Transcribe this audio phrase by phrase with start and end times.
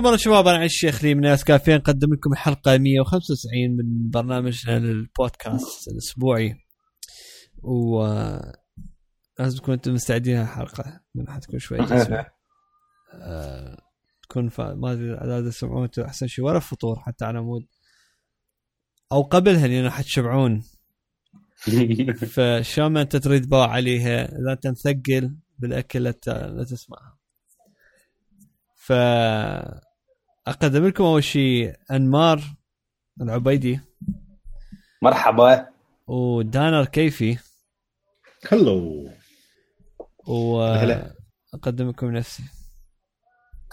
[0.00, 4.76] حياكم الله شباب أنا الشيخ لي من ناس كافيين نقدم لكم الحلقة 195 من برنامجنا
[4.76, 6.54] البودكاست الأسبوعي.
[7.62, 8.02] و
[9.38, 11.78] لازم تكونوا أنتم مستعدين الحلقة لأن حتكون شوي.
[13.14, 13.82] آه،
[14.22, 14.74] تكون فا...
[14.74, 17.66] ما أدري اذا تسمعون أحسن شيء ولا فطور حتى على مود.
[19.12, 20.62] أو قبلها لأن حتشبعون
[22.34, 27.18] فشلون ما أنت تريد باع عليها اذا انت مثقل بالاكل لا تسمعها.
[28.76, 28.92] ف
[30.50, 32.42] اقدم لكم أول شيء أنمار
[33.20, 33.80] العبيدي.
[35.02, 35.68] مرحبا.
[36.06, 37.38] ودانر كيفي
[38.48, 39.10] هلو
[40.74, 41.14] هلا.
[41.52, 42.42] واقدم لكم نفسي.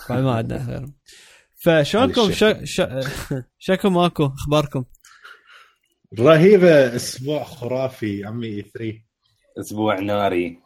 [0.09, 0.93] بعد ما عندنا غيرهم
[1.63, 2.65] فشلونكم؟ شا...
[2.65, 3.01] شا...
[3.65, 4.85] شكو ماكو؟ أخباركم؟
[6.19, 8.93] رهيبه أسبوع خرافي عمي اي 3
[9.59, 10.59] أسبوع ناري.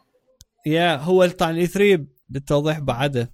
[0.66, 3.32] يا هو طبعا E3 بالتوضيح بعده.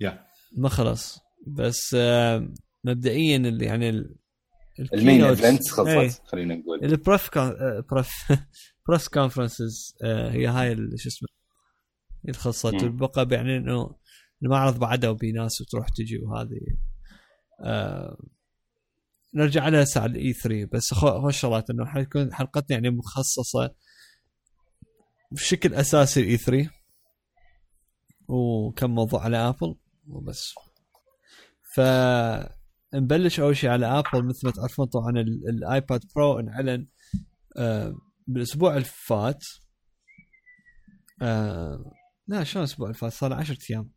[0.00, 0.27] يا.
[0.56, 2.48] ما خلص بس آه،
[2.84, 4.16] مبدئيا اللي يعني ال-
[4.94, 5.98] main ال keynotes- event إيه.
[6.04, 6.84] خلصت خلينا نقول.
[6.84, 8.10] ال brief كان brief
[8.88, 9.96] press conferences
[10.30, 11.28] هي هاي شو اسمه
[12.24, 12.74] اللي خلصت.
[12.74, 13.94] والبقى يعني إنه
[14.42, 16.60] المعرض بعده ناس وتروح تجي وهذه.
[17.64, 18.18] آه
[19.34, 19.64] نرجع
[20.00, 23.74] على ال E3 بس خو خو شغلات إنه حتكون حلقتنا يعني مخصصة
[25.32, 26.70] بشكل أساسي ال E3
[28.28, 29.74] وكم موضوع على Apple
[30.08, 30.54] وبس.
[31.74, 31.80] ف
[32.94, 36.86] نبلش أول شيء على Apple مثل ما تعرفون طبعا ال- ال iPad Pro انعلن
[37.56, 37.94] آه
[38.26, 39.44] بالأسبوع اللي فات
[41.22, 41.92] آه
[42.26, 43.90] لا شلون الأسبوع اللي فات صار له 10 أيام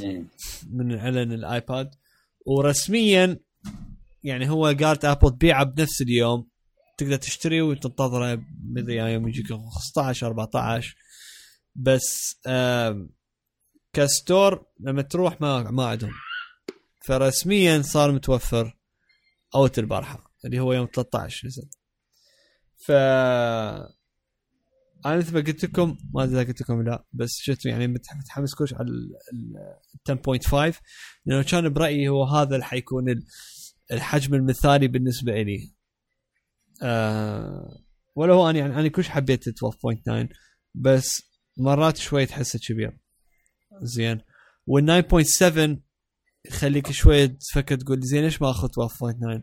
[0.00, 0.28] مم.
[0.70, 1.94] من اعلن ال iPad
[2.46, 3.40] ورسميا
[4.22, 6.48] يعني هو قالت Apple تبيعه بنفس اليوم.
[6.98, 10.96] تقدر تشتري وتنتظره مدري يوم يجيك 15 14
[11.74, 13.10] بس آم،
[13.94, 16.12] كستور لما تروح ما ما عندهم.
[17.06, 18.78] فرسميا صار متوفر
[19.54, 21.68] أوت البارحه اللي هو يوم 13 نزل.
[22.86, 22.90] ف
[25.06, 28.16] أنا مثل ما قلت لكم ما أدري إذا قلت لكم لا بس شفت يعني متح-
[28.16, 29.10] متحمس كلش على ال
[30.08, 30.40] ال
[30.74, 30.80] 10.5
[31.26, 33.24] لأنه كان برأيي هو هذا اللي حيكون ال-
[33.92, 35.74] الحجم المثالي بالنسبة لي
[36.82, 37.78] آه
[38.14, 39.54] ولو أنا يعني أنا كلش حبيت ال
[40.28, 40.36] 12.9
[40.74, 41.22] بس
[41.58, 42.98] مرات شوي تحسه كبير.
[43.82, 44.20] زين.
[44.66, 45.04] وال
[45.42, 45.78] 9.7
[46.44, 49.42] يخليك شوي تفكر تقول زين ليش ما أخذ 12.9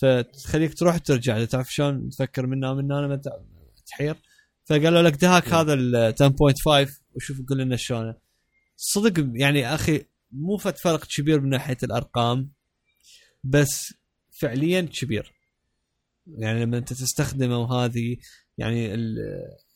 [0.00, 3.40] فتخليك تروح ترجع تعرف شلون تفكر منا أنا ما تع-
[3.86, 4.16] تحير.
[4.64, 8.14] فقالوا لك دهاك هذا ال 10.5 وشوف قول لنا شلونه
[8.76, 12.50] صدق يعني أخي مو فد فرق كبير من ناحية الأرقام
[13.44, 13.94] بس
[14.40, 15.32] فعليا كبير.
[16.26, 18.16] يعني لما أنت تستخدمه وهذه
[18.58, 19.18] يعني ال-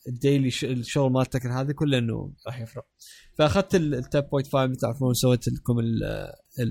[0.07, 2.85] daily الشغل مالتك هذا كله إنه راح يفرق.
[3.37, 5.75] فأخذت ال 10.5 تعرفون سويت لكم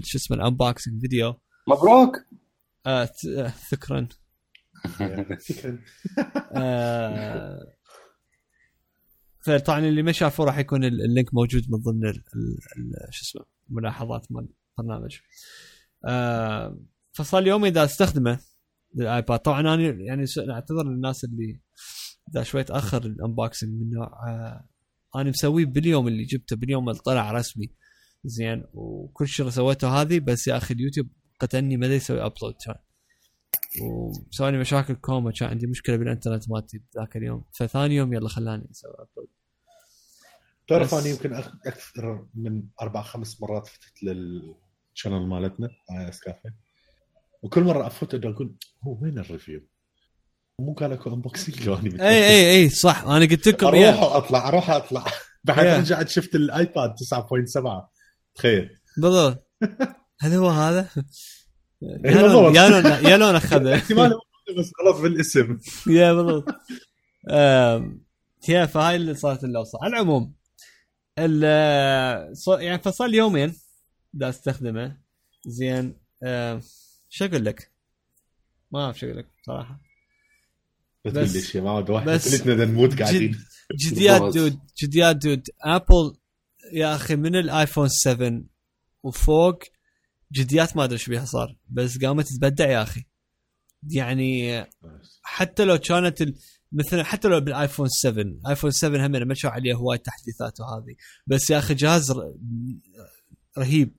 [0.03, 1.35] شو اسمه ال unboxing video
[1.69, 2.17] مبروك!
[2.87, 4.09] آه آه، شكرا
[5.41, 5.79] شكرا
[6.57, 7.61] آه،
[9.47, 13.15] فطبعا اللي ما شافه راح يكون ال- ال link موجود من ضمن ال- ال- ال-
[13.15, 15.19] شو اسمه ملاحظات مال البرنامج.
[16.07, 16.79] آه،
[17.13, 18.39] فصار لي يومين إذا أستخدمه
[18.99, 21.61] الايباد طبعا أنا يعني أعتذر للناس اللي
[22.31, 24.69] اذا شوي تاخر ال unboxing من نوع آه،
[25.17, 27.71] أنا مسويه باليوم اللي جبته باليوم اللي طلع رسمي.
[28.25, 31.09] زين وكل شيء سويته هذه بس يا أخي اليوتيوب
[31.41, 32.75] قتلني ما يسوي upload كان
[33.83, 37.45] وسواني مشاكل كوما كان عندي مشكلة بالإنترنت مالتي ذاك اليوم.
[37.53, 39.29] فثاني يوم يلا خلاني أسوي upload
[40.69, 41.35] تعرف أنا يمكن
[41.67, 46.55] أكثر من أربع خمس مرات فتت للشانل مالتنا اي اس كافيه.
[47.43, 49.61] وكل مرة أفوت أقول هو وين الريفيو؟
[50.61, 53.03] مو قال اكو انبوكسنج اي اي اي صح.
[53.05, 53.95] أنا قلت لكم أروح يا.
[53.95, 55.05] واطلع أروح واطلع
[55.45, 55.79] بعد Yeah.
[55.81, 57.89] رجعت شفت الآيباد 9.7
[58.35, 58.71] تخيل.
[58.97, 59.51] بالضبط.
[60.21, 60.89] هل هو هذا؟
[61.83, 62.55] يا إيه لون.
[62.57, 64.13] يا لون يا لون اخذه احتمال
[64.59, 65.59] بس خلاص بالاسم.
[65.99, 66.45] يا بالضبط.
[68.49, 70.35] يا فهاي اللي صارت اللوصه على العموم
[72.49, 73.55] يعني فصار لي يومين
[74.13, 74.97] دا أستخدمه.
[75.47, 75.99] زين.
[77.09, 77.71] شو أقول لك؟
[78.71, 79.81] ما أعرف شو أقول لك صراحة
[81.05, 84.35] لا تقول لي بس- شيء واحد ثلثنا بدنا نموت قاعدين جد جديات.
[84.35, 86.17] دود جديات دود ابل
[86.73, 88.43] يا أخي من الآيفون 7
[89.03, 89.59] وفوق
[90.33, 93.05] جديات ما أدري إيش بيها صار بس قامت تبدع يا أخي
[93.91, 94.65] يعني
[95.23, 96.23] حتى لو كانت.
[96.73, 100.95] مثلا حتى لو بالآيفون 7 آيفون 7 هم ما شاء عليه هواي تحديثات وهذه
[101.27, 102.13] بس يا أخي جهاز.
[103.59, 103.97] رهيب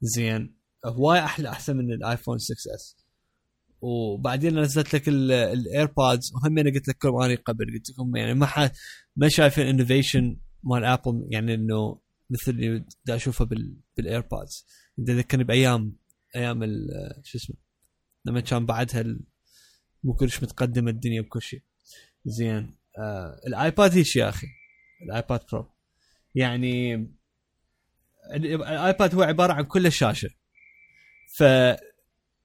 [0.00, 0.56] زين
[0.86, 2.96] هواي أحلى أحسن من الآيفون 6 S
[3.82, 8.46] وبعدين نزلت لك ال AirPods وهم أنا قلت لكم اني قبل قلت لكم يعني ما
[8.46, 8.70] ح...
[9.16, 12.00] ما شايفين innovation مال ابل يعني إنه
[12.30, 14.66] مثل اللي دا أشوفه بال بال AirPods
[14.98, 15.96] دا ذكرني بايام
[16.36, 16.60] أيام
[17.24, 17.56] شو اسمه
[18.24, 19.04] لما كان بعدها
[20.04, 21.62] مو كلش متقدمه الدنيا بكل شيء.
[22.24, 22.78] زين.
[22.98, 24.46] آه الآيباد هيك يا أخي
[25.02, 25.70] الآيباد برو
[26.34, 26.94] يعني
[28.34, 30.28] ال- الآيباد هو عبارة عن كله شاشه
[31.36, 31.42] ف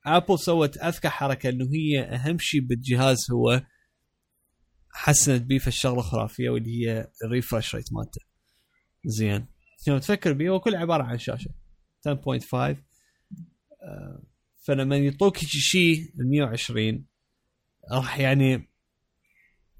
[0.07, 3.61] ابل سوت أذكى حركة إنه هي أهم شيء بالجهاز هو
[4.91, 8.21] حسنت بيه في الشغلة خرافيه واللي هي ال refresh rate مالته.
[9.05, 9.45] زين.
[9.87, 11.49] لما تفكر بيه؟ هو كله عبارة عن شاشة.
[12.07, 12.55] 10.5
[13.83, 14.23] آه،
[14.63, 17.05] فلما يعطوك شيء ال 120
[17.91, 18.69] راح يعني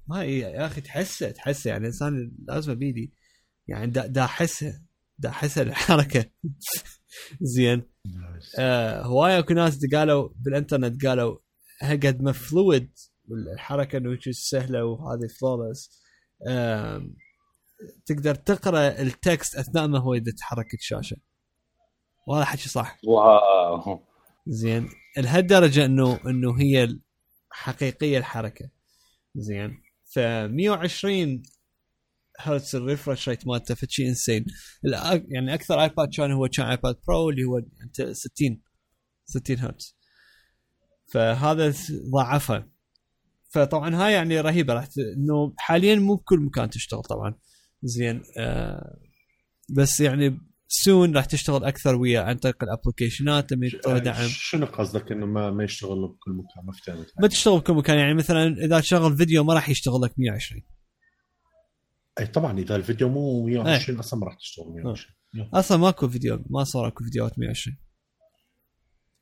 [0.06, 3.12] ما يا أخي تحسه تحسه يعني الانسان لازم بيدي.
[3.68, 4.87] يعني دا, احسها
[5.18, 6.24] دا احسها الحركة.
[7.40, 7.82] زين.
[8.58, 11.38] آه هواية اكو ناس قالوا بالإنترنت قالوا
[11.82, 12.92] قد ما فلويد
[13.52, 16.02] الحركه إنه هيك سهلة وهذه فلولس
[16.48, 17.02] آه
[18.06, 21.16] تقدر تقرأ ال text أثناء ما هو يتحرك الشاشه
[22.26, 24.00] وهذا حكي صح؟ Wow.
[24.46, 24.88] زين.
[25.16, 26.98] لهالدرجة إنه إنه هي
[27.50, 28.70] حقيقية الحركة.
[29.34, 29.82] زين.
[30.14, 31.42] ف 120
[32.38, 34.46] هرتز ال refresh rate مالته فشي insane
[35.28, 38.62] يعني أكثر ايباد كان هو كان ايباد برو اللي هو أنت 60
[39.26, 39.96] 60 هرتز
[41.06, 41.74] فهذا
[42.12, 42.68] ضاعفها
[43.50, 47.34] فطبعا هاي يعني رهيبة راح إنه حاليا مو بكل مكان تشتغل طبعا.
[47.82, 48.98] زين آه
[49.70, 54.28] بس يعني soon راح تشتغل أكثر ويا عن طريق ال application ات لما يعطوها دعم.
[54.28, 56.72] شنو قصدك إنه ما ما يشتغل بكل مكان ما
[57.20, 60.62] ما تشتغل بكل مكان يعني مثلا إذا تشغل فيديو ما راح يشتغل لك 120
[62.18, 65.14] أي طبعا إذا الفيديو مو 120 أصلا ما راح تشتغل 120
[65.54, 67.76] أصلا ماكو فيديو ما صار أكو فيديوهات 120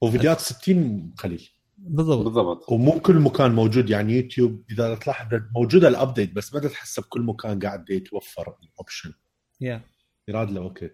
[0.00, 1.48] وفيديوهات 60 قليل.
[1.78, 2.24] بالضبط.
[2.24, 2.72] بالضبط.
[2.72, 7.22] ومو كل مكان موجود يعني يوتيوب إذا تلاحظ موجوده ال update بس ما تحسه بكل
[7.22, 9.12] مكان قاعد يتوفر ال option
[9.60, 9.82] يا
[10.28, 10.92] يراد له وقت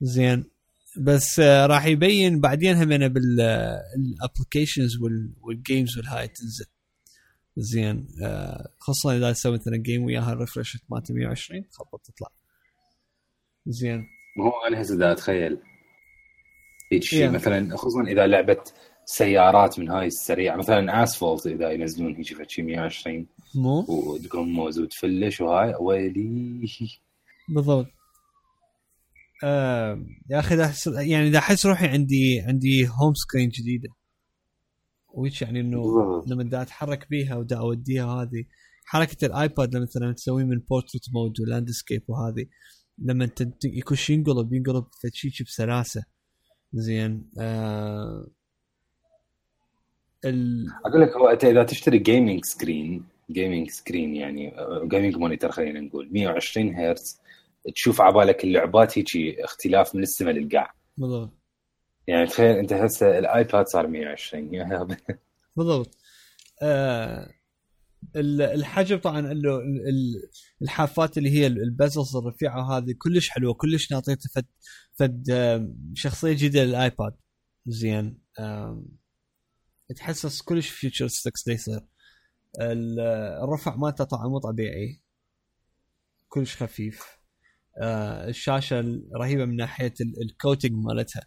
[0.00, 0.44] زين.
[1.00, 4.96] بس آه، راح يبين بعدين همنا بال applications
[5.42, 6.66] وال games والهاي تنزل.
[7.56, 8.06] زين.
[8.22, 12.28] آه، خاصه اذا تسوي مثلا game وياها ال refresh مالته 120 خبط تطلع.
[13.66, 14.06] زين.
[14.40, 15.58] هو أنا هسه دا أتخيل
[16.92, 17.34] هيك شيء Yeah.
[17.34, 18.56] مثلا خصوصا إذا لعبه
[19.04, 25.40] سيارات من هاي السريعه مثلا اسفولت إذا ينزلون هيك فشي 120 مو؟ وتكون موزود فلش
[25.40, 26.66] وهاي ويلي.
[27.48, 27.86] بالضبط.
[29.44, 33.88] آه يا أخي دا أحس- يعني دا أحس روحي عندي عندي home screen جديدة.
[35.16, 35.82] وهيك يعني إنه.
[36.26, 38.44] لما دا أتحرك بيها ودا أوديها هذه
[38.84, 42.46] حركة الآيباد لما مثلا تسويه من portrait mode و landscape وهذه
[42.98, 43.30] لما
[43.64, 44.84] يكوش ينقلب ينقلب
[45.46, 46.04] بسلاسة.
[46.72, 48.26] زين آه
[50.24, 50.66] ال...
[50.86, 54.54] أقول لك هو أنت إذا تشتري gaming screen gaming screen يعني
[54.84, 57.20] gaming monitor خلينا نقول 120 هرتز
[57.74, 59.06] تشوف عبالك اللعبات هيك
[59.40, 60.74] اختلاف من السماء للقاع.
[60.96, 61.45] بالضبط.
[62.06, 64.96] يعني تخيل انت هسه الآيباد صار 120 يا هبل.
[65.56, 65.98] بالضبط.
[66.62, 67.30] آه
[68.16, 70.22] ال- الحجم طبعا ال-
[70.62, 74.46] الحافات اللي هي ال bezels الرفيعة هذه كلش حلوة كلش ناطيته فد
[74.94, 75.24] فد
[75.94, 77.14] شخصية جديدة للآيباد.
[77.66, 78.18] زين.
[79.96, 81.80] تحسس كلش futuristic يصير.
[82.60, 83.00] ال-
[83.44, 85.00] الرفع مالته طبعا مو طبيعي.
[86.28, 87.04] كلش خفيف.
[87.82, 91.22] آه، الشاشة رهيبة من ناحية ال- ال coating مالتها.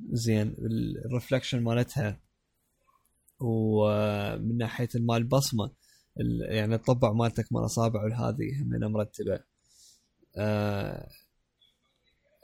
[0.00, 0.56] زين
[1.06, 2.20] ال reflection مالتها.
[3.40, 5.72] ومن ناحية المال البصمه
[6.20, 9.40] ال- يعني الطبع مالتك مال اصابع والهذه همينه مرتبة.
[10.36, 11.08] آه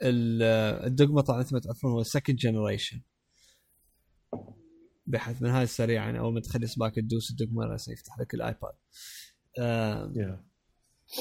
[0.01, 0.43] ال-
[0.87, 3.01] الدقمة طبعا مثل ما تعرفون هو second generation
[5.07, 8.73] بحيث من هاي السريعه يعني أول ما تخلي اصبعك تدوس الدقمة راح يفتح لك الآيباد.
[9.59, 10.45] آه يا.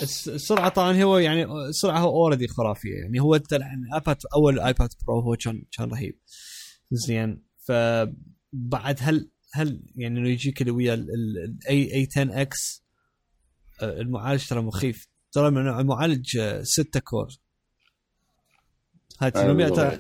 [0.03, 2.95] الس- السرعة طبعا هو يعني السرعة هو already خرافية.
[3.03, 6.19] يعني هو الايباد أول ايباد برو هو كان كان رهيب.
[6.91, 7.43] زين.
[7.69, 12.85] فبعد هل هل يعني إنه يجيك اللي ويا الاي اي 10 إكس
[13.83, 15.07] المعالج ترى مخيف.
[15.33, 17.29] ترى من نوع المعالج 6 كور.
[19.21, 19.99] هاي 800 ترى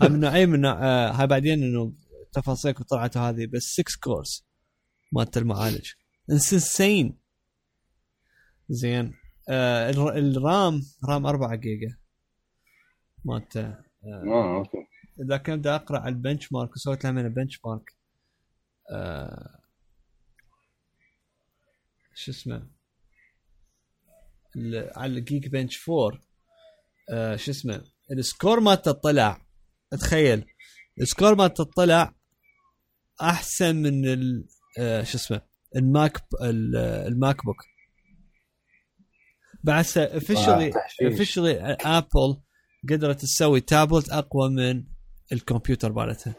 [0.00, 1.92] هاي من نوعين من آه، هاي بعدين إنه
[2.32, 4.44] تفاصيل طلعت هذه بس 6 كورز
[5.12, 5.90] مالت المعالج.
[6.30, 7.18] انسين
[8.68, 9.14] زين.
[9.48, 11.96] آه الر- الرام رام 4 جيجا.
[13.24, 13.60] مالته
[14.04, 14.78] آه أوكي.
[15.24, 17.92] إذا كنت بدي أقرأ على ال benchmark وسويت لها من ال benchmark
[18.92, 19.58] آه
[22.14, 22.70] شو اسمه؟
[24.96, 26.20] على ال Geekbench 4
[27.10, 29.46] آه شو اسمه؟ ال score مالته طلع
[29.90, 30.44] تخيل
[31.00, 32.14] ال score مالته طلع
[33.22, 35.40] أحسن من ال آه شو اسمه؟
[35.76, 37.56] ال Mac ال- ال MacBook.
[39.64, 40.72] بعد officially.
[41.02, 42.42] officially Apple
[42.90, 44.84] قدرت تسوي تابلت أقوى من
[45.32, 46.34] الكمبيوتر مالتها.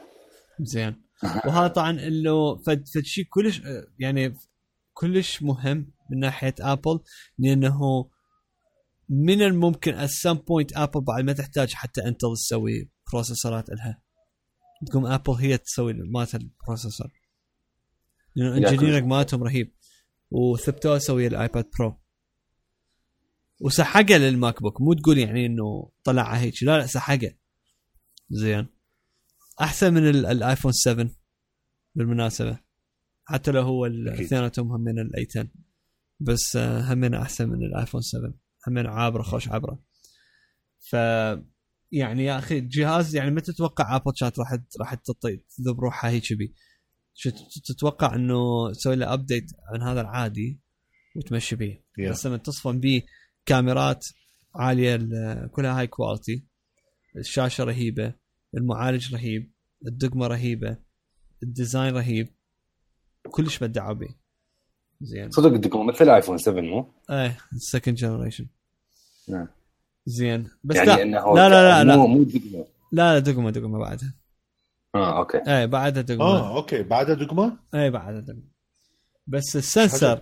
[0.62, 1.04] زين.
[1.48, 3.62] وهذا طبعا إنه فد شيء كلش
[4.00, 4.36] يعني
[4.94, 7.00] كلش مهم من ناحية Apple
[7.40, 8.10] لأنه
[9.10, 14.02] من الممكن at some point Apple بعد ما تحتاج حتى انت تسوي processor ات لها.
[14.88, 17.08] تقوم Apple هي تسوي مالت ال processor
[18.36, 19.76] لأنه engineering مالتهم رهيب.
[20.32, 22.03] وثبتوها سوي ال iPad Pro
[23.62, 24.82] وسحقه لل MacBook.
[24.82, 26.64] مو تقول يعني إنه طلعها هيك.
[26.64, 27.34] لا لا سحقه.
[28.30, 28.68] زين.
[29.62, 31.10] أحسن من ال- ال iPhone 7
[31.96, 32.60] بالمناسبة.
[33.26, 33.86] حتى لو هو.
[33.86, 35.48] اثنيناتهم هم من ال A10
[36.20, 38.34] بس آه، همين أحسن من ال iPhone 7
[38.68, 39.80] همين عابرة خوش عبره
[40.80, 40.94] ف
[41.92, 46.54] يعني يا أخي الجهاز يعني ما تتوقع Apple كانت راح راح تذب روحها هيك بي؟
[47.66, 50.60] تتوقع إنه تسوي له update عن هذا العادي
[51.16, 52.10] وتمشي بيه؟ Yeah.
[52.10, 53.02] بس لما تصفن بيه
[53.46, 54.06] كاميرات
[54.56, 56.44] عالية ال- كلها هاي quality
[57.18, 58.14] الشاشة رهيبة
[58.58, 59.52] المعالج رهيب
[59.88, 60.78] الدقمة رهيبة
[61.44, 62.28] ال design رهيب.
[63.32, 64.10] كلش بدعوا به
[65.02, 65.32] زين.
[65.32, 68.48] صدق دقمه مثل iPhone 7 مو؟ إيه second generation
[69.30, 69.48] نعم.
[70.06, 70.50] زين.
[70.64, 72.14] بس يعني لا إنه لا لا لا مو لا.
[72.14, 72.66] مو دقمة.
[72.92, 74.14] لا لا دقمة دقمة بعدها.
[74.96, 75.38] آه أوكي.
[75.48, 76.24] إيه بعدها دقمة.
[76.26, 76.84] آه أوكي.
[76.84, 78.44] بعدها دقمة؟ إيه بعدها دقمة.
[79.28, 80.22] بس ال sensor.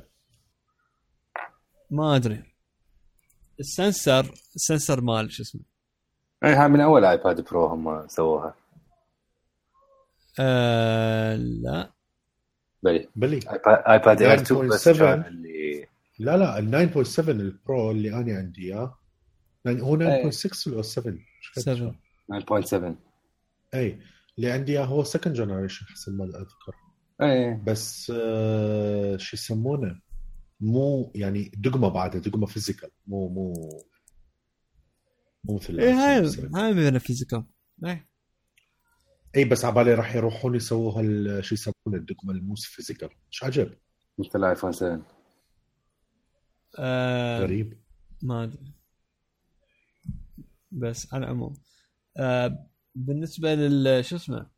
[1.92, 2.51] ما أدري.
[3.62, 5.62] ال sensor ال sensor مال شو اسمه؟
[6.44, 8.56] اي هاي من أول iPad Pro هم سووها.
[10.40, 11.92] آه لا.
[12.84, 13.10] بلي.
[13.16, 13.40] بلي.
[13.68, 14.98] iPad Air 2 بس 9.7.
[14.98, 15.88] كان اللي
[16.20, 18.98] لا لا ال 9.7 ال Pro اللي أنا عندي إياه.
[19.66, 20.30] يعني هو إيه.
[20.30, 21.14] 9.6 ولا 7
[21.56, 21.96] 7
[22.32, 22.96] 9.7
[23.74, 24.00] اي
[24.38, 26.76] اللي عندي إياه هو second generation حسب ما أذكر.
[27.22, 30.00] اي بس آه شو يسمونه؟
[30.62, 33.54] مو يعني دقمة بعدها دقمة physical مو مو
[35.44, 36.66] مو مثل إيه هاي 7.
[36.66, 37.44] هاي من ال physical
[37.86, 38.10] إيه.
[39.36, 43.78] اي بس عبالي راح يروحون يسووها ال- شو يسمونه الدقمة المو physical مش عجب.
[44.20, 45.02] مثل ال iPhone 7
[46.80, 47.82] آه غريب.
[48.24, 48.74] ما أدري.
[50.72, 51.54] بس على العموم.
[52.18, 54.50] آه بالنسبة لل شو اسمه؟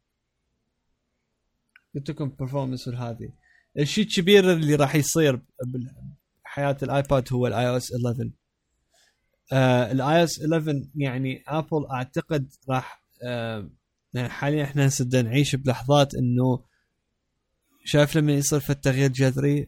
[1.95, 3.33] قلت لكم performance هذه
[3.79, 5.41] الشيء الكبير اللي راح يصير
[6.45, 8.31] بحياة ال iPad هو ال iOS 11
[9.53, 13.69] آه ال iOS 11 يعني Apple أعتقد راح آه
[14.13, 16.65] يعني حاليا إحنا هسه نعيش بلحظات إنه
[17.85, 19.67] شايف لما يصير في التغيير جذري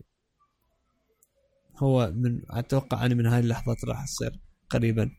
[1.77, 5.11] هو من أتوقع أنا من هاي اللحظات راح تصير قريبا.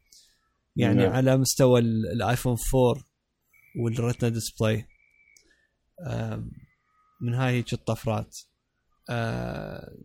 [0.77, 1.13] يعني نعم.
[1.13, 3.05] على مستوى ال- ال iPhone 4
[3.81, 4.87] وال Retina display.
[7.21, 8.37] من هاي هيك الطفرات.
[9.11, 9.97] آه،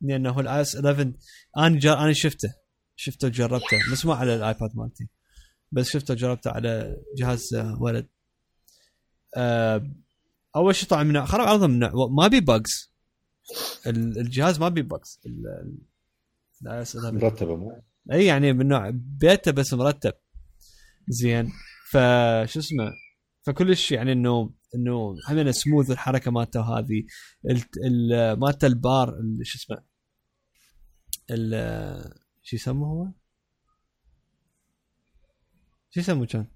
[0.00, 1.12] لأنه ال iOS 11
[1.56, 1.98] أنا جر...
[1.98, 2.48] أنا شفته.
[2.96, 3.78] شفته وجربته.
[3.92, 5.08] بس مو على ال iPad مالتي.
[5.72, 8.08] بس شفته وجربته على جهاز آه، ولد.
[9.36, 9.90] آه،
[10.56, 11.78] أول شيء طبعا من خرب عرضه من
[12.16, 12.92] ما بي بجز
[13.86, 15.20] الجهاز ما بي بجز
[16.62, 20.12] الاي اس 11 مرتبة مو؟ إي يعني من نوع بيته بس مرتب.
[21.08, 21.52] زين.
[21.90, 22.92] فشو اسمه؟
[23.46, 27.02] فكلش يعني إنه إنه همين سموث الحركة مالته هذه
[27.50, 29.82] ال- ال- مالته البار ال- شو اسمه
[31.30, 32.12] ال-
[32.42, 33.06] شو يسموه هو؟
[35.90, 36.46] شو يسموه كان؟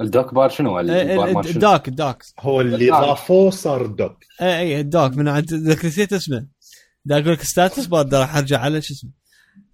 [0.00, 2.90] الدوك بار شنو؟ إيه، البار ال- مال شنو؟ الداك الداك هو اللي.
[2.90, 6.48] ضافوه صار دوك اي اي الدوك من عند ذاك نسيت اسمه
[7.04, 9.10] دا أقول لك ستاتس بار راح أرجع على شو اسمه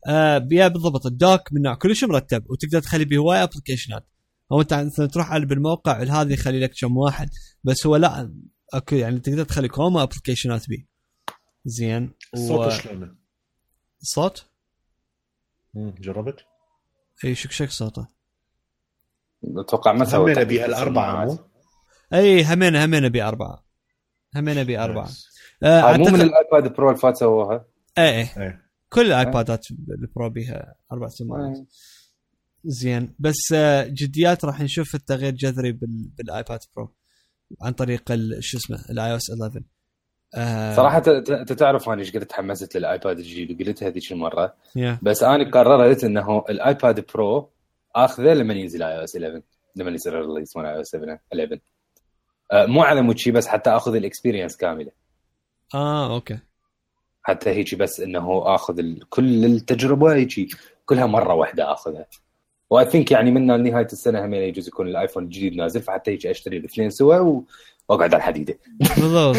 [0.09, 4.07] آه بيا بالضبط الدوك من نوع كلش مرتب وتقدر تخلي به هواي ابلكيشنات
[4.53, 7.29] أو انت مثلا تروح على بالموقع هذا يخلي لك كم واحد.
[7.65, 8.35] بس هو لا
[8.75, 10.87] اكو يعني تقدر تخلي كوما ابلكيشنات به
[11.65, 12.13] زين.
[12.35, 13.15] الصوت شلونه؟
[13.99, 14.47] صوت؟
[15.75, 16.37] مم، جربت؟
[17.25, 18.09] إي شكشك صوته.
[19.45, 21.39] أتوقع ما سوى همين تحديث ابيها الأربعة مو؟
[22.15, 23.65] إي همين همين ابي أربعة.
[24.37, 25.09] همين ابي أربعة.
[25.63, 27.65] آه هاي مو من ال iPad Pro اللي فات سووها.
[27.99, 28.59] إي إي.
[28.89, 31.59] كل ال iPad ات ال Pro بيها أربع سماعات.
[32.65, 33.15] زين.
[33.19, 36.95] بس آه، جديات راح نشوف التغيير جذري بال- بال iPad Pro
[37.63, 38.03] عن طريق
[38.41, 39.63] شو اسمه ال iOS 11
[40.37, 41.03] آه صراحة
[41.41, 45.51] أنت تعرف أنا إيش قد تحمست لل iPad الجديد وقلتها هذيك المره يا بس أنا
[45.51, 47.51] قررت إنه ال iPad Pro
[47.97, 49.43] آخذه لما ينزل iOS 11
[49.77, 51.61] لما يصير ال release مال iOS 11
[52.53, 54.91] آه، مو على مود شي بس حتى آخذ ال experience كاملة.
[55.75, 56.39] آه okay.
[57.23, 60.35] حتى هيك بس إنه آخذ كل التجربة هيك
[60.87, 62.07] كلها مرة واحدة آخذها.
[62.71, 66.11] و I think يعني من نهايه السنة هم يجوز يكون ال iPhone الجديد نازل فحتى
[66.11, 67.45] هيك أشتري الاثنين سوا و-
[67.89, 68.59] وأقعد على الحديدة.
[68.97, 69.37] بالضبط.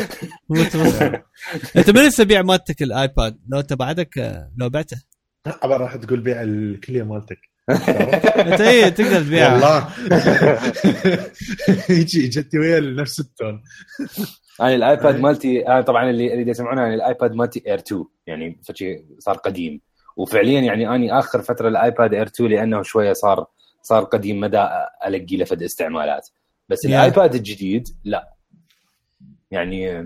[1.77, 4.98] أنت من تبيع مالتك الآيباد؟ لو أنت بعدك لو بعته.
[5.63, 7.38] عبر راح تقول بيع الكلية مالتك.
[8.50, 9.89] أنت اي تقدر تبيعها والله.
[12.00, 13.63] يجي جتي ويا نفس التون.
[14.62, 15.20] أنا الآيباد.
[15.20, 19.82] مالتي أنا طبعا اللي اللي يسمعونه عن الآيباد مالتي اير 2 يعني فشي صار قديم.
[20.15, 23.45] وفعليا يعني أني آخر فترة الايباد إير 2 لأنه شوية صار
[23.81, 24.67] صار قديم مدى
[25.07, 26.29] ألقي له فد استعمالات.
[26.69, 26.89] بس Yeah.
[26.89, 28.34] ال iPad الجديد لا.
[29.51, 30.05] يعني آه،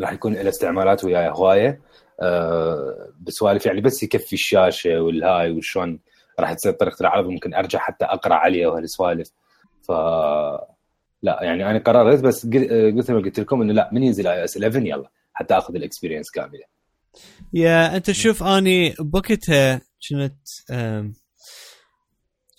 [0.00, 1.80] راح يكون له استعمالات وياي هواية.
[2.20, 6.00] آه، بسوالف يعني بس يكفي الشاشة والهاي وشلون
[6.40, 9.30] راح تصير طريقة العرض ممكن أرجع حتى أقرأ عليه وهالسوالف.
[9.82, 9.92] ف
[11.22, 14.26] لا يعني أنا قررت بس قل- آه، قلت ما قلت لكم إنه لا من ينزل
[14.26, 16.64] iOS 11 يلا حتى آخذ ال experience كاملة.
[17.52, 20.38] yeah انت شوف اني بوقتها كنت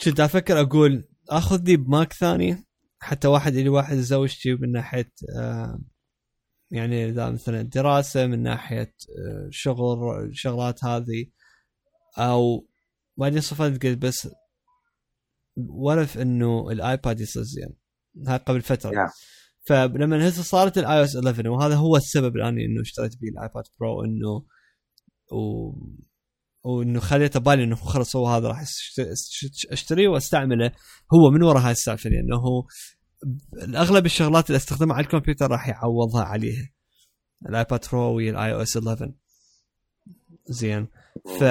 [0.03, 2.65] كنت أفكر أقول اخذ لي بماك ثاني
[2.99, 5.11] حتى واحد الي واحد زوجتي من ناحيه
[6.71, 8.95] يعني اذا مثلا دراسه من ناحيه
[9.49, 11.25] شغل الشغلات هذه
[12.17, 12.67] أو
[13.17, 14.29] بعدين صفت قلت بس
[15.57, 17.75] ورف انه الايباد يصير زين
[18.27, 19.09] هاي قبل فتره نعم.
[19.67, 23.63] فلما هسه صارت الاي أو اس 11 وهذا هو السبب الان إنه اشتريت بيه الايباد
[23.79, 24.45] برو إنه
[25.31, 25.73] و...
[26.63, 28.63] وانه خليته بالي إنه خلص هو هذا راح
[29.71, 30.71] أشتريه وأستعمله.
[31.13, 32.41] هو من وراء هاي السالفة لأنه
[33.77, 36.69] أغلب الشغلات اللي أستخدمها على الكمبيوتر راح يعوضها عليها
[37.49, 39.13] ال iPad Pro ويا ال iOS 11
[40.49, 40.87] زين.
[41.39, 41.41] ف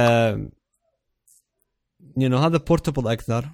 [2.16, 3.50] you هذا portable أكثر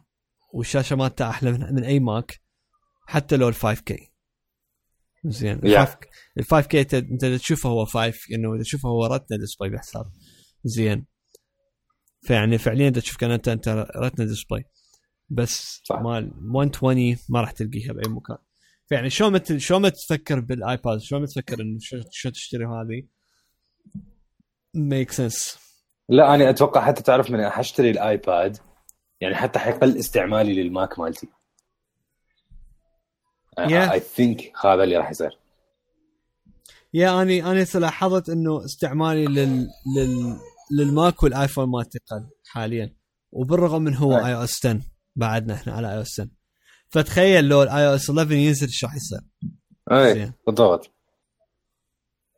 [0.53, 2.41] والشاشة مالته أحلى من أي Mac
[3.07, 4.14] حتى لو ال 5K
[5.25, 5.61] زين.
[6.39, 10.07] ال 5K انت تشوفه هو 5 إنه إذا تشوفه هو Retina display بحساب
[10.65, 11.07] زين.
[12.23, 14.65] فيعني فعليا انت تشوف كان انت أنت Retina display
[15.29, 15.99] بس صح.
[15.99, 18.37] مال 120 ما راح تلقيها بأي مكان.
[18.87, 21.79] فيعني شلون ما شلون ما تفكر بال iPad شلون ما تفكر إنه
[22.11, 23.09] شو تشتري هذه؟
[24.75, 25.59] Make sense
[26.09, 28.59] لا أنا أتوقع حتى تعرف من حاشتري ال iPad.
[29.21, 31.29] يعني حتى حيقل استعمالي لل Mac مالتي.
[33.59, 35.39] I think هذا اللي راح يصير.
[36.95, 40.37] Yeah اني أنا لاحظت إنه استعمالي لل لل
[40.79, 42.95] لل Mac وال iPhone ما تقل حاليا.
[43.33, 44.17] وبالرغم من هو.
[44.27, 44.81] iOS 10
[45.17, 46.29] بعدنا إحنا على iOS 10
[46.89, 49.21] فتخيل لو ال iOS 11 ينزل إيش راح يصير؟
[49.93, 50.33] اي.
[50.47, 50.91] بالضبط.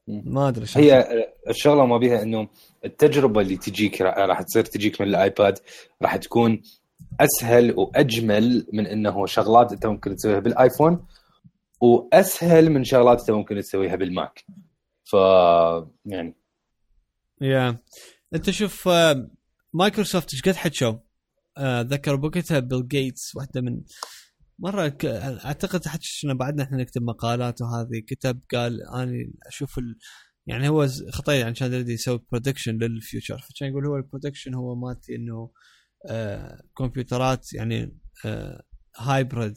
[0.08, 1.06] ما أدري هي
[1.48, 2.48] الشغلة ما بيها إنه
[2.84, 5.58] التجربة اللي تجيك را- راح تصير تجيك من ال iPad
[6.02, 6.62] راح تكون
[7.20, 11.06] أسهل وأجمل من إنه شغلات أنت ممكن تسويها بال iPhone
[11.80, 14.44] وأسهل من شغلات أنت ممكن تسويها بال Mac.
[15.04, 15.12] ف
[16.04, 16.36] يعني.
[17.40, 17.78] Yeah.
[18.34, 19.30] أنت شوف آه،
[19.72, 20.98] مايكروسوفت إيش قد حكوا
[21.58, 23.82] آه، ذكر بوقتها بيل جيتس واحدة من
[24.58, 25.04] مرة ك...
[25.04, 29.12] أعتقد حكي شنو بعدنا إحنا نكتب مقالات وهذه كتب قال أنا
[29.46, 29.98] أشوف ال...
[30.46, 34.74] يعني هو خطير يعني كان يسوي prediction لل future فكان يقول هو ال prediction هو
[34.74, 35.50] مالتي إنه
[36.78, 38.62] كمبيوترات يعني آه
[38.98, 39.54] hybrid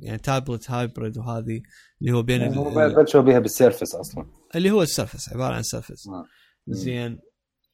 [0.00, 1.62] يعني tablet hybrid وهذه
[2.00, 5.54] اللي هو بين ال- هم بلشوا بها بال Surface أصلا اللي هو ال Surface عبارة
[5.54, 6.24] عن Surface آه.
[6.68, 7.18] زين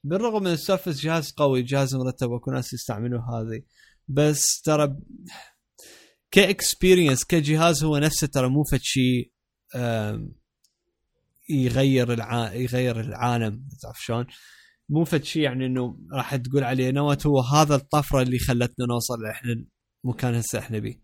[0.05, 3.63] بالرغم من ال Surface جهاز قوي جهاز مرتب واكو ناس يستعملوا هذه
[4.09, 4.97] بس ترى
[6.31, 9.33] ك experience كجهاز هو نفسه ترى مو فد شيء
[11.49, 12.53] يغير الع...
[12.55, 14.27] يغير العالم تعرف شلون؟
[14.91, 19.27] مو فد شيء يعني إنه راح تقول عليه not هو هذا الطفرة اللي خلتنا نوصل
[19.27, 19.65] إحنا
[20.05, 21.01] مكان هسه إحنا بيه.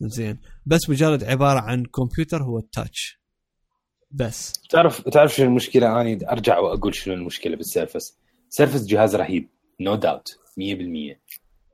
[0.00, 0.38] زين.
[0.66, 3.20] بس مجرد عبارة عن كمبيوتر هو ال touch.
[4.10, 4.52] بس.
[4.70, 8.18] تعرف تعرف شنو المشكلة؟ اني أرجع وأقول شنو المشكلة بال Surface.
[8.48, 9.48] Surface جهاز رهيب.
[9.80, 11.16] No doubt 100%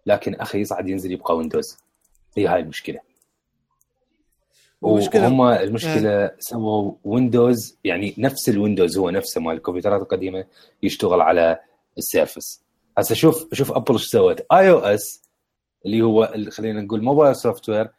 [0.07, 1.77] لكن أخي يصعد ينزل يبقى Windows
[2.37, 3.01] هي هاي المشكلة.
[4.85, 10.45] المشكلة- وهم المشكلة سووا Windows يعني نفس الويندوز هو نفسه مال الكمبيوترات القديمة
[10.83, 11.61] يشتغل على
[11.99, 12.63] ال Surface.
[12.99, 14.41] هسه شوف شوف Apple إيش سوت.
[14.53, 15.23] iOS
[15.87, 17.91] اللي هو خلينا نقول mobile software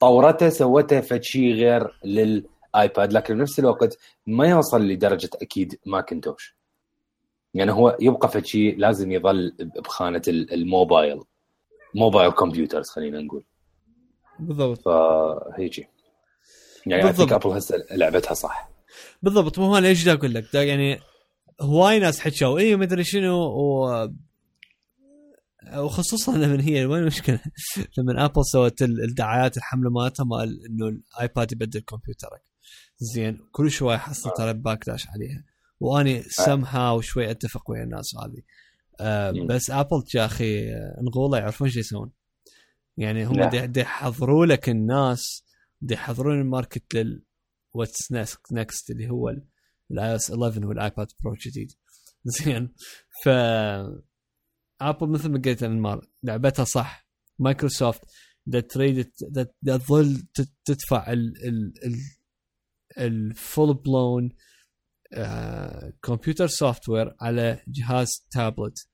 [0.00, 6.56] طورته سوته فد شيء غير لل iPad لكن بنفس الوقت ما يوصل لدرجة أكيد Macintosh
[7.54, 11.20] يعني هو يبقى فد شيء لازم يظل بخانة ال- ال mobile
[11.94, 13.44] mobile computers خلينا نقول.
[14.38, 14.78] بالضبط.
[14.84, 15.88] فهيجي.
[16.90, 17.32] يعني بالضبط.
[17.32, 18.70] اعتقد Apple هسه لعبتها صح.
[19.22, 21.00] بالضبط مو أنا إيش دا أقول لك؟ دا يعني
[21.60, 24.08] هواي ناس حكوا اي ما أدري شنو و
[25.76, 27.40] وخصوصا لما هي وين المشكلة؟
[27.98, 32.42] لما ابل سوت ال- الدعايات الحملة مالتها مال إنه الآيباد يبدل كمبيوترك.
[32.98, 35.44] زين كل شوي حصل ترى باكلاش عليها.
[35.80, 38.42] وأني سمها وشوي أتفق ويا الناس هذه
[39.00, 39.46] آه مم.
[39.46, 42.10] بس ابل يا أخي آه، انغوله يعرفون شو يسوون.
[42.96, 45.44] يعني هم يحضروا لك الناس
[45.80, 47.24] دي يحضرون ال market لل
[47.74, 48.12] what's
[48.52, 49.28] next اللي هو
[49.90, 51.72] ال iOS 11 وال iPad Pro الجديد
[52.24, 52.74] زين.
[53.24, 53.28] ف
[54.80, 57.08] Apple مثل ما قلت انمار لعبتها صح.
[57.38, 58.00] مايكروسوفت
[58.68, 59.12] تريد
[59.66, 60.22] تظل
[60.64, 61.94] تدفع ال ال ال
[62.98, 64.30] ال full
[66.02, 68.88] blown computer software على جهاز تابلت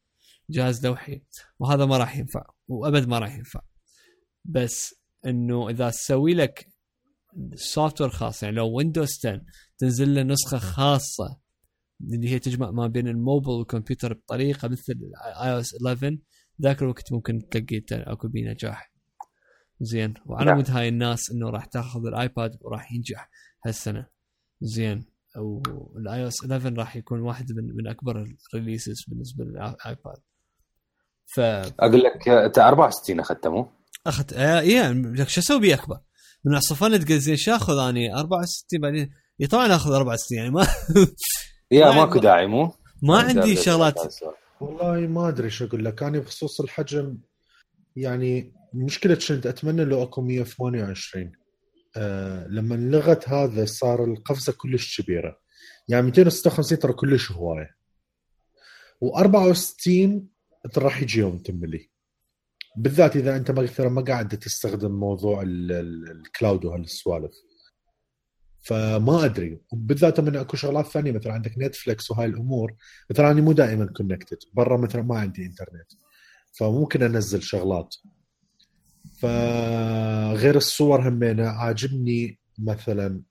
[0.50, 1.22] جهاز لوحي.
[1.58, 2.46] وهذا ما راح ينفع.
[2.68, 3.60] وأبد ما راح ينفع.
[4.44, 4.94] بس
[5.26, 6.73] إنه إذا تسوي لك
[7.54, 9.40] software خاص يعني لو Windows 10
[9.78, 11.38] تنزل له نسخة خاصة
[12.00, 14.94] اللي هي تجمع ما بين الموبل والكمبيوتر بطريقة مثل
[15.42, 16.18] iOS 11
[16.62, 18.92] ذاك الوقت ممكن تلاقي ت- اكو بيه نجاح
[19.80, 20.56] زين وعلى نعم.
[20.56, 23.30] مود هاي الناس إنه راح تاخذ ال iPad وراح ينجح
[23.66, 24.06] هالسنة
[24.60, 30.16] زين وال iOS 11 راح يكون واحد من من أكبر ال releases بالنسبة لل iPad
[31.34, 33.68] فاخذت أقول لك أنت 64 أخذته مو؟
[34.34, 36.00] آه إيه شو أسوي بيه أكبر؟
[36.44, 36.60] من
[37.18, 40.66] زين شو آخذ أني؟ 64 بعدين؟ إيه طبعا آخذ 64 يعني ما
[41.70, 44.14] يا ما- ماكو داعي مو؟ ما عندي شغلات.
[44.60, 47.18] والله ما أدري شو أقول لك أنا بخصوص الحجم
[47.96, 51.32] يعني مشكلة كنت أتمنى لو أكو 128
[51.96, 55.38] آه لما لغت هذا صار القفزة كلش كبيرة.
[55.88, 57.76] يعني 256 ترى كلش هواية.
[59.04, 60.10] و64
[60.72, 61.90] ترى راح يجي يوم تملي
[62.76, 67.32] بالذات إذا أنت مثلا ما قاعد تستخدم موضوع ال- ال- ال cloud وهالسوالف.
[68.60, 69.60] فما أدري.
[69.72, 72.74] وبالذات من أكو شغلات ثانية مثلا عندك Netflix وهاي الأمور
[73.10, 75.92] مثلا أنا مو دائما connected برا مثلا ما عندي انترنت
[76.58, 77.94] فممكن أنزل شغلات.
[79.20, 83.22] فغير الصور همينة عاجبني مثلا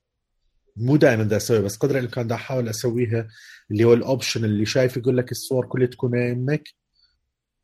[0.76, 3.28] مو دائما دا أسوي بس قدر الإمكان دا أحاول أسويها
[3.70, 6.68] اللي هو ال option اللي شايف يقول لك الصور كلها تكون يمك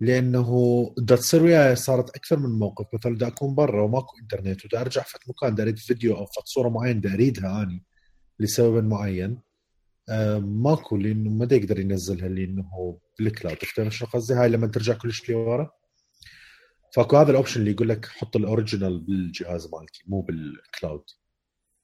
[0.01, 0.51] لأنه
[0.99, 5.03] دا تصير وياي صارت أكثر من موقف مثلا دا أكون برا وماكو إنترنت ودا أرجع
[5.03, 7.85] فت مكان دا أريد فيديو أو فت صورة معينة دا أريدها اني
[8.41, 9.41] لسبب معين.
[10.09, 13.57] آه، ماكو لأنه ما يقدر ينزلها لأنه بال cloud.
[13.57, 15.71] تفهم شو قصدي؟ هاي لما ترجع كلش لورا
[16.95, 21.05] فاكو هذا ال option اللي يقول لك حط ال original بالجهاز مالتي مو بال cloud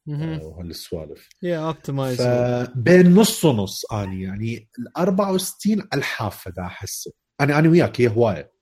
[0.09, 1.29] آه، وهالسوالف.
[1.43, 7.69] يا optimize فبين نص ونص اني يعني ال 64 على الحافه دا احسه أنا أنا
[7.69, 8.53] وياك هي هواية.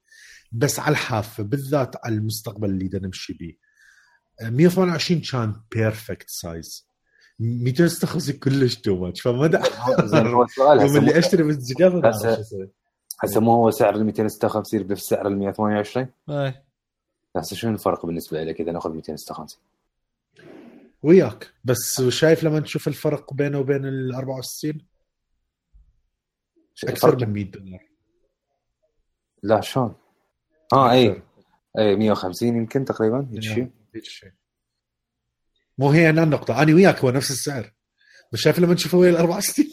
[0.53, 3.57] بس على الحافة بالذات على المستقبل اللي بدنا نمشي بيه.
[4.41, 6.89] آه، 128 كان perfect size
[7.39, 9.47] 256 كلش too much فما
[10.83, 12.11] يوم اللي مو- أشتري بالجهاز ما
[13.25, 16.65] هسه- مو هو سعر ال 256 بنفس سعر ال 128 إيه.
[17.37, 19.61] هسه شنو الفرق بالنسبة لك إذا ناخذ 256
[21.03, 21.53] وياك.
[21.65, 24.87] بس شايف لما تشوف الفرق بينه وبين ال 64
[26.85, 27.81] أكثر من 100 دولار.
[29.45, 29.95] لا شلون؟
[30.73, 31.23] آه اي.
[31.79, 33.71] اي 150 يمكن تقريبا هيك شيء.
[33.95, 34.31] هيك شيء.
[35.79, 37.73] مو هي هنا النقطة أنا وياك هو نفس السعر.
[38.33, 39.67] بس شايف لما تشوفه ويا ال 64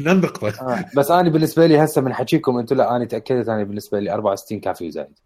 [0.00, 0.84] هنا النقطة آه.
[0.96, 4.60] بس أنا بالنسبة لي هسه من حكيكم أنتم لا أنا تأكدت أنا بالنسبة لي 64
[4.60, 5.18] كافي وزايد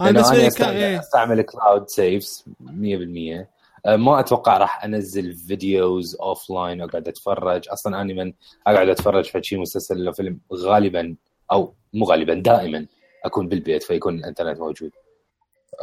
[0.00, 1.00] أنا لأنه بالنسبة لي استعمل, إيه.
[1.00, 3.46] أستعمل cloud saves 100%
[3.86, 7.68] آه، ما أتوقع راح أنزل videos offline واقعد أتفرج.
[7.68, 8.32] أصلا أنا من
[8.66, 11.16] أقعد أتفرج في شيء مسلسل ولا فيلم غالبا
[11.54, 12.86] أو مو غالبا دائما
[13.24, 14.90] أكون بالبيت فيكون الإنترنت موجود.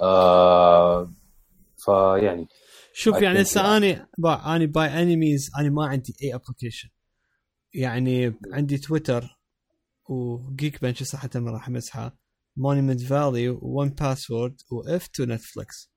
[0.01, 1.13] آه
[1.77, 2.47] فيعني
[2.93, 6.89] شوف يعني هسه اني اني by any means أنا ما عندي أي application
[7.73, 9.39] يعني عندي تويتر
[10.09, 12.17] وجيك بنش حتى ما راح امسحها
[12.57, 15.91] مونيمنت فالي وون باسورد واف تو نتفلكس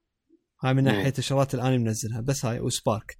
[0.64, 0.84] هاي من.
[0.84, 2.20] ناحية الشغلات اللي أنا منزلها.
[2.20, 3.18] بس هاي وسبارك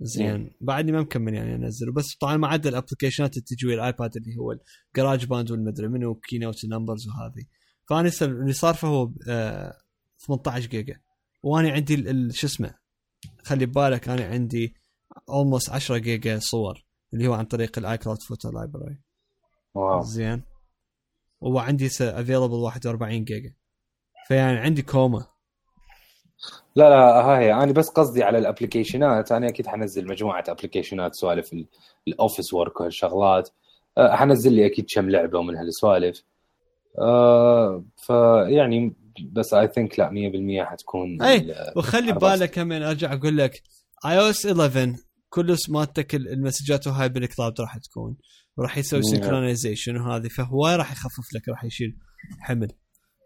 [0.00, 0.50] زين.
[0.60, 1.92] بعدني ما مكمل يعني أنزله.
[1.92, 6.64] بس طبعا ما عدا الابلكيشنات اللي تجي الآيباد اللي هو الجراج باند والمدري منو كينوت
[6.64, 7.46] نمبرز وهذه.
[7.88, 9.74] فأنا اللي صار فهو آه
[10.26, 11.00] 18 جيجا.
[11.42, 12.74] وأنا عندي شو اسمه
[13.44, 14.74] خلي ببالك أنا عندي
[15.30, 16.84] almost 10 جيجا صور
[17.14, 19.00] اللي هو عن طريق ال iCloud Photo Library
[19.74, 20.02] wow.
[20.02, 20.42] زين.
[21.40, 23.54] وعندي available 41 جيجا.
[24.28, 25.26] فيعني عندي كوما
[26.76, 26.96] لا لا
[27.26, 29.32] هاي أنا بس قصدي على ال applicationات.
[29.32, 31.66] أنا أكيد حنزل مجموعة applicationات سوالف ال-
[32.08, 33.48] ال office work وهالشغلات
[33.98, 36.22] أه، حنزل لي أكيد كم لعبة ومن هالسوالف.
[37.00, 38.96] أه فيعني
[39.32, 43.62] بس I think لا 100% حتكون ال- وخلي بالك كمان أرجع أقول لك
[44.06, 44.92] iOS 11
[45.28, 48.16] كل مالتك ال- المسجات وهاي بال cloud راح تكون.
[48.56, 49.10] وراح يسوي نعم.
[49.10, 51.96] synchronization وهذه فهو راح يخفف لك راح يشيل
[52.40, 52.68] حمل.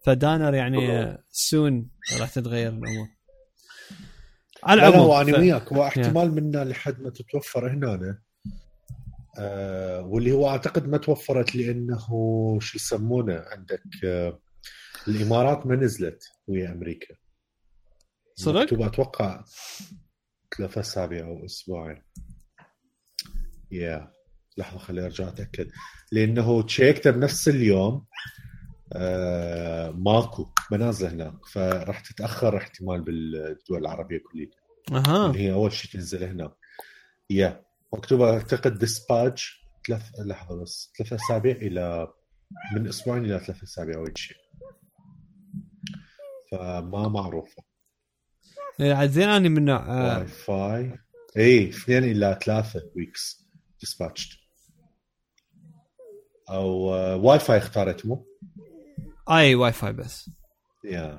[0.04, 3.08] فدانر يعني soon راح تتغير الأمور.
[4.64, 5.72] على العموم هو أنا ف- وياك.
[5.72, 8.18] هو احتمال منا لحد ما تتوفر هنا
[9.38, 11.98] آه واللي هو أعتقد ما توفرت لأنه
[12.60, 14.40] شو يسمونه عندك آه
[15.08, 17.14] الإمارات ما نزلت ويا أمريكا.
[18.36, 19.44] صدق؟ مكتوب أتوقع
[20.56, 22.02] ثلاثة أسابيع أو أسبوعين.
[23.70, 24.12] يا
[24.56, 25.70] لحظة خليني أرجع أتأكد.
[26.12, 28.06] لأنه تشيكته بنفس اليوم.
[29.94, 34.48] ماكو منازل هناك فراح تتأخر احتمال بالدول العربية كلها
[34.92, 35.26] أها.
[35.26, 36.54] اللي هي أول شيء تنزل هنا
[37.30, 42.08] يا مكتوبه أعتقد ديسباتش ثلاث لحظة بس ثلاث أسابيع إلى
[42.74, 44.36] من أسبوعين إلى ثلاث أسابيع أو شيء
[46.50, 47.62] فما معروفة.
[48.80, 50.98] إيه، زين اني من نوع آه، واي فاي
[51.36, 53.48] اي اثنين إلى ثلاثة ويكس
[53.80, 54.38] ديسباتشد
[56.48, 58.31] أو آه، واي فاي اختارت مو؟
[59.30, 60.30] آي واي فاي بس
[60.84, 61.18] يا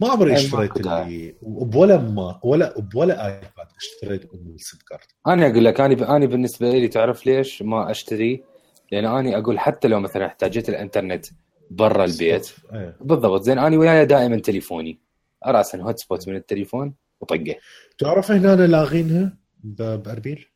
[0.00, 0.76] ما عمري اشتريت.
[0.76, 6.26] اللي وبولا ما ولا بولا آيباد اشتريت ام السيم كارد أنا أقول لك أنا أنا
[6.26, 8.44] بالنسبة لي تعرف ليش ما أشتري؟
[8.92, 11.26] لأن أنا أقول حتى لو مثلا احتاجت الإنترنت
[11.70, 12.96] برا البيت إيه.
[13.00, 15.00] بالضبط زين أنا وياي دائما تليفوني
[15.46, 17.56] راسا hotspot من التليفون وطقه
[17.98, 20.46] تعرف هنا أنا لاغينها بأربيل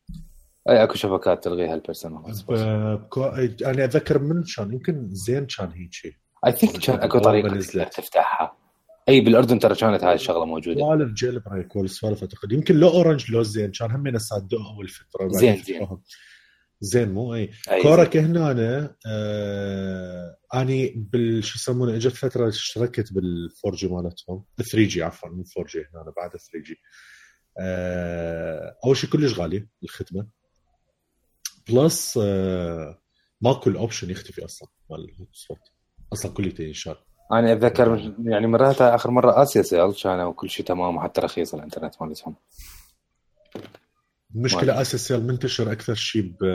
[0.69, 2.35] أي أكو شبكات تلغيها ال personal.
[3.65, 5.93] أنا أتذكر من كان يمكن زين كان هيك.
[5.93, 8.57] شيء I think كان أكو طريقة تفتحها.
[9.09, 10.79] أي بالأردن ترى كانت هاي الشغلة موجودة.
[10.79, 12.51] سوالف jailbreak والسوالف أعتقد.
[12.51, 15.87] يمكن لو Orange لو زين كان هم صدقوا اول فتره زين، زين.
[16.79, 17.49] زين مو؟ أي.
[17.71, 24.43] أي Korek هنا أنا آه أني بال شو يسمونه إجت فترة اشتركت بال 4G مالتهم.
[24.57, 26.81] 3G عفوا مو 4G هنا بعد 3G.
[27.59, 30.27] آه أول شيء كلش غالية الخدمة.
[31.69, 33.01] plus آه
[33.41, 35.59] ماكو ال option يختفي أصلا مال ال hotspot
[36.13, 36.95] أصلا كله ينشال
[37.31, 42.01] أنا أتذكر يعني مراتها آخر مرة آسيا سيل كانوا كل شيء تمام وحتى رخيص الإنترنت
[42.01, 42.35] مالتهم
[44.35, 46.45] المشكلة آسيا سيل منتشر أكثر شيء ب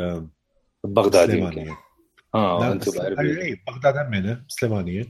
[0.85, 1.61] ببغداد سليمانية.
[1.61, 1.77] يمكن
[2.35, 2.73] آه
[3.21, 5.07] أي، بغداد همينه سليمانيه.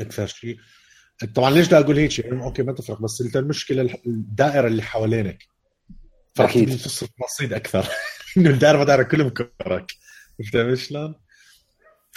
[0.00, 0.56] أكثر شيء.
[1.34, 5.38] طبعا ليش دا أقول هيك؟ شيء okay ما تفرق بس أنت المشكلة الدائرة اللي حوالينك.
[6.34, 7.86] فاكيد تصرف رصيد أكثر.
[8.36, 9.92] إنه الدائره ما دائره كلهم كورك
[10.52, 11.14] فهمت شلون؟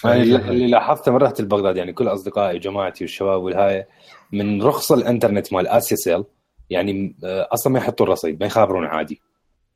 [0.03, 3.87] يعني اللي لاحظته من رحت لبغداد يعني كل أصدقائي وجماعتي والشباب والهاي
[4.31, 6.23] من رخص الإنترنت مال اسيا سيل
[6.69, 9.21] يعني آه، أصلا ما يحطون رصيد ما يخابرون عادي.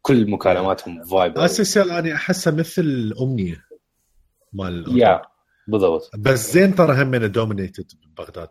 [0.02, 3.66] كل مكالماتهم فايب اساسيال أنا أحسها مثل امنيه
[4.54, 5.22] مال يا
[5.68, 6.12] بالضبط.
[6.18, 8.50] بس زين ترى هم dominated ببغداد.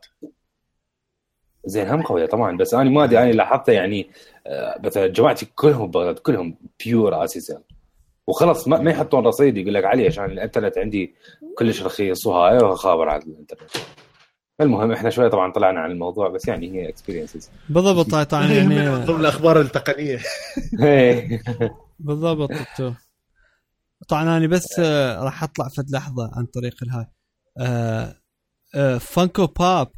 [1.64, 4.10] زين هم قوية طبعا بس أنا ما أدري أنا لاحظته يعني
[4.46, 7.58] آه، مثلا جماعتي كلهم بغداد كلهم pure اسيا سيل
[8.28, 11.14] وخلص ما, ما يحطون رصيد يقول لك علي عشان الإنترنت عندي
[11.58, 13.70] كلش رخيص وهاي وخابر على الإنترنت.
[14.60, 18.68] المهم إحنا شوية طبعا طلعنا عن الموضوع بس يعني هي experiences بالضبط طبعا طبعا يعني
[18.74, 20.18] من ضمن الأخبار التقنية.
[21.98, 22.92] بالضبط too.
[24.08, 27.06] طبعا أنا بس آه، راح أطلع فد لحظة عن طريق الهاي.
[27.60, 28.14] آه،
[28.74, 29.90] آه، Funko Pop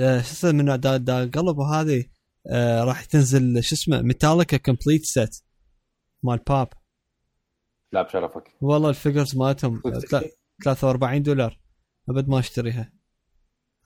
[0.00, 2.04] آه، شو اسمه من دا, دا قلب هذه
[2.82, 5.36] راح تنزل شو اسمه Metallica complete set
[6.22, 6.68] مال باب
[7.92, 8.44] لا بشرفك.
[8.60, 10.30] والله ال figures مالتهم آه، تلا-
[10.64, 11.58] 43 دولار.
[12.08, 12.92] أبد ما أشتريها.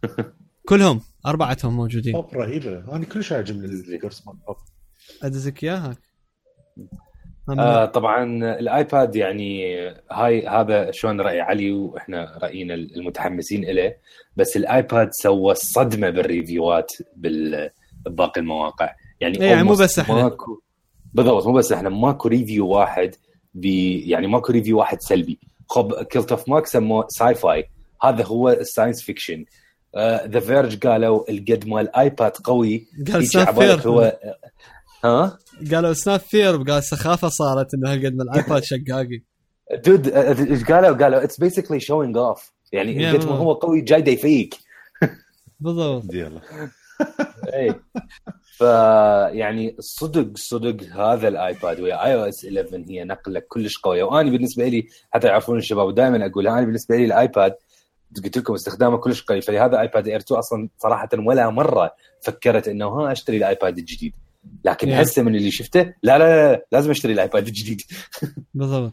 [0.68, 2.12] كلهم أربعتهم موجودين.
[2.12, 2.96] بوب رهيبة.
[2.96, 4.56] أنا كلش عاجبني ال figures مال بوب
[5.22, 5.96] أدزك إياها.
[7.58, 8.24] آه طبعا
[8.58, 9.74] الآيباد يعني
[10.12, 13.94] هاي هذا شلون رأي علي وإحنا رأينا المتحمسين له
[14.36, 17.70] بس الآيباد سوى صدمة بال review ات بال-
[18.06, 18.94] بباقي المواقع.
[19.20, 20.14] يعني إيه، يعني مو بس إحنا.
[20.14, 20.60] ماكو
[21.14, 23.14] بالضبط مو بس إحنا ماكو review واحد
[23.54, 25.38] بي يعني ماكو review واحد سلبي.
[25.68, 27.68] خب Cult of Mac سموه sci-fi
[28.02, 29.44] هذا هو ال science fiction
[30.26, 32.86] The Verge قالوا القد مال الايباد قوي.
[33.12, 34.18] قال سناب هو
[35.04, 35.38] ها؟
[35.72, 39.22] قالوا سناب فير قال سخافة صارت إنه هالقد من الايباد شقاقي.
[39.86, 43.32] dude إيش قالوا؟ قالوا it's basically showing off يعني Yeah, قد ما.
[43.32, 44.54] هو قوي جاي دا يفيك
[45.60, 46.14] بالضبط.
[46.14, 46.40] يلا.
[47.54, 47.74] اي
[48.56, 48.60] ف
[49.38, 54.02] يعني صدق صدق هذا الآيباد ويا iOS 11 هي نقلة كلش قوية.
[54.04, 57.54] وأنا بالنسبة لي حتى يعرفون الشباب دائما أقول أنا بالنسبة لي الآيباد
[58.24, 59.40] قلت لكم استخدامه كلش قوي.
[59.40, 64.12] فلهذا iPad Air 2 أصلا صراحة ولا مرة فكرت إنه ها أشتري الآيباد الجديد.
[64.64, 64.92] لكن Yeah.
[65.00, 67.82] هسه من اللي شفته لا لا, لا لازم أشتري الآيباد الجديد.
[68.54, 68.92] بالضبط.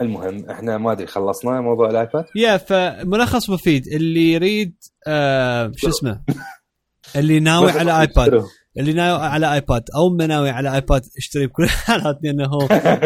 [0.00, 4.76] المهم إحنا ما ادري خلصنا موضوع الآيباد؟ يا فملخص مفيد اللي يريد
[5.06, 6.22] آه شو اسمه؟
[7.16, 8.44] اللي ناوي على آيباد.
[8.78, 12.50] اللي ناوي على آيباد أو ما ناوي على آيباد اشتري بكل الحالات لأنه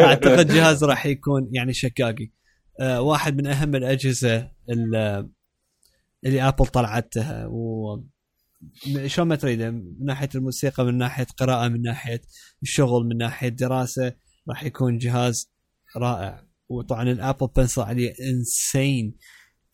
[0.05, 2.31] أعتقد جهاز راح يكون يعني شقاقي.
[2.81, 5.29] آه واحد من أهم الأجهزة ال-
[6.25, 7.85] اللي آبل طلعتها و
[9.05, 12.21] شلون ما تريده من ناحية الموسيقى من ناحية قراءة من ناحية
[12.63, 14.13] الشغل من ناحية دراسة
[14.49, 15.51] راح يكون جهاز
[15.97, 16.48] رائع.
[16.69, 19.15] وطبعا ال Apple Pencil عليه insane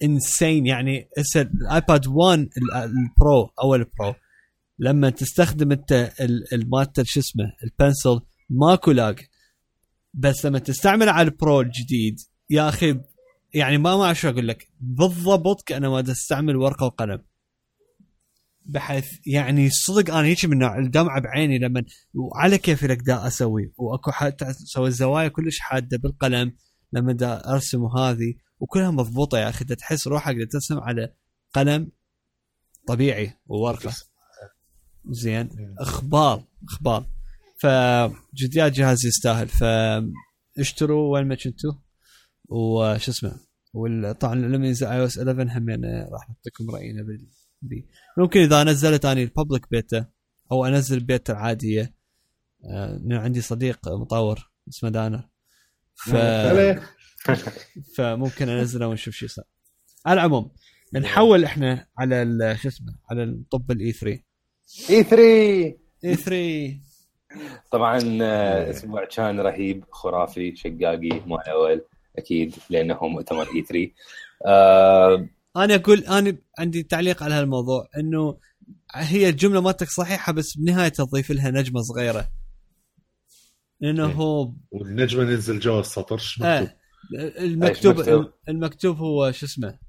[0.04, 4.15] insane يعني هسه الآيباد 1 ال- ال Pro أو ال Pro
[4.79, 9.19] لما تستخدم أنت ال- المالته شو اسمه ال Pencil ماكو lag.
[10.13, 12.99] بس لما تستعمل على ال Pro الجديد يا أخي
[13.53, 14.67] يعني ما ما شو أقول لك.
[14.79, 17.21] بالضبط كانما تستعمل ورقة وقلم.
[18.65, 23.73] بحيث يعني صدق أنا هيك من الدمعه بعيني لما وعلى كيفي لك دا أسوي.
[23.77, 26.55] وأكو حتى أسوي الزوايا كلش حادة بالقلم.
[26.93, 31.13] لما دا ارسم وهذه وكلها مضبوطة يا أخي دا تحس روحك ترسم على
[31.54, 31.91] قلم
[32.88, 33.93] طبيعي وورقة.
[35.10, 35.76] زين.
[35.80, 37.06] إخبار إخبار.
[37.58, 39.48] فجديات جهاز يستاهل.
[39.48, 41.74] فاشتروا وين ما كنتوا.
[42.50, 43.39] وش اسمه؟
[43.74, 47.04] وطبعا لما ينزل iOS 11 همين راح نعطيكم رأينا
[47.62, 47.88] بي.
[48.17, 50.06] ممكن إذا نزلت أني ال public beta
[50.52, 51.95] أو أنزل بيتا العادية.
[52.65, 55.30] آه عندي صديق مطور اسمه دانا.
[55.95, 56.15] ف
[57.97, 59.45] فممكن انزله ونشوف شو صار.
[60.05, 60.51] على العموم
[60.93, 64.19] نحول إحنا على شو اسمه على ال topic ال E3
[64.89, 66.80] E3 E3
[67.71, 71.81] طبعا آه، أسبوع كان رهيب خرافي شقاقي مو اول
[72.17, 73.91] أكيد لأنه مؤتمر اي 3
[74.45, 75.27] آه
[75.58, 78.38] أنا أقول أنا عندي تعليق على هالموضوع إنه
[78.95, 82.27] هي الجملة مالتك صحيحة بس بنهاية تضيف لها نجمة صغيرة.
[83.81, 84.13] لأنه إيه.
[84.13, 86.67] هو والنجمة ننزل جوا السطر شو مكتوب؟
[87.19, 89.79] آه المكتوب مكتوب؟ المكتوب هو شو اسمه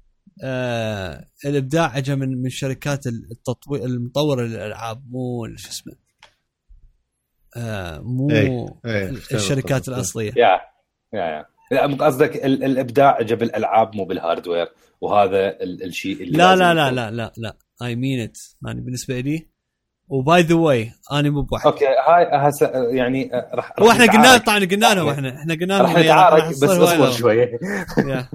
[0.43, 5.93] آه الإبداع اجى من من شركات التطوير المطور الالعاب مو شو اسمه
[7.57, 9.87] آه مو إيه، إيه، الشركات.
[9.87, 10.59] الأصلية يا
[11.13, 14.67] يا يا لا قصدك ال- الإبداع اجى بالألعاب مو بال hardware
[15.01, 16.95] وهذا ال- الشيء اللي لا لا لا يكون.
[16.95, 19.49] لا لا لا I mean it يعني بالنسبة لي
[20.07, 21.65] و by the way أنا مو بواحد.
[21.65, 24.37] okay هاي هسه يعني آه، راح هو راح إحنا قلنا.
[24.37, 27.11] طبعا قلنا لهم إحنا إحنا قلنا راح لهم يلا، نتعارك راح بس أصبر.
[27.11, 27.59] شوية
[28.07, 28.29] yeah.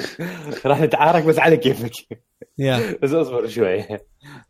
[0.66, 1.92] راح نتعارك بس على كيفك.
[3.02, 4.06] بس أصبر شوية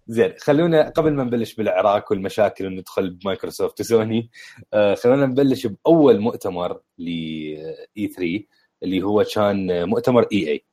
[0.07, 4.31] زين خلونا قبل ما نبلش بالعراك والمشاكل وندخل بمايكروسوفت وسوني
[4.75, 7.09] آه خلونا نبلش بأول مؤتمر ل
[7.99, 8.41] E3
[8.83, 10.65] اللي هو كان مؤتمر EA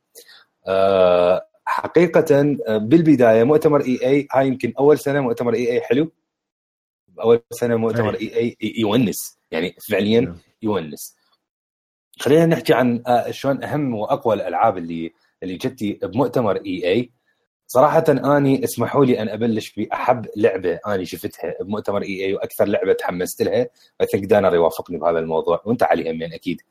[0.67, 6.12] آه حقيقة آه، بالبداية مؤتمر EA هاي يمكن أول سنة مؤتمر EA حلو.
[7.21, 10.38] أول سنة مؤتمر EA يونس يعني فعليا نعم.
[10.62, 11.17] يونس.
[12.19, 15.12] خلينا نحكي عن آه، شلون أهم وأقوى الألعاب اللي
[15.43, 17.12] اللي جتي بمؤتمر EA.
[17.67, 23.41] صراحة أني اسمحوا لي أن أبلش بأحب لعبة أني شفتها بمؤتمر EA وأكثر لعبة تحمست
[23.41, 23.67] لها.
[24.02, 26.62] I think دانا يوافقني بهذا الموضوع وأنت علي همين أكيد.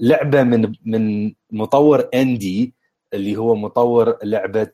[0.00, 2.74] لعبة من من مطور indie
[3.14, 4.72] اللي هو مطور لعبة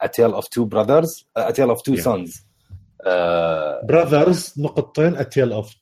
[0.00, 1.96] A Tale of Two Brothers A Tale of Two.
[1.96, 2.46] Sons
[3.88, 5.74] Brothers نقطتين A Tale of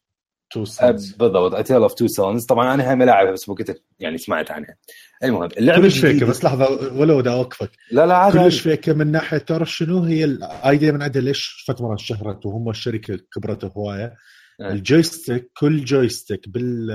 [0.51, 4.19] Two Sons بالضبط A Tale of Two Sons طبعا أنا هم لاعبها بس كنت يعني
[4.19, 4.77] سمعت عنها.
[5.25, 7.71] المهم اللعبة كلش فيك بس لحظة ولو بدي أوقفك.
[7.93, 11.65] لا لا عادي كلش فيك من ناحية تعرف شنو هي ال idea من عندها؟ ليش
[11.69, 14.17] فترة شهرت وهم الشركة كبرت هواية.
[14.61, 14.73] آه.
[14.73, 16.87] ال joystick كل joystick بال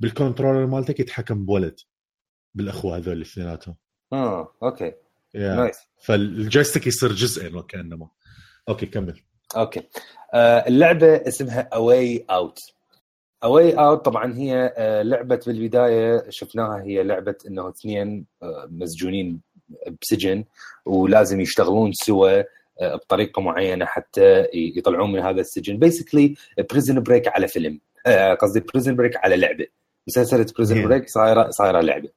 [0.00, 1.80] بال controller مالتك يتحكم بواحد.
[2.54, 3.74] بالإخوة هذول الاثنيناتهم
[4.12, 4.92] آه okay.
[5.34, 8.08] nice فال joystick يصير جزئين وكأنما.
[8.68, 9.20] okay كمل.
[9.56, 9.82] okay.
[10.34, 12.58] آه اللعبة اسمها A Way Out
[13.44, 19.40] A Way Out طبعا هي آه لعبة بالبداية شفناها هي لعبة إنه اثنين آه مسجونين
[20.02, 20.44] بسجن
[20.86, 22.42] ولازم يشتغلون سوا
[22.80, 25.78] آه بطريقة معينة حتى يطلعون من هذا السجن.
[25.78, 26.34] basically
[26.70, 27.80] Prison Break على فيلم.
[28.06, 29.66] آه، قصدي Prison Break على لعبة.
[30.08, 30.88] مسلسلة Prison.
[30.88, 32.08] Break صايرة صايرة لعبة.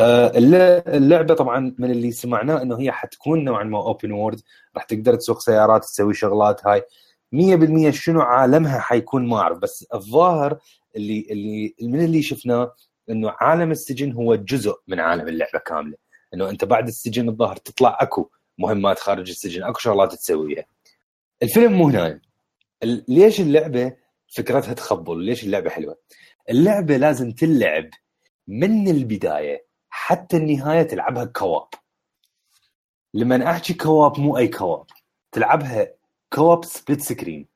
[0.00, 4.40] اللعبة طبعا من اللي سمعناه إنه هي حتكون نوعا ما open world
[4.76, 6.82] راح تقدر تسوق سيارات تسوي شغلات هاي.
[7.34, 10.58] 100% شنو عالمها حيكون ما أعرف بس الظاهر
[10.96, 12.74] اللي اللي من اللي شفناه
[13.10, 15.96] إنه عالم السجن هو جزء من عالم اللعبة كاملة.
[16.34, 20.64] إنه أنت بعد السجن الظاهر تطلع أكو مهمات خارج السجن أكو شغلات تسويها.
[21.42, 22.20] الفيلم مو هنا
[23.08, 23.92] ليش اللعبة
[24.36, 25.96] فكرتها تخبل؟ ليش اللعبة حلوة؟
[26.50, 27.90] اللعبة لازم تلعب
[28.48, 29.67] من البداية
[30.00, 31.68] حتى النهاية تلعبها كواب.
[33.14, 34.86] لما أحكي co-op مو أي co-op
[35.32, 35.88] تلعبها
[36.32, 37.46] co-op split screen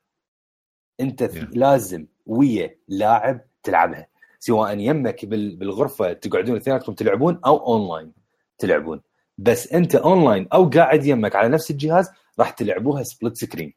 [1.01, 1.37] أنت Yeah.
[1.53, 4.07] لازم ويا لاعب تلعبها
[4.39, 8.13] سواء يمك بال- بالغرفة تقعدون اثنيناتكم تلعبون أو اونلاين
[8.59, 9.01] تلعبون.
[9.39, 13.75] بس أنت اونلاين أو قاعد يمك على نفس الجهاز راح تلعبوها split screen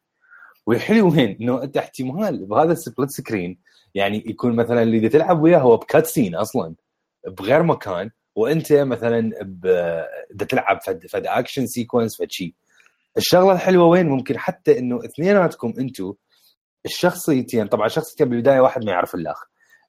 [0.65, 3.59] والحلو وين؟ إنه أنت احتمال بهذا ال split screen
[3.95, 6.75] يعني يكون مثلا اللي تلعب وياه هو ب cutscene أصلا
[7.27, 12.53] بغير مكان وانت مثلا ب- دا تلعب فد, فد action sequence فد شيء
[13.17, 16.13] الشغلة الحلوة وين؟ ممكن حتى إنه اثنيناتكم أنتم
[16.85, 19.43] الشخصيتين طبعا شخصيتين بالبداية واحد ما يعرف الأخ.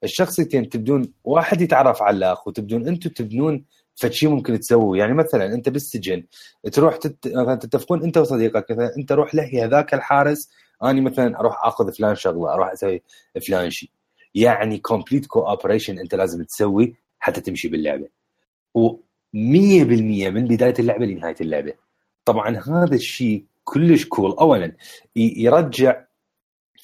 [0.04, 4.98] الشخصيتين تبدون واحد يتعرف على الأخ وتبدون أنتم تبنون فد شيء ممكن تسووه.
[4.98, 6.24] يعني مثلا انت بالسجن
[6.72, 7.28] تروح تت...
[7.28, 10.50] مثلا تتفقون انت وصديقك مثلا انت روح له هذاك الحارس
[10.84, 13.02] اني مثلا أروح آخذ فلان شغلة أروح أسوي
[13.46, 13.90] فلان شيء
[14.34, 18.08] يعني complete cooperation انت لازم تسوي حتى تمشي باللعبة.
[18.78, 19.34] و100%
[20.28, 21.72] من بداية اللعبة لنهاية اللعبة.
[22.24, 24.72] طبعا هذا الشيء كلش cool اولا
[25.16, 26.04] يرجع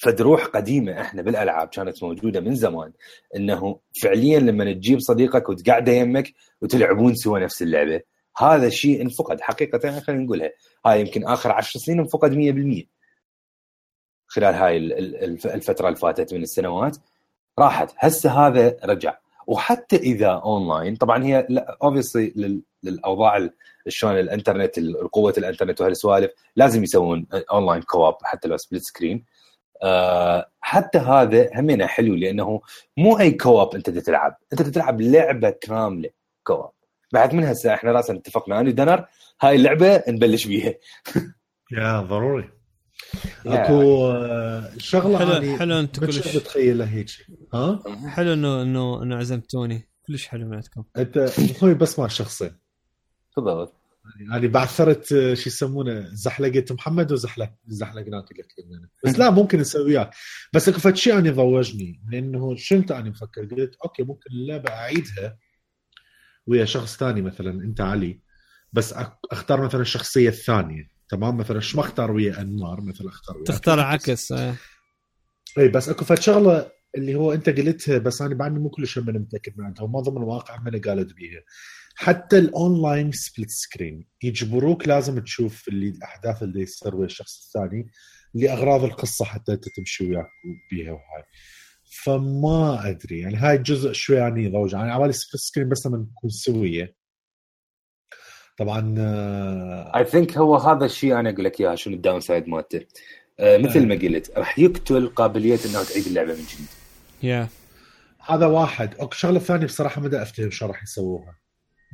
[0.01, 2.91] فد روح قديمة إحنا بالألعاب كانت موجودة من زمان
[3.35, 8.01] إنه فعليا لما تجيب صديقك وتقعده يمك وتلعبون سوا نفس اللعبة.
[8.37, 10.49] هذا الشيء انفقد حقيقة خلينا نقولها.
[10.85, 12.87] هاي يمكن آخر عشر سنين انفقد 100%
[14.27, 16.97] خلال هاي ال- ال- الف- الفترة اللي فاتت من السنوات
[17.59, 17.93] راحت.
[17.97, 19.17] هسه هذا رجع.
[19.47, 21.47] وحتى إذا أونلاين طبعا هي
[21.83, 23.49] obviously للأوضاع
[23.87, 29.25] شلون الإنترنت ال- قوة الإنترنت وهالسوالف لازم يسوون online co-op حتى لو split screen
[29.83, 32.61] آه حتى هذا همينه حلو لأنه
[32.97, 34.37] مو أي co-op أنت تلعب.
[34.53, 36.09] أنت تلعب لعبة كاملة
[36.43, 36.71] co-op
[37.13, 39.05] بعد من هسه إحنا راسا اتفقنا أنا وأنمار
[39.41, 40.73] هاي اللعبة نبلش بيها.
[41.71, 42.49] يا ضروري.
[43.45, 47.09] أكو آه، شغلة حلو حلو انت كلش متخيلها هيك.
[47.53, 52.51] ها؟ حلو انه انه إنه عزمتوني كلش حلو من عندكم أنت أخوي بس مع الشخصين
[53.35, 53.67] تفضل.
[54.31, 58.65] يعني بعثرت آه، شو يسمونه زحلقة محمد وزحلق زحلقناك قلت لك
[59.05, 60.11] بس لا ممكن نسويها
[60.53, 65.37] بس أكو فد شيء اني ضوجني لأنه شنت اني مفكر؟ قلت أوكي ممكن اللعبه اعيدها
[66.47, 68.19] ويا شخص ثاني مثلا أنت علي.
[68.73, 68.93] بس
[69.31, 70.92] أختار مثلا الشخصية الثانية.
[71.09, 74.55] تمام؟ مثلا شو ما اختار ويا أنمار مثلا اختار ويا تختار عكس آه.
[75.57, 79.05] اي بس أكو فد شغلة اللي هو أنت قلتها بس أنا بعدني مو كلش هم
[79.05, 81.41] متأكد من عندها وما ضمن الواقع من قالت بيها.
[81.95, 87.87] حتى ال online split screen يجبروك لازم تشوف اللي الأحداث اللي يصير ويا الشخص الثاني
[88.33, 90.27] لأغراض القصة حتى أنت تمشي وياك
[90.71, 91.23] بيها وهاي.
[92.03, 95.97] فما أدري يعني هاي الجزء شوي يعني ضوج يعني على بالي split screen بس لما
[95.97, 96.95] نكون سوية
[98.57, 102.85] طبعا آه، I think هو هذا الشيء أنا أقول لك إياه شنو ال downside مالته.
[103.39, 106.67] آه مثل ما قلت راح يقتل قابلية انه تعيد اللعبة من جديد.
[107.23, 107.47] yeah
[108.19, 108.95] هذا واحد.
[108.95, 111.35] okay شغلة ثانية بصراحة ما افتهم شو راح يسووها.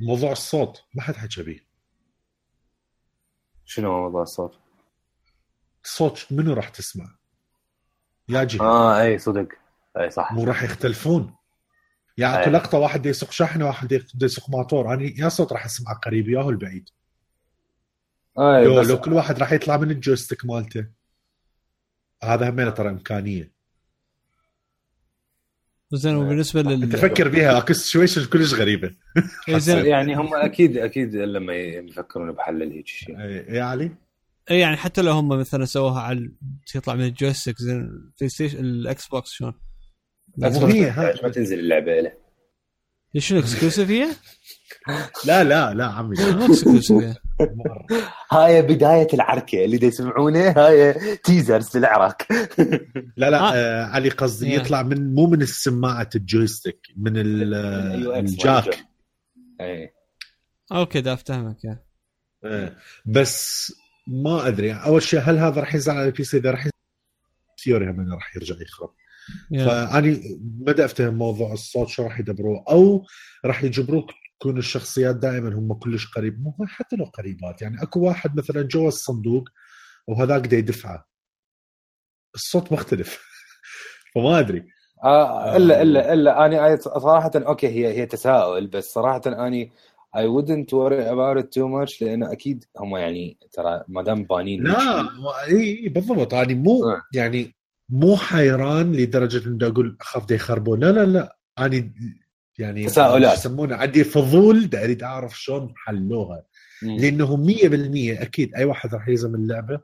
[0.00, 1.66] موضوع الصوت ما حد حكى بيه
[3.64, 4.58] شنو موضوع الصوت؟
[5.84, 7.04] الصوت منو راح تسمع؟
[8.28, 9.48] يا جهه آه إي صدق.
[10.00, 10.32] إي صح.
[10.32, 11.34] مو راح يختلفون.
[12.20, 12.54] يعني اكو أي.
[12.54, 16.88] لقطة واحد يسوق شاحنه واحد يسوق موتور أنا يا صوت راح اسمعه قريب ياهو البعيد.
[18.38, 20.86] اي لو, بس لو كل واحد راح يطلع من ال joystick مالته.
[22.22, 23.52] هذا همينه ترى إمكانية.
[25.92, 28.94] زين وبالنسبة لل أنت فكر بيها أكو situation كلش غريبة.
[29.48, 29.86] إيه زين.
[29.94, 33.20] يعني هم أكيد أكيد لما يفكرون بحل هيك شيء.
[33.20, 33.90] اي يا علي؟
[34.50, 36.30] إيه يعني حتى لو هم مثلا سووها على
[36.74, 37.80] يطلع من ال joystick زين.
[37.80, 39.69] البلاي ستيشن الإكس بوكس شلون؟
[40.90, 42.12] هاي- ما تنزل اللعبة له
[43.14, 44.06] ليش شنو exclusive هي؟
[45.26, 46.16] لا لا لا عمي.
[48.32, 52.26] هاي بداية العركة اللي دا يسمعونه هاي teasers للعراك
[53.16, 53.52] لا لا آه.
[53.54, 54.54] آه علي قصدي يا.
[54.60, 58.78] يطلع من مو من السماعة ال joystick من إكس ال jack.
[59.60, 59.92] اي
[60.72, 61.82] okay دا افتهمك يا.
[62.44, 62.76] آه،
[63.06, 63.72] بس
[64.24, 66.68] ما أدري أول شيء هل هذا راح ينزل على ال PC إذا راح
[67.68, 68.90] إنه راح يرجع يخرب.
[69.50, 73.06] فأني ما أفتهم موضوع الصوت شو راح يدبروه أو
[73.44, 74.10] راح يجبروك
[74.40, 78.88] تكون الشخصيات دائما هم كلش قريب مو حتى لو قريبات يعني أكو واحد مثلا جوا
[78.88, 79.48] الصندوق
[80.06, 81.06] وهذاك دا يدفعه.
[82.34, 83.24] الصوت مختلف.
[84.14, 84.64] فما أدري.
[85.04, 89.72] آه إلا إلا إلا أني صراحة أوكي هي هي تساؤل بس صراحة أني
[90.12, 94.62] I wouldn't worry about it too much لأنه أكيد هم يعني ترى ما دام بانين
[94.62, 95.08] لا
[95.48, 97.02] إي بالضبط يعني مو آه.
[97.14, 97.54] يعني
[97.90, 100.80] مو حيران لدرجة اني أقول أخاف يخربون.
[100.80, 101.38] لا لا لا.
[101.58, 101.92] أنا
[102.58, 103.38] يعني تساؤلات.
[103.38, 106.44] يسمونه؟ عندي فضول دا أريد أعرف شلون حلوها.
[106.82, 109.80] لأنه 100% أكيد أي واحد راح يلزم اللعبة.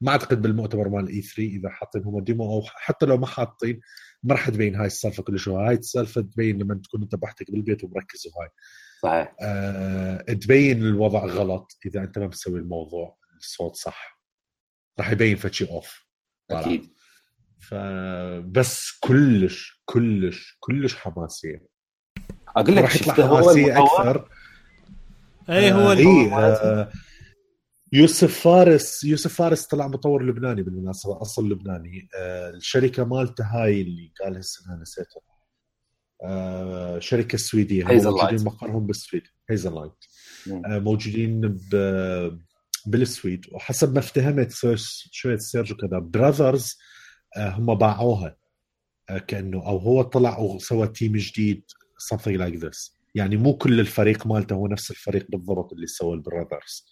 [0.00, 3.80] ما أعتقد بالمؤتمر مال E 3 إذا حاطين هم demo أو حتى لو ما حاطين
[4.22, 7.84] ما راح تبين هاي السالفة كل شوي هاي السالفة تبين لما تكون أنت بحتك بالبيت
[7.84, 8.48] ومركز وهاي
[9.02, 9.34] صحيح.
[9.40, 14.20] أه تبين الوضع غلط إذا أنت ما مسوي الموضوع الصوت صح.
[14.98, 16.06] راح يبين فشي off.
[16.50, 16.92] أكيد.
[17.62, 21.66] فبس كلش كلش كلش حماسية.
[22.56, 24.28] أقول لك راح يطلع هو حماسية المطور أكثر.
[25.50, 26.92] اي هو آه اللي إيه آه
[27.92, 32.08] يوسف فارس يوسف فارس طلع مطور لبناني بالمناسبة أصل لبناني.
[32.18, 35.22] آه الشركة مالته هاي اللي قالها السنة نسيتها.
[36.24, 38.44] آه شركة سويدية موجودين.
[38.44, 39.92] مقرهم بالسويد Hazelight.
[40.66, 42.40] آه موجودين ب
[42.86, 43.46] بالسويد.
[43.52, 44.52] وحسب ما افتهمت
[45.10, 46.92] شوية search وكذا Brothers آه
[47.38, 48.36] هم باعوها
[49.10, 51.64] آه كأنه أو هو طلع وسوى تيم جديد
[52.12, 52.90] something like this.
[53.14, 56.86] يعني مو كل الفريق مالته هو نفس الفريق بالضبط اللي سوى ال Brothers.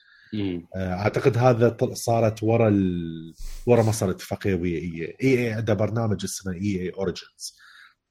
[0.77, 3.35] آه، أعتقد هذا صارت ورا ال...
[3.67, 7.57] ورا ما صار اتفاقيه ويا EA، EA عندها برنامج اسمه EA Origins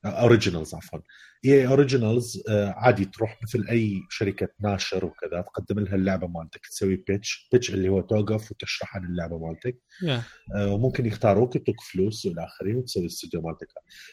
[0.05, 0.99] Originals عفوا.
[1.45, 7.49] EA Originals عادي تروح مثل أي شركة ناشر وكذا تقدم لها اللعبة مالتك تسوي pitch
[7.51, 9.81] pitch اللي هو توقف وتشرح عن اللعبة مالتك.
[10.05, 10.55] Yeah.
[10.55, 13.67] آه، وممكن يختاروك يعطوك فلوس والى آخره وتسوي الاستوديو مالتك.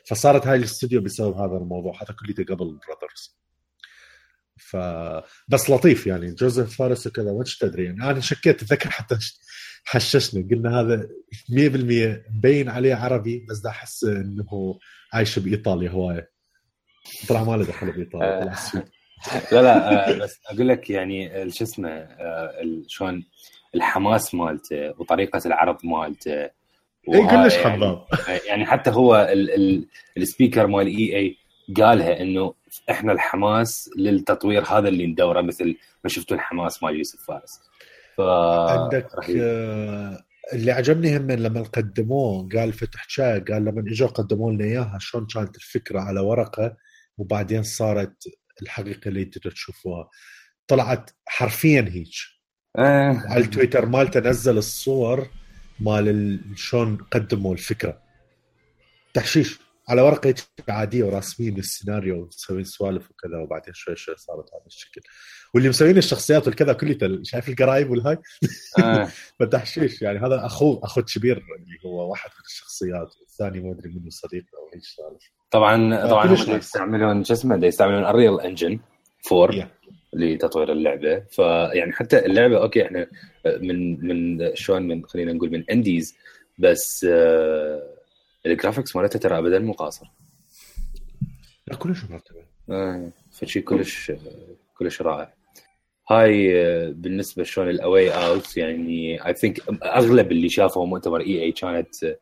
[0.09, 3.37] فصارت هاي الاستوديو بسبب هذا الموضوع هذا كله قبل براذرز
[4.59, 4.76] ف
[5.49, 8.11] بس لطيف يعني جوزيف فارس وكذا وش تدري يعني.
[8.11, 9.18] أنا شكيت أتذكر حتى
[9.87, 10.49] حششنا.
[10.51, 11.09] قلنا هذا
[11.51, 14.78] 100% مبين عليه عربي بس ده أحس إنه
[15.12, 16.30] عايش بإيطاليا هواية.
[17.28, 18.89] طلع ما له دخل بإيطاليا طلع السود
[19.53, 22.53] لا لا آه، بس أقول لك يعني شو اسمه آه،
[22.89, 23.24] شلون
[23.74, 26.51] الحماس مالته وطريقة العرض مالته
[27.14, 28.05] اي كلش حباب
[28.49, 31.37] يعني حتى هو ال ال ال speaker مال EA
[31.76, 32.55] قالها إنه
[32.91, 37.61] إحنا الحماس للتطوير هذا اللي ندوره مثل ما شفتوا الحماس مال يوسف فارس.
[38.17, 39.07] ف عندك.
[39.41, 44.99] آه، اللي عجبني هم لما قدموه قال فتح شاي قال لما إجوا قدموا لنا إياها
[45.01, 46.77] شلون كانت الفكرة على ورقة
[47.19, 48.17] وبعدين صارت
[48.62, 50.09] الحقيقة اللي أنتم تشوفوها
[50.67, 52.14] طلعت حرفيا هيك
[52.79, 53.23] آه.
[53.27, 55.29] على التويتر مالته نزل الصور
[55.81, 58.03] مال ال- شلون قدموا الفكرة
[59.14, 59.59] تحشيش
[59.89, 60.34] على ورقة
[60.68, 65.01] عادية وراسمين السيناريو ومسوين سوالف وكذا وبعدين شوي شوي صارت هذا الشكل
[65.55, 68.18] واللي مسوين الشخصيات والكذا كلها شايف القرايب والهاي
[68.78, 69.09] آه.
[69.41, 74.11] فتحشيش يعني هذا اخوه أخو كبير اللي هو واحد من الشخصيات والثاني ما أدري منه
[74.11, 76.57] صديق أو إيش سالفه طبعا طبعا كلش هم.
[76.57, 78.79] يستعملون شو اسمه يستعملون ال Unreal Engine
[79.32, 79.76] 4 Yeah.
[80.12, 83.07] لتطوير اللعبة فيعني حتى اللعبة أوكي إحنا
[83.47, 86.16] من من شلون من خلينا نقول من indies
[86.59, 87.95] بس آه
[88.47, 90.07] ال graphics مالتها ترى ابدا مو قاصر
[91.66, 92.42] لا كلش مرتبة.
[92.70, 94.12] آه فشي كلش
[94.78, 95.34] كلش رائع.
[96.11, 101.20] هاي آه، بالنسبة شلون ال A Way Out يعني I think أغلب اللي شافوا مؤتمر
[101.20, 102.16] EA كانت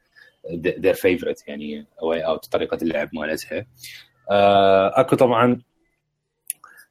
[0.56, 3.66] their favorite يعني A Way Out طريقة اللعب مالتها.
[4.30, 5.62] آه، أكو طبعا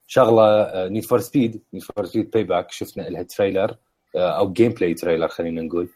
[0.07, 3.76] شغلة Need for Speed Need for Speed Payback شفنا لها trailer
[4.15, 5.89] آه، أو gameplay trailer خلينا نقول.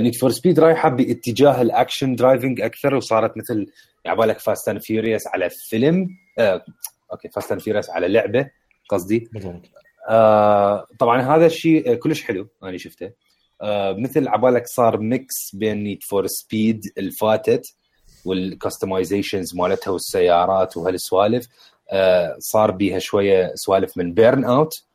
[0.00, 3.66] Need for Speed رايحة باتجاه ال action driving أكثر وصارت مثل
[4.04, 6.64] يعني بالك Fast and Furious على فيلم آه،
[7.12, 8.50] أوكي Fast and Furious على لعبة
[8.88, 9.28] قصدي.
[10.08, 13.10] آه طبعا هذا الشيء كلش حلو أنا شفته.
[13.62, 17.66] آه مثل عبالك صار mix بين Need for Speed الفاتت
[18.24, 21.46] وال customizations مالتها والسيارات وهالسوالف.
[21.90, 24.91] آه صار بيها شوية سوالف من Burnout آه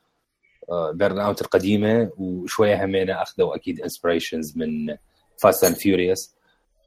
[0.94, 4.98] Burnout القديمه وشويه همينه أخذوا أكيد inspirations من
[5.38, 6.36] Fast and Furious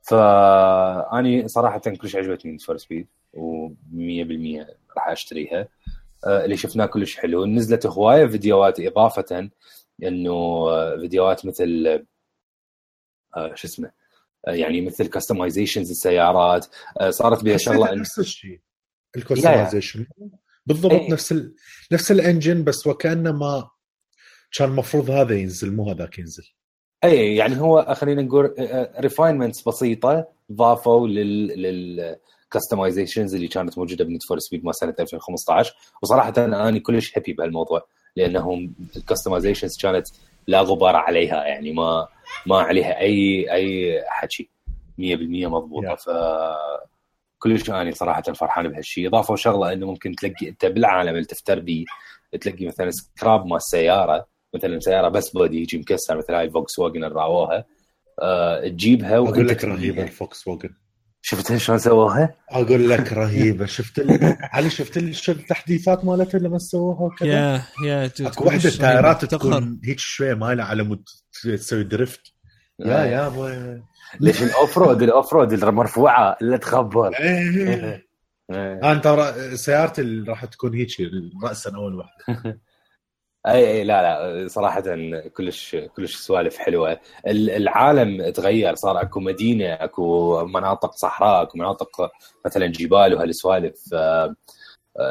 [0.02, 4.66] فأني صراحة كلش عجبتني for Speed و100%
[4.96, 5.68] راح أشتريها.
[6.26, 7.46] آه، اللي شفناه كلش حلو.
[7.46, 9.50] نزلت هواية فيديوهات إضافة
[10.02, 12.02] إنه آه، فيديوهات مثل
[13.36, 13.90] آه، شو اسمه
[14.46, 16.66] يعني مثل customizations السيارات
[17.08, 18.60] صارت بها شغله نفس الشيء
[19.16, 20.06] ال customization
[20.66, 21.12] بالضبط إيه.
[21.12, 21.54] نفس ال...
[21.92, 23.70] نفس ال engine بس وكانه ما
[24.52, 26.44] كان المفروض هذا ينزل مو هذاك ينزل
[27.04, 28.54] اي يعني هو خلينا نقول
[29.00, 32.16] refinements بسيطة ضافوا لل لل
[32.50, 37.32] customizations اللي كانت موجودة ب Need for Speed مال سنة 2015 وصراحة أنا كلش happy
[37.32, 37.86] بهالموضوع
[38.16, 40.06] لأنهم ال customizations كانت
[40.46, 42.08] لا غبار عليها يعني ما
[42.46, 44.50] ما عليها اي أي حكي
[44.98, 45.98] 100% مضبوطة Yeah.
[45.98, 46.10] ف
[47.42, 51.84] كلش اني صراحة فرحان بهالشيء اضافوا شغلة إنه ممكن تلاقي أنت بالعالم اللي تفتر بيه
[52.40, 57.04] تلاقي مثلا سكراب مال السياره مثلا سيارة بس body يجي مكسر مثل هاي ال Volkswagen
[57.04, 57.64] اللي راووها
[58.22, 60.02] أه تجيبها أقول لك رهيبة.
[60.02, 60.70] ال Volkswagen
[61.22, 64.36] شفت شلون سووها؟ أقول لك رهيبة شفت ال...
[64.40, 69.24] علي شفت ال- شو التحديثات مالتها لما سووها وكذا يا يا أكو وحدة التايرات.
[69.24, 71.04] تكون هيك شوية مايلة على مود
[71.42, 72.20] تسوي drift
[72.80, 73.82] يا يا أبوي
[74.20, 78.06] ليش ال off-road ال off-road المرفوعة اللي تخبر إيه.
[78.50, 78.92] إيه.
[78.92, 80.88] أنت سيارتي اللي راح تكون هيك
[81.44, 82.24] راسا أول واحدة
[83.46, 84.82] اي أي لا لا صراحة
[85.36, 92.10] كلش كلش سوالف حلوة ال- العالم تغير صار أكو مدينة أكو مناطق صحراء أكو مناطق
[92.46, 93.94] مثلا جبال وهالسوالف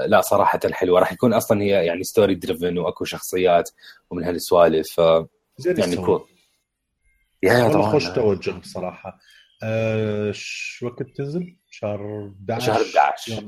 [0.06, 3.70] لا صراحة حلوة راح يكون أصلا هي يعني story driven وأكو شخصيات
[4.10, 5.96] ومن هالسوالف يعني.
[5.96, 6.26] cool
[7.44, 9.20] يا والله طبعا خوش توجه بصراحة.
[9.64, 10.34] أه
[10.84, 13.44] وقت تنزل؟ شهر 11 شهر 11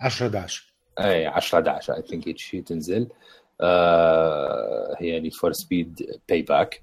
[0.00, 3.08] 10 11 اي 10 11 I think هيك شيء تنزل.
[3.60, 6.82] آه هي Need for Speed Payback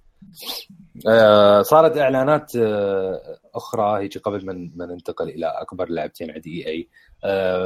[1.62, 6.90] صارت إعلانات آه أخرى هيك قبل ما ما ننتقل إلى أكبر لعبتين عند EA.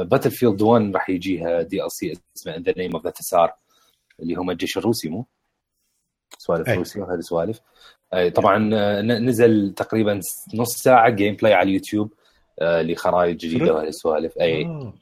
[0.04, 3.52] Battlefield 1 راح يجيها DLC اسمه In the Name of the Tsar
[4.20, 5.26] اللي هم الجيش الروسي مو؟
[6.38, 6.74] سوالف أي.
[6.74, 7.58] روسي وهذه سوالف.
[7.58, 7.62] آه،
[8.34, 10.20] طبعا آه، نزل تقريبا
[10.54, 12.14] نص ساعة gameplay على اليوتيوب
[12.60, 14.38] آه، لخرائط جديدة؟ وهالسوالف.
[14.40, 14.94] أي آه.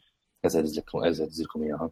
[0.46, 1.90] ازل لكم ازل لكم إياها.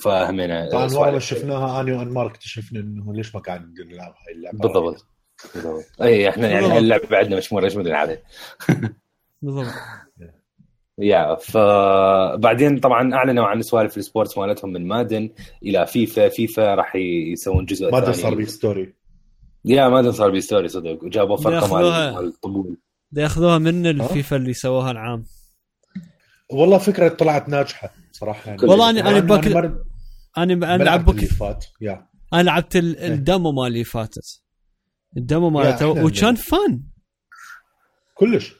[0.00, 0.82] فهمنا طبعا.
[0.82, 5.06] والله شفناها أنا وأنمار اكتشفنا إنه ليش ما قاعد نلعب هاي اللعبة؟ بالضبط.
[5.54, 5.84] بالضبط.
[6.02, 6.76] أي إحنا يعني بالضبط.
[6.76, 8.18] هاللعبة عندنا مش مرة إيش بدنا نلعبها.
[9.42, 9.74] بالضبط.
[10.98, 15.30] يا فبعدين طبعا أعلنوا عن سوالف ال sports مالتهم من Madden
[15.62, 18.14] إلى فيفا فيفا راح يسوون جزء ما ثاني.
[18.14, 18.94] صار بي story
[19.64, 22.76] يا مادن صار بي story صدق وجابوا فرقة مال الطبول.
[23.16, 25.24] ياخذوها من الفيفا اللي سووها العام.
[26.50, 28.62] والله فكرة طلعت ناجحة صراحة يعني.
[28.66, 29.84] والله أنا- أنا بك- مر-
[30.38, 32.06] أنا ما أنا لعبت اللي فات يا.
[32.32, 33.08] أنا لعبت ال- إيه.
[33.14, 34.42] ال demo مال اللي فاتت.
[35.16, 36.82] ال demo مالته وكان fun.
[38.14, 38.54] كلش.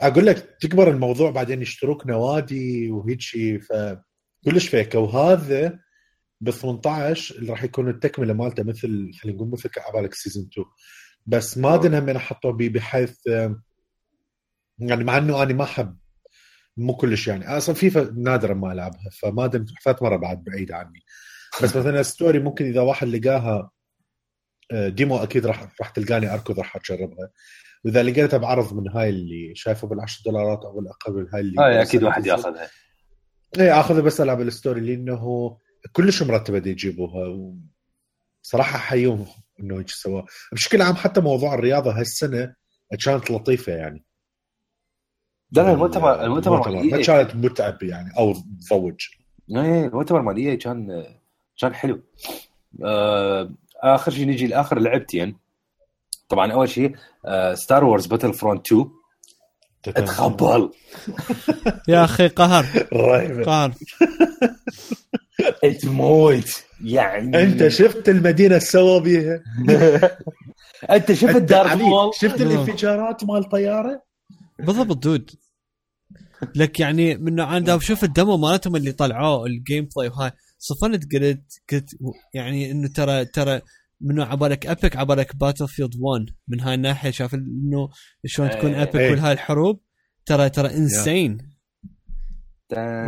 [0.00, 4.94] أقول لك تكبر الموضوع بعدين يشتروك نوادي وهيك شيء فكلش فيك.
[4.94, 5.78] وهذا
[6.40, 10.66] ب 18 اللي راح يكون التكملة مالته مثل خلينا نقول مثل عبالك season 2
[11.26, 13.60] بس مادن هم حطوا بي بحيث آه،
[14.78, 15.98] يعني مع إنه أنا ما أحب
[16.76, 17.56] مو كلش يعني.
[17.56, 21.04] أصلا فيفا نادرا ما ألعبها فمادن ثلاث مره بعد بعيده عني.
[21.62, 23.70] بس مثلا story ممكن إذا واحد لقاها
[24.72, 27.30] آه، demo أكيد راح راح تلقاني أركض راح اجربها
[27.84, 32.02] وإذا لقيتها بعرض من هاي اللي شايفه بال10 دولارات أو الاقل هاي اللي هاي أكيد
[32.02, 32.70] واحد يأخذها.
[33.58, 35.56] إيه أخذها بس ألعب الستوري لأنه
[35.92, 37.54] كلش مرتبة دي يجيبوها
[38.42, 39.26] صراحة احييهم
[39.60, 40.22] إنه هيك سوا.
[40.52, 42.54] بشكل عام حتى موضوع الرياضة هالسنة
[43.04, 44.04] كانت لطيفة يعني.
[45.52, 48.34] لا لا المؤتمر المؤتمر مال ما كانت متعب يعني أو
[49.64, 51.04] إيه المؤتمر مال اي كان
[51.60, 52.02] كان حلو.
[52.84, 53.50] آه،
[53.82, 55.36] آخر شيء نجي لآخر لعبتين
[56.28, 56.96] طبعا أول شيء
[57.54, 58.90] ستار وورز باتل فرونت 2
[59.88, 60.70] اتخبل.
[61.88, 62.66] يا أخي قهر.
[62.92, 63.72] رهيبه قهر.
[65.82, 67.42] تموت يعني.
[67.42, 69.40] أنت شفت المدينة سوا بيها
[70.96, 74.02] أنت شفت مول شفت الانفجارات مال طيارة؟
[74.58, 75.30] بالضبط dude.
[76.56, 80.30] لك يعني من أنا دا بشوف ال demo مالتهم اللي طلعوه ال gameplay وهاي.
[80.58, 81.90] صفنت قلت قلت
[82.34, 83.60] يعني إنه ترى ترى
[84.00, 87.88] منو عبالك ابيك عبالك باتل فيلد 1 من هاي الناحية شاف إنه
[88.26, 88.74] شلون تكون.
[88.74, 89.10] ابيك إيه.
[89.10, 89.80] والهاي الحروب؟
[90.26, 91.38] ترى ترى insane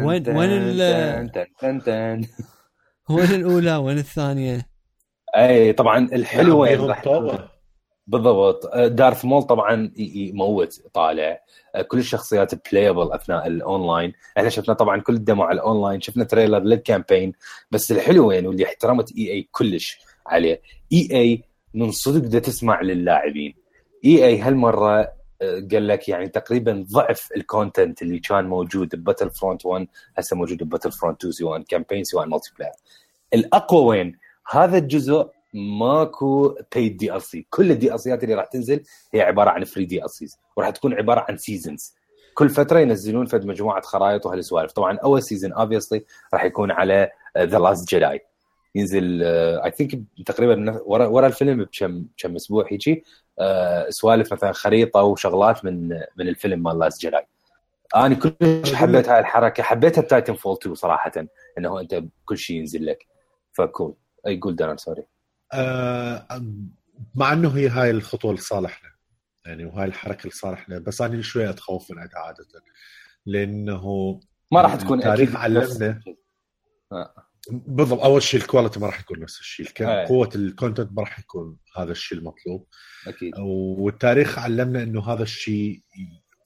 [0.05, 0.81] وين- وين ال-.
[3.11, 4.67] وين الأولى؟ وين الثانية؟
[5.37, 7.03] أي طبعا الحلو وين راح.
[8.07, 8.67] بالضبط.
[8.67, 11.41] آه، دارث مول طبعا يموت طالع.
[11.75, 16.25] آه، كل الشخصيات playable أثناء الاونلاين إحنا شفنا طبعا كل ال demo على الاونلاين شفنا
[16.25, 17.33] trailer لل campaign
[17.71, 20.63] بس الحلو وين؟ واللي احترمت إي إي كلش عليه.
[20.93, 21.43] إي إي
[21.75, 23.55] من صدق بدها تسمع للاعبين.
[24.05, 25.13] إي إي هالمرة
[25.43, 29.87] قال لك يعني تقريبا ضعف ال content اللي كان موجود بباتل فرونت 1
[30.19, 32.73] هسه موجود بباتل فرونت 2 سواء campaign سواء multiplayer
[33.35, 34.19] الأقوى وين؟
[34.51, 38.83] هذا الجزء ماكو paid DLC كل ال DLC ات اللي راح تنزل
[39.15, 41.95] هي عبارة عن free DLCs وراح تكون عبارة عن seasons
[42.35, 47.59] كل فترة ينزلون فد مجموعة خرائط وهالسوالف طبعا أول season obviously راح يكون على The
[47.59, 48.21] Last Jedi
[48.75, 52.93] ينزل I think تقريبا ورا ورا الفيلم بكم كم أسبوع هيجي.
[52.93, 53.03] آه،
[53.89, 57.27] سوالف مثلا خريطة وشغلات من من الفيلم مال Last Jedi
[57.97, 61.13] أنا كلش حبيت هاي الحركة حبيتها بتايتن فول 2 صراحة
[61.59, 63.07] إنه أنت كل شيء ينزل لك.
[63.53, 63.95] ف cool.
[64.27, 65.07] أي قول دارن sorry.
[65.53, 66.27] آه،
[67.15, 68.91] مع إنه هي هاي الخطوة لصالحنا
[69.47, 72.47] يعني وهاي الحركة لصالحنا بس أنا شوي أتخوف من عندها عادة
[73.27, 74.21] لأنه
[74.53, 76.01] ما راح تكون التاريخ علمنا.
[76.93, 77.15] آه.
[77.51, 80.07] بالضبط أول شيء ال quality ما راح يكون نفس الشيء أي.
[80.07, 82.67] قوة ال content ما راح يكون هذا الشيء المطلوب.
[83.07, 83.33] أكيد.
[83.79, 85.83] والتاريخ علمنا إنه هذا الشيء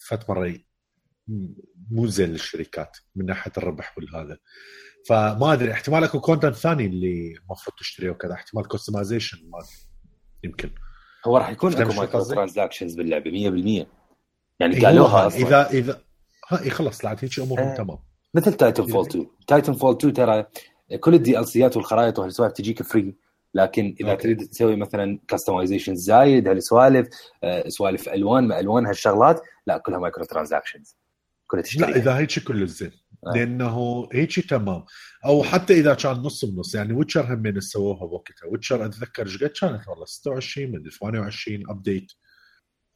[0.09, 0.55] فات مرة
[1.90, 4.38] مو زين للشركات من ناحية الربح والهذا.
[5.09, 9.59] فما أدري احتمال أكو content ثاني اللي المفروض تشتريه وكذا احتمال customization ما
[10.44, 10.70] يمكن.
[11.26, 13.86] هو راح يكون أكو مايكرو؟ transactions باللعبة 100%
[14.61, 15.46] يعني إيه، قالوها أصلا.
[15.46, 16.00] اذا اذا
[16.48, 17.76] ها إيه خلص لا هيك أمورهم إيه.
[17.76, 17.98] تمام.
[18.34, 20.46] مثل تايتن فول 2 تايتن فول 2 ترى
[21.01, 23.14] كل ال DLC ات والخرائط وهالسوالف تجيك free
[23.55, 24.22] لكن إذا okay.
[24.22, 27.09] تريد تسوي مثلا customization زايد هالسوالف
[27.45, 30.97] آه، سوالف ألوان ما ألوان هالشغلات لا كلها micro transactions
[31.47, 32.92] كلها تشتري لا إذا هيك كل الزين.
[33.26, 33.32] آه.
[33.38, 34.84] لأنه هيك تمام.
[35.26, 39.51] أو حتى إذا كان نص بنص يعني Witcher همين سووها بوقتها Witcher أتذكر إيش قد
[39.51, 42.12] كانت والله؟ 26 من 28 update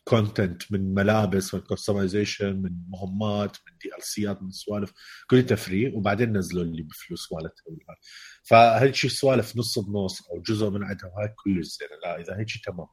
[0.08, 4.92] content من ملابس من customization من مهمات من DLC ات من سوالف.
[5.30, 7.96] كلها free وبعدين نزلوا اللي بفلوس مالتها.
[8.42, 12.48] فهيك شيء سوالف نص بنص أو جزء من عندها وهاي كلش زين لا إذا هيك
[12.64, 12.86] تمام.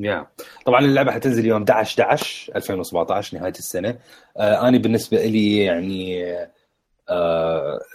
[0.00, 0.26] yeah
[0.66, 3.98] طبعا اللعبة حتنزل يوم 11 11 2017 نهاية السنة.
[4.36, 6.24] آه أنا بالنسبة لي يعني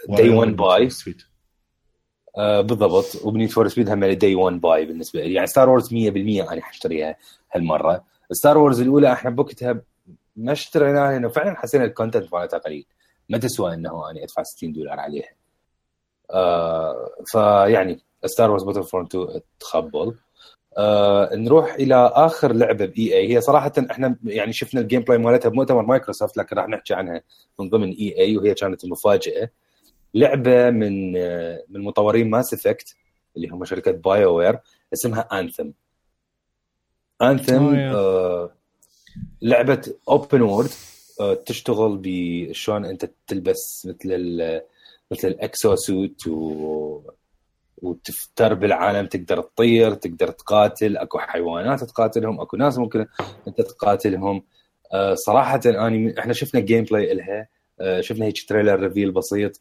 [0.08, 0.88] day 1 buy
[2.36, 3.16] آه بالضبط.
[3.24, 6.62] وب Need for Speed هم day 1 buy بالنسبة لي يعني ستار وورز 100% أنا
[6.62, 7.16] حاشتريها
[7.52, 8.10] هالمرة.
[8.32, 9.82] ستار وورز الأولى إحنا بوقتها
[10.36, 12.86] ما اشتريناها لأنه فعلا حسينا ال content مالتها قليل.
[13.28, 15.28] ما تسوى إنه أنا أدفع 60 دولار عليها.
[16.30, 20.14] آه فيعني ستار وورز باتل فرونت 2 تخبل.
[20.78, 23.34] آه نروح إلى آخر لعبة بإي إي.
[23.36, 27.22] هي صراحة إحنا يعني شفنا ال gameplay مالتها بمؤتمر مايكروسوفت لكن راح نحكي عنها
[27.58, 29.50] من ضمن إي إي وهي كانت المفاجأة.
[30.14, 32.94] لعبة من آه من مطورين Mass Effect
[33.36, 34.58] اللي هم شركة BioWare
[34.92, 35.70] اسمها Anthem
[37.22, 37.94] Anthem Oh.
[37.94, 38.52] آه
[39.42, 40.70] لعبة open world
[41.46, 44.62] تشتغل بشلون أنت تلبس مثل ال
[45.10, 47.00] مثل ال exosuit و
[47.82, 50.96] وتفتر بالعالم تقدر تطير تقدر تقاتل.
[50.96, 53.06] أكو حيوانات تقاتلهم أكو ناس ممكن
[53.48, 54.42] أنت تقاتلهم.
[54.92, 57.48] آه صراحة اني إحنا شفنا gameplay إلها.
[57.80, 59.60] آه شفنا هيك trailer reveal بسيط.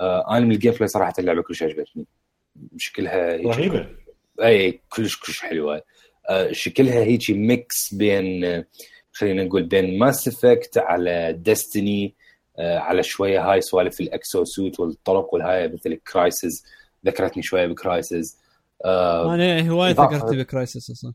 [0.00, 2.06] آه أنا من ال gameplay صراحة اللعبة كلش عجبتني.
[2.76, 3.86] شكلها رهيبة.
[4.42, 5.82] اي كلش كلش حلوة.
[6.50, 8.64] شكلها هيجي mix بين آه،
[9.12, 12.14] خلينا نقول بين Mass Effect على Destiny
[12.58, 16.64] على شوية هاي سوالف ال exosuit والطرق والهاي مثل Crysis
[17.06, 18.38] ذكرتني شوية ب Crysis
[18.84, 21.12] آه أنا هواية إضافة- فكرت ب Crysis أصلا.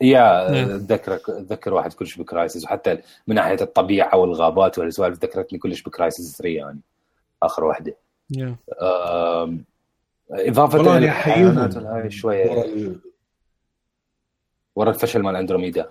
[0.00, 0.70] yeah نعم.
[0.70, 5.90] اتذكرك اتذكر واحد كلش ب Crysis وحتى من ناحية الطبيعة والغابات والسوالف ذكرتني كلش ب
[5.90, 6.80] Crysis 3 يعني.
[7.42, 7.96] آخر واحدة.
[8.30, 8.56] يا.
[8.82, 9.64] آم،
[10.30, 12.64] إضافة للحيوانات شوية.
[14.78, 15.90] ورا ال- ورا الفشل مال اندروميدا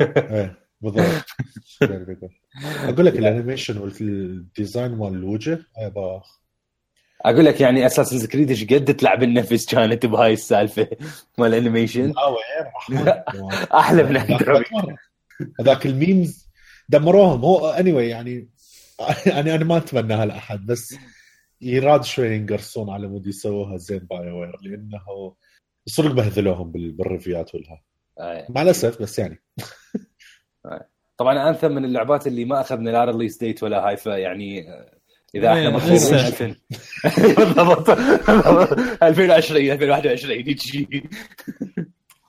[0.00, 1.24] إيه بالضبط
[2.62, 6.40] أقول لك ال animation وال design مال الوجه إيه باخ
[7.20, 10.88] أقول لك يعني Assassin's Creed إيش قد تلعب النفس كانت بهاي السالفة
[11.38, 12.12] مال ال animation.
[13.74, 14.96] أحلى من هذاك أندروميدا.
[15.60, 16.48] هذاك ال memes
[16.88, 17.40] دمروهم.
[17.44, 18.48] هو اني anyway يعني
[19.26, 20.96] يعني أنا ما اتمناها لاحد بس
[21.60, 25.34] يراد شوي ينقرصون على مود يسووها زين BioWare لأنه
[25.86, 27.82] صدق بهذلوهم بال- بال reviews والها.
[28.20, 28.46] آه.
[28.48, 29.42] مع الأسف بس يعني.
[31.16, 34.98] طبعا Anthem من اللعبات اللي ما أخذنا لا release date ولا هاي فيعني آه،
[35.34, 35.96] إذا إحنا إيه، مخلوقين.
[35.96, 36.26] لسه.
[36.26, 36.56] 2000
[37.38, 37.90] بالضبط
[39.02, 41.08] 2020 2021 يجي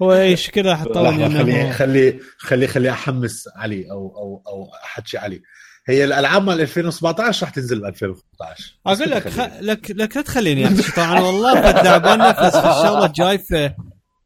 [0.01, 5.41] هو اي شكلها حطوا خلي خلي خلي خلي أحمس علي أو أو أو احكي علي.
[5.87, 9.39] هي الألعاب مال 2017 راح تنزل ب 2018 بس أقول لك خ...
[9.61, 13.75] لك لك لا تخليني أحكي طبعا والله تعبان نفس في الشغلة الجايفه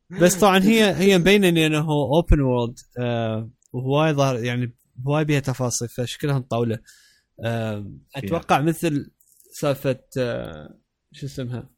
[0.10, 4.76] بس طبعا هي هي مبينة انه open world آه وهواي ظهر يعني
[5.08, 6.80] هواي بيها تفاصيل فشكلها مطاوله
[7.46, 9.12] آه أتوقع مثل
[9.52, 10.80] سالفة آه
[11.12, 11.70] شو اسمها؟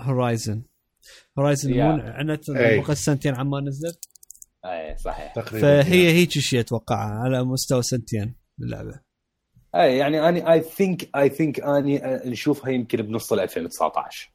[0.00, 0.62] Horizon
[1.38, 3.92] Horizon عنت سنتين السنتين عما نزل.
[4.64, 5.32] اي صحيح.
[5.34, 9.00] تقريبا فهي هيك شيء أتوقع على مستوى سنتين اللعبه
[9.74, 14.30] اي يعني اني I think I think أني نشوفها يمكن بنص 2019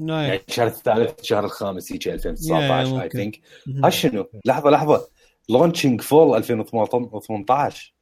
[0.00, 0.24] نعم.
[0.24, 3.40] يعني الشهر الثالث الشهر الخامس هيك 2019 I think
[3.88, 5.08] شنو؟ لحظة لحظة.
[5.48, 7.94] launching fall 2018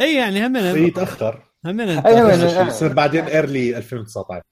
[0.00, 1.80] اي يعني هم في تاخر هم
[2.68, 4.42] يصير بعدين early 2019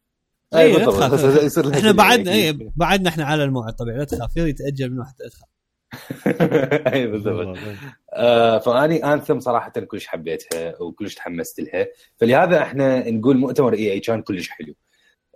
[0.54, 0.82] أي إيه، يعني.
[0.82, 1.08] إيه، لا
[1.48, 1.76] تخاف.
[1.76, 5.44] إحنا بعد اي بعدنا إحنا على الموعد طبيعي لا تخاف يتأجل من واحد تاخر
[6.94, 7.58] أي بالضبط.
[8.12, 11.86] آه، فأني Anthem صراحة كلش حبيتها وكلش تحمست لها.
[12.16, 14.74] فلهذا إحنا نقول مؤتمر EA كان كلش حلو.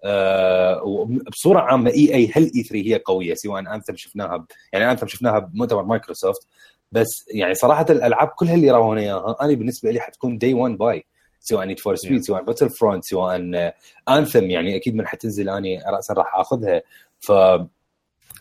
[0.04, 4.44] آه وبصورة عامة EA هال E3 هي قوية سواء Anthem شفناها ب...
[4.72, 6.46] يعني Anthem شفناها بمؤتمر مايكروسوفت
[6.92, 11.04] بس يعني صراحة الألعاب كلها اللي راونا اياها أنا بالنسبة لي حتكون day one buy
[11.40, 12.22] سواء Need for Speed.
[12.22, 13.36] سواء Battlefront سواء
[14.08, 16.82] Anthem يعني أكيد من حتنزل اني راسا راح آخذها
[17.20, 17.32] ف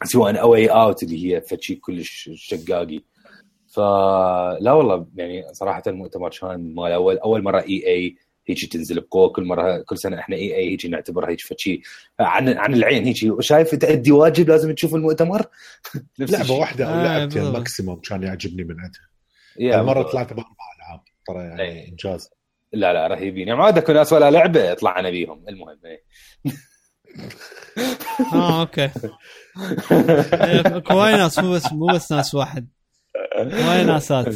[0.03, 3.01] سواء A Way Out اللي هي فشي كلش شقاقي
[3.67, 8.15] فلا والله يعني صراحة المؤتمر كان مال اول أول مرة EA
[8.51, 11.81] هيجي تنزل بقوة كل مرة كل سنة إحنا إي إي هيجي نعتبرها هيجي فشي
[12.19, 15.41] عن عن العين هيجي شايف تأدي واجب لازم تشوف المؤتمر
[16.19, 16.51] نفس لعبة.
[16.53, 17.57] واحدة أو آه، لعبتين بالضبط.
[17.57, 19.01] ماكسيموم كان يعجبني من عندها
[19.83, 20.11] بالضبط.
[20.11, 21.87] طلعت باربع العاب ترى يعني أي.
[21.89, 22.29] إنجاز
[22.73, 26.03] لا لا رهيبين يعني ما عاد اكو ناس ولا لعبة طلعنا بيهم المهم إيه.
[28.33, 28.81] آه أوكي
[29.91, 32.67] إيه، اكو وايد ناس مو بس مو بس ناس واحد
[33.37, 34.35] وايد ناسات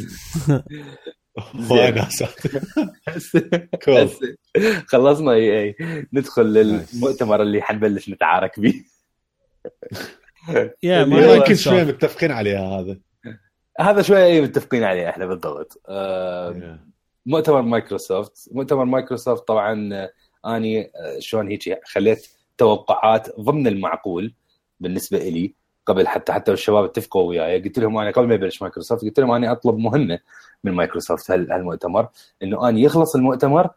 [3.84, 4.08] cool
[4.92, 5.76] خلصنا EA.
[6.12, 8.74] ندخل للمؤتمر اللي حنبلش نتعارك به
[10.82, 11.84] يا ما يمكن شوي.
[11.84, 12.98] متفقين عليها هذا.
[13.80, 15.82] هذا شوية إيه متفقين عليه إحنا بالضبط.
[17.26, 18.48] مؤتمر مايكروسوفت.
[18.52, 20.10] مؤتمر مايكروسوفت طبعا آه،
[20.56, 22.26] أني آه، شلون هيك خليت
[22.58, 24.34] توقعات ضمن المعقول
[24.80, 25.54] بالنسبة لي
[25.86, 27.62] قبل حتى حتى الشباب اتفقوا وياي.
[27.62, 30.18] قلت لهم أنا قبل ما يبلش مايكروسوفت قلت لهم اني أطلب مهمة
[30.64, 32.08] من مايكروسوفت هال- هالمؤتمر
[32.42, 33.70] إنه اني يخلص المؤتمر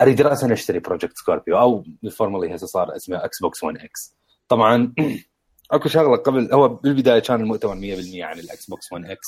[0.00, 4.14] أريد راسا أشتري Project Scorpio أو الفورمولي هسه صار اسمه Xbox One X
[4.48, 4.92] طبعا
[5.72, 9.26] أكو شغلة قبل هو بالبداية كان المؤتمر 100% عن ال Xbox One X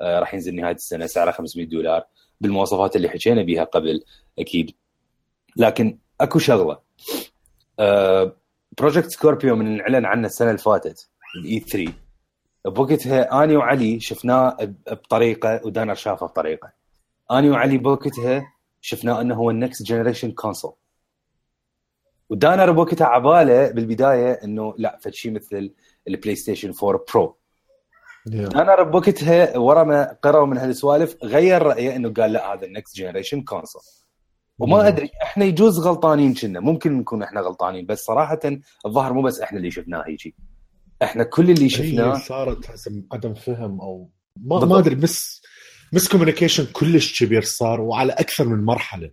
[0.00, 2.04] آه راح ينزل نهاية السنة سعره 500 دولار.
[2.40, 4.04] بالمواصفات اللي حكينا بها قبل
[4.38, 4.70] أكيد.
[5.56, 6.78] لكن أكو شغلة.
[7.80, 8.36] آه
[8.78, 11.08] Project Scorpio من اعلن عنه السنة اللي فاتت.
[11.36, 11.92] ال E3
[12.64, 14.56] بوقتها آني وعلي شفناه
[14.90, 16.72] بطريقة ودانر شافه بطريقة.
[17.30, 20.72] آني وعلي بوقتها شفناه إنه هو ال next generation console
[22.30, 25.74] ودانر بوقتها عبالة بالبداية إنه لا فشي مثل
[26.08, 27.36] ال PlayStation 4 Pro
[28.26, 32.96] دانر بوقتها ورا ما قرأوا من هالسوالف غير رأيه إنه قال لا هذا ال next
[32.96, 33.82] generation console
[34.58, 36.60] وما أدري إحنا يجوز غلطانين كنا.
[36.60, 38.40] ممكن نكون إحنا غلطانين بس صراحة
[38.86, 40.34] الظاهر مو بس إحنا اللي شفناه هيجي.
[41.04, 45.42] إحنا كل اللي شفناه صارت حسب عدم فهم أو ما ما أدري بس
[45.92, 49.10] miscommunication كلش كبير صار وعلى أكثر من مرحلة.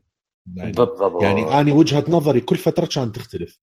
[0.56, 1.24] يعني بالضبط.
[1.24, 3.60] يعني أنا وجهة نظري كل فترة كانت تختلف.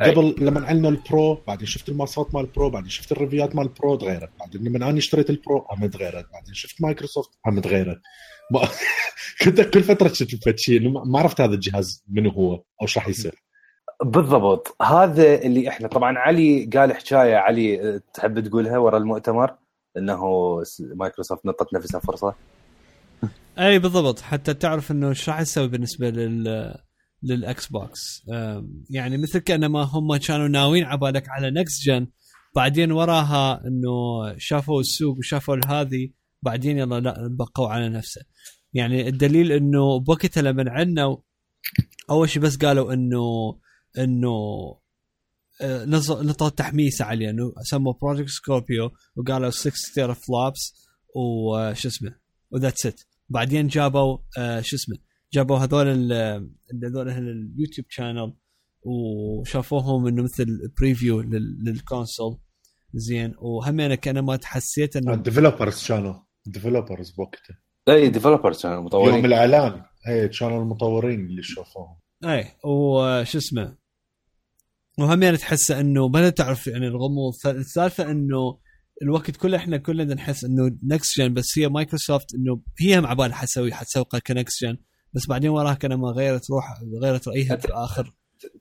[0.00, 3.56] قبل لما عندنا ال Pro بعدين شفت المواصفات مال ال Pro بعدين شفت ال reviews
[3.56, 4.30] مال ال Pro تغيرت.
[4.40, 6.26] بعدين لما أنا اشتريت ال Pro هم تغيرت.
[6.32, 8.00] بعدين شفت مايكروسوفت هم تغيرت.
[9.42, 13.42] كنت كل فترة شفت شيء ما عرفت هذا الجهاز منو هو أو إيش راح يصير.
[14.04, 14.76] بالضبط.
[14.82, 19.56] هذا اللي إحنا طبعا علي قال حكاية علي تحب تقولها ورا المؤتمر؟
[19.96, 20.20] إنه
[20.80, 22.34] مايكروسوفت نطت نفسها فرصة.
[23.58, 24.20] أي بالضبط.
[24.20, 26.74] حتى تعرف إنه إيش راح يسوي بالنسبة لل
[27.22, 28.22] لل Xbox
[28.90, 32.06] يعني مثل كأنما هم كانوا ناويين عبالك على next gen
[32.56, 33.92] بعدين وراها إنه
[34.38, 36.10] شافوا السوق وشافوا هذه
[36.42, 38.20] بعدين يلا لا بقوا على نفسه.
[38.72, 41.16] يعني الدليل إنه بوقتها لما عنا
[42.10, 43.22] أول شيء بس قالوا إنه
[43.98, 44.32] إنه
[45.60, 52.14] آه، نطوا تحميسه عليه إنه سموا Project Scorpio وقالوا 6 teraflops وش اسمه؟
[52.50, 54.96] و that's it بعدين جابوا آه، شو اسمه؟
[55.32, 55.88] جابوا هذول
[56.84, 58.34] هذول ال YouTube channel
[58.82, 62.38] وشافوهم إنه مثل preview لل console
[62.94, 63.34] زين.
[63.38, 66.14] وهمين كان ما تحسيت انه ال developers channel
[66.46, 67.54] developers بوقته.
[67.88, 69.14] إي developers كانوا مطورين.
[69.14, 69.82] يوم الإعلان.
[70.08, 71.96] إي كانوا المطورين اللي شافوهم.
[72.24, 73.76] إي وش اسمه؟
[75.02, 77.32] وهمين تحس إنه ما تعرف يعني الغموض.
[77.46, 78.58] السالفه إنه
[79.02, 83.36] الوقت كله إحنا كلنا نحس إنه next gen بس هي مايكروسوفت إنه هي مع بالها
[83.36, 84.76] حتسوي حتسوقها ك next gen
[85.12, 86.64] بس بعدين وراها كان ما غيرت روح
[87.02, 88.12] غيرت رأيها في الآخر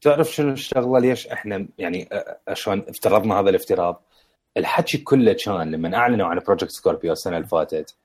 [0.01, 2.09] تعرف شنو الشغلة؟ ليش إحنا يعني
[2.53, 4.03] شلون افترضنا هذا الافتراض.
[4.57, 7.95] الحكي كله كان لما أعلنوا عن Project Scorpio السنة اللي فاتت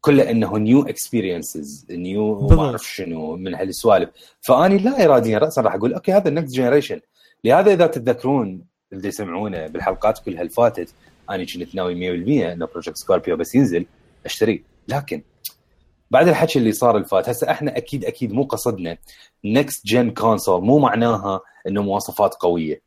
[0.00, 4.10] كله إنه new experiences new ما أعرف شنو من هالسوالف.
[4.40, 7.00] فأني لا اراديا راسا راح أقول أوكي هذا ال next generation
[7.44, 10.94] لهذا إذا تتذكرون اللي يسمعونه بالحلقات كلها اللي فاتت
[11.30, 13.86] أنا كنت ناوي 100% انه Project Scorpio بس ينزل
[14.24, 15.22] اشتريه لكن
[16.10, 18.98] بعد الحكي اللي صار الفات هسه إحنا أكيد أكيد مو قصدنا
[19.44, 22.82] next gen console مو معناها إنه مواصفات قوية.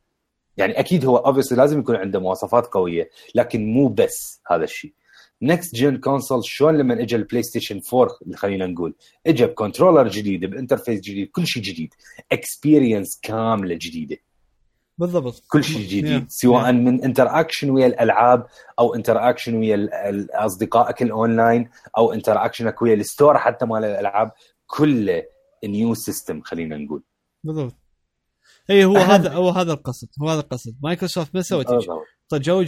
[0.58, 4.94] يعني أكيد هو obviously لازم يكون عنده مواصفات قوية لكن مو بس هذا الشيء.
[5.42, 8.94] next gen console شلون لما اجى ال PlayStation 4 خلينا نقول
[9.28, 11.94] اجى ب controller جديد ب interface جديد كل شيء جديد
[12.32, 14.18] experience كاملة جديدة.
[14.98, 15.44] بالضبط.
[15.48, 18.48] كل شيء جديد سواء من interaction ويا الألعاب
[18.80, 19.90] أو interaction ويا
[20.32, 24.32] أصدقائك الاونلاين أو interaction ك ويا ال store حتى مال الألعاب
[24.68, 25.24] كله
[25.66, 27.04] new system خلينا نقول.
[27.44, 27.76] بالضبط.
[28.70, 30.76] اي هو هذا هو هذا القصد هو هذا القصد.
[30.84, 31.68] مايكروسوفت ما سوت
[32.30, 32.64] طيب جو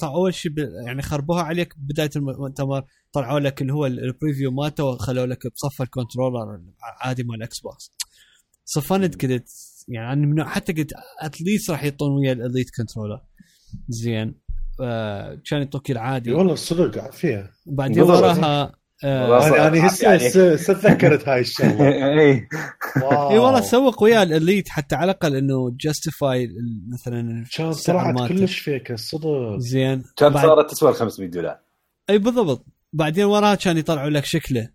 [0.00, 0.52] طلع أول شيء
[0.86, 5.82] يعني خربوها عليك بداية المؤتمر طلعوا لك اللي هو ال preview مالته وخلوا لك بصف
[5.82, 6.60] ال controller
[7.00, 7.92] عادي مال ال Xbox
[8.64, 9.48] صفنت قلت
[9.88, 13.20] يعني من حتى قلت at least راح يعطون ويا ال Elite controller
[13.88, 14.34] زين.
[14.80, 18.72] آه كان يعطوك العادي والله صدق عافيه بعدين وراها
[19.04, 21.88] آه يعني هسه تذكرت هاي الشغلة.
[21.88, 22.48] اي
[23.02, 26.50] اي والله سوق وياه ال Elite حتى على الأقل إنه justify
[26.92, 30.04] مثلا كان طلعت كلش فيك صدق زين.
[30.16, 31.58] كان صارت تسوى 500 دولار.
[32.10, 32.66] اي بالضبط.
[32.92, 34.68] بعدين وراها كان يطلعوا لك شكله.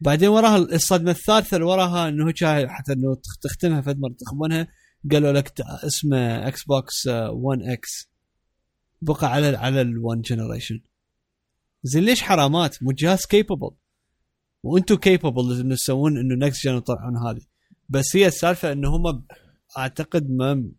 [0.00, 2.32] بعدين وراها الصدمة الثالثة اللي وراها إنه
[2.66, 4.68] حتى إنه تختمها فد مره تخبونها
[5.12, 8.10] قالوا لك اسمه Xbox 1 X
[9.02, 10.80] بقى على على ال1 generation
[11.82, 13.70] زين ليش حرامات؟ مو جهاز كيبل
[14.62, 17.40] وأنتم كيبل انه تسوون إنه next gen يطلعون هذه.
[17.88, 19.24] بس هي السالفة إنه هم
[19.78, 20.70] أعتقد ما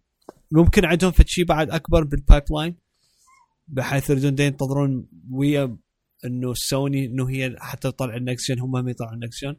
[0.52, 2.76] ممكن عندهم في شيء بعد أكبر بال pipeline
[3.68, 5.78] بحيث يريدون ينتظرون ويا
[6.26, 9.56] إنه سوني إنه هي حتى تطلع ال next gen هم ما يطلعون ال next gen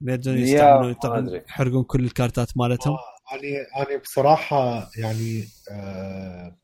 [0.00, 2.96] يريدون يستعملون يحرقون كل الكارتات مالتهم.
[3.32, 6.58] يعني أنا بصراحة يعني آه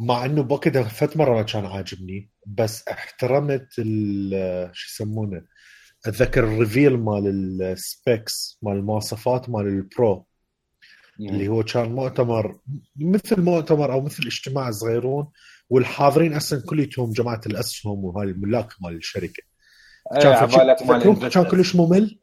[0.00, 3.68] مع إنه بوقتها فت مره ما كان عاجبني بس احترمت
[4.72, 5.42] شو يسمونه
[6.06, 7.26] أتذكر ال reveal مال
[7.62, 10.26] ال specs مال المواصفات مال ال Pro
[11.20, 12.60] اللي هو كان مؤتمر
[12.96, 15.28] مثل مؤتمر أو مثل اجتماع صغيرون
[15.72, 19.42] والحاضرين أصلا كليتهم جماعة الأسهم وهاي الملاك مال الشركة.
[20.14, 21.44] إيه، كان تذكرون كان.
[21.44, 22.20] كلش ممل؟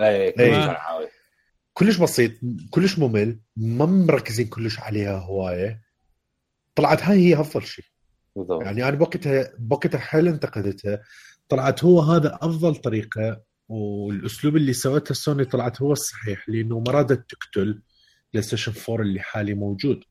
[0.00, 1.10] اي كلش إيه.
[1.72, 2.32] كلش بسيط
[2.70, 5.82] كلش ممل ما مركزين كلش عليها هواية.
[6.74, 7.84] طلعت هاي هي أفضل شيء.
[8.36, 8.62] بالضبط.
[8.62, 11.02] يعني أنا بوقتها بوقتها حيل انتقدتها.
[11.48, 17.30] طلعت هو هذا أفضل طريقة والأسلوب اللي سوته سوني طلعت هو الصحيح لأنه ما رادت
[17.30, 17.82] تقتل
[18.32, 20.04] PlayStation 4 اللي حالي موجود.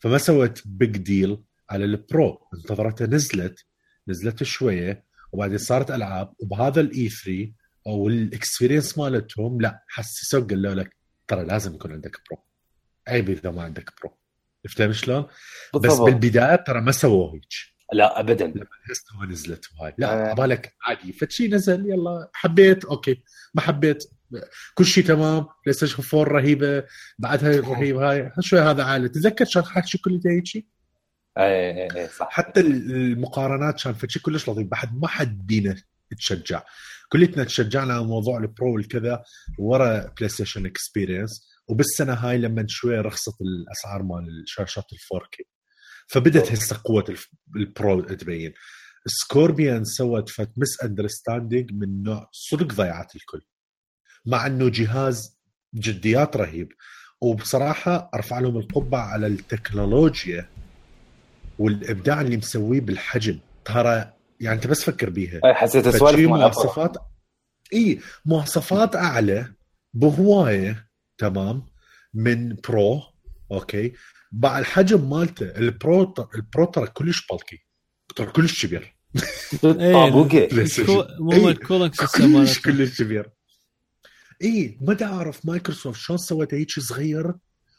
[0.00, 1.38] فما سوت big deal
[1.70, 3.64] على ال Pro انتظرتها نزلت
[4.08, 7.52] نزلت شوية وبعدين صارت ألعاب وبهذا ال E 3
[7.86, 10.96] أو ال experience مالتهم لا حسسوا قالوا لك
[11.28, 12.42] ترى لازم يكون عندك Pro.
[13.08, 14.18] عيب إذا ما عندك Pro.
[14.68, 15.26] فهمت شلون؟
[15.74, 15.98] بس.
[15.98, 17.44] بالبداية ترى ما سووا هيك.
[17.92, 18.46] لا ابدا.
[18.46, 19.94] لما نزلت وهاي آه.
[19.98, 23.22] لا عبالك عادي فشي نزل يلا حبيت أوكي.
[23.54, 24.04] ما حبيت
[24.74, 25.46] كل شيء تمام.
[25.64, 26.84] PlayStation 4 رهيبة
[27.18, 28.32] بعدها رهيبه هاي.
[28.40, 30.66] شوي هذا عالي تذكر كان حكي كل هيك شيء
[31.38, 32.28] اي اي اي صح.
[32.30, 35.82] حتى المقارنات كان فشي كلش لطيف بعد ما حد بينا
[36.18, 36.62] تشجع.
[37.12, 39.22] كلتنا تشجعنا موضوع ال Pro والكذا
[39.58, 45.44] ورا PlayStation Experience وبالسنة هاي لما شوي رخصت الأسعار مال الشاشات ال 4K
[46.06, 47.14] فبدت هسه قوة
[47.56, 48.52] ال Pro تبين.
[49.06, 53.40] Scorpion سوت فت misunderstanding من نوع صدق ضيعت الكل.
[54.26, 55.38] مع إنه جهاز
[55.74, 56.72] جديات رهيب.
[57.20, 60.48] وبصراحة أرفع لهم القبعة على التكنولوجيا
[61.58, 63.38] والإبداع اللي مسويه بالحجم.
[63.64, 65.40] ترى يعني أنت بس فكر بيها.
[65.44, 65.86] أي حسيت
[66.44, 66.54] أ Pro.
[66.54, 66.96] مواصفات
[67.72, 69.52] إي مواصفات أعلى
[69.94, 70.88] بهواية
[71.18, 71.66] تمام
[72.14, 73.02] من Pro
[73.52, 73.92] أوكي؟
[74.32, 75.46] مع الحجم مالته.
[75.46, 77.64] ال Pro ال Pro ترى كلش بالكي
[78.16, 78.94] ترى كلش كبير.
[79.62, 80.48] طابوقه.
[80.48, 81.30] الكو- مو
[82.40, 82.58] كلش.
[82.60, 83.30] كلش كبير.
[84.42, 87.34] إي ما اعرف مايكروسوفت شلون سوت هيك صغير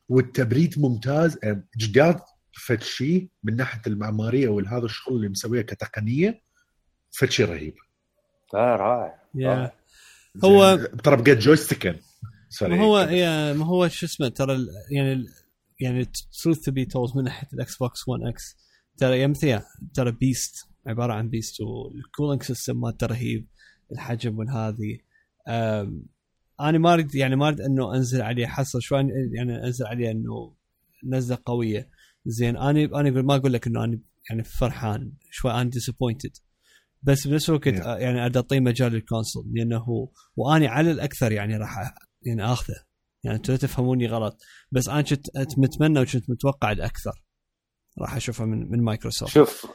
[0.09, 1.37] والتبريد ممتاز.
[1.77, 2.19] جداد
[2.55, 6.41] فد شيء من ناحية المعمارية والهذا الشغل اللي مسويه كتقنية
[7.11, 7.73] فد شيء رهيب.
[8.53, 9.71] لا رائع يا.
[10.45, 11.95] هو- ترى بقى جويستيكن
[12.49, 15.27] سوري ما هو يا ما هو شو اسمه ترى ال- يعني ال-
[15.79, 16.05] يعني
[16.43, 18.57] تروث تو بي تولز من ناحية الاكس بوكس 1 إكس
[18.97, 19.59] ترى يا مثل
[19.93, 23.47] ترى beast عبارة عن beast وال cooling system مالته رهيب
[23.91, 24.97] الحجم والهذه
[26.59, 28.99] أنا ما أريد يعني ما أريد إنه أنزل عليه حصل شوي
[29.33, 30.53] يعني أنزل عليه إنه
[31.03, 31.89] نزلة قوية.
[32.25, 33.99] زين أنا أنا ما أقول لك إنه أنا
[34.29, 36.31] يعني فرحان شوي أنا disappointed
[37.03, 37.85] بس بنفس الوقت Yeah.
[37.85, 42.75] يعني أعطيه مجال لل console لأنه واني على الأكثر يعني راح يعني آخذه
[43.23, 47.23] يعني أنتم لا تفهموني غلط بس أنا كنت متمنى وكنت متوقع الأكثر
[48.01, 49.67] راح أشوفه من من مايكروسوفت شوف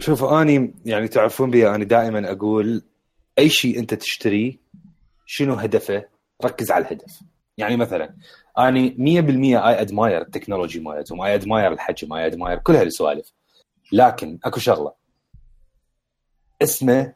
[0.00, 2.82] شوف أني يعني تعرفون بي أنا دائما أقول
[3.38, 4.56] أي شيء أنت تشتريه
[5.26, 6.04] شنو هدفه؟
[6.44, 7.20] ركز على الهدف.
[7.58, 8.16] يعني مثلا
[8.58, 13.32] أني 100% I admire ال technology مالتهم، I admire الحجم، I admire كل هالسوالف.
[13.92, 14.92] لكن أكو شغلة
[16.62, 17.14] اسمه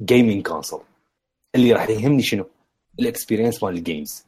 [0.00, 0.82] gaming console
[1.54, 2.46] اللي راح يهمني شنو؟
[3.00, 4.26] ال experience مال ال games.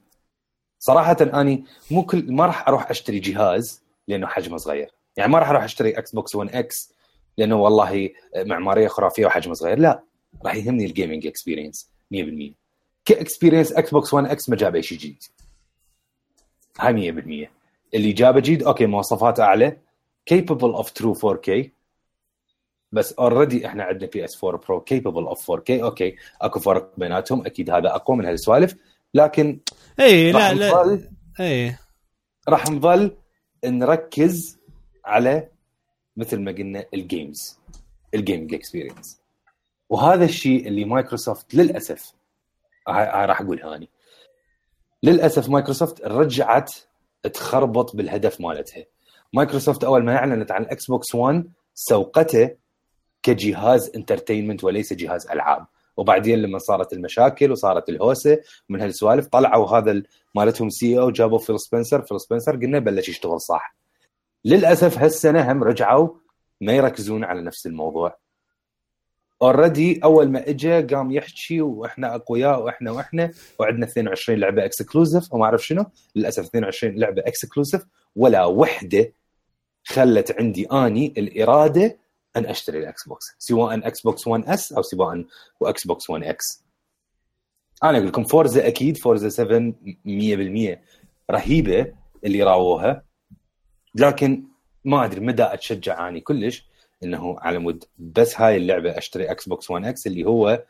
[0.79, 4.91] صراحة أني مو كل ما راح أروح أشتري جهاز لأنه حجمه صغير.
[5.17, 6.95] يعني ما راح أروح أشتري Xbox 1 X
[7.39, 10.03] لأنه والله معمارية خرافية وحجمه صغير لا
[10.45, 12.64] راح يهمني ال gaming experience 100%
[13.05, 15.23] ك experience Xbox 1 X ما جاب اي شيء جديد.
[16.81, 17.49] هاي 100%
[17.95, 19.77] اللي جابه جديد okay مواصفات أعلى
[20.35, 21.69] capable of true 4K
[22.93, 27.71] بس already إحنا عندنا PS 4 Pro capable of 4K okay أكو فرق بيناتهم أكيد
[27.71, 28.75] هذا أقوى من هالسوالف.
[29.15, 29.61] لكن
[30.01, 31.09] اي راح لا لا نظل
[31.41, 31.77] اي
[32.49, 33.17] راح نظل
[33.65, 34.59] نركز
[35.05, 35.49] على
[36.17, 37.59] مثل ما قلنا ال games
[38.15, 39.21] ال gaming experience
[39.89, 42.13] وهذا الشيء اللي مايكروسوفت للأسف
[42.89, 43.89] هاي راح أقول هاني
[45.03, 46.73] للأسف مايكروسوفت رجعت
[47.33, 48.85] تخربط بالهدف مالتها.
[49.33, 52.51] مايكروسوفت أول ما أعلنت عن ال Xbox 1 سوقته
[53.23, 55.67] كجهاز entertainment وليس جهاز ألعاب.
[55.97, 61.61] وبعدين لما صارت المشاكل وصارت الهوسة من هالسوالف طلعوا هذا ال- مالتهم CEO جابوا فيل
[61.61, 63.77] سبنسر فيل سبنسر قلنا بلش يشتغل صح.
[64.45, 66.09] للأسف هالسنة هم رجعوا
[66.61, 68.17] ما يركزون على نفس الموضوع.
[69.43, 75.45] already أول ما اجى قام يحكي وإحنا أقوياء وإحنا وإحنا وعندنا 22 لعبة exclusive وما
[75.45, 75.85] اعرف شنو؟
[76.17, 77.83] للأسف 22 لعبة exclusive
[78.17, 79.13] ولا وحدة
[79.85, 81.99] خلت عندي أني الإرادة
[82.37, 85.25] أن أشتري ال Xbox سواء Xbox 1 S أو سواء
[85.61, 86.65] و Xbox 1 X
[87.83, 89.73] أنا أقول لكم فورزا أكيد فورزا 7
[90.07, 90.79] 100%
[91.31, 91.93] رهيبة
[92.25, 93.05] اللي راووها
[93.95, 94.45] لكن
[94.85, 96.67] ما أدري مدى أتشجع أني كلش.
[97.05, 97.85] إنه على مود.
[97.99, 100.65] بس هاي اللعبة أشتري Xbox 1 X اللي هو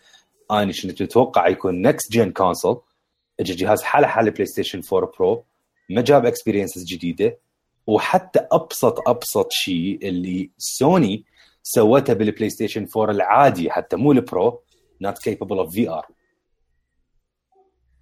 [0.51, 2.81] اني كنت متوقع يكون next gen console
[3.41, 5.45] اجى جهاز حالة حالة بلاي ستيشن 4 Pro
[5.91, 7.39] ما جاب experiences جديدة.
[7.87, 11.25] وحتى أبسط أبسط شيء اللي سوني
[11.63, 14.63] سوته بالبلاي ستيشن 4 العادي حتى مو ال Pro
[15.05, 16.13] not capable of VR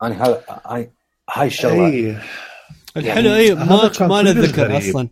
[0.02, 0.90] أنا هذا هاي
[1.30, 1.86] هاي الشغلة.
[1.86, 2.16] اي
[2.96, 4.78] الحلو اي ما ما له ذكر.
[4.78, 5.08] أصلا.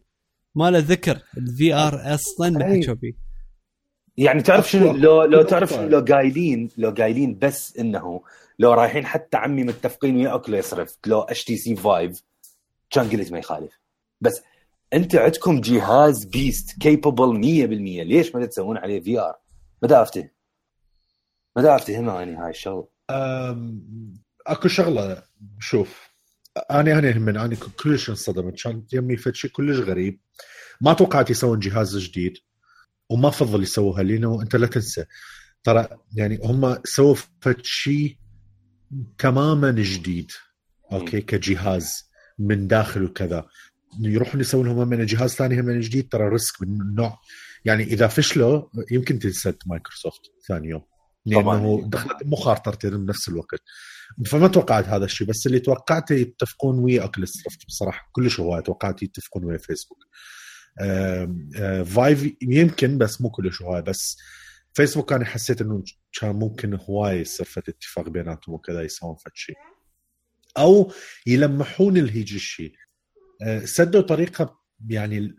[0.54, 2.64] ما له ذكر ال VR أصلا ما.
[2.64, 3.12] حكوا فيه
[4.16, 4.92] يعني تعرف شنو.
[4.92, 5.42] لو لو.
[5.42, 8.22] تعرف شنو لو قايلين لو قايلين بس إنه
[8.58, 12.22] لو رايحين حتى عمي متفقين ويا Oculus Rift لو HTC Vive
[12.90, 13.80] كان قلت ما يخالف
[14.20, 14.42] بس
[14.92, 19.34] أنت عندكم جهاز beast capable 100% ليش ما تسوون عليه VR؟
[19.82, 20.28] ما دا افتهم
[21.56, 22.88] ما دا افتهم اني هاي الشغلة
[24.46, 25.22] أكو شغلة
[25.60, 26.09] شوف
[26.70, 30.20] أنا أنا من أنا كلش انصدمت كان يمي فد شيء كلش غريب
[30.80, 32.38] ما توقعت يسوون جهاز جديد
[33.10, 35.04] وما فضل يسووها لأنه انت لا تنسى
[35.64, 38.16] ترى يعني هم سووا فد شيء
[39.18, 40.32] تماما جديد
[40.92, 43.46] okay كجهاز من داخل وكذا
[44.00, 47.18] يروحون يسوون هم من جهاز ثاني هم من جديد ترى risk من النوع
[47.64, 50.82] يعني اذا فشلوا يمكن تنسد مايكروسوفت ثاني يوم.
[51.26, 53.62] لأنه دخلت مخاطرتين بنفس الوقت
[54.26, 59.02] فما توقعت هذا الشيء بس اللي توقعته يتفقون ويا Oculus Rift بصراحة كلش هواية توقعت
[59.02, 59.98] يتفقون ويا فيسبوك.
[60.80, 64.18] آم، آه، Vive يمكن بس مو كلش هواية بس
[64.74, 65.82] فيسبوك أنا حسيت إنه
[66.20, 69.56] كان ممكن هواية يصير اتفاق بيناتهم وكذا يسوون فد شيء.
[70.58, 70.92] أو
[71.26, 72.74] يلمحون الهيج الشيء.
[73.42, 75.34] آه، سدوا طريقة يعني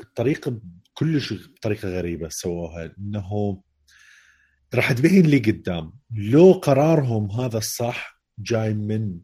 [0.00, 0.60] الطريقة
[0.94, 3.62] كلش بطريقه غريبة سووها إنه
[4.74, 5.92] راح تبين لي قدام.
[6.10, 9.20] لو قرارهم هذا الصح جاي من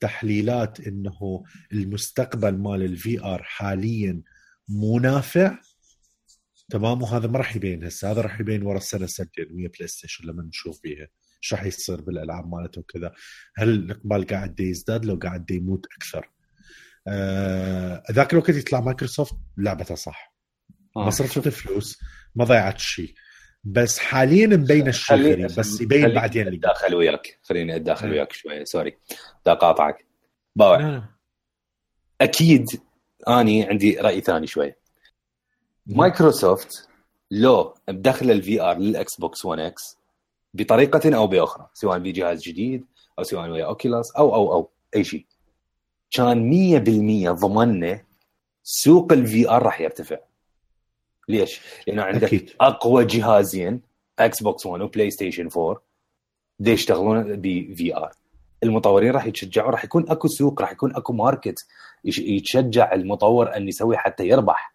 [0.00, 4.22] تحليلات إنه المستقبل مال ال VR حاليا
[4.68, 5.58] مو نافع
[6.70, 8.10] تمام؟ وهذا ما راح يبين هسه.
[8.10, 9.46] هذا راح يبين ورا السنة سنتين.
[9.52, 11.08] ويا بلاي ستيشن لما نشوف بيها
[11.42, 13.12] إيش راح يصير بالألعاب مالته وكذا.
[13.56, 16.30] هل الإقبال قاعد يزداد؟ لو قاعد يموت أكثر.
[17.08, 20.36] آه، ذاك الوقت يطلع مايكروسوفت لعبتها صح.
[20.96, 21.98] ما صرفت فلوس
[22.34, 23.14] ما ضيعت شيء.
[23.66, 27.38] بس حاليا مبين الشيء غريب بس يبين بعدين أتداخل وياك.
[27.42, 28.12] خليني أتداخل إيه.
[28.12, 28.98] وياك شوية sorry.
[29.46, 30.06] دا قاطعك.
[30.56, 31.02] باوع لا.
[32.20, 32.66] أكيد
[33.28, 34.78] أني عندي رأي ثاني شوية
[35.86, 36.88] مايكروسوفت
[37.30, 39.98] لو يدخل ال VR لل Xbox One X
[40.54, 42.84] بطريقة أو بأخرى سواء بجهاز جديد
[43.18, 45.26] أو سواء ويا Oculus أو أو أو أي شيء.
[46.10, 46.50] كان
[47.30, 48.02] 100% ضمننا
[48.62, 50.16] سوق ال VR راح يرتفع.
[51.28, 52.50] ليش؟ لأنه عندك أكيد.
[52.60, 53.80] أقوى جهازين
[54.18, 55.82] Xbox One و PlayStation 4
[56.58, 58.10] دي يشتغلون ب VR
[58.62, 61.66] المطورين راح يتشجعوا راح يكون أكو سوق راح يكون أكو market
[62.04, 64.74] يتشجع المطور أن يسوي حتى يربح.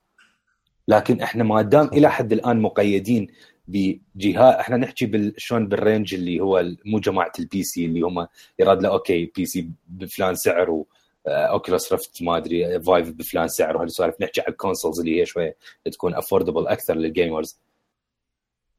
[0.87, 3.27] لكن إحنا ما دام إلى حد الآن مقيدين
[3.67, 5.33] بجهاز إحنا نحكي بال...
[5.37, 8.27] شلون بال range اللي هو مو جماعة ال PC اللي هم
[8.59, 10.83] يراد له okay PC بفلان سعر
[11.25, 15.25] و Oculus Rift ما أدري five بفلان سعر وهالسوالف نحكي على ال consoles اللي هي
[15.25, 15.55] شوية
[15.91, 17.57] تكون affordable أكثر لل gamers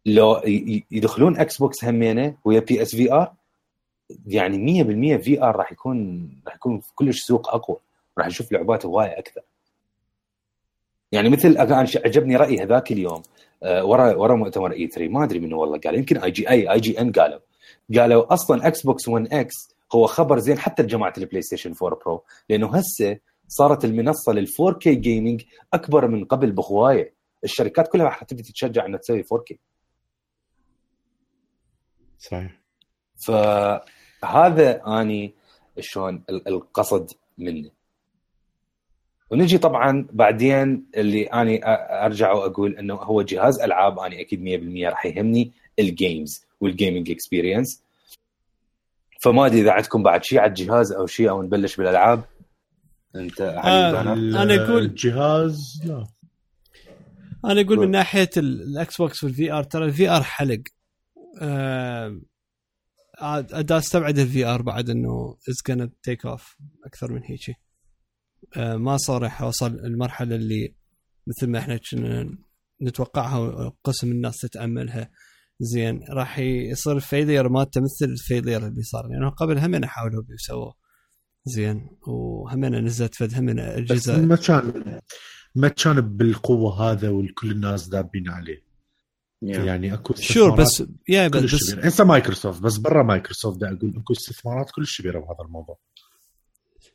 [0.07, 0.40] لو
[0.90, 3.32] يدخلون إكس بوكس همينة ويا بي اس في ار
[4.26, 4.84] يعني
[5.18, 7.77] 100% VR راح يكون راح يكون في كلش سوق أقوى
[8.19, 9.40] راح نشوف لعبات هواية أكثر.
[11.12, 13.23] يعني مثل أنا عجبني راي هذاك اليوم
[13.62, 17.39] آه، ورا ورا مؤتمر E3 ما أدري منو والله قال يمكن IG أي IGN قالوا.
[17.97, 22.77] قالوا أصلا Xbox One X هو خبر زين حتى لجماعة ال PlayStation 4 Pro لأنه
[22.77, 25.43] هسه صارت المنصة لل 4K gaming
[25.74, 27.14] أكبر من قبل بهواية.
[27.44, 29.56] الشركات كلها راح تبي تتشجع إنها تسوي 4K
[32.19, 32.60] صحيح.
[33.27, 35.35] فهذا أني
[35.81, 37.70] شلون ال- القصد منه
[39.31, 41.60] ونجي طبعا بعدين اللي أني
[42.05, 44.40] أرجع وأقول إنه هو جهاز ألعاب أني أكيد
[44.86, 47.81] 100% راح يهمني ال games وال gaming experience
[49.23, 52.24] فما أدري إذا عندكم بعد شيء على الجهاز أو شيء أو نبلش بالألعاب.
[53.16, 54.12] أنت علي آه، أنا.
[54.43, 56.07] أنا أقول- الجهاز لا.
[57.44, 57.78] أنا أقول قول.
[57.86, 60.61] من ناحية ال- ال Xbox وال VR ترى ال VR حلق.
[61.40, 62.20] آه،
[63.20, 66.56] عاد عاد أستبعد ال VR بعد إنه is gonna take off
[66.86, 67.57] أكثر من هيك
[68.57, 70.74] آه، ما صار راح أوصل المرحلة اللي
[71.27, 72.39] مثل ما إحنا كنا
[72.82, 75.11] نتوقعها وقسم الناس تتأملها.
[75.62, 79.06] زين راح يصير ال failure مالته مثل ال failure اللي صار.
[79.06, 80.74] لأنه قبل هم حاولوا بيسووه.
[81.44, 85.01] زين وهم نزلت فد هم بس اجهزه ما كان
[85.55, 88.64] ما كان بالقوة هذا والكل الناس دابين عليه.
[89.43, 94.70] يعني أكو sure بس يا بس, هسه مايكروسوفت بس برا مايكروسوفت دا أقول أكو استثمارات
[94.70, 95.78] كلش كبيره بهذا الموضوع.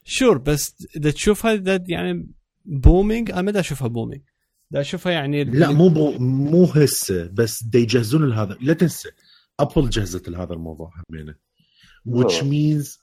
[0.03, 2.27] sure بس إذا تشوفها دا يعني
[2.65, 4.21] booming أنا ما أشوفها booming
[4.71, 8.57] دا اشوفها يعني لا مو boom مو هسه بس دا يجهزون لهذا.
[8.61, 9.09] لا تنسى
[9.59, 11.35] ابل جهزت لهذا الموضوع همينه.
[12.07, 12.99] Which means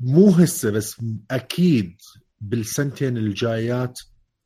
[0.00, 0.96] مو هسه بس
[1.30, 1.96] أكيد
[2.40, 4.00] بالسنتين الجايات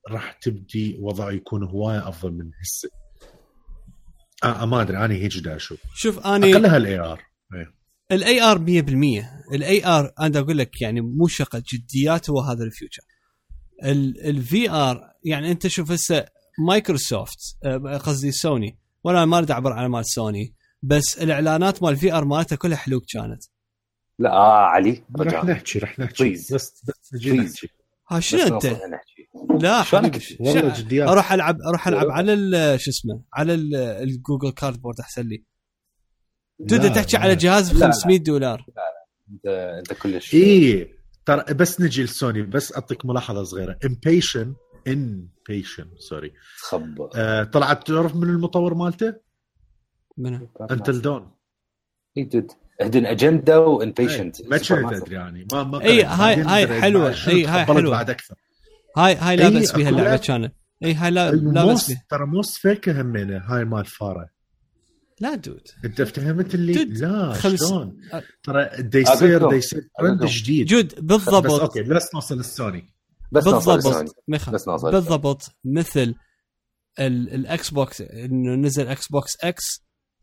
[0.09, 2.91] راح تبدي وضعه يكون هواية أفضل من هسه.
[4.45, 5.81] آه ما أدري أنا هيك دا أشوف.
[5.95, 7.23] شوف اني أقلها ال AR
[8.12, 8.62] ال AR 100%
[9.55, 12.98] ال AR أنا أقول لك يعني مو شقة جديات هو هذا ال future.
[12.98, 13.03] ال
[13.85, 16.24] VR يعني أنت شوف هسه
[16.66, 22.12] مايكروسوفت آه، قصدي سوني ولا ما اريد اعبر على مال سوني بس الإعلانات مال في
[22.12, 23.43] ار مالتها كلها حلوك كانت
[24.19, 26.55] لا آه علي رح نحكي رح نحكي بليز.
[26.55, 27.15] بس بس.
[27.27, 27.69] نحكي
[28.11, 28.66] ها شنو أنت؟
[29.62, 29.85] لا؟
[30.40, 35.23] والله جديات أروح ألعب أروح ألعب على ال- شو اسمه على ال- الجوجل كاردبورد أحسن
[35.28, 35.44] لي
[36.69, 37.23] تبدا لا، تحكي لا.
[37.23, 37.93] على جهاز ب لا، لا.
[37.93, 38.66] 500 دولار
[39.31, 39.47] أنت
[39.78, 41.00] أنت كلش إيه
[41.31, 43.78] ترى بس نجي لسوني بس أعطيك ملاحظة صغيرة.
[43.85, 44.55] امبيشن
[44.89, 46.32] امبيشن سوري
[47.16, 49.15] آه طلعت تعرف من المطور مالته؟
[50.19, 51.31] منو؟ انت الدون
[52.19, 55.47] إي دود هدن اجندا وانبيشنت ما كنت أدري يعني.
[55.52, 56.05] ما ما قريت.
[56.05, 57.90] هاي- هاي شنو إي، هاي حلوة.
[57.90, 58.35] بعد أكثر.
[58.97, 60.19] هاي هاي لابس إي، بيها أكو اللعبه لعب.
[60.19, 60.55] كانت.
[60.85, 64.28] إي هاي لا- لابس الموس بيها ترى موس فيكه همينه هاي مال فارة.
[65.21, 65.69] لا دود.
[65.85, 66.99] انت فهمت اللي جد.
[66.99, 69.57] لا خمس- شلون؟ أ- ترى دا يصير دا.
[69.57, 70.25] يصير ترند.
[70.25, 70.67] جديد.
[70.67, 71.47] جود بس بالضبط.
[71.61, 72.95] أوكي بس نوصل للسوني
[73.33, 74.15] بس نوصل بالضبط.
[74.29, 75.43] بس نوصل بالضبط.
[75.65, 76.15] مثل
[77.01, 79.65] ال- ال Xbox إنه نزل Xbox X ال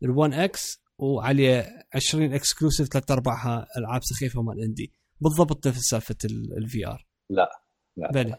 [0.04, 6.16] One X وعليه 20 exclusive ثلاث أرباعها ألعاب سخيفة مال indie بالضبط نفس سالفة
[6.58, 7.50] ال VR لا،
[7.96, 8.10] لا.
[8.12, 8.36] بلى.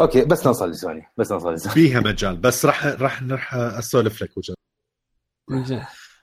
[0.00, 4.36] okay بس نوصل لسوني بس نوصل لسوني فيها مجال بس راح راح راح أسولف لك
[4.36, 4.56] وجه زين.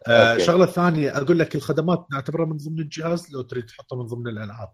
[0.08, 0.38] آه.
[0.38, 4.74] شغلة ثانية أقول لك الخدمات نعتبرها من ضمن الجهاز لو تريد تحطها من ضمن الألعاب.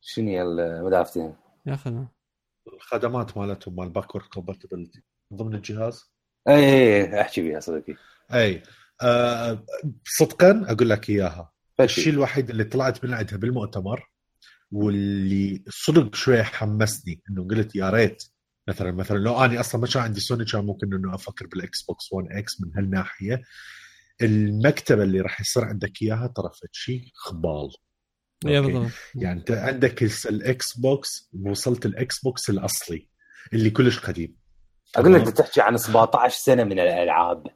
[0.00, 1.34] شنو هي المدافتين؟
[1.66, 2.06] يا أخي
[2.74, 6.12] الخدمات مالتهم مال backward compatibility من ضمن الجهاز؟
[6.48, 7.94] اي اي اي أحكي بيها صديقي
[8.34, 8.62] أي
[9.02, 9.64] آه
[10.04, 11.52] صدقا أقول لك إياها.
[11.80, 14.10] الشيء الوحيد اللي طلعت من عندها بالمؤتمر
[14.72, 18.24] واللي صدق شوية حمسني إنه قلت يا ريت
[18.68, 22.12] مثلا مثلا لو اني أصلا ما كان عندي سوني كان ممكن إنه أفكر بال Xbox
[22.12, 23.42] One X من هالناحية.
[24.22, 27.70] المكتبة اللي راح يصير عندك إياها ترى فد شيء خبال.
[29.14, 33.08] يعني أنت عندك ال Xbox وصلت ال Xbox الأصلي
[33.52, 34.36] اللي كلش قديم.
[34.96, 37.46] أقول لك تحكي عن 17 سنة من الألعاب.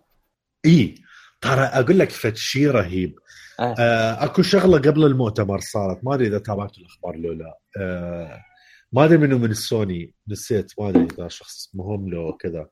[0.66, 0.94] إي
[1.40, 3.18] ترى أقول لك فد شيء رهيب.
[3.60, 3.74] آه.
[3.78, 7.58] آه أكو شغلة قبل المؤتمر صارت ما أدري إذا تابعت الأخبار لو لا.
[7.80, 8.51] آه
[8.92, 12.68] ما ادري منو من السوني نسيت ما ادري إذا شخص مهم لو كذا.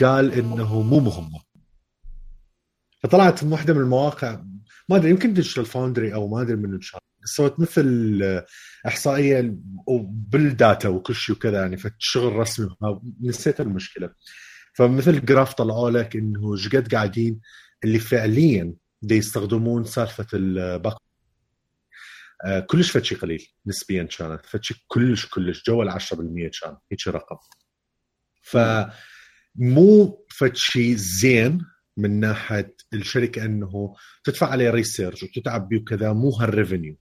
[0.00, 1.40] قال إنه مو مهمه
[3.02, 4.44] فطلعت من واحدة من المواقع
[4.88, 8.20] ما ادري يمكن Digital Foundry أو ما ادري من كان سوت مثل
[8.86, 9.54] إحصائية
[10.10, 12.68] بال data وكل شيء وكذا يعني فشغل رسمي
[13.22, 14.10] نسيت المشكلة.
[14.74, 17.40] فمثل graph طلعوا لك إنه إيش قاعدين
[17.84, 20.96] اللي فعليا دي يستخدمون سالفة ال back
[22.66, 24.46] كلش فتشي قليل نسبيا كانت.
[24.46, 25.62] فتشي كلش كلش.
[25.66, 26.76] جوا ال 10% كان.
[26.92, 27.36] هيك رقم.
[28.42, 28.56] ف
[29.56, 31.58] مو فتشي زين
[31.96, 33.94] من ناحية الشركة إنه
[34.24, 36.96] تدفع عليه research وتتعب بيه وكذا مو هال revenue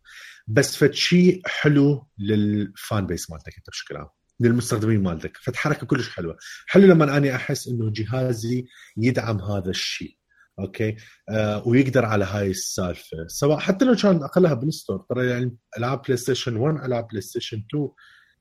[0.48, 4.08] بس فتشي حلو لل fan base مالتك أنت بشكل عام.
[4.40, 5.38] للمستخدمين مالتك.
[5.38, 6.38] فتحركة كلش حلوة.
[6.68, 8.66] حلو لما اني أحس إنه جهازي
[8.98, 10.18] يدعم هذا الشيء.
[10.60, 10.96] أوكي؟
[11.30, 13.28] آه ويقدر على هاي السالفة.
[13.28, 17.90] سواء حتى لو كان أقلها بال store ترى يعني ألعاب PlayStation 1 ألعاب PlayStation 2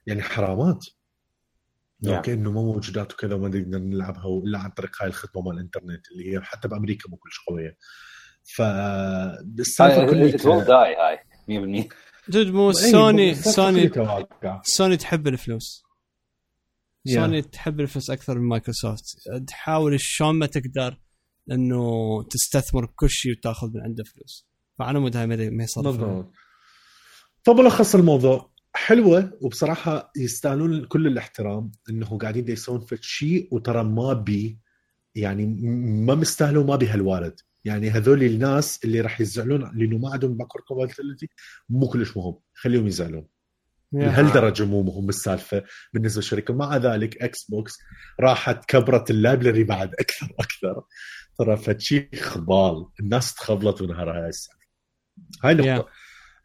[0.06, 0.84] يعني حرامات.
[2.06, 2.08] Yeah.
[2.08, 6.10] أوكي؟ إنه مو موجودات وكذا وما نقدر نلعبها الا عن طريق هاي الخدمة مال الإنترنت
[6.12, 7.76] اللي هي حتى بأمريكا مو كلش قوية.
[8.56, 11.18] فالسالفه it will كلها داي هاي.
[11.84, 11.88] 100%
[12.28, 13.90] dude مو سوني سوني.
[14.62, 15.82] سوني تحب الفلوس.
[17.08, 17.14] Yeah.
[17.14, 19.04] سوني تحب الفلوس أكثر من مايكروسوفت.
[19.46, 20.98] تحاول شلون ما تقدر
[21.50, 24.46] انه تستثمر كل شيء وتأخذ من عنده فلوس.
[24.78, 26.32] فعلى مود هاي ما يصرف بالضبط.
[27.42, 34.58] فملخص الموضوع حلوة وبصراحة يستاهلون كل الاحترام إنه قاعدين يسوون فد شيء وترى ما بي
[35.14, 35.46] يعني
[36.06, 40.36] ما مستاهلوا ما بي هال word يعني هذول الناس اللي راح يزعلون لأنه ما عندهم
[40.36, 41.28] backward compatibility
[41.68, 42.34] مو كلش مهم.
[42.54, 43.26] خليهم يزعلون.
[43.92, 46.54] لهالدرجه مو مهم السالفة بالنسبة للشركة.
[46.54, 47.72] مع ذلك Xbox
[48.20, 50.82] راحت كبرت ال library بعد أكثر وأكثر.
[51.44, 52.86] ترى فتشي خبال.
[53.00, 54.58] الناس تخبلت من هاي السالفه
[55.44, 55.82] هاي نقطة.
[55.82, 55.86] Yeah.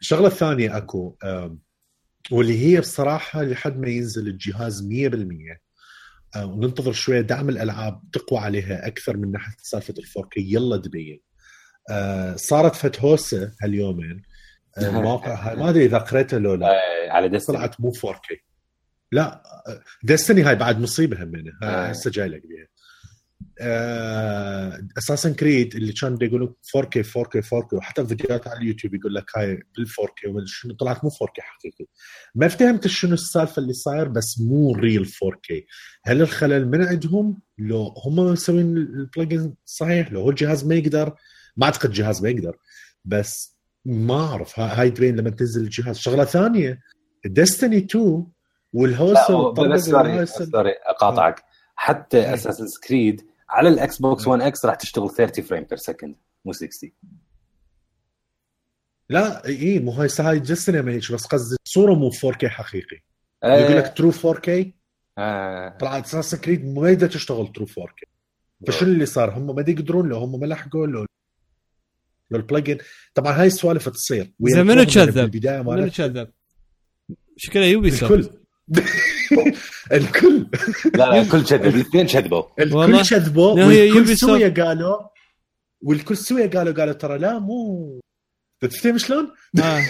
[0.02, 1.18] الشغلة الثانية أكو
[2.32, 5.60] واللي هي بصراحة لحد ما ينزل الجهاز 100%
[6.36, 7.22] آه، وننتظر شوية.
[7.22, 11.22] دعم الألعاب تقوى عليها أكثر من ناحية سالفة ال 4K يلا تبين.
[11.90, 14.22] آه، صارت فتهوسة هاليومين.
[14.78, 16.68] آه، المواقع هاي ما أدري إذا قريتها لو لا.
[16.68, 18.36] آه، على ديستني طلعت مو 4K
[19.12, 19.44] لا
[20.04, 21.88] ديستني هاي بعد مصيبة همينه آه.
[21.88, 22.68] هسه جاي لك بيها.
[24.98, 26.48] Assassin's Creed اللي كان بده يقولوا
[26.78, 31.04] 4K 4K 4K وحتى فيديوهات على اليوتيوب يقول لك هاي بال 4K ومدري شنو طلعت
[31.04, 31.86] مو 4K حقيقي.
[32.36, 35.56] ما فهمت شنو السالفة اللي صاير بس مو real 4K
[36.06, 41.16] هل الخلل من عندهم؟ لو هم مسوين ال plugin صحيح لو هو الجهاز ما يقدر
[41.58, 42.58] ما أعتقد الجهاز ما يقدر.
[43.06, 45.98] بس ما أعرف ها- هاي تبين لما تنزل الجهاز.
[45.98, 46.80] شغلة ثانية
[47.26, 48.26] Destiny 2
[48.74, 51.44] والهوس لا بس sorry sorry أقاطعك.
[51.76, 52.34] حتى إيه.
[52.34, 56.16] Assassin's Creed على ال Xbox One X راح تشتغل 30 frame per second
[56.46, 56.92] مو 60
[59.10, 60.42] لا إي مو هاي هاي
[60.82, 63.02] ما هيك بس قصدي الصورة مو 4K حقيقي.
[63.44, 64.50] يقول لك true 4K
[65.18, 65.78] آه.
[65.80, 68.08] طلعت Assassin's Creed ما يقدر تشتغل true 4K
[68.68, 71.06] فشنو اللي صار؟ هم ما يقدرون لو هم ما لحقوا لو
[72.32, 72.78] لو ال plugin
[73.14, 74.34] طبعا هاي السوالف تصير.
[74.40, 76.30] زين منو كذب؟ منو كذب؟
[77.38, 78.30] شكله Ubisoft الكل.
[79.98, 80.48] الكل
[80.86, 82.44] لا لا الكل كذب الاثنين كذبوا.
[82.60, 84.98] الكل كذبوا والكل سويا قالوا
[85.82, 88.00] والكل سويا قالوا قالوا ترى لا مو
[88.62, 89.62] تفهم شلون؟ آه.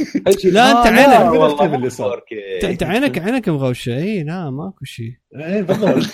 [0.46, 1.74] لا، أنت آه، عينك.
[1.76, 2.08] اللي صار.
[2.10, 2.54] مو 4K.
[2.56, 5.62] انت أنت عينك عينك مغوشة إي لا ماكو شيء اي.
[5.62, 6.06] بالضبط،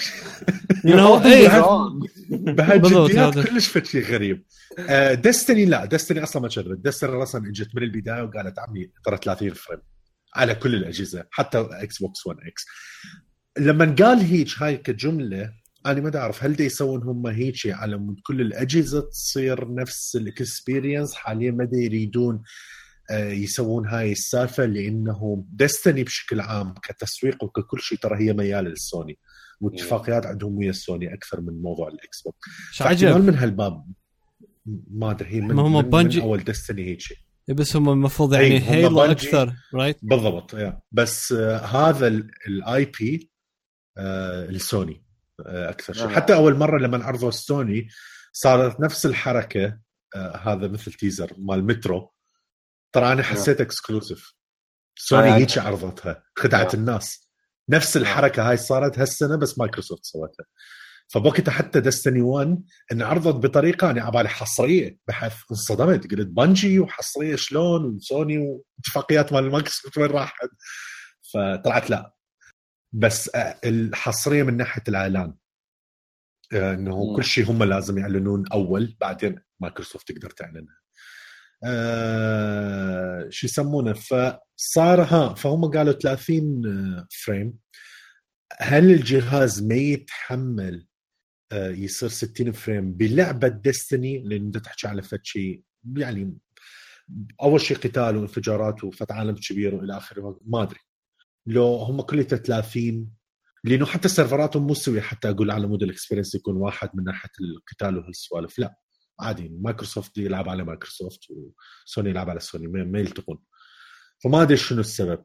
[2.30, 3.44] بهالجديات هذا.
[3.44, 4.44] كلش فد شيء غريب
[5.14, 9.50] Destiny لا Destiny أصلا ما كذبت Destiny أصلا اجت من البداية وقالت عمي ترى 30
[9.54, 9.80] frame
[10.36, 12.66] على كل الأجهزة حتى Xbox One X
[13.60, 15.54] لما قال هيك هاي كجملة
[15.86, 21.14] أنا ما اعرف هل دا يسوون هم هيك على كل الأجهزة تصير نفس ال experience
[21.14, 22.44] حاليا ما يريدون
[23.12, 29.18] آه، يسوون هاي السالفة لأنه Destiny بشكل عام كتسويق وككل شيء ترى هي مياله للسوني
[29.62, 32.38] واتفاقيات عندهم ويا السوني أكثر من موضوع ال Xbox
[32.74, 33.86] فاحتمال من هالباب
[34.92, 37.18] ما أدري هي من, ما هم من, من أول Destiny هيك شيء.
[37.50, 39.02] بس هم المفروض يعني هيلو.
[39.02, 40.82] أكثر رايت بالضبط يا.
[40.92, 42.08] بس آه هذا
[42.48, 43.32] الاي بي
[43.98, 45.06] آه السوني
[45.46, 46.10] آه أكثر شيء آه.
[46.10, 47.88] حتى أول مرة لما عرضوا السوني
[48.34, 49.80] صارت نفس الحركة
[50.16, 52.14] آه هذا مثل تيزر مال مترو
[52.94, 54.34] ترى أنا حسيت اكسكلوسيف
[54.96, 55.36] سوني آه.
[55.36, 56.80] هيك عرضتها خدعت آه.
[56.80, 57.30] الناس
[57.70, 60.46] نفس الحركة هاي صارت هالسنة بس مايكروسوفت سوتها
[61.14, 66.12] فبوقتها حتى دستني 1 انعرضت بطريقة أنا عبالي حصرية بحيث انصدمت.
[66.12, 70.50] قلت Bungie وحصرية شلون وسوني واتفاقيات مال مايكروسوفت وين راحت؟
[71.34, 72.14] فطلعت لا.
[72.94, 75.34] بس آه، الحصرية من ناحية الإعلان.
[76.54, 77.16] آه، إنه مم.
[77.16, 80.84] كل شيء هم لازم يعلنون أول بعدين مايكروسوفت تقدر تعلنها
[81.66, 86.62] آه شو يسمونه؟ فصار ها فهم قالوا 30
[87.26, 87.60] frame.
[88.60, 90.93] هل الجهاز ما يتحمل آه،
[91.54, 95.62] يصير 60 frame بلعبة Destiny لأن أنت تحكي على فد شيء
[95.98, 96.38] يعني
[97.42, 100.80] أول شيء قتال وانفجارات وفت عالم كبير وإلى آخره ما أدري.
[101.46, 103.10] لو هم كلها 30
[103.64, 107.30] لأنه حتى سيرفراتهم مو سوي حتى أقول على مود ال experience يكون واحد من ناحية
[107.42, 108.76] القتال وهالسوالف لا.
[109.20, 113.40] عادي مايكروسوفت يلعب على مايكروسوفت وسوني يلعب على سوني ما يلتقون.
[114.24, 115.24] فما أدري شنو السبب.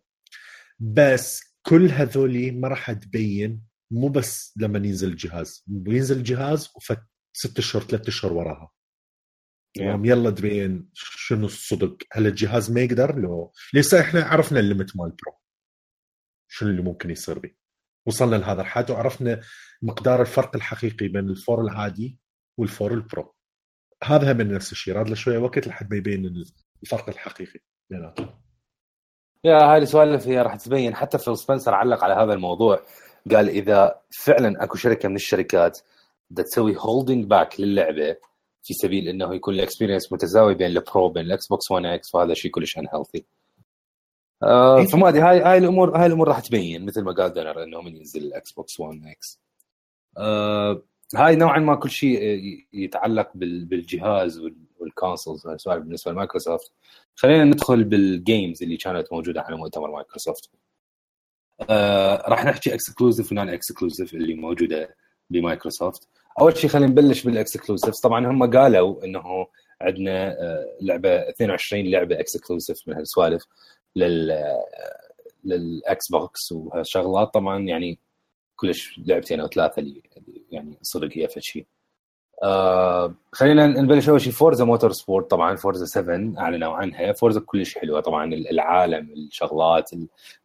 [0.79, 7.01] بس كل هذولي ما راح تبين مو بس لما ينزل الجهاز بينزل الجهاز وفت
[7.33, 8.71] ست أشهر ثلاث أشهر وراها.
[9.75, 14.97] تمام يلا تبين شنو الصدق؟ هل الجهاز ما يقدر؟ لو لسه إحنا عرفنا ال limit
[14.97, 15.39] مال Pro
[16.49, 17.51] شنو اللي ممكن يصير به.
[18.07, 19.41] وصلنا لهذا الحد وعرفنا
[19.83, 22.19] مقدار الفرق الحقيقي بين ال four العادي
[22.59, 23.35] وال four ال Pro
[24.05, 24.95] هذا هم نفس الشيء.
[24.95, 26.45] راد له شوية وقت لحد ما يبين
[26.83, 27.61] الفرق الحقيقي
[27.91, 28.43] بيناتهم.
[29.45, 30.95] yeah هاي السوالف هي راح تبين.
[30.95, 32.87] حتى فيل سبنسر علق على هذا الموضوع.
[33.35, 35.79] قال إذا فعلا أكو شركة من الشركات
[36.31, 38.17] بدها تسوي holding back للعبة
[38.63, 42.11] في سبيل إنه يكون ال experience متساوي بين ال Pro بين ال Xbox One X
[42.11, 43.25] فهذا شيء كلش unhealthy
[44.43, 47.81] آه فما أدري هاي هاي الأمور هاي الأمور راح تبين مثل ما قال دنر انه
[47.81, 49.41] من ينزل ال Xbox One X
[50.19, 50.83] آه
[51.15, 52.19] هاي نوعا ما كل شيء
[52.73, 56.73] يتعلق بال- بالجهاز وال- وال consoles سؤال بالنسبة لمايكروسوفت.
[57.15, 60.51] خلينا ندخل بال games اللي كانت موجودة على مؤتمر مايكروسوفت.
[61.71, 64.97] آه راح نحكي exclusive و non-exclusive اللي موجودة
[65.31, 66.09] بمايكروسوفت.
[66.41, 69.47] أول شيء خلينا نبلش بال exclusives طبعا هم قالوا إنه
[69.81, 73.45] عندنا آه، لعبة 22 لعبة exclusive من هالسوالف
[73.97, 74.65] لل آه،
[75.45, 77.35] لل Xbox وهالشغلات.
[77.35, 77.99] طبعا يعني
[78.57, 80.03] كلش لعبتين أو ثلاثة اللي
[80.51, 81.67] يعني صدق هي فد شيء
[82.43, 87.13] آه خلينا نبلش أول شيء Forza Motorsport طبعا Forza 7 أعلنوا عنها.
[87.13, 88.01] Forza كلش حلوة.
[88.01, 89.91] طبعا العالم الشغلات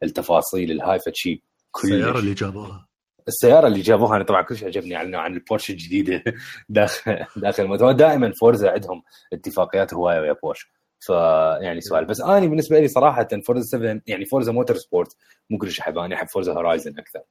[0.03, 1.41] التفاصيل الهاي شيء
[1.75, 2.19] السياره كلش.
[2.19, 2.87] اللي جابوها.
[3.27, 4.95] السيارة اللي جابوها أنا طبعا كلش عجبني.
[4.95, 6.23] أعلنوا عن البورش الجديدة
[6.69, 7.91] داخل داخل الموتور.
[7.91, 9.03] دائما Forza عندهم
[9.33, 10.67] اتفاقيات هواية ويا بورش.
[10.99, 12.05] فيعني سؤال.
[12.05, 15.15] بس أنا بالنسبة لي صراحة Forza 7 يعني Forza Motorsport
[15.49, 17.21] مو كلش احبها أنا أحب Forza Horizon أكثر.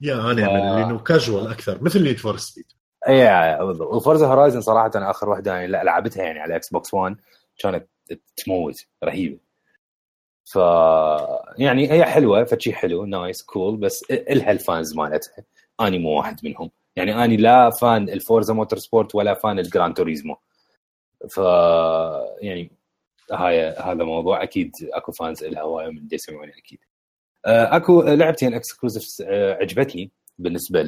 [0.00, 0.74] yeah أنا آه.
[0.76, 1.84] من لأنه كاجوال أكثر.
[1.84, 2.66] مثل Need for Speed
[3.08, 7.16] اي بالضبط Horizon صراحة آخر واحدة يعني لعبتها يعني على Xbox One
[7.58, 7.86] كانت
[8.36, 9.38] تموت رهيبة.
[10.44, 10.56] ف
[11.58, 15.44] يعني هي حلوة فشي حلو nice cool بس إلها ال fans مالتها.
[15.80, 16.70] اني مو واحد منهم.
[16.96, 20.36] يعني اني لا fan ال Forza Motorsport ولا fan ال Gran Turismo.
[21.30, 21.38] ف
[22.42, 22.72] يعني
[23.32, 24.42] هاي هذا موضوع.
[24.42, 26.78] أكيد أكو fans إلها هواية من يسمعوني أكيد.
[27.46, 29.22] آه، أكو لعبتين exclusive
[29.60, 30.82] عجبتني بالنسبة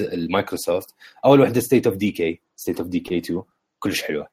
[0.00, 0.94] المايكروسوفت
[1.24, 3.42] أول وحدة State of Decay State of Decay 2
[3.78, 4.26] كلش حلوة.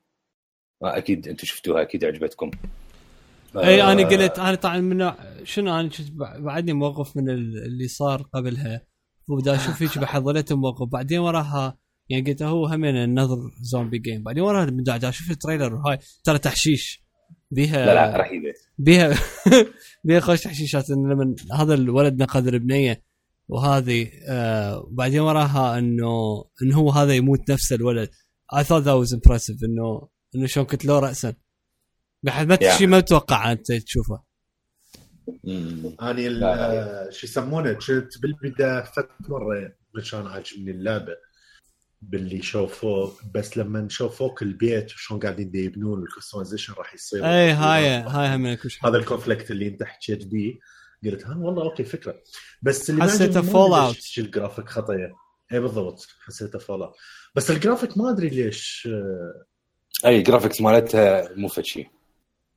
[0.83, 2.51] أكيد أنتم شفتوها أكيد عجبتكم.
[3.57, 5.11] إي أنا آه، قلت أنا طبعا من
[5.43, 5.89] شنو أنا
[6.39, 8.81] بعدني موقف من اللي صار قبلها.
[9.27, 10.87] وبدأ أشوف هيك بحضرته موقف.
[10.87, 11.77] بعدين وراها
[12.09, 16.37] يعني قلت هو همين النظر zombie game بعدين وراها دا أشوف ال trailer هاي ترى
[16.37, 17.03] تحشيش.
[17.51, 18.53] بيها لا لا رهيبة.
[18.77, 19.17] بيها
[20.03, 23.08] بيها خوش تحشيشات لما هذا الولد نقذ البنية.
[23.49, 28.09] وهذه آه بعدين وراها إنه انه هو هذا يموت نفس الولد.
[28.55, 31.33] I thought that was impressive إنه إنه شلون كتلوه راسا.
[32.23, 32.77] بحد ما Yeah.
[32.77, 34.23] شيء ما تتوقع أنت تشوفه.
[35.45, 39.73] ال- لا، شو يسمونه كنت بالبداية فت مرة
[40.11, 41.15] كان عاجبني اللعبة.
[42.01, 47.25] باللي شوفوه بس لما شوفوك البيت وشلون قاعدين دي يبنون ال customization راح يصير.
[47.25, 50.53] اي هاي هاي هم هذا ال conflict اللي أنت حكيت بيه.
[51.05, 52.15] قلت ها والله okay فكرة.
[52.61, 53.95] بس اللي حسيته Fallout.
[53.95, 55.15] ليش الجرافيك خطيه
[55.53, 56.95] اي بالضبط حسيته Fallout
[57.35, 59.45] بس الجرافيك ما أدري ليش آه،
[60.05, 61.89] أي graphics مالتها مو فشي.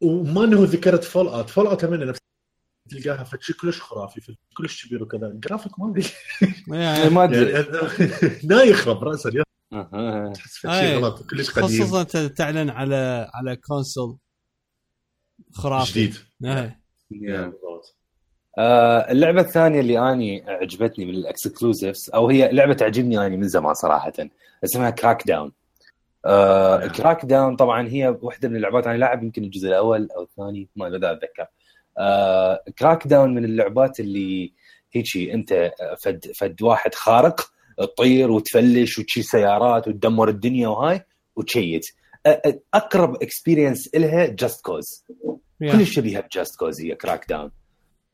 [0.00, 2.18] وما انه ذكرت Fallout Fallout هم نفس
[2.90, 5.26] تلقاها فشي كلش خرافي كلش كبير وكذا.
[5.26, 6.04] الجرافيك ما أدري.
[6.82, 7.50] يعني ما أدري.
[7.50, 7.66] يعني
[8.50, 9.30] لا يخرب راسا.
[10.34, 10.56] تحس.
[10.58, 11.84] فشي غلط كلش قديم.
[11.84, 14.18] خصوصا انت تعلن على على console
[15.52, 15.90] خرافي.
[15.90, 16.16] جديد.
[16.44, 16.80] إيه.
[17.10, 17.96] بالضبط.
[18.58, 23.48] آه، اللعبة الثانية اللي أني عجبتني من ال exclusives أو هي لعبة تعجبني أني من
[23.48, 24.12] زمان صراحة
[24.64, 25.52] اسمها Crackdown
[26.26, 26.88] آه نعم.
[26.88, 31.12] Crackdown طبعا هي واحدة من اللعبات أنا لاعب يمكن الجزء الأول أو الثاني ما لا
[31.12, 31.46] أتذكر.
[31.98, 34.52] آه Crackdown من اللعبات اللي
[34.92, 35.72] هيجي أنت
[36.02, 41.00] فد فد واحد خارق تطير وتفلش وتشيل سيارات وتدمر الدنيا وهاي
[41.36, 41.84] و cheat.
[42.28, 45.04] أ- أقرب experience إلها Just Cause.
[45.60, 47.50] كلش شبيهة ب Just Cause هي Crackdown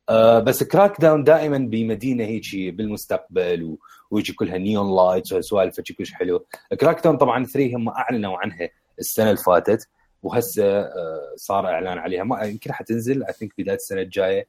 [0.08, 3.78] آه بس Crackdown دائما بمدينة هيجي بالمستقبل و...
[4.10, 6.46] ويجي كلها neon lights وسوالف كلش حلو.
[6.80, 8.68] Crackdown طبعا 3 هم أعلنوا عنها
[8.98, 9.88] السنة اللي فاتت
[10.22, 12.24] وهسه آه صار إعلان عليها.
[12.24, 14.46] ما يمكن حتنزل I think بداية السنة الجاية.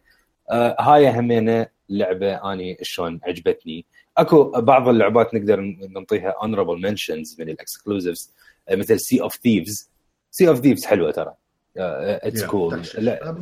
[0.52, 3.86] آه هاي همينه لعبة أني شلون عجبتني.
[4.18, 5.60] أكو بعض اللعبات نقدر
[5.90, 8.34] نعطيها honorable mentions من ال exclusives
[8.72, 9.90] مثل Sea of Thieves
[10.32, 11.34] Sea of Thieves حلوة ترى.
[11.78, 12.82] it's cool.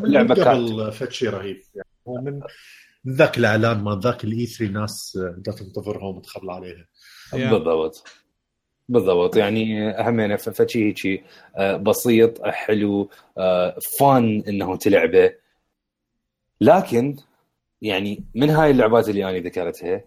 [0.03, 1.61] لعبة قبل فتشي رهيب.
[1.75, 2.41] يعني هو من
[3.05, 6.87] من ذاك الإعلان ما ذاك ال E3 ناس آه، دا تنتظرهم وتخبل عليها.
[7.51, 8.03] بالضبط.
[8.89, 9.35] بالضبط.
[9.35, 11.23] يعني همينه ف- فشي هيجي
[11.57, 15.33] آه، بسيط حلو آه، fun إنه تلعبه.
[16.61, 17.17] لكن
[17.81, 20.03] يعني من هاي اللعبات اللي أنا ذكرتها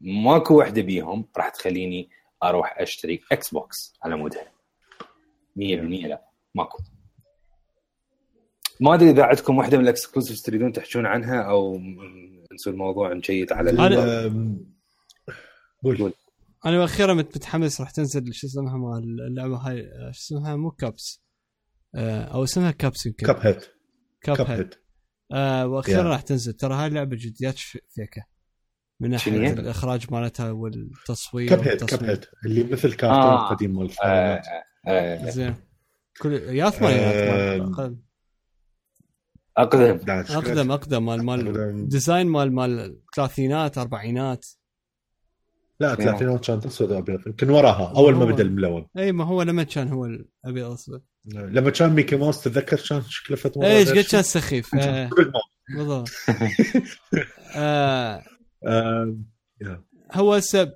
[0.00, 2.08] ماكو وحدة بيهم راح تخليني
[2.42, 4.52] أروح أشتري Xbox على مودها.
[5.56, 6.22] 100% لا
[6.54, 6.78] ماكو.
[8.80, 11.78] ما أدري إذا عندكم وحده من ال exclusives تريدون تحجون عنها أو
[12.54, 13.70] نسوي الموضوع نشيت على
[14.26, 14.66] آم،
[15.84, 15.98] قول.
[15.98, 16.12] قول.
[16.66, 20.70] أنا أخيرا مت- متحمس راح تنزل شو اسمها مال اللعبة هاي آه، شو اسمها؟ مو
[20.70, 21.22] كابس
[21.94, 23.26] آه، أو اسمها كابس يمكن.
[23.26, 23.58] كاب هيد
[24.22, 24.74] كاب هيد
[25.32, 26.06] آه وأخيرا Yeah.
[26.06, 26.52] راح تنزل.
[26.52, 28.22] ترى هاي اللعبة جديات فيكة.
[29.00, 32.04] من ناحية؟ الإخراج مالتها والتصوير كاب هيد كاب.
[32.04, 33.48] هيد اللي مثل كرتون آه.
[33.48, 34.36] قديم مال آه،
[34.86, 35.54] الثمانينات آه، زين.
[36.20, 37.96] كل يا ثمانينات آه،
[39.58, 40.10] أقدم.
[40.10, 41.88] أقدم أقدم مال مال.
[41.88, 44.46] design مال مال الثلاثينات أربعينات.
[45.80, 48.86] لا ثلاثينات كانت أسود وابيض يمكن وراها أول ما بدأ الملون.
[48.98, 51.02] إي ما هو لما كان هو الأبيض اسود
[51.34, 54.22] لما كان ميكي ماوس تتذكر كان شكله فت مرة إي إيش قد كان.
[54.22, 54.74] سخيف.
[54.74, 55.10] آه،
[55.76, 56.08] بالضبط.
[57.54, 58.24] آه،
[60.12, 60.72] هو هسه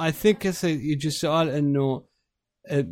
[0.00, 2.04] I think هسه يجي السؤال إنه
[2.66, 2.86] آه،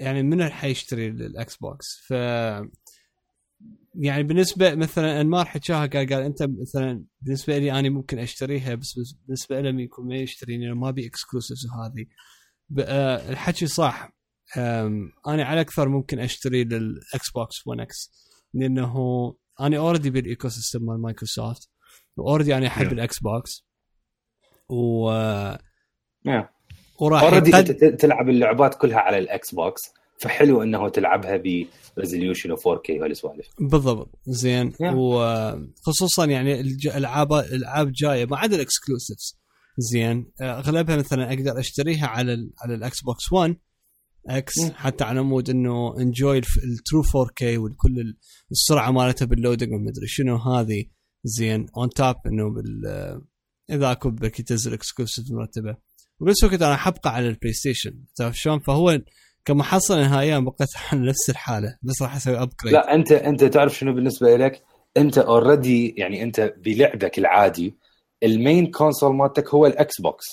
[0.00, 2.10] يعني من اللي حيشتري الإكس بوكس ف
[3.94, 8.94] يعني بالنسبة مثلا أنمار حكاها قال قال أنت مثلا بالنسبة لي أنا ممكن أشتريها بس
[9.26, 12.06] بالنسبة له يكون ما يشتريني لأنه ما بي exclusives وهذه
[12.80, 14.12] آه، الحكي صح
[15.26, 18.10] أنا على أكثر ممكن أشتري للإكس بوكس 1 إكس
[18.54, 18.94] لأنه
[19.60, 21.70] أنا already بال ecosystem مال مايكروسوفت
[22.16, 22.92] و already أنا أحب Yeah.
[22.92, 23.66] الإكس بوكس
[24.68, 25.10] و
[26.28, 26.59] Yeah.
[27.00, 29.80] وراح already ت- تلعب اللعبات كلها على الإكس بوكس
[30.20, 31.42] فحلو إنه تلعبها
[31.96, 34.18] ب resolution و4K وهالسوالف بالضبط.
[34.26, 34.72] زين.
[34.72, 34.76] Yeah.
[34.94, 39.38] وخصوصا يعني الالعاب الالعاب جاية ما عدا ال exclusives
[39.78, 40.32] زين.
[40.40, 43.56] آه، أغلبها مثلا أقدر أشتريها على ال على الإكس بوكس 1
[44.28, 44.70] إكس.
[44.72, 48.16] حتى على مود إنه enjoy ال true 4K والكل ال-
[48.50, 50.84] السرعة مالتها بال loading ومدري شنو هذه.
[51.24, 51.66] زين.
[51.76, 53.22] on top إنه بال آه،
[53.70, 54.10] إذا أكو
[54.46, 55.76] تنزل exclusive مرتبة.
[56.20, 58.98] وبنفس الوقت أنا حبقى على البلاي ستيشن تعرف شلون؟ فهو
[59.44, 63.94] كمحصله نهائيا بقيت على نفس الحالة بس راح أسوي upgrade لا أنت أنت تعرف شنو
[63.94, 64.62] بالنسبة لك
[64.96, 67.76] أنت already يعني أنت بلعبك العادي
[68.22, 70.26] ال main console مالتك هو الإكس بوكس.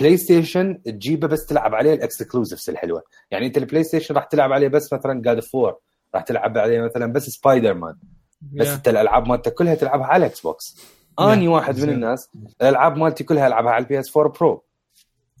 [0.00, 3.02] بلاي ستيشن تجيبه بس تلعب عليه ال exclusives الحلوة.
[3.30, 5.78] يعني أنت البلاي ستيشن راح تلعب عليه بس مثلا God of War
[6.14, 7.94] راح تلعب عليه مثلا بس سبايدر مان
[8.42, 10.76] بس أنت الألعاب مالتك كلها تلعبها على الإكس بوكس.
[11.20, 11.88] أني واحد من.
[11.88, 12.28] الناس
[12.62, 14.64] الألعاب مالتي كلها ألعبها على ال PS4 Pro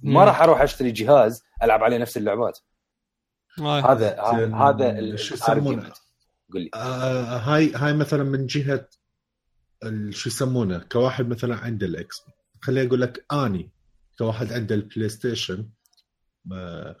[0.02, 0.24] ما.
[0.24, 2.58] راح أروح أشتري جهاز ألعب عليه نفس اللعبات
[3.58, 3.92] آه.
[3.92, 4.20] هذا.
[4.54, 5.92] هذا ال- شو يسمونه؟
[6.52, 8.88] قل لي آه هاي هاي مثلا من جهة
[9.84, 12.16] ال- شو يسمونه كواحد مثلا عنده الاكس
[12.62, 13.70] خليني أقول لك آني
[14.18, 15.68] كواحد عنده البلاي ستيشن
[16.52, 16.96] آه،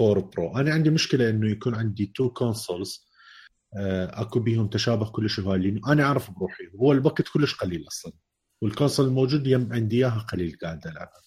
[0.00, 3.06] 4 Pro أنا عندي مشكلة إنه يكون عندي two consoles
[3.76, 8.12] أكو بيهم تشابه كلش هواي لأنه أنا أعرف بروحي هو الوقت كلش قليل أصلا
[8.62, 11.22] وال console الموجود يم عندي إياها قليل قاعد ألعبها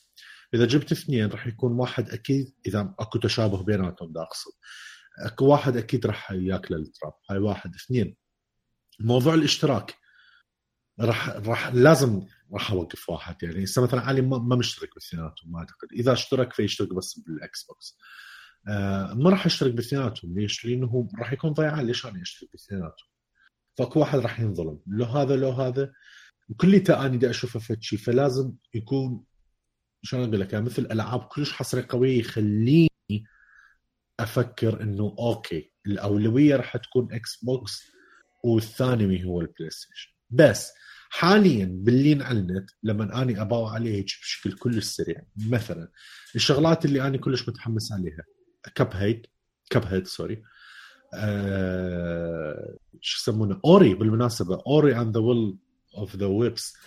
[0.55, 4.51] إذا جبت اثنين راح يكون واحد أكيد إذا أكو تشابه بيناتهم دا أقصد.
[5.19, 7.75] أكو واحد أكيد راح ياكل التراب هاي واحد.
[7.75, 8.15] اثنين
[8.99, 9.95] موضوع الاشتراك.
[10.99, 12.21] راح راح لازم
[12.53, 13.43] راح أوقف واحد.
[13.43, 15.87] يعني هسه مثلا علي ما, مشترك باثنيناتهم ما أعتقد.
[15.93, 17.97] إذا اشترك فيشترك بس بالإكس بوكس.
[18.67, 20.39] آه ما راح أشترك باثنيناتهم.
[20.39, 23.09] ليش؟ لأنه راح يكون ضيعان ليش أنا أشترك باثنيناتهم؟
[23.77, 24.79] فأكو واحد راح ينظلم.
[24.87, 25.93] لو هذا لو هذا.
[26.57, 29.23] كليته أنا بدي أشوفه فد شيء فلازم يكون
[30.05, 32.89] شلون أقول لك مثل ألعاب كلش حصرية قوية يخليني
[34.19, 37.91] أفكر إنه أوكي الأولوية راح تكون إكس بوكس
[38.43, 40.71] والثاني هو البلاي ستيشن بس
[41.09, 45.91] حاليا باللي أعلنت لما أني أباوع عليه بشكل كلش سريع مثلا
[46.35, 48.23] الشغلات اللي أنا كلش متحمس عليها
[48.75, 49.27] Cuphead
[49.69, 50.43] Cuphead sorry
[53.01, 55.57] شو يسمونه؟ Ori بالمناسبة Ori and the Will
[55.97, 56.77] of the Wisps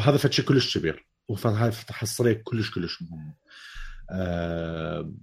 [0.00, 1.09] هذا فد كلش كبير.
[1.30, 3.34] وهاي حصريه كلش كلش مهمة.
[4.10, 5.14] آه،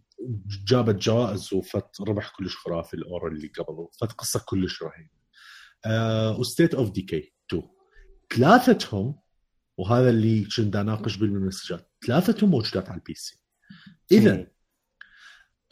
[0.68, 5.18] جابت جوائز وفت ربح كلش خرافي ال Ori اللي قبل فت قصة كلش رهيبة.
[6.40, 7.64] و State of Decay 2
[8.36, 9.20] ثلاثتهم
[9.78, 13.40] وهذا اللي كنت أناقش بالمسجات ثلاثتهم موجودات على ال PC
[14.12, 14.48] اذا مم.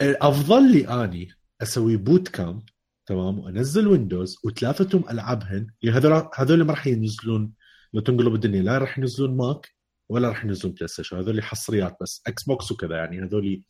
[0.02, 1.28] أفضل لي أني
[1.62, 2.62] أسوي Boot Camp
[3.06, 7.52] تمام وأنزل ويندوز وثلاثتهم ألعبهن يعني هذول هذول ما راح ينزلون
[7.92, 9.75] لو تنقلب الدنيا لا راح ينزلون ماك
[10.08, 11.16] ولا راح ينزلون بلاي ستيشن.
[11.16, 12.22] هذول حصريات بس.
[12.26, 13.22] إكس بوكس وكذا يعني.
[13.22, 13.62] هذول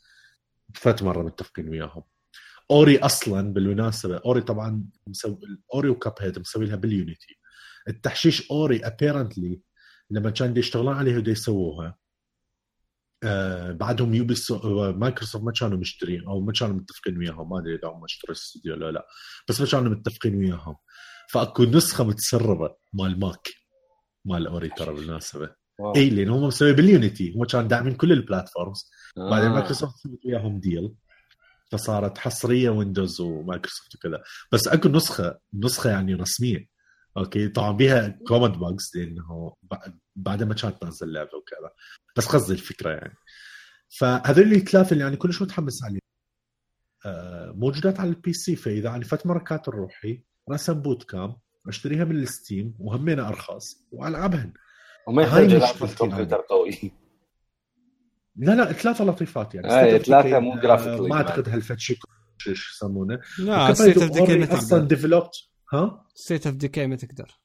[0.74, 2.02] فات مره متفقين وياهم.
[2.70, 5.38] Ori أصلا بالمناسبة Ori طبعا مسوي
[5.74, 7.38] Ori و Cuphead مسوي لها بال Unity.
[7.88, 9.60] التحشيش Ori apparently
[10.10, 11.98] لما كان يشتغلون عليها ودي يسووها
[13.24, 14.34] آه بعدهم يوبي
[14.74, 17.48] مايكروسوفت ما كانوا مشترين أو ما كانوا متفقين وياهم.
[17.50, 19.06] ما أدري إذا هم اشتروا الاستوديو ولا لا.
[19.48, 20.76] بس ما كانوا متفقين وياهم.
[21.30, 23.48] فأكو نسخة متسربة مال ماك
[24.24, 25.65] مال Ori ترى بالمناسبة.
[25.96, 27.32] اي لأن هم مسوي بال Unity.
[27.36, 29.30] هم كانوا داعمين كل ال platforms آه.
[29.30, 30.94] بعدين مايكروسوفت سوت وياهم deal
[31.72, 34.22] فصارت حصرية ويندوز ومايكروسوفت وكذا.
[34.52, 36.68] بس أكو نسخة نسخة يعني رسمية.
[37.16, 39.54] أوكي؟ طبعا بيها كومنت باجز لأنه
[40.16, 41.70] بعد- ما كانت تنزل اللعبة وكذا.
[42.16, 43.14] بس قصدي الفكرة يعني.
[43.98, 46.00] فهذول الثلاثه اللي يعني كلش متحمس عليهم.
[47.06, 51.36] آه، موجودات على البي سي فإذا يعني فت مركات روحي رسم بوت كامب
[51.68, 54.52] أشتريها من الستيم وهمين أرخص وألعبهن.
[55.06, 56.92] وما هاي يحتاج يلعب مشكلتي الكمبيوتر قوي.
[58.36, 59.98] لا لا ثلاثة لطيفات يعني.
[60.04, 61.16] Decay، مو آه، graphically ما.
[61.16, 61.96] أعتقد هالفد شيء
[62.38, 63.20] شو يسمونه.
[63.38, 65.34] لا ستيت اوف ديكي ما أصلا تقدر ديفلوبت
[65.72, 67.40] ها؟ ستيت اوف ديكي ما تقدر.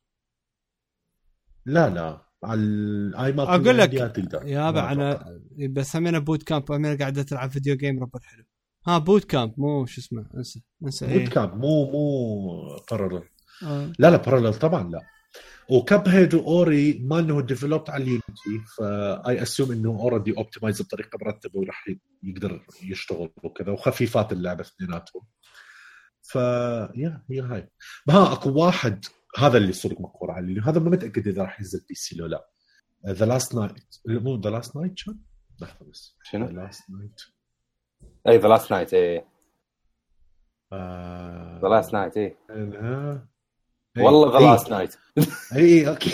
[1.66, 4.48] لا لا على الاي ماك أقول لك تقدر.
[4.48, 5.40] يابا أنا.
[5.70, 8.44] بس همينة بوت كامب همينة قاعدة تلعب فيديو جيم ربط حلو.
[8.88, 13.24] ها بوت كامب مو شو اسمه انسى انسى بوت كامب مو مو بارلل
[13.64, 13.92] آه.
[14.00, 15.02] لا لا بارلل طبعا لا.
[15.70, 21.60] وكاب هيد وأوري ما إنه ديفلوبت على اليونيتي فاي اسيوم إنه اوريدي اوبتمايز بطريقة مرتبة
[21.60, 21.86] وراح
[22.24, 25.22] يقدر يشتغل وكذا وخفيفات اللعبة اثنيناتهم.
[26.22, 26.36] ف
[26.96, 27.70] يا هي هاي.
[28.10, 29.06] ها أكو واحد
[29.38, 32.50] هذا اللي صدق مقهور عليه هذا ما متأكد إذا راح ينزل PC لو لا.
[33.08, 33.74] The Last Night
[34.08, 35.20] مو The Last Night كان
[35.62, 36.18] لحظه بس.
[36.18, 37.22] ذا شنو؟ لاست نايت
[38.28, 39.26] اي The Last Night اي
[40.74, 42.38] ذا ذا لاست نايت اي.
[43.98, 44.96] والله ذا لاست نايت.
[45.56, 46.12] اي okay.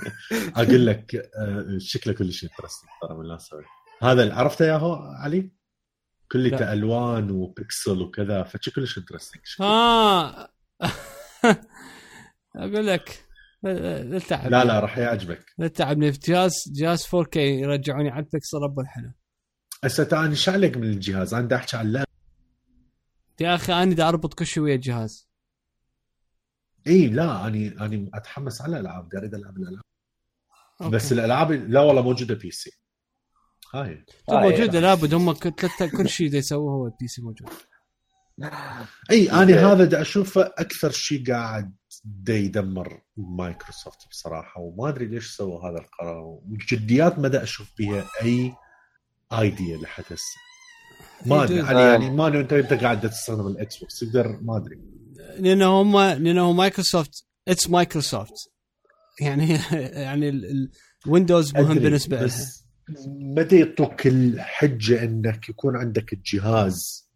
[0.60, 3.64] أقول لك آه، شكله كلش interesting ترى
[4.02, 5.50] هذا اللي عرفته يا هو علي؟
[6.32, 6.72] كلته لا.
[6.72, 10.48] الوان وبيكسل وكذا فشي كلش interesting ها.
[12.56, 13.24] أقول لك
[13.64, 15.44] للتعب لا لا راح يعجبك.
[15.58, 19.12] للتعبني في جهاز جهاز 4K يرجعوني على البكسل رب الحلا
[19.84, 22.06] هسه تعال إيش عليك من الجهاز؟ أنا بدي أحكي عن اللعبه
[23.40, 25.28] يا أخي أنا بدي أربط كل شيء ويا الجهاز.
[26.86, 29.84] اي لا أني أني أتحمس على الألعاب اريد ألعب الألعاب
[30.80, 30.96] okay.
[30.96, 32.70] بس الألعاب لا والله موجودة PC
[33.74, 34.80] هاي آه، موجودة.
[34.80, 37.48] لابد هم كل شيء دا يسووه هو ال PC موجود
[39.10, 39.72] إي أنا.
[39.72, 45.78] هذا بدي أشوفه أكثر شيء قاعد دا يدمر مايكروسوفت بصراحة وما أدري ليش سووا هذا
[45.78, 48.54] القرار والجديات ما دا أشوف بها أي
[49.32, 50.36] idea لحد هسه
[51.26, 51.56] ما أدري.
[51.56, 54.95] يعني, يعني ما أدري انت أنت قاعد تستخدم الإكس بوكس تقدر ما أدري
[55.38, 58.52] لأنه هم لأنه مايكروسوفت it's Microsoft.
[59.20, 59.58] يعني
[60.06, 60.28] يعني
[61.06, 62.46] الويندوز مهم بالنسبة لها.
[63.08, 67.08] متى يعطوك الحجة إنك يكون عندك الجهاز؟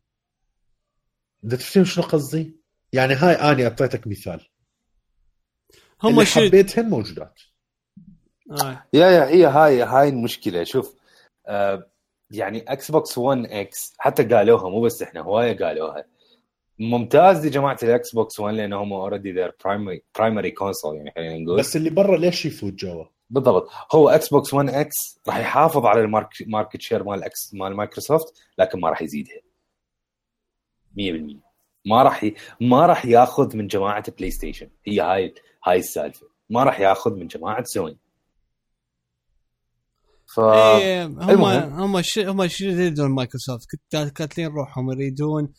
[1.45, 2.57] انت تفهم شنو قصدي؟
[2.93, 4.47] يعني هاي أني أعطيتك مثال.
[6.03, 7.41] هم اللي شو حبيتهن موجودات.
[8.51, 8.85] آه.
[8.93, 10.65] يا يا هي هاي هاي المشكلة.
[10.65, 10.95] شوف
[11.47, 11.91] آه
[12.31, 16.05] يعني إكس بوكس 1 إكس حتى قالوها مو بس إحنا هواية قالوها.
[16.81, 21.59] ممتاز لجماعة الاكس بوكس 1 لأن هم already their primary primary console يعني خلينا نقول.
[21.59, 23.69] بس اللي برا ليش يفوت جوا؟ بالضبط.
[23.95, 27.77] هو إكس بوكس 1 إكس راح يحافظ على ال mark market share مال إكس مال
[27.77, 29.41] مايكروسوفت لكن ما راح يزيدها.
[30.99, 31.37] 100%
[31.87, 32.35] ما راح ي...
[32.61, 35.35] ما راح ياخذ من جماعة بلاي ستيشن هي هاي
[35.65, 36.27] هاي السالفة.
[36.51, 37.99] ما راح ياخذ من جماعة سوني
[40.27, 41.45] ف إيه، هم.
[41.81, 45.53] هم ش- هم شو يريدون مايكروسوفت كت- كاتلين روحهم يريدون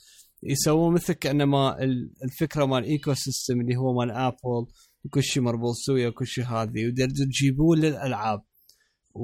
[0.44, 4.66] يسوون مثل كانما ال- الفكرة مال ecosystem اللي هو مال ابل
[5.06, 8.42] وكل شيء مربوط سويا وكل شيء هذه ويريدون يجيبون للألعاب.
[9.14, 9.24] و...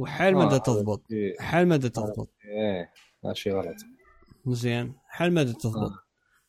[0.00, 1.02] وحيل ما آه، تضبط.
[1.40, 2.30] حيل ما تضبط.
[2.44, 2.90] إيه
[3.24, 3.76] هذا شيء غلط.
[4.46, 4.94] زين.
[5.08, 5.76] حيل ما تضبط.
[5.76, 5.98] آه.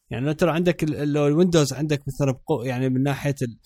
[0.09, 3.57] يعني لو ترى عندك لو الويندوز عندك مثلا بقو يعني من ناحية ال...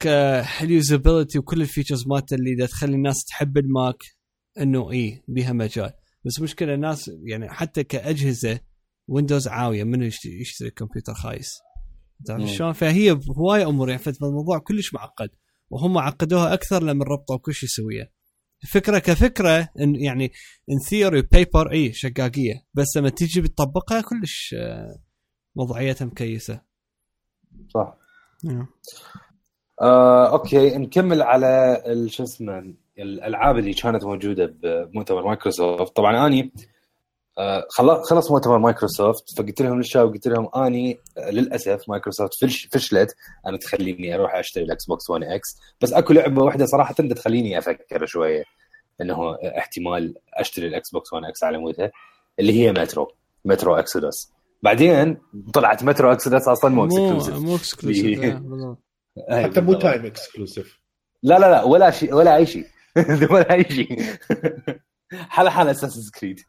[0.00, 4.02] كال usability وكل ال features مالته اللي تخلي الناس تحب الماك
[4.60, 5.92] إنه إيه بيها مجال.
[6.24, 8.60] بس مشكلة الناس يعني حتى كأجهزة
[9.08, 11.58] ويندوز عاوية منو يشتري, كمبيوتر خايس؟
[12.26, 12.48] تعرف.
[12.48, 15.30] شلون؟ فهي هواي أمور يعني فالموضوع كلش معقد
[15.70, 18.18] وهم عقدوها أكثر لما ربطوا كل شيء سويه
[18.64, 20.32] الفكرة كفكرة إن يعني
[20.70, 25.00] in theory paper إي شقاقية بس لما تيجي بتطبقها كلش آه،
[25.54, 26.60] وضعيتها مكيسة.
[27.74, 27.96] صح.
[28.44, 28.66] نعم.
[29.80, 35.96] آه، okay نكمل على شو اسمه الألعاب اللي كانت موجودة بمؤتمر مايكروسوفت.
[35.96, 36.50] طبعا أني آه،
[38.02, 43.16] خلص مؤتمر مايكروسوفت فقلت لهم للشباب قلت لهم أني آه، للأسف مايكروسوفت فش فشلت.
[43.46, 45.56] أنا تخليني أروح أشتري الأكس بوكس 1 إكس.
[45.80, 48.44] بس أكو لعبة واحدة صراحة تخليني أفكر شوية
[49.00, 51.90] إنه احتمال أشتري الأكس بوكس 1 إكس على مودها
[52.40, 53.12] اللي هي Metro
[53.44, 54.32] Metro Exodus
[54.62, 55.16] بعدين
[55.54, 57.36] طلعت Metro Exodus أصلا مو exclusive.
[57.36, 58.24] مو exclusive
[59.28, 59.74] آه، حتى مو.
[59.74, 60.78] time exclusive.
[61.22, 62.66] لا لا لا ولا شيء ولا أي شيء.
[63.32, 64.02] ولا أي شيء.
[65.28, 66.40] حلا حلا Assassin's Creed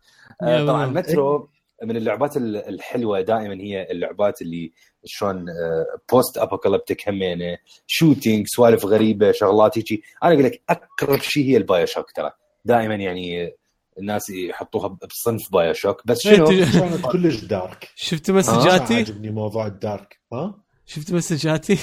[0.41, 0.98] طبعا بالضبط.
[1.10, 1.49] مترو
[1.84, 4.72] من اللعبات ال- الحلوة دائما هي اللعبات اللي
[5.06, 5.45] شلون
[6.11, 7.57] post apocalyptic همينة
[7.88, 10.03] shooting سوالف غريبة شغلات هيجي.
[10.24, 12.32] أنا أقول لك اقرب شيء هي ال BioShock ترى.
[12.66, 13.56] دائما يعني
[13.99, 19.68] الناس يحطوها بصنف BioShock بس شنو؟ إيه، كانت كلش dark شفت ما مسجاتي؟ عاجبني موضوع
[19.68, 20.56] ال dark ها؟
[20.86, 21.78] شفت مسجاتي؟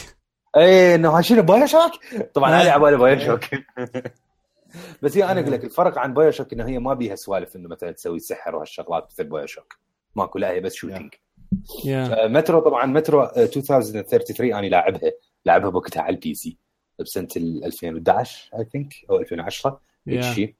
[0.56, 1.90] إيه إنه شنو بايو شوك
[2.34, 2.54] طبعا آه.
[2.54, 3.44] علي على بالي BioShock
[5.02, 7.90] بس هي أنا أقول لك الفرق عن BioShock إنه هي ما بيها سوالف إنه مثلا
[7.90, 9.76] تسوي سحر وهالشغلات مثل BioShock
[10.16, 11.14] ماكو لا هي بس shooting
[11.84, 15.12] يا آه، مترو طبعا مترو آه، 2033 أنا لاعبها
[15.44, 16.58] لاعبها بوقتها على ال PC
[16.98, 20.32] بسنة ال 2011 I think أو 2010 هيك يا.
[20.32, 20.54] شيء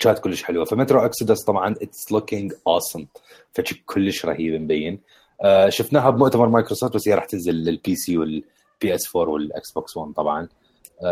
[0.00, 0.64] كانت كلش حلوة.
[0.64, 3.06] ف Metro Exodus طبعا it's looking awesome
[3.52, 5.00] فشي كلش رهيب مبين.
[5.42, 9.96] آه، شفناها بمؤتمر مايكروسوفت بس هي راح تنزل لل PC وال PS 4 والاكس بوكس
[9.96, 10.42] 1 طبعا.
[10.42, 10.48] آه،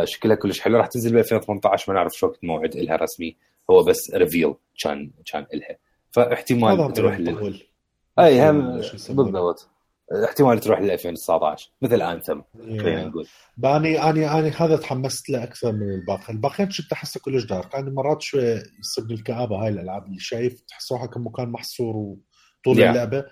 [0.05, 0.79] شكلها كلش حلو.
[0.79, 3.37] راح تنزل ب 2018 ما نعرف شو وقت موعد لها رسمي.
[3.71, 5.79] هو بس reveal كان كان لها
[6.11, 7.63] فاحتمال تروح لل...
[8.19, 9.69] أي هم؟ بالضبط.
[10.25, 13.07] احتمال تروح ل 2019 مثل Anthem خلينا يا.
[13.07, 13.27] نقول
[13.57, 17.91] باني اني اني هذا تحمست له أكثر من الباقي، الباقيين شفت أحسه كلش dark، أنا
[17.91, 22.89] مرات شوي يصيبني الكآبة هاي الألعاب اللي شايف تحس روحك كمكان محصور وطول Yeah.
[22.89, 23.25] اللعبة.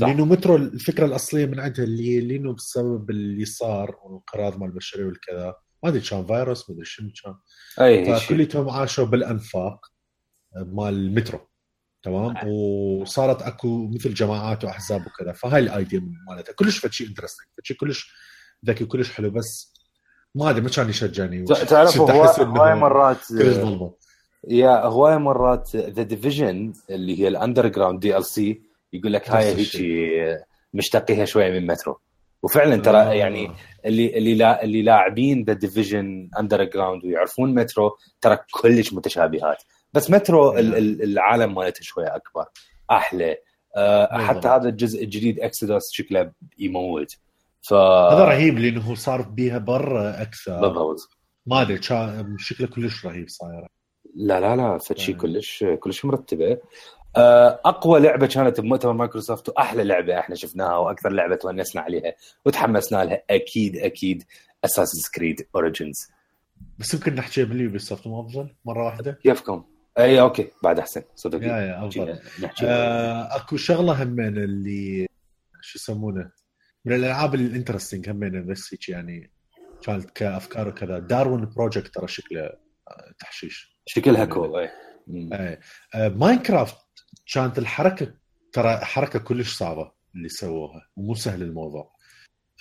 [0.00, 0.06] صح.
[0.08, 5.54] لأنه مترو الفكرة الأصلية من عندها اللي لأنه بسبب اللي صار والانقراض مال البشرية والكذا.
[5.82, 7.34] ما أدري كان فيروس ما أدري شنو كان.
[7.80, 8.14] أي شيء.
[8.14, 9.86] فكليتهم عاشوا بالأنفاق
[10.56, 11.40] مال المترو
[12.02, 15.32] تمام؟ وصارت أكو مثل جماعات وأحزاب وكذا.
[15.32, 16.52] فهاي ال idea من مالتها.
[16.52, 18.12] كلش فد شيء interesting فد شيء كلش
[18.66, 19.30] ذكي وكلش حلو.
[19.30, 19.72] بس
[20.34, 23.94] ما أدري ما كان يشجعني أحس هواي مرات كلش ظلمة.
[24.48, 28.62] يا هواي مرات The Division اللي هي ال Underground DLC
[28.92, 32.00] يقول لك هاي هيك مشتقيها شوية من مترو.
[32.42, 33.12] وفعلا ترى آه.
[33.12, 33.50] يعني
[33.84, 39.62] اللي اللي لا اللي لاعبين The Division Underground ويعرفون مترو ترى كلش متشابهات.
[39.92, 42.44] بس مترو ال- العالم مالته شوية أكبر
[42.90, 43.36] أحلى.
[43.76, 44.36] آه بالضبط.
[44.36, 47.16] حتى هذا الجزء الجديد Exodus شكله يموت.
[47.62, 51.08] ف هذا رهيب لأنه صار بيها برا أكثر بالضبط.
[51.46, 51.82] ما أدري
[52.38, 53.66] شكله كلش رهيب صاير.
[54.14, 55.16] لا لا لا فشي آه.
[55.16, 56.58] كلش كلش مرتبة.
[57.16, 62.14] أقوى لعبة كانت بمؤتمر مايكروسوفت وأحلى لعبة إحنا شفناها وأكثر لعبة تونسنا عليها
[62.44, 63.22] وتحمسنا لها.
[63.30, 64.24] أكيد أكيد
[64.64, 65.96] Assassin's Creed Origins
[66.78, 69.64] بس يمكن نحكي باليوبي سوفت مو أفضل؟ مرة واحدة؟ كيفكم؟
[69.98, 71.02] أي okay بعد أحسن.
[71.14, 71.42] صدق.
[71.42, 72.18] yeah yeah أفضل.
[72.64, 75.06] آه أكو شغلة همين اللي
[75.60, 76.30] شو يسمونه؟
[76.84, 79.30] من الألعاب ال interesting همين بس هيك يعني
[79.82, 80.98] كانت كأفكار وكذا.
[80.98, 82.40] Darwin Project ترى شكله
[82.88, 83.78] آه، تحشيش.
[83.86, 84.70] شكلها cool اي
[85.94, 86.76] آه ماينكرافت
[87.26, 88.14] كانت الحركة
[88.52, 91.92] ترى حركة كلش صعبة اللي سووها ومو سهل الموضوع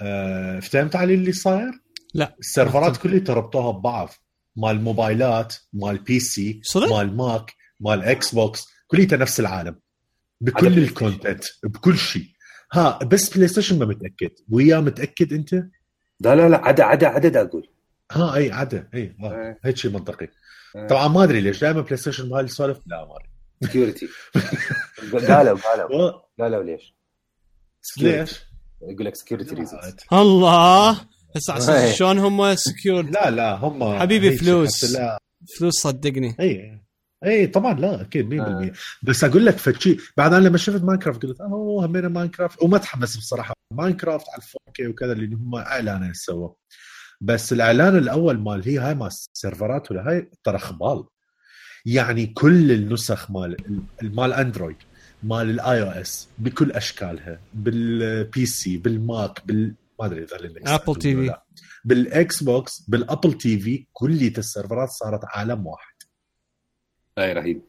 [0.01, 1.71] آه فهمت علي اللي صاير؟
[2.13, 2.35] لا.
[2.39, 4.09] السيرفرات كلها تربطوها ببعض
[4.55, 9.75] مال موبايلات مال PC صدق؟ مال ماك مال إكس بوكس كليتها نفس العالم
[10.41, 12.27] بكل ال content بكل شيء
[12.73, 15.53] ها بس بلاي ستيشن ما متأكد وياه متأكد أنت؟
[16.19, 17.69] لا لا لا عدا عدا عدا دا أقول
[18.11, 19.15] ها أي عدا أي.
[19.23, 19.59] إيه.
[19.63, 20.27] هيك شيء منطقي
[20.75, 20.87] إيه.
[20.87, 23.30] طبعا ما أدري ليش دائما بلاي ستيشن بهاي السوالف لا ما أدري
[23.63, 24.07] security
[25.27, 26.11] قالوا قالوا.
[26.39, 26.95] قالوا ليش؟
[27.97, 28.39] ليش؟
[28.81, 30.91] يقول لك security reasons الله!
[31.35, 31.91] هسه على إيه.
[31.91, 34.97] شلون هم secure لا لا هم حبيبي فلوس.
[35.59, 36.35] فلوس صدقني.
[36.39, 36.81] اي
[37.25, 38.71] اي طبعا لا أكيد 100% آه.
[39.03, 43.17] بس أقول لك فشي بعد أنا لما شفت ماينكرافت قلت oh همينا ماينكرافت وما تحمس
[43.17, 43.53] بصراحة.
[43.73, 46.49] ماينكرافت على 4K وكذا اللي هم إعلان سووا
[47.21, 51.03] بس الإعلان الأول مال هي هاي مال السيرفرات ولا هاي ترى خبال.
[51.85, 53.57] يعني كل النسخ مال
[54.01, 54.77] مال اندرويد
[55.23, 61.05] مال ال iOS بكل أشكالها بال PC بالماك بال ما أدري إذا لينكس TV.
[61.05, 61.45] ولا لا.
[61.85, 65.95] بالاكس بوكس بال Apple TV كلية السيرفرات صارت عالم واحد.
[67.17, 67.61] أي رهيب.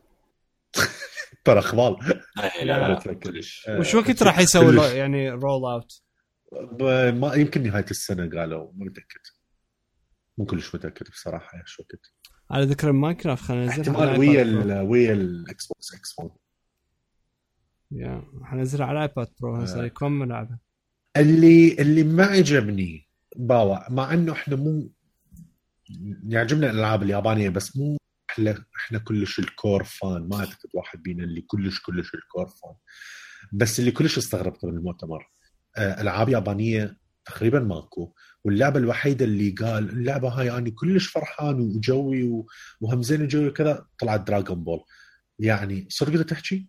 [1.44, 1.97] ترى خبال
[3.22, 3.66] كلش.
[3.68, 6.03] وش وقت راح يسوي يعني roll out؟
[7.14, 9.20] ما يمكن نهاية السنة قالوا ما متأكد.
[10.39, 12.12] مو كلش متأكد بصراحة إيش وقت.
[12.51, 13.81] على ذكر ماينكرافت خلينا ننزلها.
[14.01, 14.43] احتمال ويا.
[14.43, 16.31] ال ويا الاكس بوكس إكس 1
[17.90, 19.89] يا حنزلها على الايباد برو هسه آه.
[19.89, 20.59] كم ملعبه
[21.16, 24.90] اللي اللي ما عجبني باوع مع إنه إحنا مو
[26.28, 27.97] يعجبنا الألعاب اليابانية بس مو
[28.31, 30.28] إحنا إحنا كلش ال core fan.
[30.28, 32.74] ما أعتقد واحد بينا اللي كلش كلش ال core fan.
[33.52, 35.31] بس اللي كلش استغربت من المؤتمر
[35.77, 38.14] آه، ألعاب يابانية تقريبا ماكو.
[38.44, 42.47] واللعبة الوحيدة اللي قال اللعبة هاي أنا كلش فرحان وجوي و-
[42.81, 44.81] وهمزين جوي وكذا طلعت Dragon Ball
[45.39, 46.69] يعني صدق تحكي؟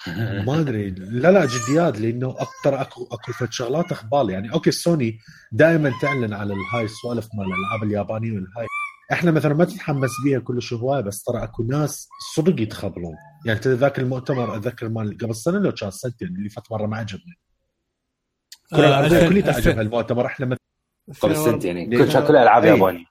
[0.46, 0.90] ما أدري.
[0.90, 5.18] لا لا جديات لأنه أكثر اكو أكو فد شغلات اخبال يعني okay سوني
[5.52, 8.66] دائما تعلن على الهاي السوالف مال الألعاب اليابانية والهاي.
[9.12, 13.14] إحنا مثلا ما تتحمس بيها كلش هواية بس ترى أكو ناس صدق يتخبرون
[13.46, 17.38] يعني ذاك المؤتمر أتذكر مال قبل سنة لو كان سنتين اللي فات مرة ما عجبني.
[18.72, 20.58] الكره آه، كلها ألفين- عجبها المؤتمر إحنا مثلا
[21.22, 21.52] قبل 2004.
[21.52, 22.68] سنت يعني كل كلها ألعاب أي.
[22.70, 23.06] ياباني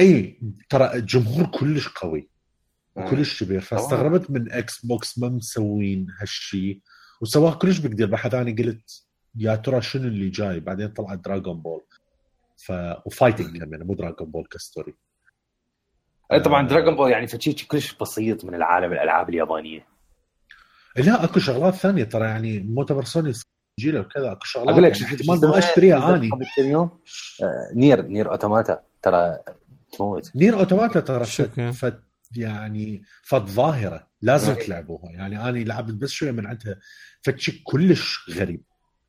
[0.00, 2.28] اي ترى الجمهور كلش قوي.
[2.96, 3.10] آه.
[3.10, 3.60] كلش كبير.
[3.60, 6.80] فاستغربت من إكس بوكس ما مسوين هالشيء
[7.20, 9.06] وسواه كلش بقدر بحث أنا قلت
[9.36, 11.80] يا ترى شنو اللي جاي؟ بعدين طلع Dragon Ball
[12.56, 12.72] ف
[13.06, 14.94] و fighting كمان مو Dragon Ball ك story
[16.32, 16.68] أي طبعا آه.
[16.68, 19.86] دراغون Ball يعني فشي كلش بسيط من العالم الألعاب اليابانية.
[20.96, 22.24] لا أكو شغلات ثانية ترى.
[22.24, 23.32] يعني مؤتمر سوني
[23.80, 26.90] جيله وكذا اكو شغلات أقول لك يعني احتمال ما اشتريها اني كم يوم
[27.42, 29.38] آه، Nier Nier Automata ترى
[29.98, 31.24] تموت Nier Automata ترى.
[31.72, 32.00] فت,
[32.36, 34.54] يعني فد ظاهرة لازم.
[34.54, 36.76] تلعبوها يعني أنا لعبت بس شوية من عندها
[37.22, 38.62] فتشي كلش غريب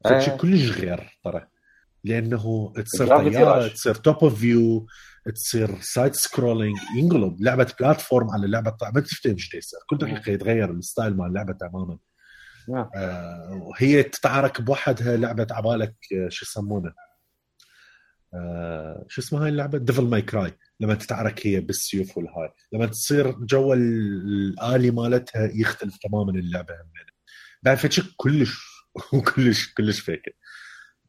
[0.06, 0.38] فتشي أي.
[0.38, 1.48] كلش غير ترى
[2.04, 3.68] لأنه تصير طيارة.
[3.68, 4.88] تصير top of view
[5.36, 10.72] تصير side scrolling ينقلب لعبة platform على لعبة ما تفتهم إيش يصير كل دقيقة يتغير
[10.72, 11.94] ال style مال اللعبه تماما.
[11.94, 12.00] آه
[13.62, 16.94] وهي تتعارك بوحدها لعبه عبالك آه، شو يسمونه؟
[18.34, 22.50] آه شو اسمها هاي اللعبة؟ ديفل ماي كراي لما تتعارك هي بالسيوف والهاي.
[22.74, 27.06] لما تصير جو ال- الآلي مالتها يختلف تماما اللعبة همين
[27.64, 28.58] بعد فشي كلش
[29.14, 30.22] وكلش كلش فيك.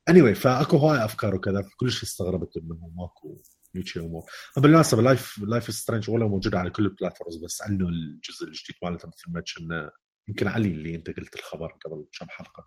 [0.08, 3.42] اني anyway, فأكو هواي أفكار وكذا كلش استغربت إنه ماكو
[3.76, 4.22] هيك امور
[4.56, 9.24] بالمناسبة لايف لايف سترينج ولا موجودة على كل البلاتفورمز بس عنه الجزء الجديد مالته مثل
[9.32, 9.90] ما كنا
[10.28, 12.66] يمكن علي اللي انت قلت الخبر قبل كم حلقة.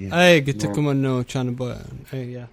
[0.00, 1.74] اي قلت لكم انه كان بو...
[2.14, 2.48] اي يا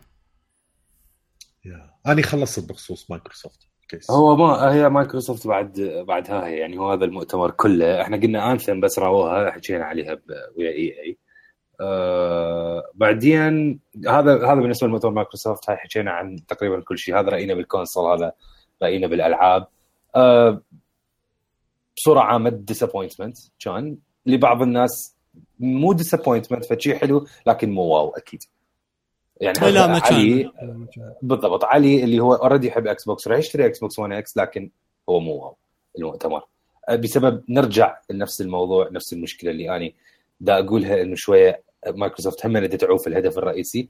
[1.65, 6.91] يا أنا خلصت بخصوص مايكروسوفت كيس هو ما هي مايكروسوفت بعد بعد هاي يعني هو
[6.91, 8.01] هذا المؤتمر كله.
[8.01, 10.19] إحنا قلنا Anthem بس راوها حكينا عليها
[10.57, 11.17] ويا إي إي.
[11.81, 15.69] آه بعدين هذا هذا بالنسبة لمؤتمر مايكروسوفت.
[15.69, 17.19] هاي حكينا عن تقريبا كل شيء.
[17.19, 18.33] هذا رأينا بال console هذا
[18.83, 19.67] رأينا بالألعاب.
[20.15, 20.61] آه
[22.03, 25.15] بصورة عامة disappointment كان لبعض الناس
[25.59, 28.43] مو disappointment فشي حلو لكن مو wow أكيد.
[29.41, 30.51] يعني لا ما علي
[31.21, 31.63] بالضبط.
[31.63, 34.69] علي اللي هو already يحب Xbox راح يشتري Xbox 1 X لكن
[35.09, 35.55] هو مو wow
[35.97, 36.43] المؤتمر.
[36.89, 39.95] أه، بسبب نرجع لنفس الموضوع نفس المشكلة اللي اني
[40.39, 43.89] دا أقولها إنه شوية مايكروسوفت هم تدعو في الهدف الرئيسي.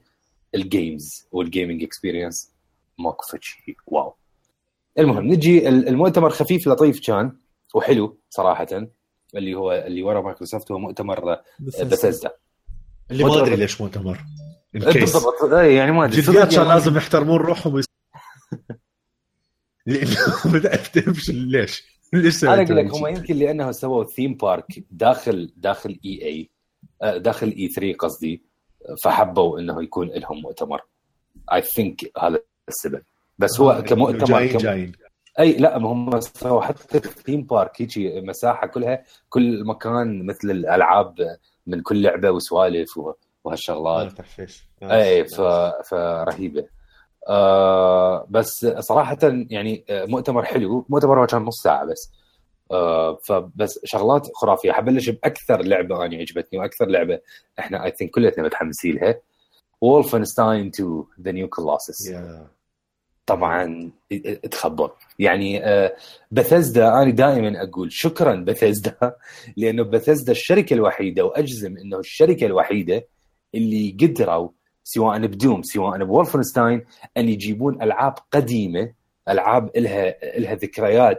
[0.54, 2.52] ال games وال gaming experience
[2.98, 4.14] ماكو شيء wow.
[4.98, 7.36] المهم نجي ال- المؤتمر خفيف لطيف كان.
[7.74, 8.66] وحلو صراحة
[9.36, 12.30] اللي هو اللي ورا مايكروسوفت هو مؤتمر بثزدا
[13.10, 14.20] اللي ما أدري ليش مؤتمر.
[14.74, 15.52] الكيس بالضبط.
[15.52, 16.20] إيه، يعني ما أدري.
[16.20, 17.86] جديات كان لازم يحترمون روحهم ويس...
[19.86, 20.16] لأنه
[20.54, 26.00] بدأت تفشل ليش؟ ليش أنا أقول لك؟ هم يمكن لأنه سووا theme park داخل داخل
[26.04, 26.50] E E
[27.20, 28.44] داخل E 3 قصدي
[29.04, 30.80] فحبوا إنه يكون لهم مؤتمر.
[31.52, 33.02] I think هذا السبب.
[33.38, 34.58] بس هو آه، كمؤتمر جايين كم...
[34.58, 34.92] جايين.
[35.40, 41.38] أي لا ما هم سووا حتى الثيم بارك هيجي مساحة كلها كل مكان مثل الألعاب
[41.66, 43.00] من كل لعبة وسوالف
[43.44, 44.12] وهالشغلات.
[44.82, 45.40] أي ف...
[45.88, 46.68] فرهيبة.
[47.28, 49.18] آه بس صراحة
[49.50, 52.12] يعني آه، مؤتمر حلو مؤتمر هو كان نص ساعة بس.
[52.70, 54.72] آه فبس شغلات خرافية.
[54.72, 57.20] حبلش بأكثر لعبة أنا عجبتني وأكثر لعبة
[57.58, 59.20] إحنا اي ثينك كلنا متحمسين لها.
[59.80, 62.48] Wolfenstein 2 The New Colossus yeah
[63.26, 63.90] طبعا
[64.50, 65.96] تخبل يعني آه،
[66.30, 69.16] بثزدا أنا دائما أقول شكرا بثزدا
[69.56, 73.06] لأنه بثزدا الشركة الوحيدة وأجزم إنه الشركة الوحيدة
[73.54, 74.48] اللي قدروا
[74.84, 76.84] سواء ب Doom سواء ب Wolfenstein
[77.16, 78.92] أن يجيبون ألعاب قديمة
[79.28, 81.18] ألعاب إلها إلها ذكريات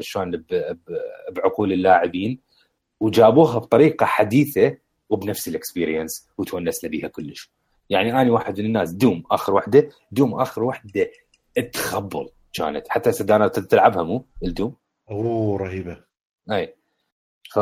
[0.00, 0.44] شلون
[1.30, 2.38] بعقول اللاعبين
[3.00, 4.76] وجابوها بطريقة حديثة
[5.10, 7.50] وبنفس ال experience وتونسنا بيها كلش.
[7.90, 11.10] يعني أنا واحد من الناس Doom آخر وحدة Doom آخر وحدة
[11.72, 12.88] تخبل كانت.
[12.88, 14.76] حتى هسه أنا تلعبها مو ال Doom؟
[15.10, 16.04] أوه رهيبة.
[16.52, 16.74] أي.
[17.50, 17.58] ف.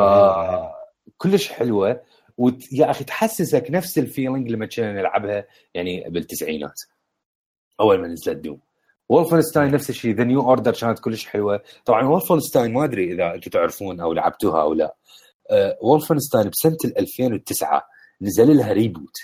[1.17, 2.01] كلش حلوة.
[2.37, 2.73] وت...
[2.73, 6.81] يا أخي تحسسك نفس ال feeling لما كنا نلعبها يعني بالتسعينات.
[7.79, 8.59] أول ما نزلت Doom.
[9.09, 10.15] Wolfenstein نفس الشيء.
[10.15, 11.61] The New Order كانت كلش حلوة.
[11.85, 14.95] طبعا Wolfenstein ما أدري إذا أنتم تعرفون أو لعبتوها أو لا.
[15.51, 17.83] أه Wolfenstein بسنة ال 2009
[18.21, 19.17] نزل لها reboot.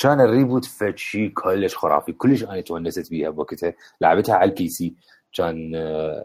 [0.00, 4.68] كان ال reboot فد شيء كلش خرافي كلش أنا تونست بيها بوقتها لعبتها على ال
[4.68, 4.94] PC
[5.32, 5.74] كان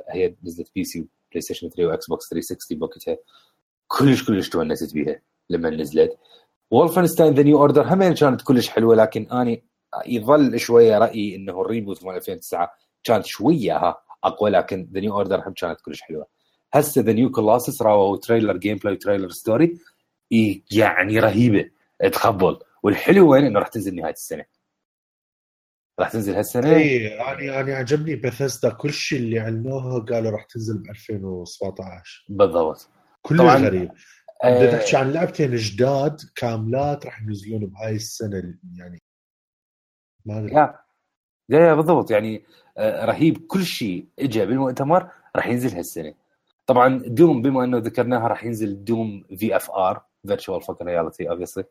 [0.10, 3.18] هي نزلت PC PlayStation 3 و Xbox 360 بوقتها
[3.88, 6.18] كلش كلش تونست بيها لما نزلت.
[6.72, 9.64] Wolfenstein The New Order هم كانت كلش حلوة لكن اني
[10.06, 12.72] يظل شوية رايي انه ال reboot مال 2009
[13.04, 16.26] كانت شوية اقوى لكن The New Order هم كانت كلش حلوة.
[16.74, 19.78] هسه The New Colossus راووا trailer gameplay trailer story
[20.72, 21.70] يعني رهيبه
[22.12, 24.46] تخبل والحلو وين إنه راح تنزل نهاية السنة؟
[26.00, 30.78] راح تنزل هالسنة؟ اي أنا أنا عجبني بثزدا كل شيء اللي علموها قالوا راح تنزل
[30.78, 32.90] ب 2017 بالضبط.
[33.22, 33.92] كله طبعاً، غريب.
[34.44, 39.02] آه، بدك تحكي عن لعبتين جداد كاملات راح ينزلون بهاي السنة يعني
[40.26, 40.56] ما أدري.
[40.56, 42.12] yeah yeah بالضبط.
[42.12, 42.46] يعني
[42.78, 43.48] آه، رهيب.
[43.48, 46.14] كل شيء اجى بالمؤتمر راح ينزل هالسنة.
[46.66, 50.06] طبعا Doom بما إنه ذكرناها راح ينزل Doom VFR.
[50.28, 51.64] virtual fucking reality obviously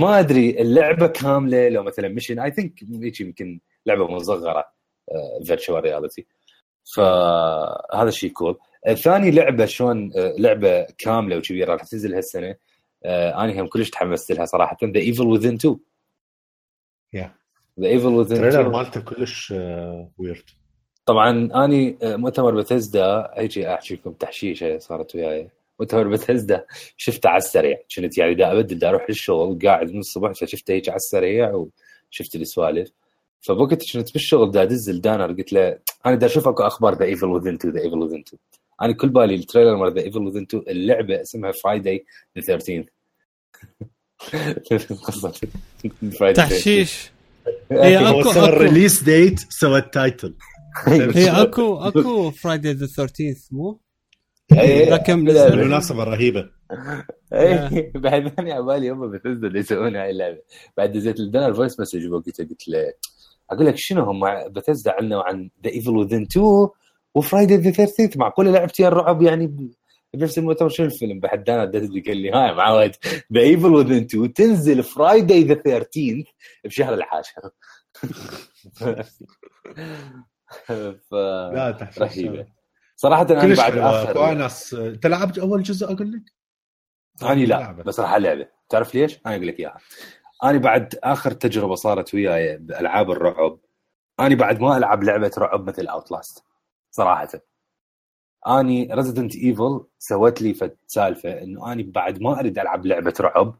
[0.00, 2.82] ما أدري اللعبة كاملة لو مثلا mission I think
[3.20, 4.64] يمكن لعبة مصغرة
[5.44, 6.26] virtual reality
[6.94, 8.58] فهذا الشيء cool
[8.90, 12.56] ثاني لعبة شلون آه، لعبة كاملة وكبيره راح تنزل هالسنة
[13.04, 14.76] آه، أنا هم كلش تحمست لها صراحة.
[14.84, 15.78] The Evil Within 2
[17.12, 17.34] yeah
[17.80, 20.50] The Evil Within ال trailer 2 مالته كلش آه، weird
[21.06, 25.48] طبعا أني آه، مؤتمر بثزدا هيجي أحكي لكم تحشيشة صارت وياي.
[25.80, 26.64] مؤتمر بثزدا
[26.96, 27.78] شفته على السريع.
[27.96, 31.54] كنت يعني دا أبدل دا أروح للشغل قاعد من الصبح فشفته هيك على السريع
[32.10, 32.90] وشفت السوالف.
[33.40, 37.26] فبوقت كنت بالشغل دا أدز الدانر قلت له أنا دا أشوف أكو أخبار The Evil
[37.26, 38.40] Within 2 The Evil Within 2
[38.82, 42.04] أنا كل بالي ال trailer مال The Evil Within 2 اللعبة اسمها Friday
[42.38, 42.84] the 13
[45.02, 45.48] قصه Friday
[46.02, 46.36] the 13th.
[46.36, 47.10] تحشيش.
[47.72, 48.30] هي هو أكو.
[48.30, 50.34] ال release date سوى ال title
[50.86, 53.80] هي أكو أكو Friday the 13 مو؟
[54.52, 55.56] إيه، رقم لا، نزل.
[55.56, 56.50] بالمناسبة رهيبه
[57.32, 57.92] إيه.
[57.94, 60.38] بعد أنا على بالي هم بثزدا اللي يسوون هاي اللعبة.
[60.76, 62.92] بعد نزلت لنا ال voice message وقتها قلت له
[63.50, 66.68] أقول لك شنو هم؟ بثزدا عنا عن The Evil Within 2
[67.14, 69.70] و Friday the 13 معقوله لعبتي الرعب يعني
[70.14, 70.68] بنفس المؤتمر.
[70.68, 71.64] شنو الفيلم؟ بعد أنا
[72.06, 72.92] قال لي هاي معود
[73.32, 76.24] The Evil Within 2 تنزل Friday the 13
[76.64, 77.50] بشهر العاشر.
[81.10, 82.46] ف لا رهيبة
[82.96, 83.78] صراحة أنا بعد.
[83.78, 86.22] اخر وناس انت لعبت أول جزء أقول لك؟
[87.30, 87.82] اني لا لعبة.
[87.82, 89.78] بس راح ألعبه تعرف ليش؟ أنا أقول لك إياها
[90.44, 93.58] أنا بعد آخر تجربة صارت وياي بألعاب الرعب
[94.20, 96.44] أنا بعد ما ألعب لعبة رعب مثل Outlast
[96.90, 97.28] صراحة
[98.48, 103.58] أني Resident Evil سوت لي فت سالفة إنه أني بعد ما أريد ألعب لعبة رعب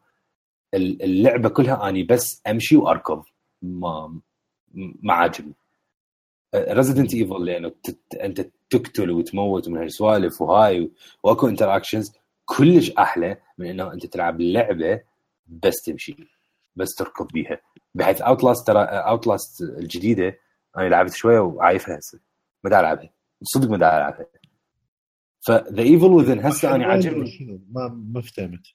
[0.75, 3.23] ال- اللعبة كلها أني بس أمشي وأركض
[3.63, 4.21] ما
[5.03, 5.55] ما عاجبني
[6.55, 8.15] Resident Evil لأنه تت...
[8.15, 10.91] أنت تقتل وتموت من هالسوالف وهاي
[11.23, 12.13] وأكو interactions
[12.45, 15.01] كلش أحلى من إنه أنت تلعب لعبة
[15.47, 16.17] بس تمشي
[16.77, 17.61] بس تركض بيها.
[17.95, 20.39] بحيث Outlast ترى Outlast الجديدة
[20.79, 22.21] أنا لعبت شوية وعايفها هسه.
[22.65, 23.11] ما دا ألعبها.
[23.43, 24.27] صدق ما دا ألعبها.
[25.41, 28.67] ف The Evil Within هسه أنا عاجبني؟ ما ما فهمت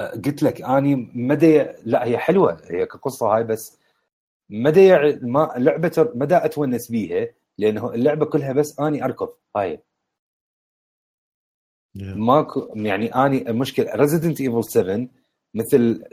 [0.00, 2.60] قلت لك أني ما دا لا هي حلوة.
[2.70, 3.78] هي كقصة هاي بس
[4.50, 9.28] ما دا يع- ما لعبة ما دا أتونس بيها لأنه اللعبة كلها بس أني أركض.
[9.56, 9.82] هاي.
[11.94, 15.08] ماكو يعني أني المشكلة Resident Evil 7
[15.54, 16.04] مثل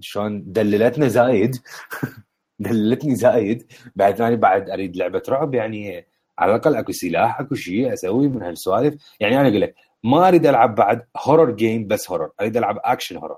[0.00, 1.56] شلون دللتنا زايد.
[2.58, 3.72] دللتني زايد.
[3.96, 6.06] بعد ثاني بعد أريد لعبة رعب يعني
[6.38, 8.94] على الأقل أكو سلاح أكو شيء أسوي من هالسوالف.
[9.20, 9.74] يعني أنا أقول لك
[10.04, 13.36] ما أريد ألعب بعد horror game بس horror أريد ألعب action horror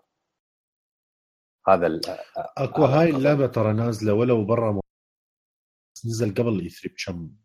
[1.68, 2.00] هذا ال-
[2.58, 3.10] أكو هاي.
[3.10, 4.80] اللعبة ترى نازلة ولو برا م-
[6.06, 7.36] نزل قبل ال E3 بكم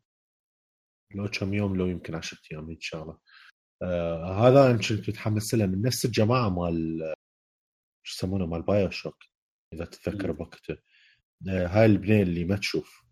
[1.15, 3.19] لو كم يوم لو يمكن 10 أيام هيك شغله
[3.83, 6.99] آه هذا أنا كنت متحمس له من نفس الجماعة مال
[8.03, 9.17] شو يسمونه مال بايو شوك
[9.73, 10.31] إذا تتذكر.
[10.31, 10.77] بوقته
[11.49, 13.05] آه هاي البنية اللي ما تشوف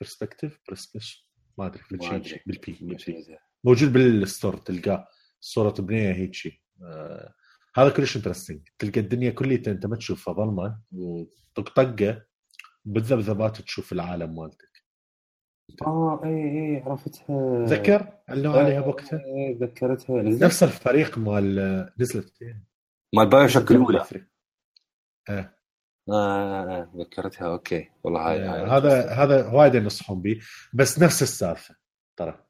[0.00, 1.22] perspective perspective
[1.58, 2.40] ما أدري بالشي.
[2.46, 3.38] بالبي.
[3.64, 5.08] موجود بال store تلقاه
[5.40, 7.34] صورة بنية هيك شيء آه
[7.74, 12.22] هذا كلش interesting تلقى الدنيا كلها انت ما تشوفها ظلمة وطقطقه
[12.84, 14.70] بالذبذبات تشوف العالم مالتك.
[15.86, 17.66] آه اي اي عرفتها.
[17.66, 20.22] تذكر؟ علموا عليها بوقتها؟ إيه ذكرتها.
[20.22, 20.44] نزلت.
[20.44, 22.42] نفس الفريق مال آه، نزلت.
[22.42, 22.64] إيه.
[23.16, 24.04] مال بايو شوك الأولى.
[25.28, 25.54] آه.
[26.08, 27.46] آه, آه, آه ذكرتها.
[27.46, 27.88] أوكي.
[28.04, 30.40] والله هاي, هاي آه، هذا هذا وايد ينصحون به.
[30.74, 31.76] بس نفس السالفة
[32.16, 32.44] ترى.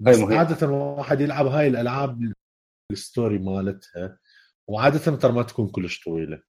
[0.00, 0.18] بس.
[0.20, 2.32] عادة الواحد يلعب هاي الألعاب
[2.92, 4.18] ال story مالتها
[4.68, 6.42] وعادة ترى ما تكون كلش طويلة.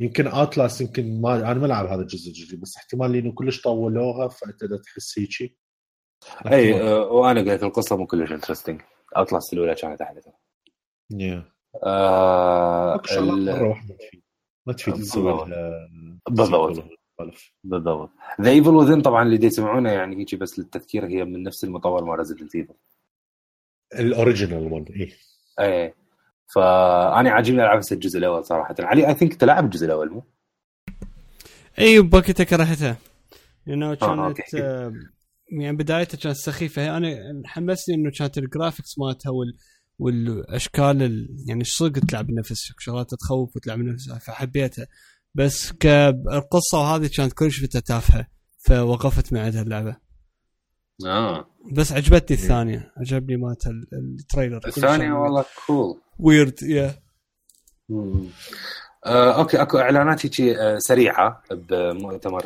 [0.00, 4.28] يمكن Outlast يمكن ما أنا ما العب هذا الجزء الجديد بس احتمال لأنه كلش طولوها
[4.28, 5.56] فأنت تحس هيجي
[6.52, 8.80] إي آه وأنا قلت القصة مو كلش interesting
[9.16, 10.32] Outlast الأولى كانت أحلى ترى.
[11.12, 11.42] yeah.
[11.84, 14.22] آه ال- مرة واحدة تفيد.
[14.66, 15.48] ما تفيد بالضبط.
[17.64, 18.10] بالضبط.
[18.40, 22.18] The Evil Within طبعا اللي يسمعونه يعني هيك بس للتذكير هي من نفس المطور مال
[22.18, 22.74] Resident Evil
[23.98, 25.12] ال original one إي.
[25.60, 25.94] إيه
[26.54, 28.74] فأنا عاجبني ألعب هسه الجزء الأول صراحة.
[28.78, 30.24] علي I think تلعب الجزء الأول مو؟
[31.78, 32.96] إي بوقتها كرهتها
[33.66, 34.54] لأنه كانت.
[34.54, 34.92] آه
[35.60, 36.82] يعني بدايتها كانت سخيفة.
[36.82, 39.56] هي أنا حمسني إنه كانت ال graphics مالتها وال
[39.98, 41.36] والأشكال ال...
[41.48, 44.86] يعني صدق تلعب بنفسك شغلات تخوف وتلعب بنفسها فحبيتها.
[45.34, 48.26] بس كالقصة وهذه كانت كلش تافهه
[48.58, 49.96] فوقفت معي هذه اللعبة.
[51.06, 51.46] آه.
[51.72, 52.92] بس عجبتني الثانية.
[52.96, 54.60] عجبني مالت ال- ال trailer.
[54.66, 56.94] الثانية والله cool weird yeah.
[59.06, 62.44] آه، أوكي أكو إعلانات هيك آه، سريعة بمؤتمر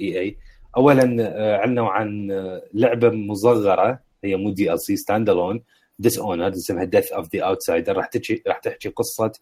[0.00, 0.36] E3.
[0.76, 5.62] اولا آه، أعلنوا عن آه، لعبة مصغرة هي مو دي إل سي ستاند الون
[5.98, 9.32] ديس اونر اسمها Death of the Outsider راح تحكي راح تحكي قصة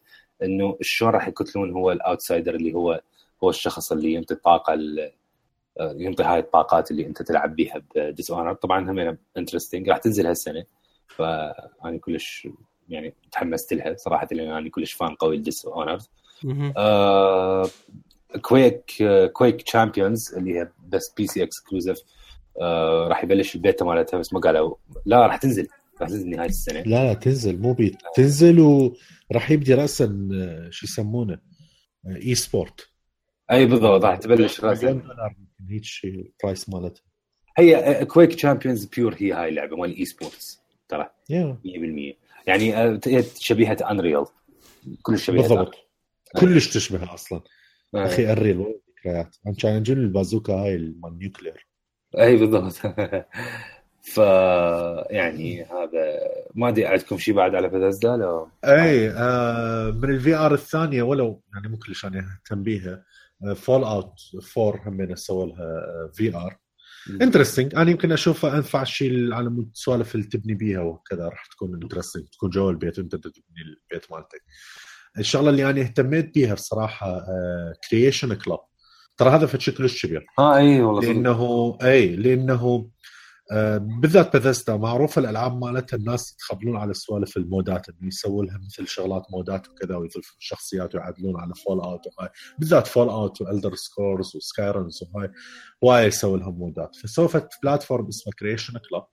[0.43, 3.01] إنه شلون راح يقتلون هو ال Outsider اللي هو
[3.45, 5.13] هو الشخص اللي ينطي الطاقه ال- آه،
[5.81, 10.65] ينطي هاي الطاقات اللي انت تلعب بيها ب Dishonored طبعا هم interesting راح تنزل هالسنة.
[11.07, 12.49] فانا كلش
[12.89, 15.99] يعني تحمست لها صراحة لأن أنا كلش fan قوي ل Dishonored.
[16.77, 17.69] آه
[18.43, 21.99] Quake آه Quake Champions اللي هي بس PC exclusive
[22.61, 24.75] آه راح يبلش البيتا مالتها بس ما قالوا.
[25.07, 25.69] لا راح تنزل.
[26.01, 26.81] راح تنزل نهاية السنة.
[26.81, 27.59] لا لا تنزل.
[27.61, 31.39] مو بيت تنزل وراح يبدي راسا آه، شو يسمونه؟
[32.07, 32.89] آه، eSport
[33.51, 35.03] إي بالضبط راح تبلش راسا.
[35.71, 37.03] هيك ال price مالتها.
[37.59, 43.01] هي Quake Champions pure هي هاي اللعبة مال eSports ترى يا 100% يعني آه،
[43.39, 44.25] شبيهة Unreal
[45.03, 45.75] كلش شبيهه بالضبط.
[46.41, 47.41] كلش تشبه أصلا.
[47.95, 48.07] آه.
[48.07, 49.37] أخ Unreal والله ذكريات.
[49.59, 51.67] كان يجوني البازوكا هاي مال nuclear
[52.19, 52.73] إي بالضبط.
[54.03, 54.19] ف
[55.11, 56.21] يعني هذا
[56.55, 61.43] ما أدري عندكم شيء بعد على بثزدا لو إي آه من ال VR الثانية ولو
[61.55, 63.05] يعني مو كلش أنا اهتم بيها
[63.57, 64.15] Fallout
[64.59, 66.57] 4 هم سووا لها VR
[67.23, 71.29] interesting أنا يمكن أشوفها أنفع شيء على مود السوالف اللي تبني بيها وكذا.
[71.29, 74.43] راح تكون interesting تكون جوا البيت وأنت تبني البيت مالتك.
[75.19, 77.27] الشغله اللي أنا اهتميت بيها بصراحة
[77.91, 78.59] Creation Club
[79.17, 81.13] ترى هذا فد شيء كلش كبير؟ آه اي والله.
[81.13, 82.91] لأنه اي لأنه آه،
[84.01, 88.59] بالذات بثيستا معروفه الألعاب مالتها الناس يتخبلون على سوالف ال mod ات إنه يسووا لها
[88.59, 93.75] مثل شغلات mod ات وكذا ويضيفون شخصيات ويعدلون على Fallout وهاي بالذات Fallout وال Elder
[93.75, 95.31] Scrolls و Skyrim وهاي
[95.85, 96.97] هواي يسووا لهم mod ات.
[96.97, 99.07] فسووا فد platform اسمها Creation Club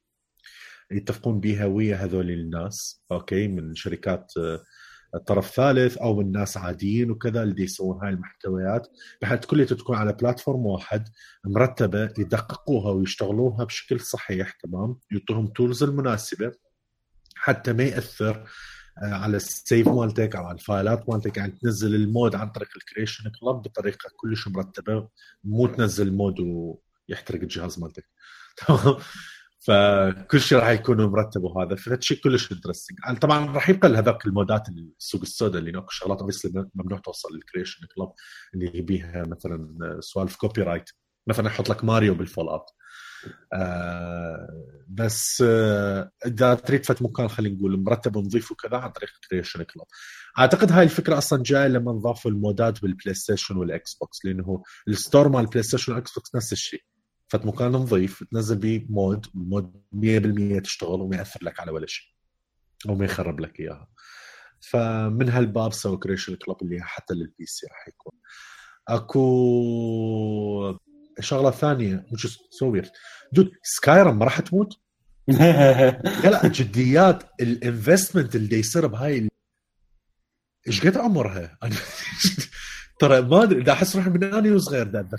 [0.91, 4.33] يتفقون بيها ويا هذول الناس أوكي من شركات
[5.15, 8.87] الطرف الثالث أو من ناس عاديين وكذا اللي يسوون هاي المحتويات
[9.21, 11.09] بحيث كلها تكون على platform واحد
[11.45, 16.51] مرتبة يدققوها ويشتغلوها بشكل صحيح تمام؟ يعطوهم tools المناسبة
[17.35, 18.49] حتى ما يأثر
[19.03, 21.37] آه، على ال save مالتك أو على ال file ات مالتك.
[21.37, 25.09] يعني تنزل ال mod عن طريق ال Creation Club بطريقة كلش مرتبة
[25.43, 28.05] مو تنزل mod ويحترق الجهاز مالتك.
[28.57, 28.95] تمام
[29.67, 34.34] فكل شيء راح يكون مرتب وهذا فد شيء كلش interesting طبعا راح يبقى هذاك ال
[34.34, 34.69] mod ات
[34.99, 36.19] السوق السوداء اللي نوك شغلات
[36.75, 38.13] ممنوع توصل لل Creation Club
[38.53, 40.89] اللي بيها مثلا سوالف copyright
[41.27, 42.65] مثلا يحط لك ماريو بال Fallout
[43.53, 44.47] آه
[44.87, 49.87] بس آه إذا تريد فد مكان خلينا نقول مرتب ونظيف وكذا عن طريق Creation Club
[50.39, 54.63] أعتقد هاي الفكرة أصلا جاية لما انضافوا ال mod ات بال PlayStation وال Xbox لأنه
[54.87, 56.83] ال store مال ال PlayStation وال Xbox نفس الشيء.
[57.33, 59.83] فد مكان نظيف تنزل بيه mod ال mod
[60.59, 62.07] 100% تشتغل وما يأثر لك على ولا شيء
[62.89, 63.87] أو ما يخرب لك إياها.
[64.59, 68.13] فمن هالباب سوى Creation Club اللي حتى لل PC راح يكون.
[68.87, 69.23] أكو
[71.19, 72.05] شغلة ثانية
[72.61, 72.89] so weird.
[73.31, 74.73] dude سكايرم ما راح تموت؟
[76.23, 79.29] لا جديات ال investment اللي يصير بهاي
[80.67, 81.57] إيش قد عمرها؟
[82.99, 85.09] ترى ما أدري أحس روحي من اني وصغير دا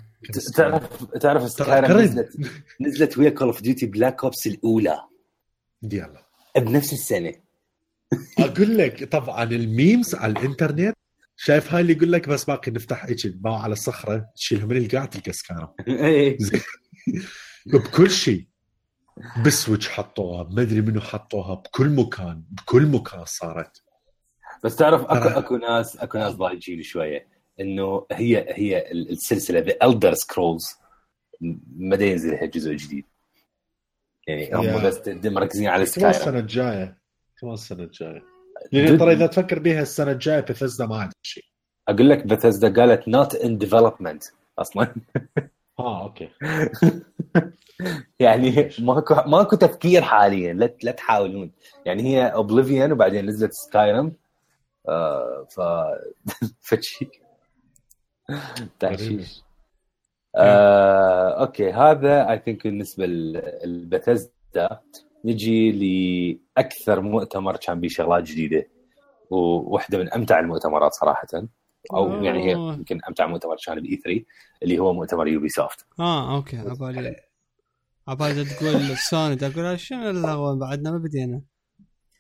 [0.57, 2.37] تعرف تعرف سكايرم نزلت
[2.81, 5.01] نزلت ويا كول اوف ديوتي بلاك اوبس الأولى.
[5.83, 6.27] يلا.
[6.57, 7.35] بنفس السنة.
[8.39, 10.95] أقول لك طبعا ال memes على الإنترنت
[11.37, 15.05] شايف هاي اللي يقول لك بس باقي نفتح هيك باو على الصخرة تشيلها من القاع
[15.05, 16.39] تلقى سكايرم إيه.
[17.67, 18.47] بكل شيء.
[19.45, 23.83] بسويتش حطوها ما أدري منو حطوها بكل مكان بكل مكان صارت.
[24.65, 27.34] بس تعرف اكو أكو ناس أكو ناس ضايجين شوية.
[27.61, 30.65] إنه هي هي السلسلة ذا الدر سكرولز
[31.77, 33.05] ما ينزل لها جزء جديد.
[34.27, 36.99] يعني هم بس مركزين على سكاي السنة الجاية.
[37.45, 38.23] السنة الجاية.
[38.73, 41.45] يعني ترى إذا تفكر بها السنة الجاية بثزدا ما عندها شيء.
[41.89, 44.25] أقول لك بثزدا قالت not in development
[44.59, 44.95] أصلا.
[45.79, 46.29] آه أوكي.
[48.21, 51.51] يعني ماكو ماكو تفكير حاليا لا لا تحاولون.
[51.87, 54.13] يعني هي اوبليفيون وبعدين نزلت سكايرم
[54.89, 55.61] آه ف
[56.69, 57.24] فشي.
[58.81, 59.45] تحشيش.
[60.37, 63.07] آه، okay هذا I think بالنسبة
[63.65, 64.81] لبثزدا
[65.25, 65.73] نجي
[66.57, 68.69] لأكثر مؤتمر كان به شغلات جديدة
[69.31, 71.27] وواحده من أمتع المؤتمرات صراحة.
[71.93, 74.25] أو يعني هي يمكن أمتع مؤتمر كان بإي 3
[74.63, 77.17] اللي هو مؤتمر يوبي سوفت آه okay عبالي
[78.09, 81.43] عبالي تقول سوني تقول شنو اللغوه بعدنا؟ ما بدينا.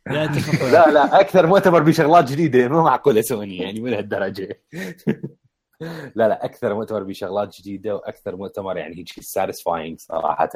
[0.06, 4.62] لا لا أكثر مؤتمر بشغلات جديدة مو معقولة سوني يعني من هالدرجه
[6.16, 10.48] لا لا أكثر مؤتمر بشغلات جديدة وأكثر مؤتمر يعني هيك satisfying صراحة.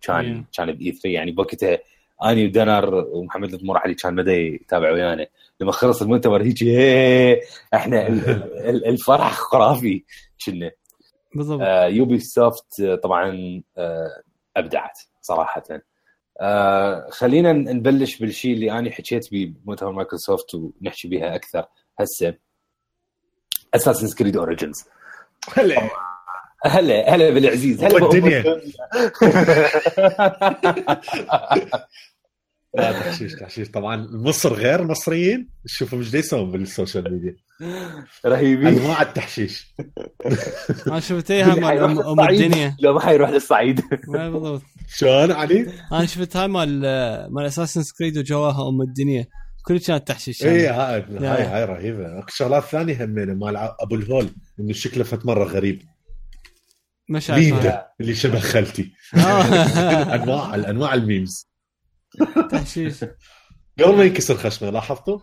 [0.00, 1.78] كان كان باي 3 يعني بوقتها
[2.24, 5.26] أني ودنر ومحمد الدمور علي كان مدى يتابع ويانا.
[5.60, 6.62] لما خلص المؤتمر هيك
[7.74, 8.06] إحنا
[8.66, 10.04] الفرح خرافي
[10.46, 10.70] كنا.
[11.34, 11.60] بالضبط.
[11.62, 14.22] آه يوبي سوفت طبعا آه
[14.56, 15.62] أبدعت صراحة.
[16.40, 21.66] آه خلينا نبلش بالشيء اللي أنا حكيت بمؤتمر مايكروسوفت ونحكي بها أكثر
[21.98, 22.45] هسه.
[23.76, 24.84] Assassin's Creed Origins
[25.54, 25.90] هلا.
[26.64, 27.98] هلا هلا بالعزيز هلا.
[27.98, 28.44] بالدنيا
[32.74, 33.68] لا تحشيش تحشيش.
[33.70, 37.36] طبعا مصر غير مصريين؟ شوفوا مش يسوون بالسوشيال ميديا.
[38.26, 38.66] رهيبين.
[38.66, 39.74] انواع التحشيش.
[40.86, 42.76] أنا شفت إياها مال ام الدنيا.
[42.80, 43.80] لو ما حيروح للصعيد.
[44.08, 44.62] بالضبط.
[44.88, 46.80] شلون علي؟ أنا شفت هاي مال
[47.32, 49.26] مال Assassin's Creed وجواها أم الدنيا.
[49.66, 52.24] كل كانت تحشيش اي هاي هاي هاي رهيبة.
[52.28, 54.30] شغلات ثانية همينة مال أبو الهول
[54.60, 55.82] إنه شكله فت مرة غريب.
[57.08, 58.92] مش ليندا اللي شبه خالتي.
[60.14, 61.48] أنواع انواع ال memes.
[62.50, 63.04] تحشيش.
[63.78, 65.18] قبل ما ينكسر خشمه لاحظتوا؟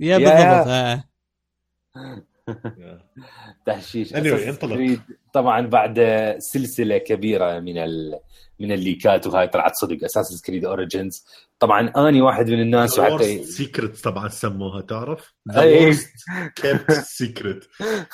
[0.00, 1.04] يا بالضبط
[3.66, 4.14] تحشيش.
[4.14, 5.00] Anyway, انطلق.
[5.34, 6.00] طبعا بعد
[6.38, 8.20] سلسلة كبيرة من ال...
[8.60, 10.04] من ال leakات وهاي طلعت صدق.
[10.04, 11.24] Assassin's Creed Origins
[11.62, 15.96] طبعا أني واحد من الناس وحتى secret طبعا سموها تعرف؟ اي
[16.56, 17.68] kept secret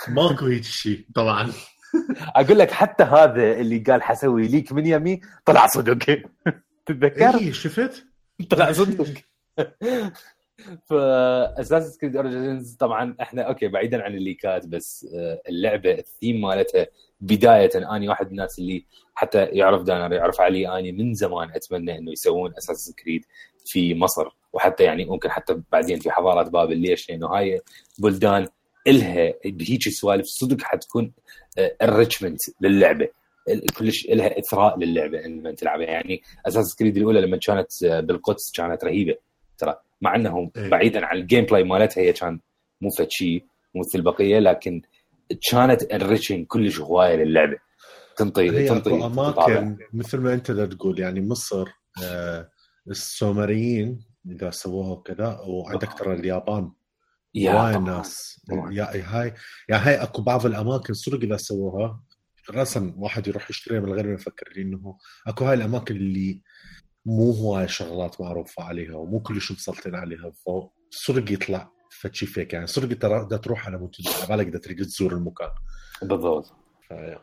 [0.08, 1.52] ماكو هيك شيء طبعا
[2.36, 6.22] أقول لك حتى هذا اللي قال حسوي leak من يمي طلع صدق
[6.86, 8.06] تتذكر؟ اي شفت؟
[8.50, 9.06] طلع صدق
[10.86, 16.40] ف Assassin's Creed Origins طبعا إحنا okay بعيدا عن ال leakات بس آه، اللعبة الثيم
[16.40, 16.86] مالتها
[17.20, 21.98] بداية اني واحد من الناس اللي حتى يعرف دانر يعرف علي اني من زمان أتمنى
[21.98, 23.24] إنه يسوون Assassin's Creed
[23.66, 24.28] في مصر.
[24.52, 27.60] وحتى يعني ممكن حتى بعدين في حضاره بابل ليش؟ لأنه هاي
[27.98, 28.46] بلدان
[28.86, 31.12] إلها بهيك سوالف صدق حتكون
[31.82, 33.08] enrichment للعبة.
[33.78, 35.86] كلش لها إثراء للعبة لما تلعبها.
[35.86, 39.16] يعني Assassin's Creed الأولى لما كانت آه، بالقدس كانت رهيبة.
[39.58, 40.68] ترى مع انه إيه.
[40.70, 42.40] بعيدا عن ال gameplay مالتها هي كان
[42.80, 43.44] مو فد شيء
[43.74, 44.82] مو مثل البقية لكن
[45.50, 47.58] كانت enriching كلش هواية للعبة
[48.16, 51.68] تنطي هي تنطي أماكن مثل ما أنت دا تقول يعني مصر
[52.04, 52.50] آه
[52.90, 54.00] السومريين
[54.30, 56.72] إذا سووها وكذا وعندك ترى اليابان
[57.34, 57.96] يا هواي طبعاً.
[57.96, 58.72] ناس طبعاً.
[58.72, 59.34] يا هاي
[59.68, 62.00] يا هاي أكو بعض الأماكن صدق إذا سووها
[62.50, 64.96] رسم واحد يروح يشتريها من غير ما يفكر انه
[65.26, 66.42] أكو هاي الأماكن اللي
[67.08, 71.70] مو هواي شغلات معروفة عليها ومو كلش مسلطين عليها فصدق يطلع
[72.00, 72.52] فشي فيك.
[72.52, 75.50] يعني صدق ترى بدها تروح على مود على بالك بدها تريد تزور المكان.
[76.02, 76.52] بالضبط.
[76.88, 77.22] فيا.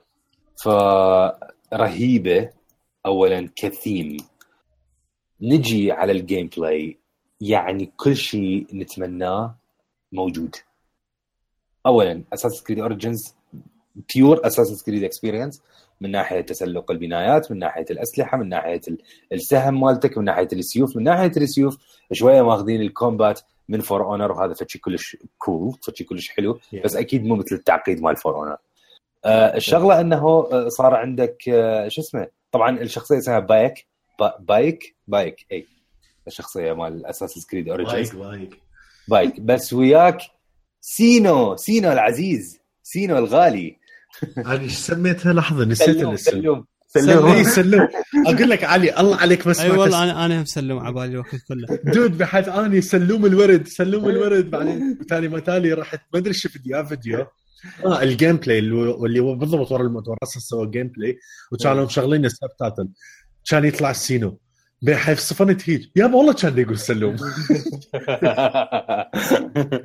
[0.63, 2.49] فرهيبة
[3.05, 4.17] اولا كثيم.
[5.41, 6.99] نجي على ال gameplay
[7.41, 9.57] يعني كل شيء نتمناه
[10.11, 10.55] موجود.
[11.85, 13.35] اولا Assassin's Creed Origins
[14.15, 15.61] pure Assassin's Creed experience
[16.01, 18.97] من ناحية تسلق البنايات من ناحية الأسلحة من ناحية ال-
[19.33, 21.77] السهم مالتك من ناحية السيوف من ناحية السيوف
[22.13, 26.95] شوية ماخذين ال combat من فور اونر وهذا فشي كلش cool فشي كلش حلو بس
[26.95, 28.57] أكيد مو مثل التعقيد مال فور اونر
[29.25, 33.87] آه الشغلة إنه آه، صار عندك آه شو اسمه؟ طبعا الشخصية اسمها بايك
[34.19, 35.65] با- بايك بايك إي.
[36.27, 38.53] الشخصية مال Assassin's Creed Origins وايد وايد
[39.07, 40.17] بايك بس وياك
[40.81, 43.77] سينو سينو العزيز سينو الغالي.
[44.37, 46.31] أنا إيش سميتها لحظة نسيت سلوم الاسم.
[46.31, 46.65] سلوم.
[46.87, 47.25] سلوم.
[47.25, 47.53] اي سلوم.
[47.53, 47.87] سلوم.
[48.27, 50.03] أقول لك علي الله عليك ما أي والله.
[50.03, 51.79] أنا أنا مسلم على بالي الوقت كله.
[51.93, 54.49] دود بحيث أني سلوم الورد سلوم الورد.
[54.51, 57.25] بعدين تالي ما تالي رحت ما أدري شفت يا فيديو.
[57.85, 61.17] آه الجيم بلاي اللي هو بالضبط ورا المدرسة سوى جيم بلاي
[61.51, 62.89] وكانوا مشغلين السبتايتل
[63.49, 64.39] كان يطلع السينو
[64.81, 67.15] بحيث صفنت هيج يابا والله كان يقول سلوم.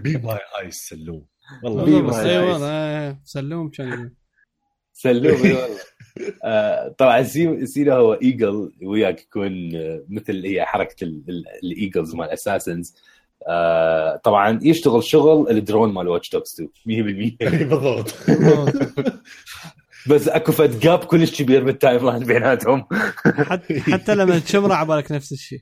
[0.02, 1.26] بي ماي اي سلوم.
[1.64, 1.84] والله.
[1.84, 4.10] بي بس ماي أي سلوم كان
[5.02, 5.78] سلوم اي والله
[6.44, 11.71] آه، طبعا سي- Senu هو eagle وياك يكون آه، مثل هي حركة ال- ال- ال
[11.71, 12.94] eagles مال assassins.
[14.24, 18.14] طبعا يشتغل شغل الدرون مال Watch Dogs 2 100% إي بالضبط.
[20.08, 22.86] بس أكو فد gap كلش كبير بال timeline بيناتهم.
[23.24, 25.60] حتى حتى لما تشمر على بالك نفس الشيء.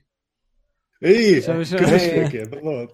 [1.05, 1.39] إي
[2.43, 2.93] بالضبط.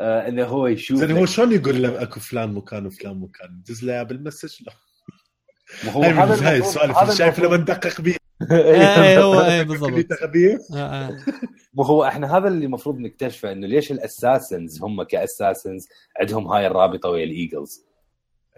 [0.00, 3.84] آه، إنه هو يشوف زين هو شلون يقول له أكو فلان مكان وفلان مكان؟ دز
[3.84, 4.72] له بال message لا
[5.90, 6.62] هو هاي هذا هاي
[7.02, 8.16] اللي شايف لما ندقق بيه.
[8.52, 9.90] اي هو اي بالضبط.
[10.72, 11.18] آه، آه.
[11.74, 15.88] مو هو إحنا هذا اللي المفروض نكتشفه إنه ليش ال assassins هم ك assassins
[16.20, 17.84] عندهم هاي الرابطة ويا ال eagles؟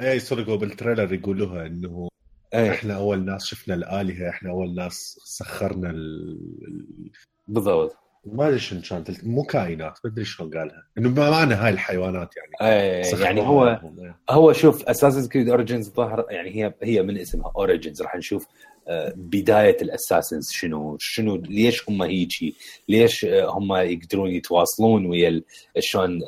[0.01, 2.09] اي هو بال trailer يقولوها إنه
[2.55, 2.71] إيه.
[2.71, 5.91] إحنا أول ناس شفنا الآلهة إحنا أول ناس سخرنا.
[5.91, 7.11] ال-
[7.49, 7.97] بالضبط.
[8.27, 10.87] ما أدري شنو كانت مو كائنات ما أدري شلون قالها.
[10.99, 12.73] إنه ما معنى هاي الحيوانات يعني.
[12.73, 14.17] إيه سخروها يعني هو إيه.
[14.31, 18.47] هو شوف Assassin's Creed Origins ظهر يعني هي هي من اسمها Origins راح نشوف
[18.89, 22.57] آه، بداية ال assassins شنو شنو ليش هم هيجي؟
[22.89, 25.43] ليش آه، هم يقدرون يتواصلون ويا
[25.79, 26.19] شلون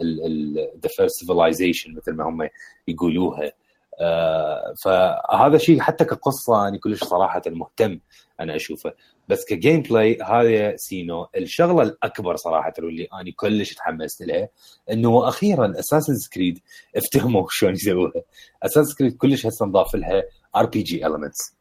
[0.54, 2.48] the first civilization مثل ما هم
[2.88, 3.52] يقولوها.
[4.00, 8.00] آه، فهذا شيء حتى كقصة أنا كلش صراحة مهتم
[8.40, 8.92] أنا أشوفه.
[9.28, 14.48] بس ك gameplay هذا Senu الشغلة الأكبر صراحة واللي أنا كلش تحمست لها
[14.90, 16.58] إنه أخيرا Assassin's Creed
[16.96, 18.22] افتهموا شلون يسووها
[18.62, 20.22] Assassin's Creed كلش هسه نضاف لها
[20.56, 21.57] RPG elements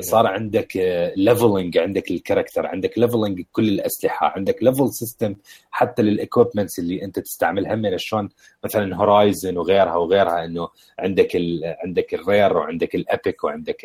[0.00, 0.76] صار عندك
[1.16, 5.36] leveling عندك ال character عندك leveling كل الأسلحة عندك level system
[5.70, 8.28] حتى لل equipments اللي أنت تستعملها من شلون
[8.64, 10.68] مثلا Horizon وغيرها وغيرها إنه
[10.98, 13.84] عندك ال عندك ال rare وعندك ال epic وعندك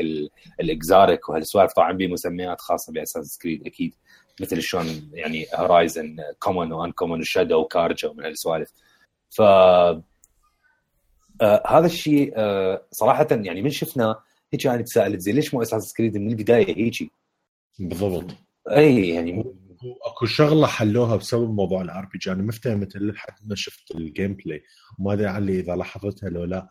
[0.59, 1.73] ال exotic وهالسوالف.
[1.73, 3.93] طبعا بمسميات خاصة ب Assassin's Creed أكيد
[4.41, 8.71] مثل شلون يعني Horizon common و uncommon و Shadow و Carja ومن هالسوالف.
[9.29, 10.03] ف آه
[11.67, 14.23] هذا الشيء آه صراحة يعني من شفناه
[14.55, 17.11] هيك أنا تساءلت زي ليش مو Assassin's Creed من البداية هيجي؟
[17.79, 18.35] بالضبط.
[18.71, 19.43] أي يعني
[20.05, 24.33] أكو شغلة حلوها بسبب موضوع ال RPG أنا ما افتهمت الا لحد ما شفت ال
[24.33, 24.63] gameplay
[24.99, 26.69] وما أدري علي إذا لاحظتها لو لا.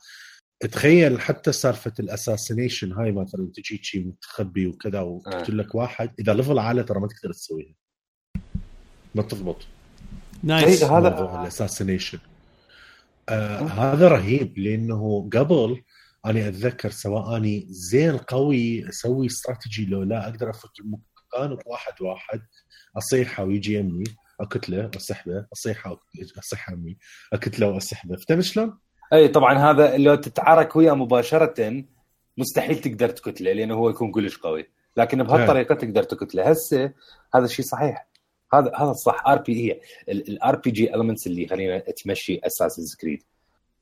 [0.73, 6.35] تخيل حتى سالفة ال assassination هاي مثلا تجي شي متخبي وكذا وتقتل لك واحد إذا
[6.35, 7.75] level عالي ترى ما تقدر تسويها.
[9.15, 9.57] ما تضبط.
[10.43, 10.83] nice.
[10.83, 12.19] إيه، هذا- موضوع ال assassination
[13.29, 15.83] آه هذا رهيب لأنه قبل
[16.27, 22.41] أنا أتذكر سواء أني زين قوي أسوي استراتيجي لو لا أقدر أفك المكان بواحد واحد
[22.97, 24.05] اصيحه ويجي يمي
[24.41, 26.01] اكتله اسحبه اصيحه
[26.39, 26.97] أصيح أمي
[27.33, 28.79] اكتله واسحبه فهمت شلون؟
[29.13, 31.85] أي طبعا هذا لو تتعارك وياه مباشرة
[32.39, 34.71] مستحيل تقدر تقتله لأنه هو يكون كلش قوي.
[34.97, 36.93] لكن بهالطريقة تقدر تقتله هسه
[37.35, 38.09] هذا الشيء صحيح.
[38.55, 39.27] هذا هذا الصح.
[39.27, 43.23] RP هي ال RPG elements اللي خلينا تمشي Assassin's Creed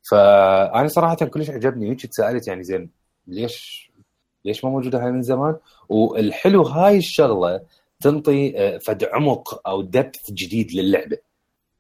[0.03, 2.91] فأنا صراحة كلش عجبني هيك تسالت يعني زين
[3.27, 3.91] ليش
[4.45, 5.57] ليش ما موجودة هاي من زمان؟
[5.89, 7.61] والحلو هاي الشغلة
[8.01, 11.19] تنطي آه، فد عمق أو depth جديد للعبة.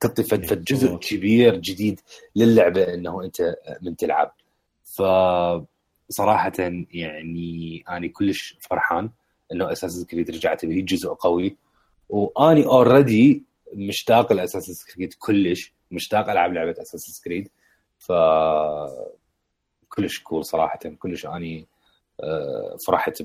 [0.01, 2.01] تعطي فد, فد جزء كبير جديد
[2.36, 4.35] للعبة إنه أنت من تلعب.
[4.85, 5.03] ف
[6.09, 6.53] صراحة
[6.90, 9.11] يعني أنا كلش فرحان
[9.53, 11.57] إنه Assassin's Creed رجعت به جزء قوي.
[12.09, 13.43] واني already
[13.74, 17.49] مشتاق ل Assassin's Creed كلش مشتاق ألعب لعبة Assassin's Creed
[18.07, 18.12] ف
[19.89, 21.66] كلش cool صراحة كلش أني
[22.23, 23.23] آه، فرحت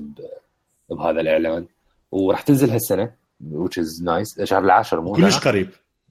[0.90, 1.66] بهذا الإعلان.
[2.10, 3.14] وراح تنزل هالسنة
[3.52, 5.70] which is nice شهر العاشر مو كلش قريب.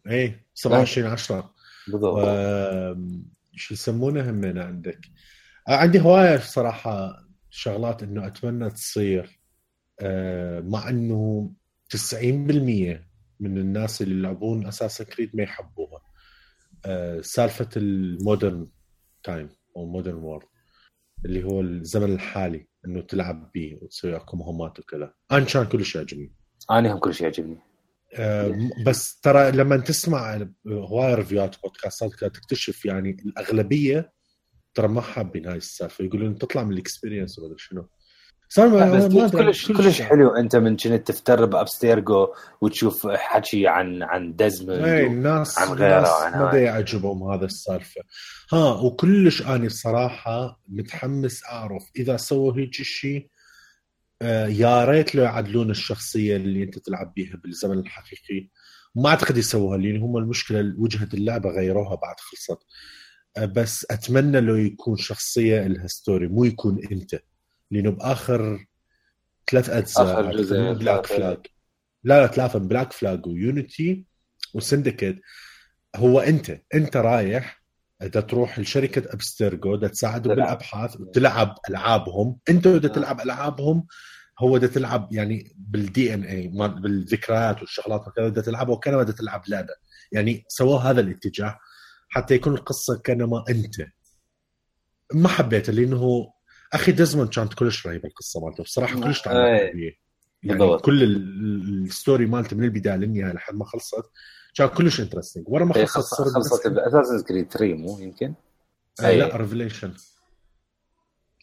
[0.10, 1.50] اي 27 10
[1.88, 2.26] بالضبط.
[3.56, 5.00] شو يسمونه همين عندك؟
[5.68, 9.40] آه، عندي هواية صراحة شغلات إنه أتمنى تصير
[10.02, 11.50] آه، مع إنه
[11.90, 13.06] 90%
[13.40, 16.02] من الناس اللي يلعبون Assassin's Creed ما يحبوها.
[17.22, 18.70] سالفة ال modern
[19.24, 20.48] time أو modern world
[21.26, 25.14] اللي هو الزمن الحالي إنه تلعب به وتسوي اكو مهمات وكذا.
[25.32, 26.34] أنا كان كلش يعجبني.
[26.72, 27.58] أنا هم كلش يعجبني.
[28.14, 34.14] أه بس ترى لما تسمع هواي review ات بودكاستات تكتشف يعني الأغلبية
[34.74, 36.06] ترى ما حابين هاي السالفة.
[36.06, 37.82] يقولون تطلع من ال experience ولا شنو.
[37.82, 37.97] صار بس
[39.32, 42.28] كلش كلش حلو انت من كنت تفتر ب Abstergo
[42.62, 46.08] وتشوف حكي عن عن Desmond اي الناس عن غيره.
[46.08, 48.02] عن ما يعجبهم هذا السالفة.
[48.54, 53.30] ها وكلش أني بصراحة متحمس أعرف إذا سووا هيك شيء
[54.22, 58.50] آه يا ريت لو يعدلون الشخصية اللي أنت تلعب بيها بالزمن الحقيقي.
[58.96, 62.60] ما أعتقد يسووها لأن هم المشكلة وجهة اللعبة غيروها بعد خلصت.
[63.38, 67.16] آه بس أتمنى لو يكون شخصية لها story مو يكون أنت.
[67.72, 68.66] لأنه باخر
[69.52, 71.38] ثلاث أجزاء آخر جزء Black Flag
[72.04, 72.60] لا لا ثلاثة.
[72.60, 74.06] Black Flag و Unity
[74.54, 75.20] و Syndicate
[75.96, 76.62] هو أنت.
[76.74, 77.64] أنت رايح
[78.02, 82.38] إذا تروح لشركة Abstergo بدها تساعدهم بالأبحاث وتلعب ألعابهم.
[82.50, 83.88] أنت بدك تلعب ألعابهم
[84.40, 89.74] هو بدك تلعب يعني بال DNA بالذكريات والشغلات وكذا بدك تلعبه وكانما بدك تلعب لعبة.
[90.12, 91.60] يعني سووا هذا الاتجاه
[92.10, 93.76] حتى يكون القصة كانما أنت.
[95.14, 96.34] ما حبيته لأنه
[96.74, 98.64] أخي ديزموند كانت كلش رهيبة القصة مالته.
[98.64, 100.00] بصراحة كلش تعمقت يعني
[100.44, 100.86] بالضبط.
[100.86, 104.04] كل ال story مالته من البداية للنهاية لحد ما خلصت
[104.56, 108.34] كان كلش interesting ورا ما خلصت خلصت باساس كريد 3 مو يمكن؟
[109.04, 109.94] آه لا Revelations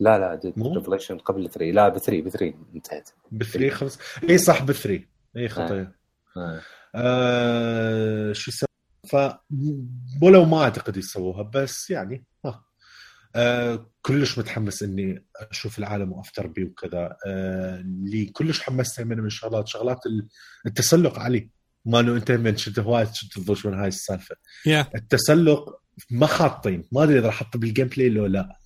[0.01, 0.41] لا لا
[0.75, 3.11] Revelations قبل 3 لا ب 3 ب 3 انتهت.
[3.33, 3.99] ب 3 خلص.
[4.31, 5.05] اي صح ب 3
[5.37, 5.93] اي خطيه
[6.37, 6.61] آه.
[6.95, 8.33] آه.
[8.33, 8.69] شو يسمى
[9.09, 9.17] ف
[10.23, 12.65] ولو ما أعتقد يسووها بس يعني ها.
[13.35, 17.17] آه كلش متحمس إني أشوف العالم وافتر بيه وكذا.
[17.27, 20.01] آه اللي كلش حمستني من من الشغلات شغلات
[20.67, 21.51] التسلق علي.
[21.85, 24.35] ما أنه أنت من شفت هواي شفت من هاي السالفة.
[24.35, 24.95] Yeah.
[24.95, 25.81] التسلق
[26.11, 26.85] ما حاطين.
[26.93, 28.59] ما أدري إذا راح احطه بال gameplay لو لا.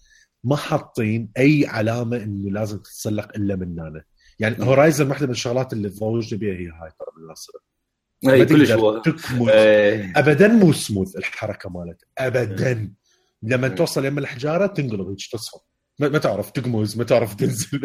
[0.45, 4.03] ما حاطين أي علامة إنه لازم تتسلق إلا من هنا.
[4.39, 7.61] يعني Horizon واحدة من الشغلات اللي تضوجني بها هي هاي ترى بالمناسبه
[8.29, 8.71] إي كلش
[10.17, 12.05] ابدا مو سموث الحركة مالت.
[12.19, 12.93] ابدا.
[13.43, 15.59] لما توصل يم الحجارة تنقلب هيك تصفى.
[15.99, 17.79] ما, ما تعرف تقمز ما تعرف تنزل.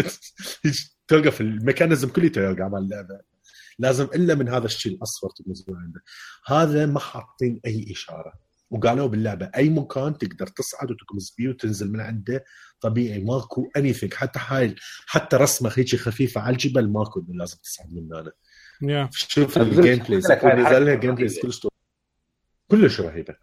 [0.66, 3.20] بس توقف ال mechanism كله يوقع مع اللعبه
[3.80, 6.02] لازم إلا من هذا الشيء الأصفر تقمز من عنده.
[6.46, 8.34] هذا ما حاطين أي إشارة.
[8.74, 12.44] وقالوا باللعبة أي مكان تقدر تصعد وتقمز بيه وتنزل من عنده
[12.82, 14.76] طبيعي ماكو اني حتى هاي
[15.08, 18.32] حتى رسمة هيك خفيفة على الجبل ماكو إنه لازم تصعد من هنا.
[18.84, 19.10] Yeah.
[19.12, 20.32] شوف ال gameplays
[21.00, 21.68] gameplays كلش
[22.68, 23.36] كلش رهيبة.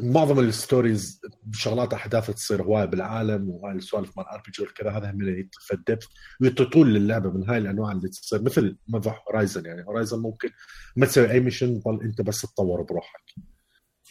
[0.00, 1.20] معظم ال stories
[1.52, 6.08] شغلات أحداث تصير هواي بالعالم وهاي السوالف مال RPG وكذا هذا هم يتفدبت
[6.40, 9.84] ويطول للعبة من هاي الأنواع اللي تصير مثل موضوع Horizon يعني.
[9.84, 10.50] Horizon ممكن
[10.96, 13.34] ما تسوي أي mission ظل أنت بس تطور بروحك.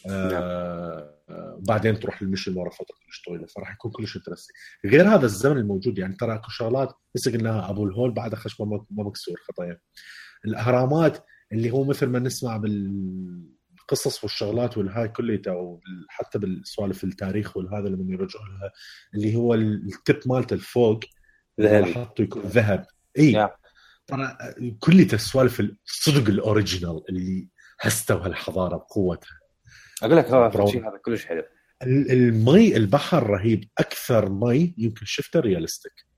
[0.10, 1.14] آه
[1.60, 5.58] بعدين تروح لل mission ورا فترة كلش طويلة فراح يكون كلش interesting غير هذا الزمن
[5.58, 9.80] الموجود يعني ترى أكو شغلات لسه قلناها أبو الهول بعد خشمه ما مكسور خطايا
[10.46, 12.94] الأهرامات اللي هو مثل ما نسمع بال
[13.84, 15.80] القصص والشغلات والهاي كلها
[16.10, 18.72] حتى بالسوالف التاريخ والهذا اللي يرجعوا لها
[19.16, 21.00] اللي هو ال top مالته الفوق
[21.60, 22.86] اللي حطوا يكون ذهب.
[23.20, 23.50] إي.
[24.08, 24.38] ترى
[24.80, 27.48] كلها السوالف الصدق ال original اللي
[27.80, 29.40] هستوا هالحضارة بقوتها.
[30.04, 31.44] أقول لك هذا الشيء هذا كلش حلو.
[31.84, 33.70] المي البحر رهيب.
[33.78, 36.13] أكثر مي يمكن شفته realistic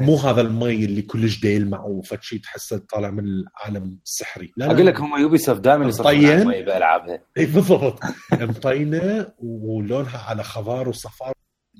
[0.00, 4.52] مو هذا المي اللي كلش يلمع وفتشي تحسه طالع من العالم السحري.
[4.56, 5.88] لا أقول لك هم Ubisoft دائما.
[5.88, 7.22] يصرفون بألعابها.
[7.38, 8.00] اي بالضبط.
[8.32, 11.32] مطينة ولونها على خضار وصفار.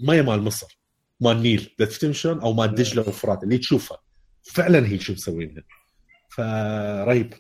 [0.02, 0.78] مي مال مصر
[1.20, 3.98] مال نيل تفتهم شلون أو مال دجلة وفرات اللي تشوفها.
[4.42, 5.62] فعلا هي شو مسوينها.
[6.28, 7.34] فرهيب.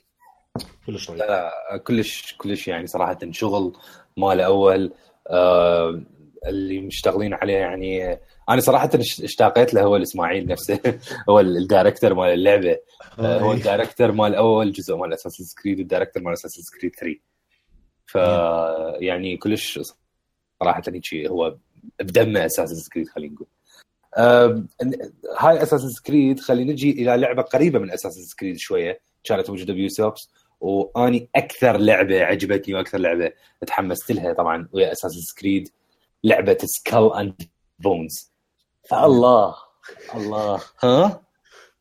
[0.86, 1.20] كلش رهيب.
[1.20, 3.72] لا لا كلش كلش يعني صراحة شغل
[4.16, 4.92] مال أول.
[5.30, 6.02] آه
[6.46, 8.18] اللي مشتغلين عليه يعني
[8.48, 10.80] أنا صراحة اش- اشتاقيت له هو الإسماعيل نفسه.
[11.28, 12.76] هو ال- ال director مال اللعبة.
[13.18, 13.56] آه، هو إي.
[13.56, 17.20] ال director مال أول جزء مال Assassin's Creed وال director مال Assassin's Creed 3
[18.06, 18.14] ف
[19.02, 19.80] يعني كلش
[20.60, 21.56] صراحة هيك هو
[22.00, 23.46] بدمه Assassin's Creed خلينا نقول.
[25.38, 29.00] هاي Assassin's Creed خلينا نجي إلى لعبة قريبة من Assassin's Creed شوية.
[29.24, 33.32] كانت موجودة ب Ubisoft وأني أكثر لعبة عجبتني وأكثر لعبة
[33.66, 35.68] تحمست لها طبعا وهي Assassin's Creed
[36.24, 37.42] لعبة سكال اند
[37.78, 38.32] بونز
[38.92, 39.54] الله
[40.14, 41.22] الله ها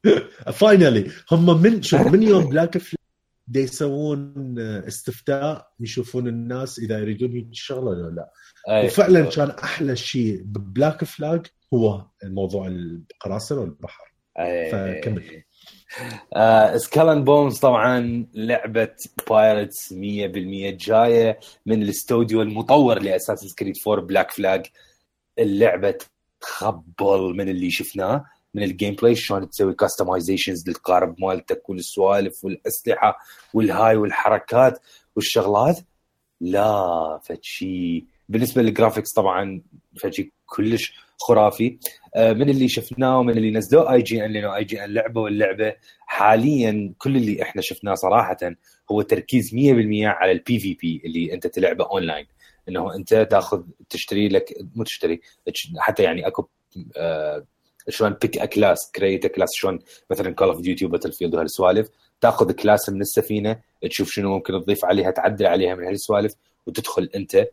[0.59, 2.99] finally هم من شوف من يوم Black Flag
[3.47, 8.31] دي يسوون استفتاء يشوفون الناس إذا يريدون هيك الشغله ولا لا
[8.69, 8.85] أي.
[8.85, 14.71] وفعلا كان أحلى شيء ب Black Flag هو الموضوع القراصنة والبحر أي.
[14.71, 15.43] فكمل.
[16.33, 18.95] آه Skull and Bones طبعا لعبة
[19.29, 19.95] pirates 100%
[20.77, 24.65] جاية من الاستوديو المطور ل Assassin's Creed 4 Black Flag
[25.39, 25.97] اللعبة
[26.41, 33.17] تخبل من اللي شفناه من ال gameplay شلون تسوي customizations للقارب مالتك والسوالف والأسلحة
[33.53, 34.79] والهاي والحركات
[35.15, 35.79] والشغلات.
[36.41, 39.61] لا فشي بالنسبة لل graphics طبعا
[40.03, 41.77] فشي كلش خرافي
[42.15, 45.21] آه، من اللي شفناه ومن اللي نزلوه آي جي إن لأنه آي جي إن لعبة
[45.21, 48.37] واللعبة حاليا كل اللي إحنا شفناه صراحة
[48.91, 49.55] هو تركيز 100%
[50.05, 52.25] على ال PvP اللي أنت تلعبه أونلاين
[52.69, 55.21] إنه أنت تاخذ تشتري لك مو تشتري
[55.53, 56.47] تش- حتى يعني أكو
[56.97, 57.45] آه،
[57.89, 59.79] شلون بيك class create class شلون
[60.11, 61.89] مثلا Call of Duty و Battlefield وهالسوالف
[62.21, 63.59] تاخذ class من السفينة
[63.89, 66.33] تشوف شنو ممكن تضيف عليها تعدل عليها من هالسوالف
[66.67, 67.45] وتدخل أنت.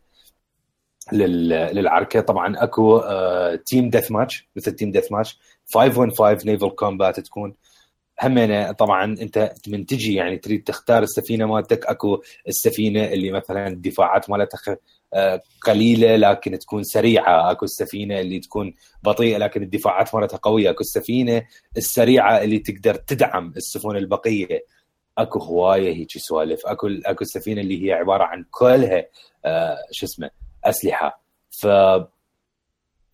[1.13, 2.21] للعركة.
[2.21, 3.01] طبعا أكو
[3.65, 5.39] team deathmatch مثل team deathmatch
[5.73, 7.53] 515 naval combat تكون.
[8.23, 11.85] همينة طبعا أنت من تجي يعني تريد تختار السفينة مالتك.
[11.85, 14.77] أكو السفينة اللي مثلا الدفاعات مالتها
[15.13, 17.51] آه، قليلة لكن تكون سريعة.
[17.51, 18.73] أكو السفينة اللي تكون
[19.03, 20.69] بطيئة لكن الدفاعات مالتها قوية.
[20.69, 21.43] أكو السفينة
[21.77, 24.65] السريعة اللي تقدر تدعم السفن البقية.
[25.17, 26.61] أكو هواية هيك سوالف.
[26.65, 29.05] أكو أكو السفينة اللي هي عبارة عن كلها
[29.45, 30.29] آه شو اسمه
[30.69, 31.21] أسلحة.
[31.61, 31.67] ف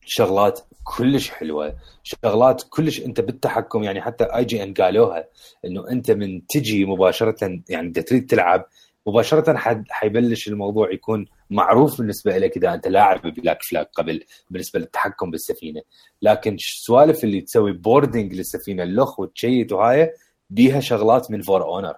[0.06, 1.76] شغلات كلش حلوة.
[2.04, 5.28] شغلات كلش أنت بالتحكم يعني حتى آي جي إن قالوها
[5.66, 8.66] إنه أنت من تجي مباشرة يعني بدك تريد تلعب
[9.08, 14.80] مباشرة حد حيبلش الموضوع يكون معروف بالنسبة لك إذا أنت لاعب Black Flag قبل بالنسبة
[14.80, 15.82] للتحكم بالسفينة.
[16.22, 20.14] لكن السوالف اللي تسوي boarding للسفينة اللخ وتشيت وهاي
[20.50, 21.96] بيها شغلات من For Honor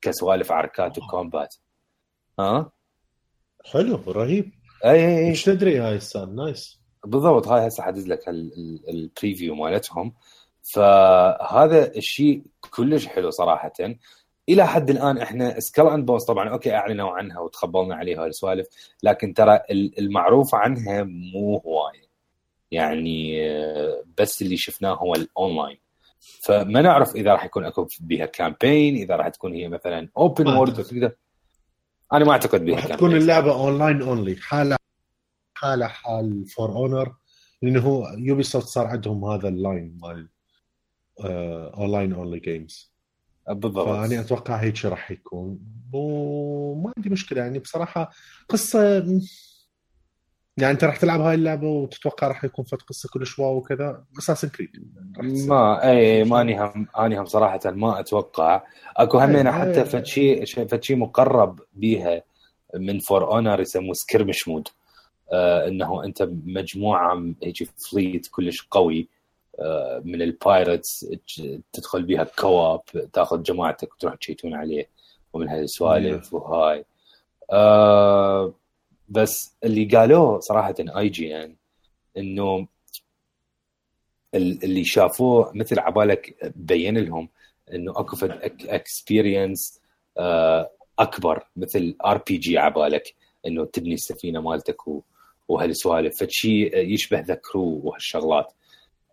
[0.00, 1.54] كسوالف عركات و combat
[2.38, 2.72] ها؟
[3.72, 4.61] حلو رهيب.
[4.84, 5.28] اي اي اي.
[5.28, 6.80] إيش تدري هاي السنة nice.
[7.06, 10.14] بالضبط هاي هسه حدز لك ال- ال- ال preview مالتهم.
[10.74, 13.72] فهذا الشيء كلش حلو صراحة.
[14.48, 18.66] إلى حد الآن إحنا Skull and Bones طبعا okay أعلنوا عنها وتخبلنا عليها السوالف
[19.02, 22.02] لكن ترى ال- المعروف عنها مو هوايه
[22.70, 23.40] يعني
[24.18, 25.78] بس اللي شفناه هو الاونلاين
[26.44, 30.70] فما نعرف إذا راح يكون أكو بها campaign إذا راح تكون هي مثلا open world
[30.78, 31.12] أعتقد.
[32.12, 34.76] أنا ما أعتقد بها campaign تكون اللعبة online only حاله
[35.54, 37.14] حالة حال For Honor
[37.62, 40.28] لأنه هو Ubisoft صار عندهم هذا ال line مال
[41.74, 42.92] online only games
[43.48, 43.88] بالضبط.
[43.88, 45.58] فأنا أتوقع هيك راح يكون.
[45.92, 48.10] وما عندي مشكلة يعني بصراحة
[48.48, 49.04] قصة
[50.62, 54.04] يعني أنت راح تلعب هاي اللعبة وتتوقع راح يكون فد قصة كلش واو وكذا.
[54.18, 54.70] Assassin's Creed
[55.48, 58.62] ما اي ماني هم أني هم صراحة ما أتوقع.
[58.96, 60.02] أكو همينه إيه، حتى إيه.
[60.02, 62.22] فشي فشي مقرب بيها
[62.74, 64.68] من For Honor يسموه skirmish mode
[65.32, 69.08] آه إنه أنت مجموعة هيك fleet كلش قوي
[69.60, 71.06] آه من ال pirates
[71.72, 72.80] تدخل بيها co-op
[73.12, 74.88] تاخذ جماعتك وتروح تشيتون عليه
[75.32, 76.84] ومن هالسوالف وهاي.
[77.52, 78.54] آه
[79.12, 81.56] بس اللي قالوه صراحة IGN يعني
[82.16, 82.66] إنه
[84.34, 87.28] ال- اللي شافوه مثل عبالك بين لهم
[87.74, 88.30] إنه أكو فد
[88.68, 89.80] experience
[90.98, 93.14] أكبر مثل RPG عبالك
[93.46, 94.76] إنه تبني السفينة مالتك
[95.48, 96.22] وهالسوالف.
[96.24, 98.52] فشي يشبه The Crew وهالشغلات.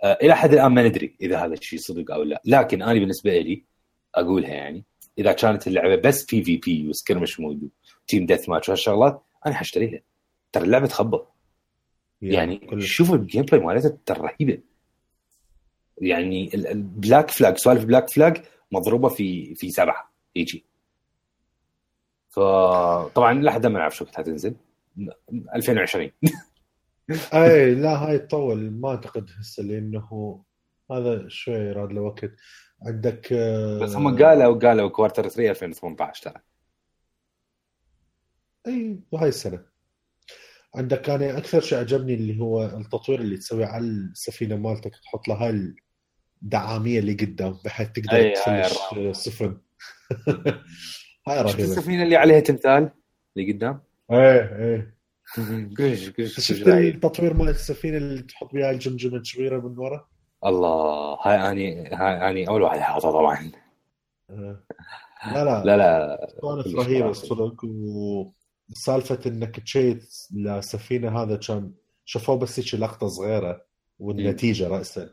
[0.04, 2.42] آه، إلى حد الآن ما ندري إذا هذا الشيء صدق أو لا.
[2.46, 3.64] لكن أنا بالنسبة لي
[4.16, 4.84] أقولها يعني
[5.18, 7.70] إذا كانت اللعبة بس PvP و skirmish mode
[8.04, 10.02] و team deathmatch وهالشغلات أنا حاشتريها
[10.52, 11.34] ترى اللعبة تخبط.
[12.22, 12.94] يعني كلش.
[12.94, 14.62] شوفوا ال gameplay مالتها ترى رهيبة.
[15.98, 20.12] يعني ال Black Flag سوالف Black Flag مضروبة في في سبعة.
[20.36, 20.66] يجي
[22.30, 24.56] فطبعا لحد ما نعرف شو وقتها تنزل
[25.56, 26.12] 2020
[27.34, 28.72] أي لا هاي تطول.
[28.72, 30.42] ما أعتقد هسه لأنه
[30.92, 32.32] هذا شوي راد له وقت.
[32.82, 36.42] عندك آه، بس هم قالوا قالوا quarter 3 2018 ترى.
[38.68, 39.66] أي وهاي السنة.
[40.76, 45.72] عندك أنا أكثر شيء عجبني اللي هو التطوير اللي تسويه على السفينة مالتك تحط لها
[46.44, 49.58] الدعامية اللي قدام بحيث تقدر تفلش سفن
[51.28, 51.64] هاي شفت رهيبة.
[51.64, 52.90] السفينة اللي عليها تمثال
[53.38, 53.82] اللي قدام؟
[54.12, 54.96] إيه إيه.
[55.78, 56.68] قش قش شفت.
[56.68, 60.08] التطوير مال السفينة اللي تحط بها الجمجمة الصغيره من ورا؟
[60.46, 63.52] الله هاي أني هاي أني أول واحد حاطها طبعا.
[64.30, 64.64] آه.
[65.34, 65.64] لا لا.
[65.66, 66.28] لا لا.
[66.76, 67.10] رهيبة.
[67.10, 67.66] الصدق
[68.72, 71.74] وسالفه إنك تشيت لسفينة هذا كان
[72.06, 73.66] شافوه بس هيك لقطة صغيرة
[74.00, 75.10] والنتيجة راسا.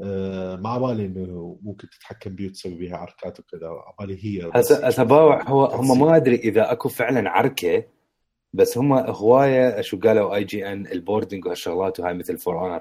[0.00, 5.02] آه، ما عبالي إنه ممكن تتحكم بيه وتسوي بيها عركات وكذا عبالي هي هسه
[5.48, 7.84] هو هم ما أدري إذا أكو فعلا عركة
[8.52, 12.80] بس هم هواية شو قالوا IGN ال boarding وهالشغلات وهاي مثل For Honor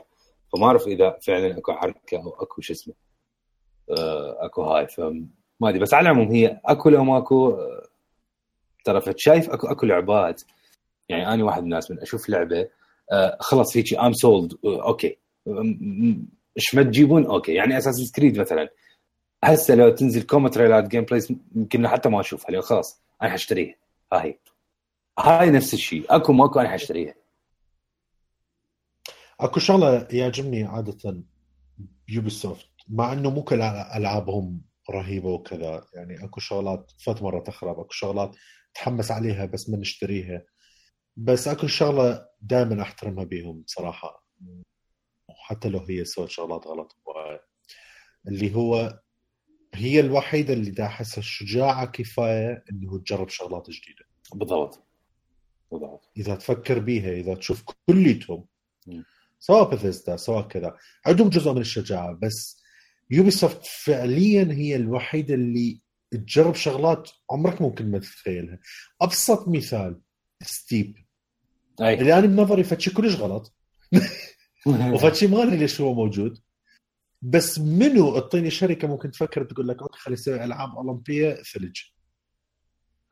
[0.53, 2.93] فما أعرف إذا فعلا أكو عركة أو أكو شو اسمه
[3.89, 4.87] آه، أكو هاي.
[4.87, 5.29] فما
[5.63, 5.79] أدري.
[5.79, 7.87] بس على العموم هي أكو لو ماكو آه،
[8.85, 10.41] ترى فد شايف اكو أكو لعبات.
[11.09, 12.69] يعني أنا واحد من الناس من أشوف لعبة
[13.11, 15.17] آه، خلص هيك I'm sold okay.
[16.57, 17.53] إيش ما تجيبون؟ okay.
[17.53, 18.69] يعني Assassin's Creed مثلا.
[19.43, 22.51] هسه لو تنزل كومة trailer ات gameplays يمكن حتى ما أشوفها.
[22.51, 23.75] لأن خلاص أنا حأشتريها.
[24.13, 24.39] هاي
[25.19, 27.15] هاي نفس الشيء أكو ماكو أنا حأشتريها.
[29.39, 31.23] أكو شغلة يعجبني عادة
[32.09, 33.61] Ubisoft مع إنه مو كل
[33.95, 35.85] ألعابهم رهيبة وكذا.
[35.93, 37.79] يعني أكو شغلات فات مرة تخرب.
[37.79, 38.35] أكو شغلات
[38.75, 40.45] تحمس عليها بس ما نشتريها.
[41.17, 44.25] بس أكو شغلة دائما أحترمها بيهم بصراحه
[45.29, 46.97] حتى لو هي سوت شغلات غلط.
[48.27, 48.99] اللي هو
[49.73, 54.05] هي الوحيدة اللي دا احسها شجاعه كفاية إنه تجرب شغلات جديدة.
[54.33, 54.87] بالضبط.
[55.71, 56.11] بالضبط.
[56.17, 58.45] إذا تفكر بيها إذا تشوف كليتهم.
[59.39, 62.63] سواء بثيستا سواء كذا عندهم جزء من الشجاعة بس
[63.09, 65.81] Ubisoft فعليا هي الوحيدة اللي
[66.11, 68.59] تجرب شغلات عمرك ممكن ما تتخيلها.
[69.01, 70.01] أبسط مثال
[70.43, 70.97] Steep.
[71.81, 71.93] أي.
[71.93, 73.55] اللي أنا بنظري فد شي كلش غلط.
[74.93, 76.39] وفد شي ما أدري ليش هو موجود.
[77.21, 81.81] بس منو أعطيني شركة ممكن تفكر تقول لك okay خلي نسوي ألعاب أولمبية ثلج.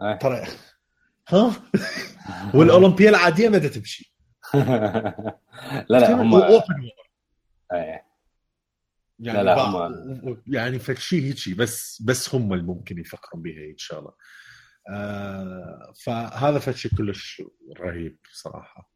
[0.01, 0.17] أي.
[0.17, 0.47] ترى
[1.29, 1.63] ها؟
[2.55, 4.13] والأولمبية العادية ما تمشي.
[4.53, 5.39] لا
[5.89, 6.89] لا هم open
[7.73, 8.02] أي.
[9.25, 13.77] يعني لا، لا، هم- يعني فشي هيجي بس بس هم اللي ممكن يفكرون بها إن
[13.77, 14.11] شاء الله.
[14.89, 17.41] آه فهذا فشي كلش
[17.79, 18.91] رهيب صراحة.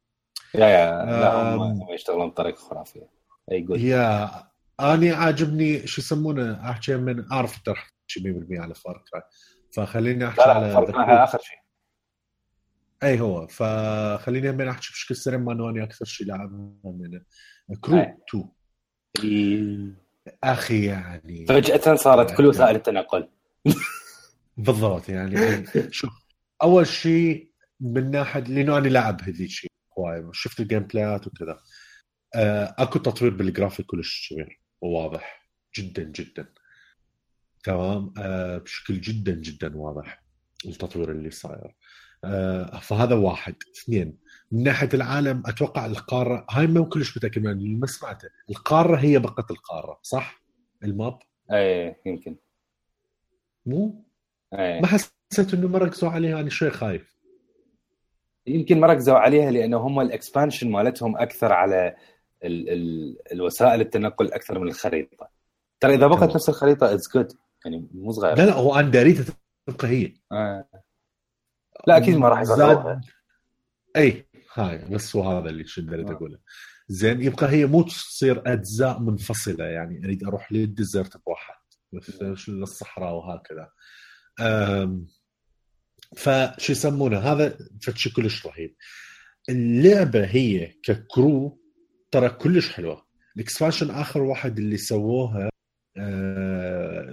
[0.55, 3.09] يا يا لا هم يشتغلون بطريقة خرافية.
[3.51, 4.29] أي قول يا
[4.79, 9.21] اني عاجبني شو يسمونه أحكي من أعرف انت راح تحكي 100% على Far Cry
[9.75, 11.09] فخليني أحكي على Crew.
[11.09, 11.57] آخر شيء.
[13.03, 17.21] أي هو فخليني هم أحكي بشكل سريع ما انه اني أكثر شيء لاعبها من
[17.81, 18.17] Crew أي.
[18.29, 18.49] 2
[19.23, 19.93] إي.
[20.43, 21.45] أخي يعني.
[21.45, 23.29] فجأة صارت كل وسائل التنقل.
[24.57, 25.65] بالضبط يعني.
[25.91, 26.09] شوف
[26.63, 31.59] أول شيء من ناحية لأنه أنا لاعب هذيك الشيء هواي شفت ال gameplay ات وكذا.
[32.35, 36.53] آه، أكو تطوير بالجرافيك كلش كبير وواضح جدا جدا.
[37.63, 40.23] تمام؟ آه، بشكل جدا جدا واضح
[40.65, 41.75] التطوير اللي صاير.
[42.23, 43.55] آه، فهذا واحد.
[43.77, 44.17] اثنين
[44.51, 48.29] من ناحية العالم أتوقع القارة هاي ما كلش متأكد من اللي ما سمعته.
[48.49, 50.41] القارة هي بقت القارة صح؟
[50.83, 51.19] ال map؟
[51.51, 52.35] اي يمكن.
[53.65, 54.03] مو؟
[54.53, 57.17] اي ما حسيت إنه ما ركزوا عليها أنا شوي خايف.
[58.47, 61.95] يمكن ما ركزوا عليها لأنه هم ال expansion مالتهم أكثر على
[62.43, 65.29] ال ال الوسائل التنقل أكثر من الخريطة.
[65.79, 66.35] ترى إذا بقت.
[66.35, 67.31] نفس الخريطة it's good
[67.65, 68.37] يعني مو صغير.
[68.37, 69.35] لا لا هو أنا داريتها
[69.67, 70.13] تبقى هي.
[70.31, 70.65] آه.
[71.87, 73.01] لا أكيد ما راح يغيروها زاد
[73.97, 74.26] اي
[74.59, 76.13] هاي بس هو هذا اللي شو دريت آه.
[76.13, 76.39] أقوله.
[76.87, 81.53] زين يبقى هي مو تصير أجزاء منفصلة يعني أريد أروح لل desert بواحد
[82.49, 83.69] الصحراء وهكذا.
[86.17, 88.75] فشو يسمونه؟ هذا فشي كلش رهيب.
[89.49, 91.61] اللعبة هي ك Crew
[92.11, 93.07] ترى كلش حلوة.
[93.35, 95.49] ال expansion آخر واحد اللي سووها
[95.97, 96.36] آه،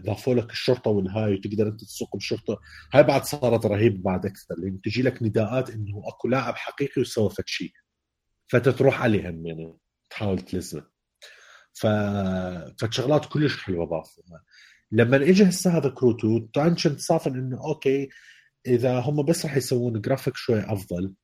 [0.05, 2.61] ضافوا لك الشرطة والهاي وتقدر أنت تسوق بالشرطه
[2.95, 7.31] هاي بعد صارت رهيب بعد أكثر لأن تجي لك نداءات إنه أكو لاعب حقيقي وسوى
[7.31, 7.73] فد شيء
[8.49, 9.77] فتتروح عليه هم يعني
[10.11, 10.87] تحاول تلزمه.
[11.73, 11.87] ف
[12.81, 14.43] فشغلات كلش حلوة ضافوها
[14.93, 18.09] لما إجى هسه هذا Crew 2 طبعا كنت صافن إنه okay
[18.67, 21.15] إذا هم بس راح يسوون جرافيك شوي أفضل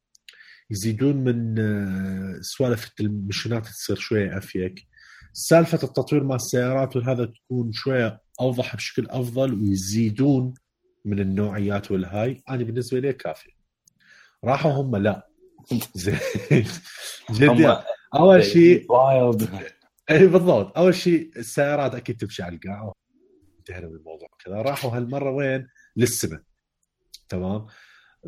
[0.70, 4.86] يزيدون من آه، سوالف ال mission ات تصير شوي epic.
[5.32, 10.54] سالفة التطوير مع السيارات وهذا تكون شوية أوضح بشكل أفضل ويزيدون
[11.04, 12.42] من النوعيات والهاي.
[12.48, 13.50] أنا بالنسبة لي كافي.
[14.44, 15.28] راحوا هم لا.
[15.94, 16.18] زين.
[18.14, 19.48] أول شيء wild
[20.10, 20.78] اي بالضبط.
[20.78, 22.92] أول شيء السيارات أكيد تمشي على القاع.
[23.58, 24.54] انتهينا من الموضوع كذا.
[24.54, 26.40] راحوا هالمرة وين؟ للسماء.
[27.28, 27.66] تمام.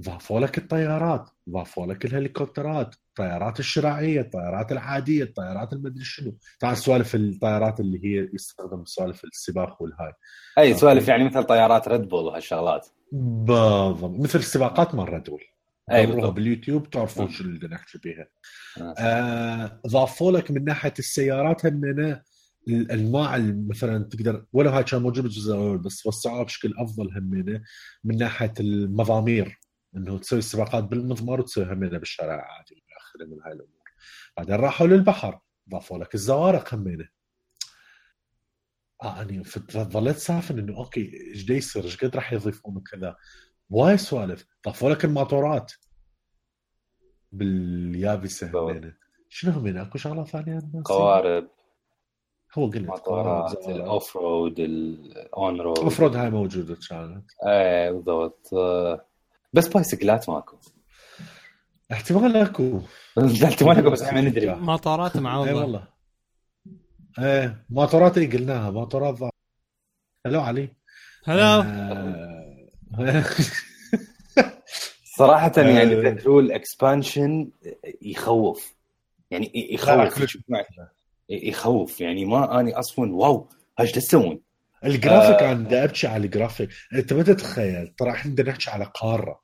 [0.01, 1.31] ضافوا لك الطيارات.
[1.51, 2.95] ضافوا لك الهليكوبترات.
[3.13, 6.37] الطيارات الشراعيه الطيارات العادية الطيارات المدري شنو.
[6.61, 10.13] طبعا سوالف الطيارات اللي هي يستخدم سوالف السباق والهاي.
[10.59, 12.89] أي سوالف يعني مثل طيارات Red Bull وهالشغلات.
[13.13, 14.21] بالضبط.
[14.21, 15.41] مثل السباقات مال Red Bull
[15.93, 17.35] أي باليوتيوب تعرفون نعم.
[17.35, 18.27] شو اللي نحكي بيها.
[18.81, 18.95] آه.
[18.99, 22.23] آه، ضافوا لك من ناحية السيارات همنا
[22.69, 27.63] الانواع مثلا تقدر ولو هاي كان موجود بالجزء الأول بس وسعوها بشكل أفضل همنا
[28.05, 29.59] من ناحية المضامير.
[29.97, 32.82] إنه تسوي السباقات بالمضمار وتسوي همنا بالشارع العادي
[33.13, 33.83] اخره من هاي الأمور.
[34.37, 35.41] بعدين راحوا للبحر
[35.71, 37.09] ضافوا لك الزوارق همنا
[39.03, 43.17] آه أني ظليت صافن إنه okay إيش دا يصير؟ إيش قد راح يضيفون وكذا؟
[43.71, 44.47] وايد سوالف.
[44.67, 45.73] ضافوا لك الماطورات
[47.33, 48.51] باليابسة.
[48.55, 48.95] همنا
[49.29, 51.49] شنو همين أكو شغلة ثانية؟ قوارب.
[52.59, 58.55] هو قلت ماطورات ال off-road ال on-road off-road هاي موجودة كانت إيه بالضبط.
[58.55, 59.07] آه،
[59.53, 60.57] بس بايسكلات ماكو.
[61.93, 62.81] احتمال اكو.
[63.45, 65.89] احتمال بس إحنا ما ندري ماطورات اي معوضه والله.
[67.19, 69.31] إيه ماطورات اي قلناها ماطورات ضاع
[70.27, 70.69] هلو علي.
[71.25, 72.33] هلا آه.
[75.19, 76.11] صراحة يعني آه.
[76.11, 77.51] ترى ال expansion
[78.03, 78.75] يخوف.
[79.31, 80.33] يعني يخوف.
[81.31, 82.01] يخوف.
[82.01, 83.49] يعني ما اني أصلا wow
[83.81, 84.41] إيش تسوون؟
[84.85, 85.53] الجرافيك آه.
[85.53, 86.71] أنا بدي ابكي على الجرافيك.
[86.95, 89.31] أنت ما تتخيل ترى إحنا بدنا نحكي على قارة.
[89.31, 89.43] آه،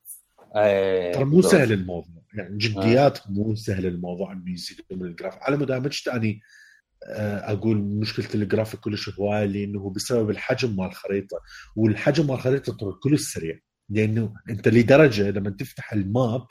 [1.15, 1.43] ترى مو.
[1.43, 2.23] سهل الموضوع.
[2.35, 6.41] يعني جديات مو سهل الموضوع إنه يزيد من الجرافيك على مدى ما اني
[7.07, 11.41] آه، أقول مشكلة الجرافيك كلش هواية لأنه هو بسبب الحجم مال الخريطة.
[11.77, 13.59] والحجم مال الخريطة ترى كلش سريع.
[13.89, 16.47] لأنه أنت لدرجة لما تفتح ال map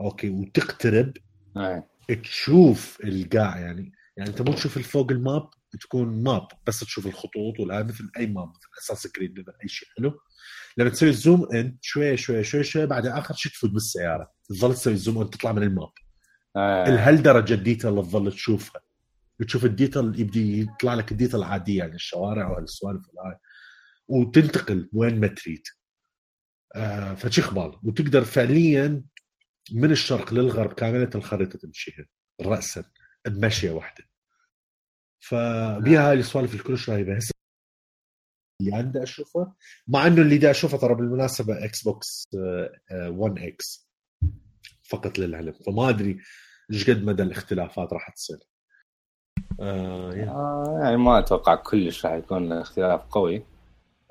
[0.00, 1.12] okay وتقترب
[1.56, 1.88] آه.
[2.22, 3.92] تشوف القاع يعني.
[4.16, 5.50] يعني أنت مو تشوف الفوق ال map
[5.80, 9.88] تكون map بس تشوف الخطوط والان مثل أي map مثل Assassin's Creed مثل أي شيء
[9.98, 10.20] حلو.
[10.78, 14.32] لما تسوي zoom in شوي شوي شوي شوي بعدين آخر شيء تفوت بالسيارة.
[14.48, 15.92] تظل تسوي zoom in تطلع من ال map.
[16.56, 16.84] آه.
[16.84, 18.80] لهالدرجه ال detail اللي تظل تشوفها.
[19.46, 23.38] تشوف ال detail يبدي يطلع لك ال detail العاديه يعني الشوارع وهالسوالف والهاي
[24.08, 25.62] وتنتقل وين ما تريد.
[26.74, 29.02] آه فشي خبال وتقدر فعليا
[29.72, 32.06] من الشرق للغرب كاملة الخريطة تمشيها
[32.40, 32.84] راسا.
[33.26, 34.04] بمشية واحدة.
[35.20, 37.37] فبيها هاي السوالف الكلش رهيبه هسه
[38.60, 39.52] اللي عندي أشوفه
[39.88, 42.28] مع إنه اللي دا أشوفه ترى بالمناسبة Xbox
[43.08, 43.88] 1 X
[44.82, 45.52] فقط للعلم.
[45.52, 46.18] فما أدري
[46.72, 48.38] إيش قد مدى الاختلافات راح تصير.
[49.60, 50.30] آه يا.
[50.30, 53.46] آه يعني ما أتوقع كلش راح يكون اختلاف قوي.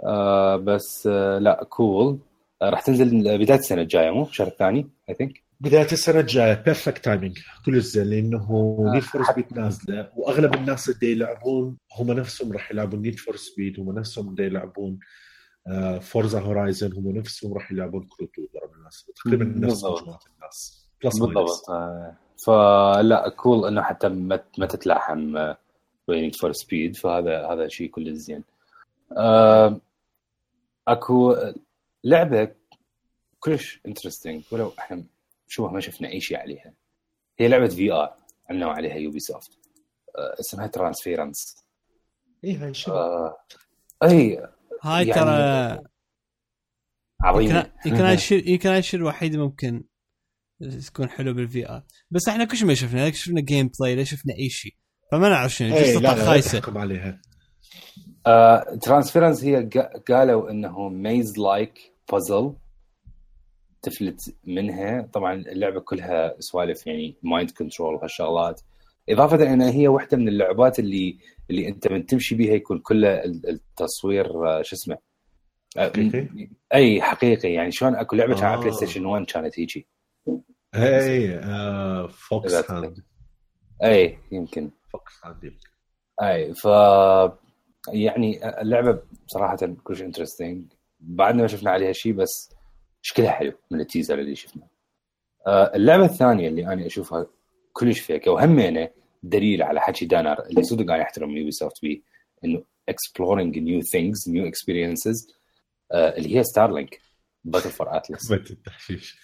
[0.04, 2.20] آه بس آه لا cool
[2.62, 7.06] آه راح تنزل بداية السنة الجاية مو الشهر الثاني I think بداية السنة الجاية perfect
[7.06, 8.92] timing كل زين لأنه آه.
[8.94, 13.80] Need for Speed نازلة وأغلب الناس اللي يلعبون هم نفسهم راح يلعبون Need for Speed
[13.80, 15.00] هم نفسهم اللي يلعبون
[16.02, 19.84] Forza Horizon هم نفسهم راح يلعبون Crew 2 ترى بالمناسبه تقريبا نفس.
[19.84, 25.54] مجموعة الناس plus بالضبط آه فلا cool إنه حتى ما ما تتلاحم
[26.08, 28.44] وي Need for Speed فهذا هذا شيء كله زين
[29.18, 29.82] آه
[30.88, 31.36] أكو
[32.04, 32.52] لعبة
[33.40, 35.04] كلش interesting ولو إحنا
[35.48, 36.74] شبه ما شفنا أي شيء عليها.
[37.40, 38.16] هي لعبة VR
[38.50, 39.52] علنوا عليها Ubisoft
[40.18, 41.56] آه اسمها Transference
[42.44, 43.38] اي هاي شنو آه
[44.04, 44.48] اي
[44.84, 45.88] هاي يعني ترى
[47.24, 47.72] عظيمة.
[47.86, 48.02] يمكن
[48.52, 49.84] يمكن هاي الشيء الوحيد ممكن
[50.88, 54.34] تكون حلو بال VR بس إحنا كل شيء ما شفنا لا شفنا gameplay لا شفنا
[54.40, 54.76] أي شيء.
[55.12, 56.62] فما نعرف شنو إيه، لا لا خايسة.
[56.80, 57.22] عليها.
[58.82, 62.54] Transference هي قا- قالوا إنه maze-like puzzle
[63.82, 65.02] تفلت منها.
[65.14, 68.62] طبعا اللعبة كلها سوالف يعني mind control وهالشغلات.
[69.10, 71.18] إضافة انها هي واحدة من اللعبات اللي
[71.50, 74.98] اللي أنت من تمشي بيها يكون كله ال- التصوير آه، شو اسمه؟
[75.78, 76.28] آه، حقيقي؟
[76.74, 77.54] أي حقيقي.
[77.54, 78.60] يعني شلون أكو لعبة كان على آه.
[78.60, 79.88] PlayStation 1 كانت هيجي.
[80.76, 83.04] اي آه Fox Hunt
[83.84, 84.72] اي يمكن.
[84.94, 85.54] Fox Hunt
[86.22, 86.66] اي ف
[87.94, 92.54] يعني اللعبة بصراحه كلش interesting بعدنا ما شفنا عليها شيء بس
[93.08, 94.68] شكلها حلو من ال teaser اللي شفناه.
[95.48, 97.28] آه، اللعبة الثانية اللي أنا أشوفها
[97.74, 98.90] كلش فيك وهمينة
[99.24, 102.02] دليل على حكي دانر اللي صدق أنا احترم يوبي سوفت بيه
[102.46, 105.34] إنه exploring new things new experiences
[105.92, 107.00] آه، اللي هي ستارلينك
[107.44, 109.18] باتل فور اتلس التحشيش.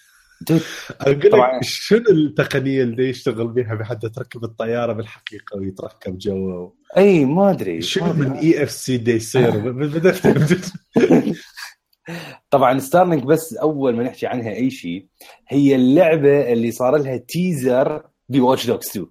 [1.02, 1.58] أقول طبعاً.
[1.58, 7.82] لك شنو التقنية اللي يشتغل بها بحد تركب الطيارة بالحقيقة ويتركب جوا أي ما أدري
[7.82, 8.14] شنو.
[8.14, 9.52] من اي اف سي دي يصير؟
[12.50, 15.08] طبعا ستارلينك بس أول ما نحكي عنها أي شيء
[15.48, 19.08] هي اللعبة اللي صار لها teaser ب Watch Dogs 2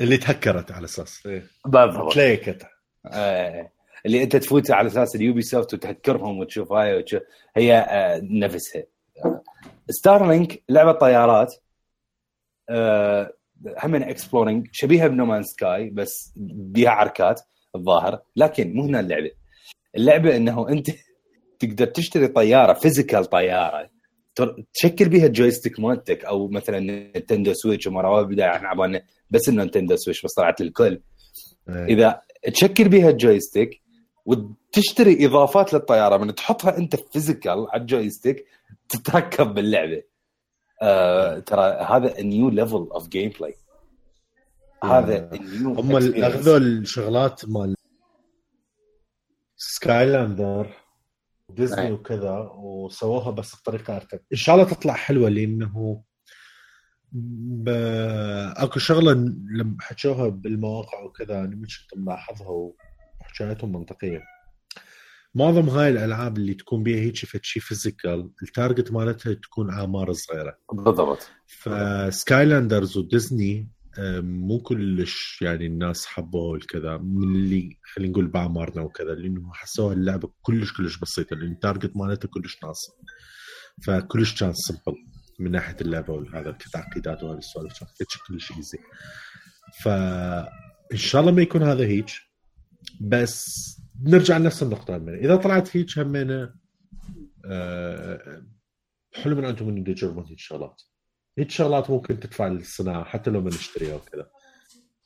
[0.00, 1.26] اللي تهكرت على أساس.
[1.26, 1.46] إيه.
[1.66, 2.12] بالضبط.
[2.12, 2.66] تليكت
[3.06, 3.72] آه،
[4.06, 7.22] اللي أنت تفوت على أساس ال Ubisoft وتهكرهم وتشوف هاي وتشوف
[7.56, 8.82] هي آه، نفسها.
[9.90, 11.54] Starlink لعبة طيارات
[12.68, 13.32] آه،
[13.84, 17.40] هم exploring شبيهة ب No Man's Sky بس بيها عركات
[17.74, 19.30] الظاهر لكن مو هنا اللعبة.
[19.96, 20.90] اللعبة إنه أنت
[21.62, 23.90] تقدر تشتري طيارة physical طيارة.
[24.74, 29.62] تشكل بيها ال joystick مالتك أو مثلا Nintendo Switch ومره بداية إحنا عبالنا بس إنه
[29.62, 31.00] Nintendo Switch بس طلعت للكل.
[31.68, 31.84] إيه.
[31.84, 32.20] إذا
[32.52, 33.82] تشكل بيها ال joystick
[34.26, 38.46] وتشتري إضافات للطيارة من تحطها أنت physical على ال joystick
[38.88, 40.02] تتركب باللعبة.
[40.82, 43.54] آه ترى هذا new level of gameplay
[44.84, 47.76] هذا new هم أخذوا الشغلات مال
[49.56, 50.81] Skylander
[51.54, 51.92] Disney أي.
[51.92, 56.02] وكذا وسووها بس بطريقة ارتب إن شاء الله تطلع حلوة لأنه
[57.12, 57.68] ب...
[58.56, 59.12] أكو شغلة
[59.50, 62.48] لما حكوها بالمواقع وكذا أنا مش كنت ملاحظها
[63.20, 64.22] وحكايتهم منطقية.
[65.34, 70.12] معظم هاي الألعاب اللي تكون بيها هيك فد شيء physical ال target مالتها تكون أعمار
[70.12, 70.58] صغيرة.
[70.72, 71.30] بالضبط.
[71.46, 78.26] ف Skylanders و Disney أم، مو كلش يعني الناس حبوها الكذا من اللي خلينا نقول
[78.26, 82.90] باعمارنا وكذا لأنه حسوها اللعبة كلش كلش بسيطة لأن ال target مالتها كلش ناقص
[83.86, 84.96] فكلش كان simple
[85.40, 88.78] من ناحية اللعبة وهذا كتعقيدات وهذه السوالف فشي كلش easy
[89.84, 92.10] فان شاء الله ما يكون هذا هيك
[93.00, 93.46] بس
[94.02, 94.96] نرجع لنفس النقطة.
[94.96, 95.14] همين.
[95.14, 96.54] إذا طلعت هيك همينة
[97.44, 98.42] آه،
[99.14, 100.82] حلو من أنتم من تجربون هيك شغلات.
[101.38, 104.30] هيك شغلات ممكن تدفع للصناعة حتى لو ما نشتريها وكذا.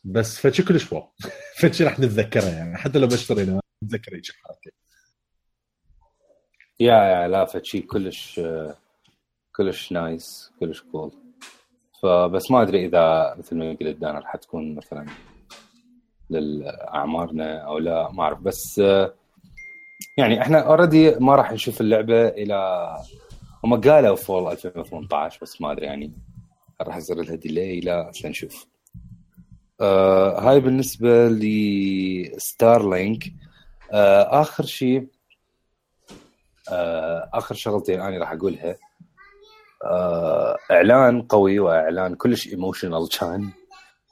[0.04, 1.12] بس فشي كلش wow.
[1.60, 4.70] فشي راح نتذكرها يعني حتى لو ما اشترينا نتذكر هيك حركه
[6.80, 8.40] yeah yeah لا فشي كلش
[9.56, 11.12] كلش nice كلش cool
[12.02, 15.06] فبس ما أدري إذا مثل ما قلت دانا راح تكون مثلا
[16.30, 18.40] لاعمارنا أو لا ما أعرف.
[18.40, 18.78] بس
[20.18, 22.88] يعني إحنا already ما راح نشوف اللعبة إلى
[23.66, 26.12] هم قالوا fall 2018 بس ما أدري يعني.
[26.80, 28.66] راح يصير لها delay لا نشوف.
[29.80, 33.24] آه هاي بالنسبة ل Starlink
[33.92, 35.08] آه آخر شيء
[36.70, 38.76] آه آخر شغلتين أنا راح أقولها.
[39.84, 43.50] آه إعلان قوي وإعلان كلش emotional كان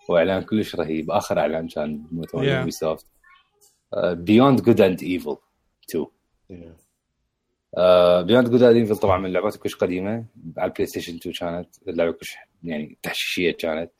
[0.09, 1.11] وإعلان كلش رهيب.
[1.11, 3.07] آخر إعلان كان مؤتمر Ubisoft
[4.05, 5.37] Beyond Good and Evil
[5.91, 6.07] 2
[8.27, 10.25] Beyond Good and Evil طبعا من اللعبات كلش قديمة.
[10.59, 11.69] على ال PlayStation 2 كانت.
[11.89, 13.91] اللعبة كلش يعني تحشيشية كانت.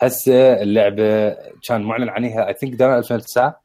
[0.00, 1.30] هسه اللعبة
[1.68, 3.62] كان معلن عنها اي ثينك 2009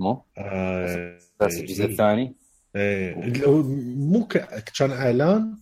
[0.00, 2.34] مو؟ آه، بس الجزء الثاني.
[2.76, 3.62] إيه، هو
[3.96, 5.56] مو ك- كان إعلان.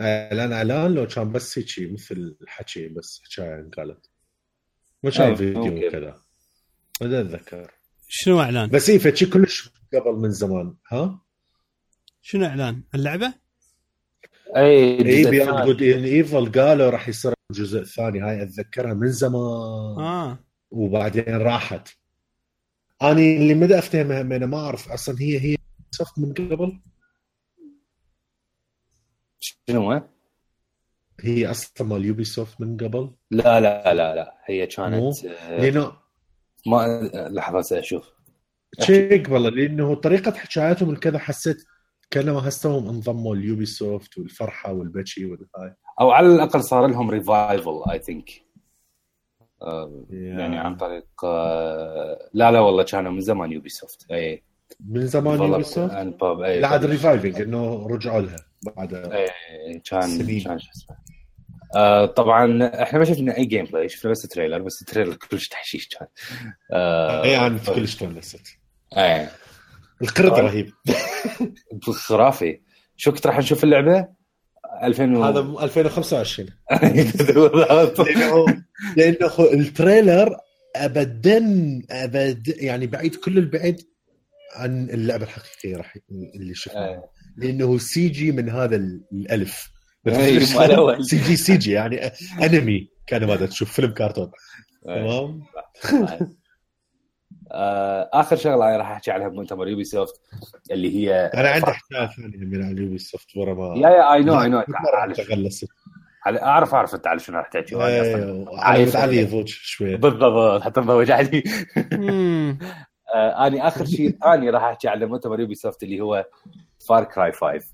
[0.00, 4.10] إعلان إعلان لو كان بس هيك مثل حكي بس حكايه قالت
[5.02, 5.86] ما كان أي، فيديو.
[5.88, 6.20] وكذا.
[7.00, 7.70] ما أتذكر.
[8.08, 11.20] شنو إعلان؟ بس اي فشي كلش قبل من زمان ها؟
[12.26, 13.34] شنو إعلان؟ اللعبة؟
[14.56, 15.66] أي اي الثاني.
[15.66, 20.38] Good and Evil قالوا راح يصير الجزء الثاني هاي أتذكرها من زمان آه
[20.70, 21.88] وبعدين راحت
[23.02, 25.56] أنا اللي مدا افتهمها هم أنا ما أعرف أصلا هي هي
[25.90, 26.80] صف من قبل
[29.40, 30.02] شنو هو؟
[31.20, 35.92] هي أصلا مال Ubisoft من قبل لا لا لا لا هي؟ كانت آه، لأنه
[36.66, 38.12] ما لحظة أشوف
[38.78, 41.64] هيك والله لأنه طريقة حكاياتهم الكذا حسيت
[42.10, 45.74] كانما هسه هم انضموا ال Ubisoft والفرحة والبكي والهاي.
[46.00, 48.30] أو على الأقل صار لهم revival I think
[50.10, 54.42] يعني عن طريق آه، لا لا والله كانوا من زمان Ubisoft اي
[54.86, 55.94] من زمان Ubisoft
[56.44, 58.36] اي لا عاد reviving إنه رجعوا لها
[58.76, 59.28] بعد اي
[59.84, 60.44] كان سنين.
[60.44, 60.96] كان شو اسمه.
[61.76, 65.88] آه طبعا إحنا ما شفنا أي gameplay شفنا بس trailer بس ال trailer كلش تحشيش
[65.88, 66.08] كان.
[66.72, 68.58] آه أي أنا كلش تونست
[70.02, 70.32] القرد.
[70.32, 70.70] رهيب
[72.06, 72.60] خرافي
[72.96, 74.08] شو كنت راح نشوف اللعبة
[74.82, 75.24] 2000 و...
[75.24, 76.48] هذا 2025
[76.82, 78.00] بالضبط.
[78.08, 78.44] لأنه
[78.96, 80.36] لأنه خو- ال trailer
[80.76, 81.42] ابدا
[81.90, 83.80] ابد يعني بعيد كل البعد
[84.56, 85.96] عن اللعبة الحقيقية راح
[86.36, 87.02] اللي شفناها إيه.
[87.36, 89.70] لأنه CG من هذا ال- الألف
[90.06, 90.38] إيه،.
[91.00, 92.00] CG CG يعني
[92.42, 94.30] أنمي كان ما تشوف فيلم كرتون
[94.88, 94.94] إيه.
[94.94, 95.42] تمام
[95.94, 96.28] آه
[98.12, 100.20] آخر شغلة أنا راح أحكي عنها بمؤتمر Ubisoft
[100.70, 104.22] اللي هي أنا عندي حكايه ثانية من على ال Ubisoft ورا ما يا يا اي
[104.22, 104.64] نو اي نو
[106.26, 107.76] أعرف أعرف أنت على شنو راح تحكي.
[107.76, 108.96] أيوه عارف.
[108.96, 111.42] علي يضوج شوية بالضبط حتى مضوج علي.
[113.14, 116.26] آه اني آخر شيء اني راح أحكي على مؤتمر يوبي سوفت اللي هو
[116.88, 117.66] Far Cry 5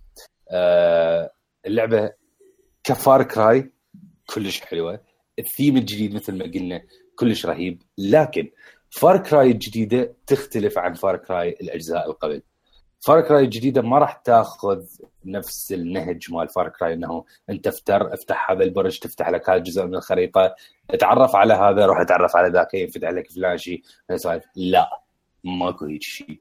[0.51, 1.31] آه
[1.67, 2.13] اللعبة
[2.85, 3.73] ك Far Cry
[4.35, 5.01] كلش حلوة.
[5.39, 6.83] الثيم الجديد مثل ما قلنا
[7.17, 7.83] كلش رهيب.
[7.99, 8.51] لكن
[8.91, 12.43] Far Cry الجديده تختلف عن Far Cry الأجزاء اللي قبل
[13.01, 14.85] Far Cry الجديده ما راح تاخذ
[15.25, 19.87] نفس النهج مال Far Cry إنه أنت افتر افتح هذا البرج تفتح لك هذا الجزء
[19.87, 20.55] من الخريطة
[20.91, 23.83] اتعرف على هذا روح اتعرف على ذاك ينفتح لك فلان شيء.
[24.57, 25.01] لا
[25.45, 26.41] ماكو هيك شيء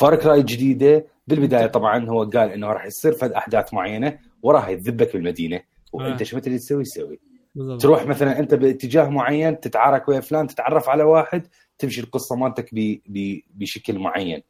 [0.00, 5.12] Far Cry الجديده بالبداية طبعا هو قال إنه راح يصير فد أحداث معينة وراها يذبك
[5.12, 6.24] بالمدينة وأنت آه.
[6.24, 7.20] شو اللي تسوي تسوي
[7.54, 7.82] بالضبط.
[7.82, 11.46] تروح مثلا أنت باتجاه معين تتعارك ويا فلان تتعرف على واحد
[11.78, 12.70] تمشي القصة مالتك
[13.54, 14.42] بشكل معين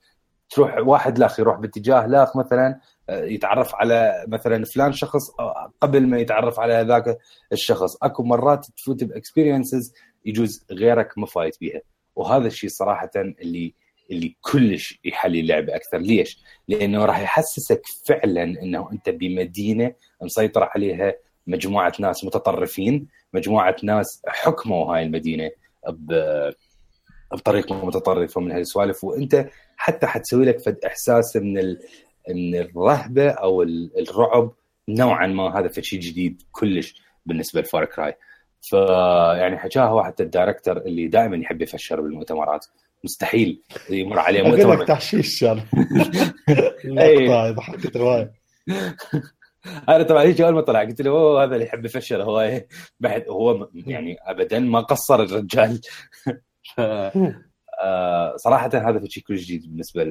[0.51, 6.07] تروح واحد لاخ يروح باتجاه لاخ مثلا آه، يتعرف على مثلا فلان شخص آه، قبل
[6.07, 7.19] ما يتعرف على هذاك
[7.53, 9.93] الشخص أكو مرات تفوت ب experiences
[10.25, 11.81] يجوز غيرك ما فايت بيها
[12.17, 13.75] وهذا الشيء صراحة اللي
[14.11, 21.15] اللي كلش يحلي اللعبة أكثر ليش؟ لأنه راح يحسسك فعلا إنه أنت بمدينة مسيطر عليها
[21.51, 25.51] مجموعة ناس متطرفين مجموعة ناس حكموا هاي المدينة
[27.33, 29.05] بطريقه متطرفه من هالسوالف.
[29.05, 29.47] وأنت
[29.77, 31.81] حتى حتسوي لك فد إحساس من ال...
[32.31, 34.53] من الرهبة أو ال- الرعب
[34.89, 35.59] نوعا ما.
[35.59, 38.15] هذا في شيء جديد كلش بالنسبة ل Far Cry.
[38.63, 42.67] فيعني حكاها هو حتى ال director اللي دائما يحب يفشر بالمؤتمرات.
[43.05, 44.85] مستحيل يمر عليه أقول لك مؤتمر.
[44.87, 45.59] تحشيش أي.
[46.85, 48.33] اللقطه ضحكت رواية.
[49.67, 52.69] أنا طبعا هيك أول ما طلع قلت له أوه هذا اللي يحب يفشر هو إيه؟
[53.01, 55.81] بعد هو يعني ابدا ما قصر الرجال.
[57.83, 60.05] آه، صراحة هذا شيء كلش جديد بالنسبة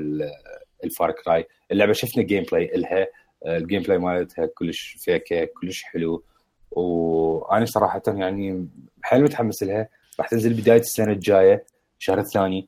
[0.84, 1.48] لل Far Cry.
[1.72, 3.08] اللعبة شفنا gameplay إلها.
[3.46, 6.24] آه، ال gameplay مالتها كلش فيكة كلش حلو.
[6.72, 8.68] وأنا صراحة يعني
[9.02, 9.90] حيل متحمس لها.
[10.20, 11.66] راح تنزل بداية السنة الجاية
[12.00, 12.68] الشهر الثاني.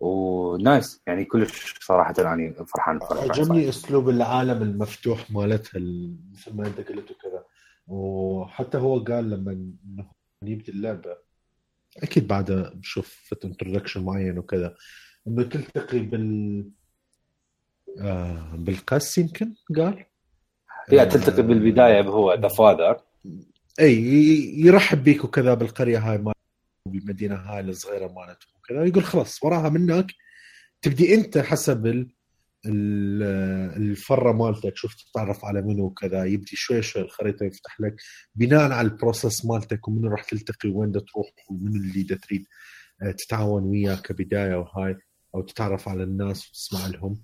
[0.00, 1.02] و nice.
[1.06, 3.22] يعني كلش صراحة أنا فرحان صراحة.
[3.22, 7.44] عجبني أسلوب العالم المفتوح مالتها ال- مثل ما أنت قلت وكذا.
[7.86, 10.10] وحتى هو قال لما انه
[10.44, 11.16] يبدي اللعبة
[12.02, 14.74] أكيد بعد بشوف introduction معين وكذا.
[15.28, 16.70] انه تلتقي بال
[18.00, 20.04] آه بالقس يمكن قال؟
[20.88, 23.00] هي تلتقي بالبداية هو the father
[23.80, 23.94] اي
[24.56, 26.34] يرحب بيك وكذا بالقرية هاي مال
[26.90, 30.06] بالمدينة هاي الصغيرة مالتهم وكذا يقول خلاص وراها منك
[30.82, 32.10] تبدي أنت حسب ال
[32.66, 33.22] ال-
[33.82, 37.94] الفرة مالتك شوف تتعرف على منو وكذا يبدي شوي شوي الخريطة يفتح لك
[38.34, 42.46] بناء على ال process مالتك ومنو راح تلتقي وين تروح ومنو اللي تريد
[43.02, 44.96] آه، تتعاون وياه كبداية وهاي
[45.34, 47.22] أو تتعرف على الناس وتسمع لهم.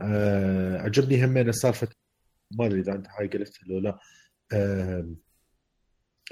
[0.00, 1.88] آه، عجبني همين سالفة
[2.58, 3.98] ما أدري إذا أنت هاي قلتها لو لا
[4.52, 5.08] آه،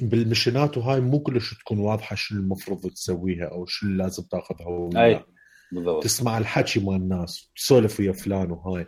[0.02, 4.91] بال missions وهاي مو كلش تكون واضحة شو المفروض تسويها أو شو لازم تاخذها.
[5.05, 5.25] أي
[5.73, 6.02] بالضبط.
[6.02, 8.86] تسمع الحكي مال الناس تسولف ويا فلان وهاي.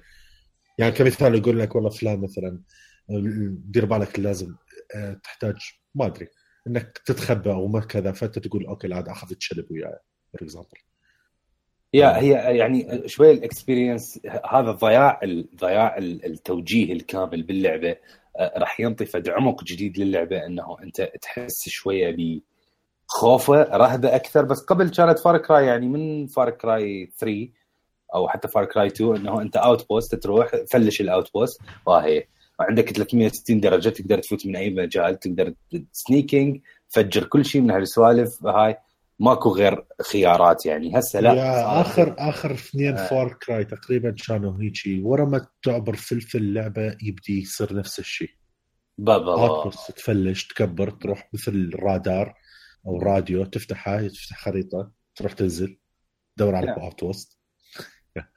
[0.78, 2.62] يعني كمثال يقول لك والله فلان مثلا
[3.50, 4.54] دير بالك لازم
[4.94, 5.56] آه، تحتاج
[5.94, 6.28] ما أدري
[6.66, 9.98] إنك تتخبى أو ما كذا فأنت تقول okay لا عاد أخذ الشلب وياي
[10.32, 10.78] for example
[11.94, 15.20] yeah هي يعني شوي ال experience هذا ضياع
[15.56, 17.96] ضياع التوجيه الكامل باللعبة.
[18.38, 22.16] راح ينطي عمق جديد للعبة إنه أنت تحس شوية
[23.08, 24.44] بخوفه رهبة أكثر.
[24.44, 27.48] بس قبل كانت Far Cry يعني من Far Cry 3
[28.14, 32.24] أو حتى Far Cry 2 إنه أنت outpost تروح فلش ال outpost وهي
[32.60, 35.54] وعندك 360 درجة تقدر تفوت من أي مجال تقدر
[35.92, 38.76] sneaking فجر كل شيء من هالسوالف هاي.
[39.20, 40.98] ماكو غير خيارات يعني.
[40.98, 41.34] هسه لا.
[41.34, 43.06] يا اخر آخر اثنين آه.
[43.06, 45.02] Far Cry تقريبا كانوا هيجي.
[45.02, 48.30] ورا ما تعبر فد level اللعبة يبدي يصير نفس الشيء.
[48.98, 52.34] بابا outpost تفلش تكبر تروح مثل رادار
[52.86, 55.78] أو راديو تفتحها تفتح خريطة تروح تنزل
[56.36, 56.72] تدور على.
[56.72, 57.38] outpost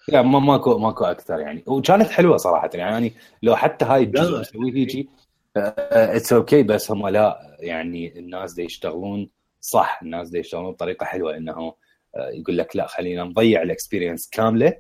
[0.08, 1.64] لا ما ماكو ماكو أكثر يعني.
[1.68, 3.14] وكانت حلوة صراحة يعني.
[3.43, 4.40] لو حتى هاي الجزء لا.
[4.40, 5.10] مسوي هيجي
[5.58, 9.30] it's okay بس هم لا يعني الناس دي يشتغلون
[9.61, 11.75] صح الناس دي يشتغلون بطريقة حلوة إنه
[12.15, 14.73] آه، يقول لك لا خلينا نضيع ال experience كاملة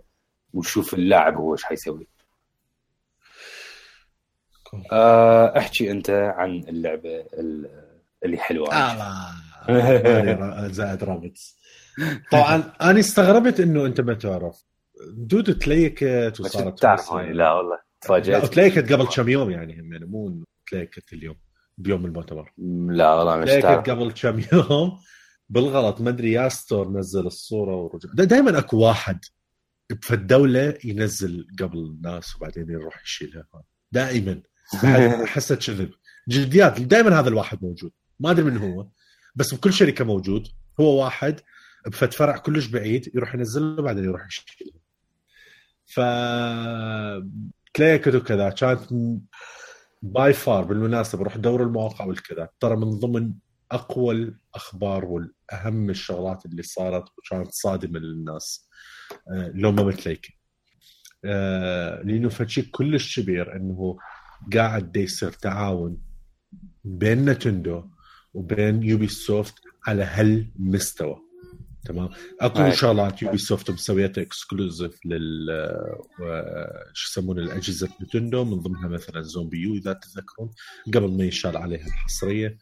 [0.53, 2.07] ونشوف اللاعب هو إيش حيسوي.
[4.91, 7.69] آه، احكي أنت عن اللعبة ال-
[8.25, 8.73] اللي حلوة.
[8.73, 9.31] آه.
[10.71, 11.33] زائد رابط.
[12.31, 14.63] طبعا أنا استغربت إنه أنت ما تعرف.
[15.13, 20.05] دودو تليكت وصارت تعرف لا والله لا تفاجات تليكت قبل كم يوم يعني هم يعني
[20.05, 21.35] مو إنه تليكت اليوم.
[21.77, 22.53] بيوم المؤتمر.
[22.87, 24.99] لا والله مش تليكت تعرف قبل كم يوم
[25.49, 28.09] بالغلط ما أدري يا ستور نزل الصورة ورجع.
[28.13, 29.25] دائما أكو واحد
[30.01, 33.63] في الدولة ينزل قبل الناس وبعدين يروح يشيلها.
[33.91, 34.41] دائما
[35.23, 35.91] احسه كذب
[36.29, 37.91] جديات دائما هذا الواحد موجود.
[38.19, 38.87] ما أدري من هو
[39.35, 40.47] بس بكل شركة موجود.
[40.79, 41.39] هو واحد
[41.87, 44.81] بفت فرع كلش بعيد يروح ينزله بعدين يروح يشيله.
[45.85, 45.99] ف
[47.73, 48.93] تلاقي كذا كانت
[50.01, 52.49] باي فار بالمناسبة روح دور المواقع والكذا.
[52.59, 53.33] ترى من ضمن
[53.71, 58.69] أقوى الأخبار والأهم الشغلات اللي صارت وكانت صادمة للناس
[59.31, 60.27] آه، لو ما متليك
[61.25, 63.97] آه، لأنه فشي كلش كبير إنه
[64.53, 65.97] قاعد يصير تعاون
[66.83, 67.83] بين Nintendo
[68.33, 69.53] وبين Ubisoft
[69.87, 71.30] على هالمستوى.
[71.85, 72.09] تمام.
[72.41, 75.47] اكو شغلات Ubisoft مسويتها exclusive لل
[76.93, 80.51] شو يسمونه الاجهزه Nintendo من ضمنها مثلا ZombiU إذا تتذكرون
[80.93, 82.57] قبل ما ينشال عليها الحصرية.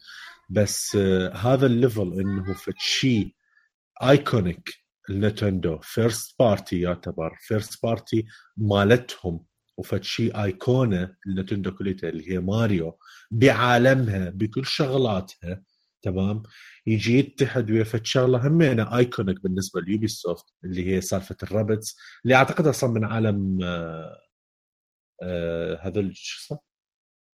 [0.48, 3.36] بس آه هذا ال level إنه فشي
[4.02, 4.74] iconic
[5.10, 9.44] ال Nintendo first party يعتبر first party مالتهم
[9.76, 12.98] وفد شيء ايقونه ال Nintendo كليتا اللي هي ماريو
[13.30, 15.62] بعالمها بكل شغلاتها.
[16.02, 16.42] تمام؟
[16.86, 21.96] يجي يتحد ويا فد شغله همينة iconic بالنسبة ل Ubisoft اللي هي سالفة ال Rabbids
[22.24, 24.20] اللي أعتقد أصلا من عالم آه
[25.22, 26.58] آه هذول شو اسمه؟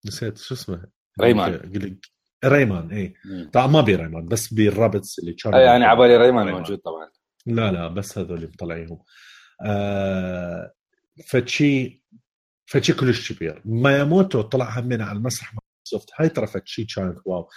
[0.07, 0.87] نسيت شو اسمه؟
[1.21, 1.71] Rayman.
[2.45, 3.15] Rayman اي
[3.53, 7.11] طبعا ما بي Rayman بس بال Rabbids اللي كانوا يعني عبالي Rayman موجود طبعا.
[7.47, 8.99] لا لا بس هذول مطلعيهم
[9.67, 10.73] آه
[11.27, 12.03] فشي
[12.67, 13.63] فشي كلش كبير.
[13.65, 15.55] ماياموتو طلع همنا على المسرح
[15.87, 17.49] Ubisoft هاي ترى فشي كانت wow.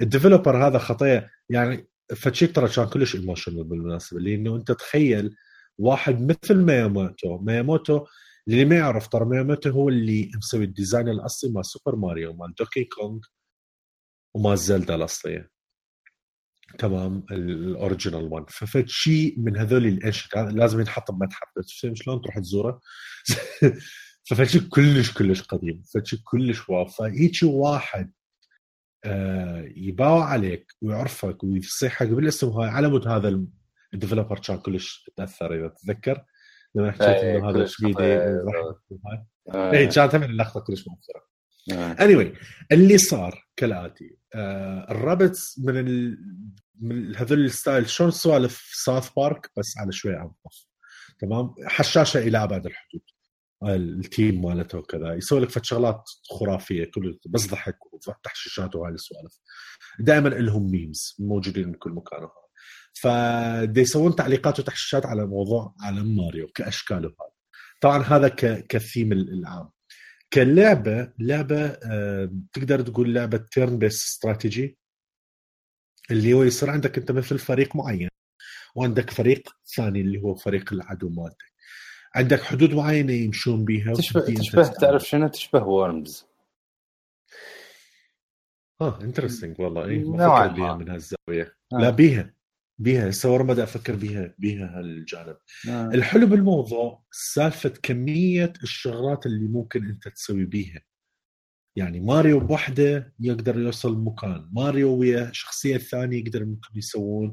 [0.00, 5.36] ال developer هذا خطيه يعني فشي ترى كان كلش emotional بالمناسبة لأنه أنت تخيل
[5.78, 8.06] واحد مثل ماياموتو ماياموتو
[8.48, 12.54] اللي ما يعرف ترى ماياموتو هو اللي مسوي ال design الأصلي مال Super Mario مال
[12.54, 13.20] Donkey Kong
[14.34, 15.50] ومال Zelda الأصلية.
[16.78, 21.48] تمام؟ ال original 1 ففد شيء من هذول الاشياء لازم ينحط بمتحف
[21.94, 22.80] شلون تروح تزوره؟
[24.28, 25.82] ففد شيء كلش كلش قديم.
[26.04, 28.12] شيء كلش wow فهيك واحد
[29.04, 33.40] آه يباوع عليك ويعرفك ويصيحك بالاسم هاي على مود هذا
[33.94, 36.24] ال developer كان كلش تأثر إذا تتذكر؟
[36.74, 38.02] لما حكيت إيه، إنه هذا شبيدي
[39.54, 41.28] اي كانت هم اللقطه كلش مؤثرة.
[41.72, 42.36] اني anyway,
[42.72, 46.18] اللي صار كالآتي آه ال Rabbids من ال...
[46.80, 50.66] من هذول ال style شلون سوالف South Park؟ بس على شوي انظف
[51.18, 53.02] تمام؟ حشاشة إلى أبعد الحدود.
[53.62, 55.14] ال team مالته وكذا.
[55.14, 59.38] يسوي لك شغلات خرافية كل بس ضحك وتحشيشات وهاي السوالف.
[60.00, 62.28] دائما لهم memes موجودين بكل مكان
[62.92, 67.30] فدي يسوون تعليقات وتحشيشات على موضوع عالم ماريو كاشكاله هذا
[67.80, 68.28] طبعا هذا
[68.68, 69.70] كثيم العام.
[70.32, 71.68] كلعبة لعبة
[72.52, 74.78] تقدر تقول لعبة turn-based strategy
[76.10, 78.08] اللي هو يصير عندك أنت مثل فريق معين
[78.74, 81.47] وعندك فريق ثاني اللي هو فريق العدو مالتك
[82.14, 86.26] عندك حدود معينة يمشون بيها تشبه تشبه تعرف شنو؟ تشبه Worms
[88.80, 91.56] آه interesting والله اي ما بيها من هالزاوية.
[91.72, 91.76] آه.
[91.78, 92.34] لا بيها
[92.78, 95.36] بيها هسه ورا ما أفكر بيها بيها هالجانب.
[95.68, 95.90] آه.
[95.94, 100.80] الحلو بالموضوع سالفة كمية الشغلات اللي ممكن أنت تسوي بيها.
[101.76, 107.30] يعني ماريو بوحدة يقدر يوصل مكان ماريو ويا شخصية ثانية يقدر ممكن يسوون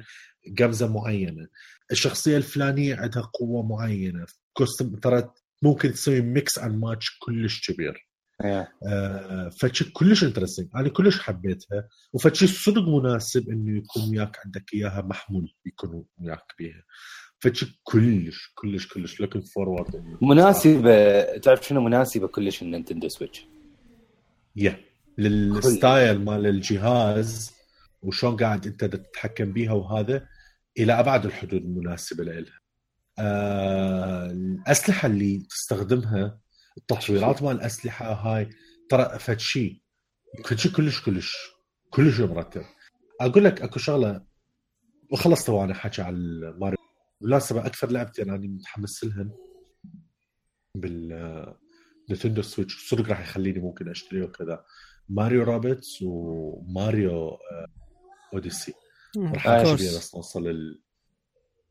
[0.60, 1.48] قفزة معينة.
[1.92, 4.26] الشخصية الفلانية عندها قوة معينة.
[4.58, 5.30] custom ترى
[5.61, 8.09] ممكن تسوي mix and match كلش كبير.
[8.43, 8.67] yeah.
[8.88, 15.01] آه فشي كلش interesting أنا كلش حبيتها وفشي صدق مناسب إنه يكون وياك عندك إياها
[15.01, 16.84] محمول يكون وياك بيها.
[17.40, 23.45] فشي كلش كلش كلش looking forward مناسبة تعرف شنو مناسبة كلش ال Nintendo Switch
[24.56, 24.80] يا
[25.18, 27.51] لل style مال الجهاز
[28.01, 30.27] وشلون قاعد أنت تتحكم بيها وهذا
[30.80, 32.59] إلى أبعد الحدود المناسبه لها.
[33.19, 36.40] آه الأسلحة اللي تستخدمها
[36.77, 38.50] التطويرات مال الأسلحة هاي
[38.90, 39.82] ترى فد شيء
[40.45, 41.35] فد شيء كلش كلش
[41.90, 42.64] كلش مرتب
[43.22, 44.26] أقول لك أكو شغلة
[45.11, 46.18] وخلصت وأنا حكي على
[46.60, 46.77] ماريو.
[47.22, 49.32] بالمناسبة أكثر لعبتين أنا متحمس لهن
[50.76, 51.56] بال
[52.12, 52.90] Nintendo Switch.
[52.90, 54.66] صدق راح يخليني ممكن اشتريه وكذا.
[55.10, 57.68] Mario Rabbids وماريو آه،
[58.34, 58.74] Odyssey.
[59.18, 60.80] راح اشتري بس نوصل.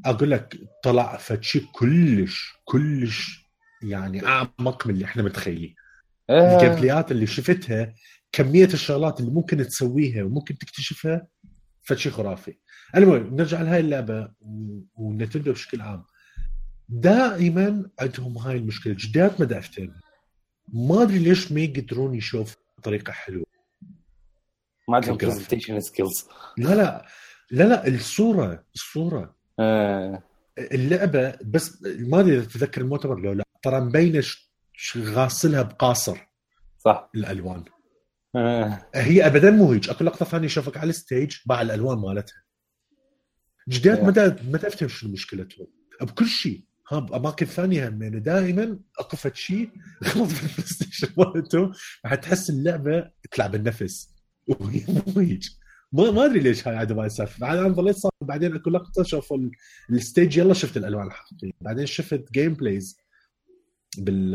[0.05, 3.44] أقول لك طلع فشي كلش كلش
[3.82, 5.74] يعني أعمق من اللي إحنا متخيلين.
[6.31, 6.56] آه.
[6.57, 7.94] ال gameplay ات اللي شفتها
[8.32, 11.26] كمية الشغلات اللي ممكن تسويها وممكن تكتشفها
[11.82, 12.56] فشي خرافي.
[12.97, 14.32] المهم نرجع لهاي اللعبة
[14.94, 16.05] و Nintendo بشكل عام.
[16.89, 19.94] دائما عندهم هاي المشكلة جدات مدافتين
[20.68, 23.47] ما أدري ليش ما يقدرون يشوف طريقة حلوة.
[24.89, 27.06] ما عندهم presentation skills لا لا.
[27.50, 29.33] لا لا الصورة الصورة.
[29.60, 30.23] آه.
[30.58, 34.23] اللعبة بس ما أدري إذا تتذكر المؤتمر لو لا ترى مبينة
[34.97, 36.18] غاسلها بقاصر
[36.78, 37.10] صح.
[37.15, 37.65] الألوان.
[38.36, 38.86] آه.
[38.94, 42.44] هي ابدا مو هيك أكو لقطة ثانية شافك على الستيج باع الألوان مالتها.
[43.68, 44.02] جديات Yeah.
[44.02, 45.66] ما ما تفهم شنو مشكلتهم.
[46.02, 46.65] بكل شيء.
[46.92, 49.70] ها بأماكن ثانية هم يعني دائما اكو فد شيء
[50.05, 51.73] غلط في البلاي ستيشن مالتهم.
[52.05, 54.10] راح تحس اللعبة تلعب النفس.
[54.49, 55.41] وهي مو هيك
[55.94, 57.28] ما ما أدري ليش هاي ما يصير.
[57.39, 59.50] بعد أنا ظليت صار بعدين اكو لقطه ال-
[59.90, 61.50] الستيج يلا شفت الألوان الحقيقية.
[61.60, 62.98] بعدين شفت جيم بلايز
[63.98, 64.34] بال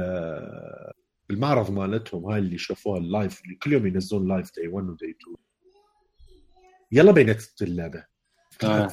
[1.29, 4.94] بالمعرض مالتهم هاي اللي شافوها ال live اللي كل يوم ينزلون live day 1 و
[4.94, 5.35] day 2
[6.91, 8.05] يلا بينت اللعبة.
[8.63, 8.87] آه.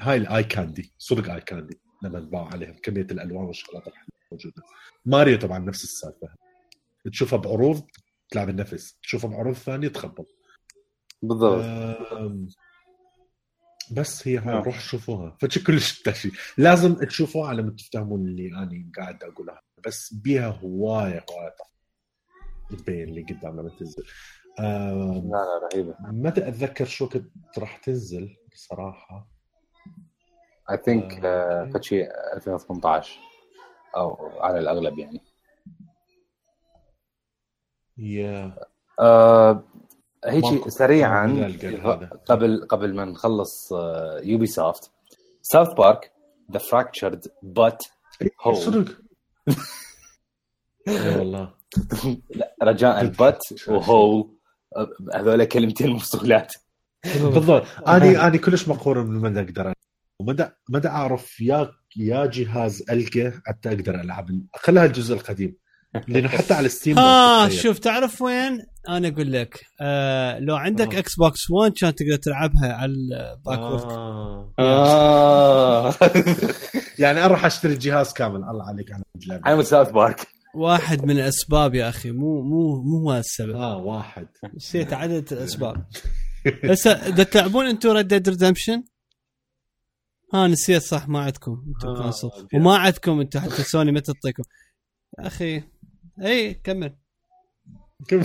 [0.00, 4.62] هاي ال eye candy صدق eye candy لما انباع عليهم كمية الألوان والشغلات الحلوة موجودة.
[5.06, 6.28] ماريو طبعا نفس السالفة.
[7.12, 7.86] تشوفها بعروض
[8.30, 8.98] تلعب النفس.
[9.02, 10.37] تشوفها بعروض ثانية تخبط.
[11.22, 11.64] بالضبط.
[12.12, 12.48] أم،
[13.92, 14.62] بس هي هاي آه.
[14.62, 15.36] روح شوفوها.
[15.40, 16.30] فشي كلش تشي.
[16.58, 19.60] لازم تشوفوها على ما تفهمون اللي أنا قاعد أقولها.
[19.86, 21.54] بس بيها هواية هوايه
[22.70, 24.04] تبين اللي قدام لما تنزل.
[24.60, 25.94] أم، لا لا رهيبة.
[26.00, 29.28] ما أدري اتذكر شو كنت راح تنزل بصراحه
[30.70, 31.12] اي ثينك.
[31.74, 33.18] فتشي 2018
[33.96, 35.20] أو على الأغلب يعني.
[37.98, 38.52] هي
[39.00, 39.64] آه
[40.24, 40.70] هيجي ماكو.
[40.70, 42.20] سريعا لا،.
[42.26, 43.72] قبل قبل ما نخلص
[44.22, 44.90] Ubisoft
[45.42, 46.12] South Park
[46.52, 47.84] The Fractured But
[48.42, 48.98] Whole صدق.
[50.88, 51.54] اي والله.
[52.62, 54.30] رجاء but و whole
[55.14, 56.54] هذول كلمتين مفصولات.
[57.04, 57.66] بالضبط.
[57.88, 59.72] أنا أنا كلش مقهور من مدى أقدر
[60.20, 64.30] ومدى مدى أعرف يا يا جهاز ألقى حتى أقدر ألعب.
[64.30, 65.56] ال- خلها الجزء القديم.
[66.08, 67.02] لأنه حتى على Steam ها
[67.42, 67.62] ما تتخيل.
[67.62, 68.58] شوف تعرف وين؟
[68.88, 70.98] أنا أقول لك آه لو عندك آه.
[70.98, 74.52] Xbox 1 كان تقدر تلعبها على ال backward آه.
[74.58, 75.94] آه.
[76.98, 79.02] يعني أروح أشتري الجهاز كامل الله عليك على
[79.46, 84.28] أنا ساوث Park واحد من الأسباب يا أخي مو مو مو هو السبب آه واحد
[84.54, 85.86] نسيت عدد الأسباب
[86.70, 88.82] هسه إذا تلعبون أنتم Red Dead Redemption
[90.34, 92.30] ها نسيت صح ما عندكم أنتم آه، console.
[92.54, 94.42] وما عندكم أنتم حتى سوني ما تعطيكم
[95.18, 95.62] يا أخي
[96.22, 96.92] اي كمل.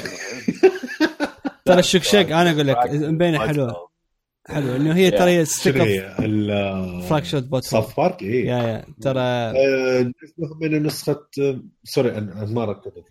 [1.65, 3.89] ترى الشقشق أنا أقول لك مبينة حلوة.
[4.47, 5.75] حلوة إنه هي ترى هي ستيك؟
[6.19, 10.11] ال فراكشرد بوت ساوث بارك اي يا يا ترى آه،
[10.61, 11.25] من نسخة
[11.83, 13.03] سوري أنا ما ركبت.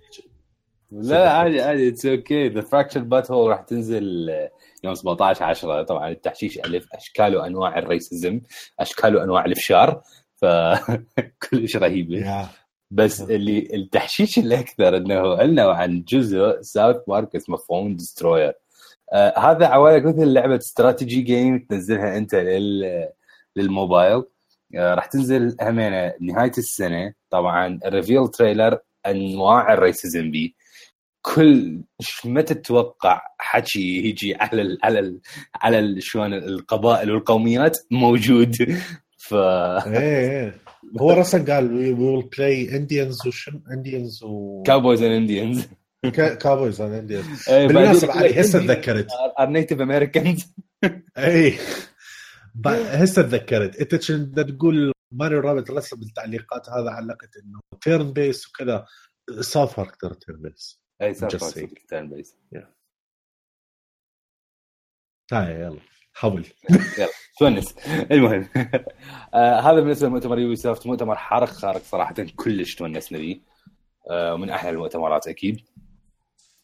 [0.90, 4.50] لا عادي عادي اتس أوكي ذا فراكشر بات هول راح تنزل آه،
[4.84, 8.40] يوم 17 10 طبعا التحشيش ألف أشكال وأنواع الريسزم
[8.80, 10.02] أشكال وأنواع الإفشار.
[10.36, 12.48] فكلش رهيبه يا
[12.92, 18.52] بس اللي التحشيش الاكثر إنه علنوا عن جزء ساوث بارك اسمه Phone Destroyer
[19.12, 23.08] آه هذا عوالك مثل لعبة strategy game تنزلها أنت لل
[23.56, 24.22] للموبايل.
[24.76, 27.14] آه راح تنزل همينة نهاية السنة.
[27.30, 30.56] طبعا ال reveal trailer أنواع ال racism بي
[31.22, 31.80] كل
[32.24, 35.20] ما تتوقع حكي يجي على ال على ال
[35.54, 38.56] على شلون القبائل والقوميات موجود.
[39.28, 40.61] ف إيه إيه.
[41.00, 45.68] هو رسم قال وي ويل بلاي انديانز وشن انديانز و كاوبويز اند انديانز
[46.40, 49.06] كابويز اند انديانز بالمناسبه علي هسه تذكرت.
[49.38, 50.54] ار نيتف امريكانز
[51.18, 51.58] اي
[52.66, 53.76] هسه تذكرت.
[53.76, 58.86] أنت كنت تقول ماريو رابط رسم بالتعليقات هذا علقت إنه تيرن بيس وكذا.
[59.40, 59.96] ساوث بارك
[60.26, 61.86] تيرن بيس اي saying.
[61.88, 62.36] تيرن بيس
[65.32, 65.80] هاي يلا.
[66.14, 66.46] حول
[67.38, 67.74] تونس.
[68.10, 68.48] المهم.
[69.34, 73.40] آه هذا بالنسبة لمؤتمر يوبي سوفت مؤتمر حارق خارق صراحة كلش تونسنا به
[74.10, 75.60] آه من أحلى المؤتمرات أكيد.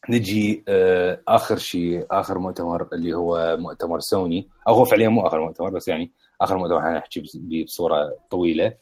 [0.09, 4.49] نجي آه آخر شيء آخر مؤتمر اللي هو مؤتمر سوني.
[4.67, 6.11] أو هو فعليا مو آخر مؤتمر بس يعني
[6.41, 7.23] آخر مؤتمر حنحكي
[7.65, 8.73] بصورة طويلة.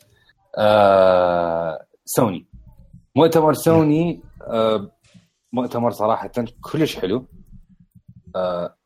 [0.57, 2.45] آه سوني.
[3.15, 4.91] مؤتمر سوني آه
[5.53, 6.31] مؤتمر صراحة
[6.61, 7.25] كلش حلو.
[8.35, 8.76] آه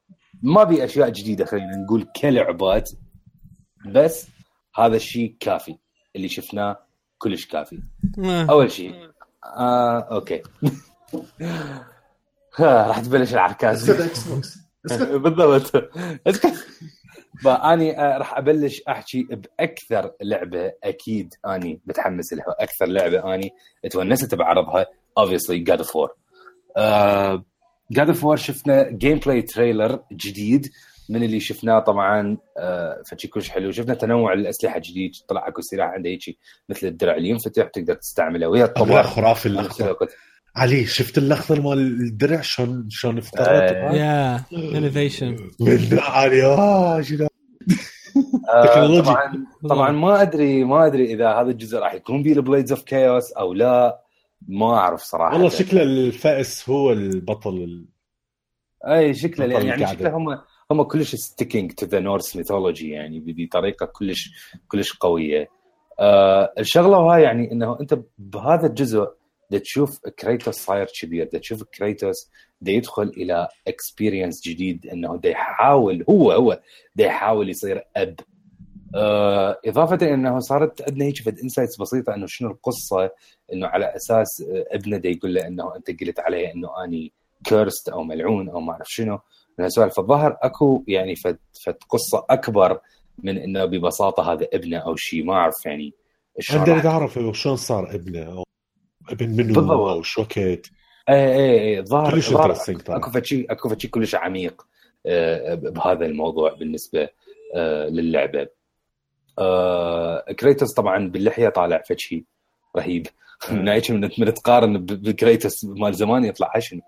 [0.41, 2.89] ما بي أشياء جديدة خلينا نقول كلعبات
[3.85, 4.27] بس
[4.75, 5.77] هذا الشيء كافي.
[6.15, 6.77] اللي شفناه
[7.17, 7.79] كلش كافي.
[8.49, 9.09] أول شيء
[9.57, 10.41] آه أوكي.
[12.59, 13.33] راح تبلش
[14.27, 14.57] بوكس.
[15.23, 15.89] بالضبط.
[17.43, 22.55] فاني آه، راح أبلش أحكي بأكثر لعبة أكيد أني متحمس لها.
[22.59, 23.51] أكثر لعبة أني
[23.91, 24.85] تونست بعرضها
[25.19, 26.09] obviously God of War.
[27.93, 30.71] God of War شفنا gameplay trailer جديد
[31.09, 33.71] من اللي شفناه طبعا آه فشي كلش حلو.
[33.71, 36.37] شفنا تنوع الأسلحة جديد طلع أكو سلاح عنده هيك
[36.69, 38.47] مثل الدرع اللي ينفتح تقدر تستعمله.
[38.47, 40.07] ويا الطبار خرافي اللقطه
[40.55, 43.93] علي شفت اللقطه مال الدرع؟ شلون شلون افترت آه.
[43.93, 45.37] يا innovation
[45.91, 47.27] علي آه شنو؟
[48.49, 49.01] آه،.
[49.01, 52.83] طبعا طبعا ما ادري ما أدري إذا هذا الجزء راح يكون فيه ال Blades of
[52.83, 54.01] Chaos أو لا.
[54.47, 55.33] ما أعرف صراحة.
[55.33, 57.85] والله شكله الفاس هو البطل ال-
[58.87, 59.93] أي شكله يعني القعدة.
[59.93, 64.29] شكله هم هم كلش sticking to the Norse mythology يعني بدي طريقه كلش
[64.67, 65.49] كلش قوية.
[65.99, 69.07] آه الشغلة هاي يعني إنه أنت بهذا الجزء
[69.51, 72.29] دا تشوف كريتوس صاير كبير دا تشوف كريتوس
[72.61, 76.61] دا يدخل إلى experience جديد إنه دا يحاول هو هو
[76.95, 78.19] دا يحاول يصير أب.
[78.95, 83.09] آه إضافة إلى أنه صارت عندنا هيك فد insights بسيطة إنه شنو القصة
[83.53, 87.89] إنه على أساس آه، ابنه دا يقول له إنه أنت قلت علي إنه أني cursed
[87.89, 89.19] أو ملعون أو ما أعرف شنو
[89.59, 92.79] من هالسوالف فالظاهر أكو يعني فد, فد قصة أكبر
[93.23, 95.93] من إنه ببساطة هذا ابنه أو شيء ما أعرف يعني
[96.53, 98.43] راح- اعرف شلون صار ابنه أو
[99.09, 99.71] ابن منو بالضبط.
[99.71, 100.63] أو شو وقت اي
[101.09, 102.97] اي اي الظاهر كلش الظاهر طبعاً.
[102.99, 104.67] أكو فشي أكو فشي كلش عميق
[105.05, 107.09] آه، بهذا الموضوع بالنسبة
[107.55, 108.47] آه، للعبة
[110.39, 112.25] كريتوس طبعا باللحية طالع فشي
[112.77, 113.07] رهيب.
[113.51, 113.81] من
[114.17, 116.81] من تقارن بكريتوس مال زمان يطلع شنو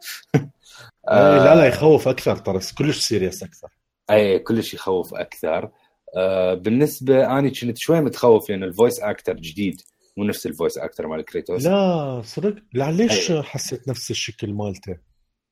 [1.08, 3.68] آه لا لا يخوف أكثر ترى كلش serious أكثر.
[4.12, 5.70] اي كلش يخوف أكثر.
[6.18, 9.82] آه بالنسبة اني كنت شوي متخوف لأن ال voice actor جديد
[10.18, 13.44] مو نفس ال voice actor مال كريتوس لا صدق؟ لا ليش أيوة.
[13.44, 14.98] حسيت نفس الشكل مالته؟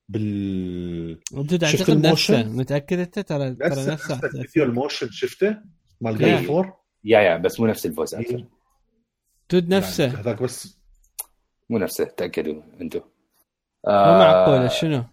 [0.10, 5.58] بال ودود شفت أعتقد؟ نفسه متأكد أنت؟ ترى ترى نفس نفسه نفس الفيديو الموشن شفته
[6.02, 6.36] مال إيه.
[6.36, 8.46] جاد فور يا يا بس مو نفس الفويس أكتر
[9.52, 10.08] دود نفسه.
[10.08, 10.78] هذاك بس
[11.70, 13.02] مو نفسه تأكدوا أنتم
[13.88, 15.04] ما معقولة شنو؟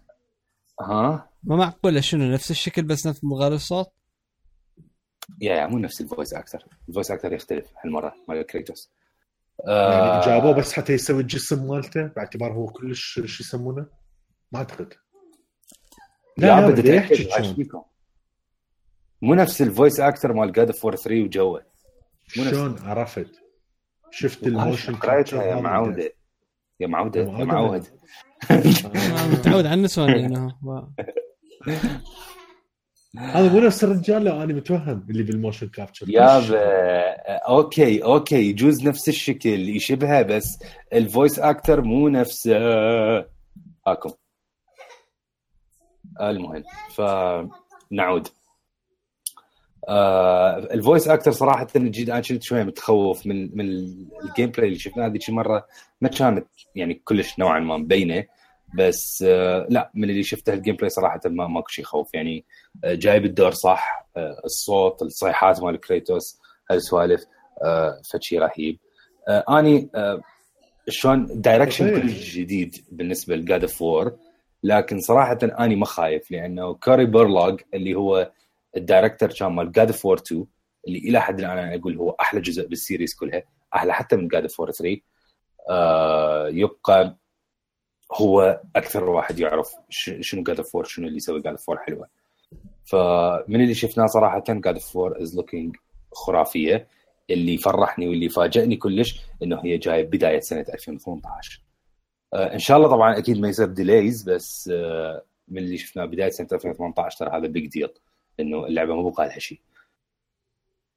[0.81, 3.91] ها؟ ما معقولة شنو؟ نفس الشكل بس نفس مغير الصوت؟
[5.41, 8.91] يا يا مو نفس الفويس أكتر الفويس أكتر يختلف هالمرة مال كريتوس
[9.67, 13.85] يعني آه جابوه بس حتى يسوي الجسم مالته باعتبار هو كلش شو يسمونه؟
[14.51, 14.93] ما أعتقد.
[16.37, 17.01] لا لا بدي
[17.55, 17.83] فيكم؟
[19.21, 21.65] مو نفس الفويس أكتر مال جاد فور 3 وجوه.
[22.29, 23.41] شلون عرفت؟
[24.11, 26.13] شفت الموشن قريتها يا معوده
[26.79, 27.87] يا معوده يا يا معودة.
[28.51, 30.55] معود متعود على النسوان إنه؟
[33.17, 36.59] هذا مو نفس الرجال لو أنا متوهم اللي بالموشن كابتشر يابا
[37.37, 40.59] أوكي أوكي يجوز نفس الشكل يشبهه بس
[40.93, 42.57] ال voice actor مو نفسه.
[43.87, 44.11] هاكم
[46.21, 46.63] المهم
[46.95, 48.27] فنعود.
[49.89, 53.65] آه ال voice actor صراحة أنا كنت شوية متخوف من من
[54.23, 55.65] ال gameplay اللي شفناه هذيك المره
[56.01, 58.23] ما كانت يعني كلش نوعا ما مبينة.
[58.77, 62.45] بس آه لا من اللي شفته ال gameplay صراحة ما ماكو شيء يخوف يعني
[62.83, 64.07] آه جايب الدور صح.
[64.17, 66.39] آه الصوت الصيحات مال كريتوس
[66.71, 67.25] هالسوالف
[67.63, 68.79] آه فشي رهيب.
[69.27, 70.21] آه أني آه
[70.89, 72.01] شلون direction.
[72.01, 74.17] كلش جديد بالنسبة ل God of War
[74.63, 78.31] لكن صراحة أني ما خايف لأنه كوري بارلوغ اللي هو
[78.77, 80.45] ال director كان مال God of War 2
[80.87, 83.43] اللي إلى حد الآن أنا أقول هو أحلى جزء بال series كلها
[83.75, 84.97] أحلى حتى من God of War 3
[85.69, 87.17] آه يبقى
[88.13, 92.07] هو أكثر واحد يعرف شنو God of شنو اللي يسوي God of حلوة.
[92.85, 95.75] فمن اللي شفناه صراحة God of is looking
[96.11, 96.87] خرافية.
[97.29, 101.61] اللي فرحني واللي فاجئني كلش إنه هي جاية بداية سنة 2018
[102.33, 106.29] آه إن شاء الله طبعا أكيد ما يصير delays بس آه من اللي شفناه بداية
[106.29, 107.89] سنة 2018 ترى هذا big deal
[108.39, 109.61] انه اللعبة مو بقى لها شيء.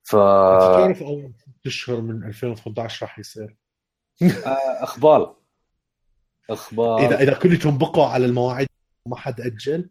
[0.05, 1.33] ف تعرف أول
[1.67, 3.57] أشهر من 2018 راح يصير.
[4.23, 5.35] آه، اخبال
[6.51, 8.69] اخبال اذا إذا كلهم بقوا على المواعيد
[9.07, 9.91] وما حد أجل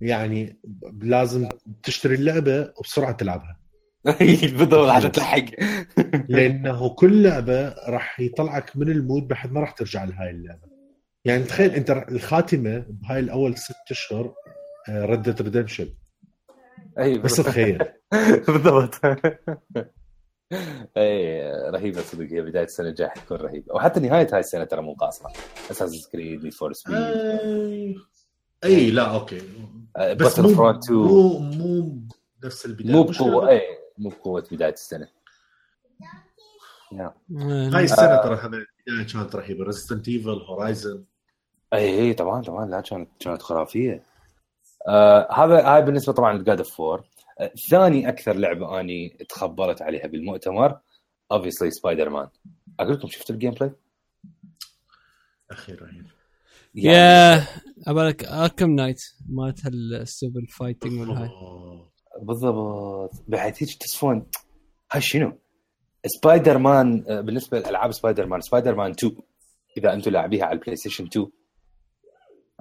[0.00, 0.60] يعني
[1.02, 1.48] لازم
[1.82, 3.60] تشتري اللعبة وبسرعة تلعبها.
[4.42, 5.44] بالضبط عشان تلحق
[6.28, 10.68] لأنه كل لعبة راح يطلعك من ال mood بحيث ما راح ترجع لهاي اللعبة.
[11.24, 14.34] يعني تخيل أنت الخاتمة بهاي الأول ست أشهر
[14.88, 15.88] ردت Redemption
[16.98, 17.78] أي بس تخيل
[18.48, 18.94] بالضبط.
[20.96, 23.74] أي رهيبة صدق هي بداية السنة الجاية حتكون رهيبة.
[23.74, 25.32] وحتى نهاية هاي السنة ترى مو قاصرة.
[25.70, 27.96] Assassin's Creed Need for Speed أي
[28.64, 29.40] أي لا أوكي.
[29.98, 31.98] بس Battle مو Front 2 مو مو
[32.44, 32.92] نفس البداية.
[32.92, 33.62] مو بقوة أي
[33.98, 35.08] مو بقوة بداية السنة.
[36.92, 39.64] هاي السنة ترى البدايه كانت رهيبة.
[39.64, 41.04] Resident Evil Horizon
[41.74, 44.02] أي أي طبعا طبعا لا كانت كانت خرافية.
[44.88, 47.04] آه هذا هاي بالنسبة طبعا ل God of War
[47.40, 50.78] آه ثاني أكثر لعبة أني تخبرت عليها بالمؤتمر
[51.32, 52.28] obviously Spider-Man
[52.80, 53.72] أقول لكم شفتوا ال gameplay؟
[55.50, 56.06] أخي رهيب
[56.74, 57.44] يا
[57.86, 61.28] ابالك Arkham Knight مالت ال super fighting والهاي.
[62.22, 64.26] بالضبط بحيث هيك تصفون
[64.92, 65.38] هاي شنو؟
[66.06, 69.16] سبايدر مان آه، بالنسبة لألعاب Spider-Man Spider-Man 2
[69.78, 71.26] إذا أنتم لاعبيها على ال PlayStation 2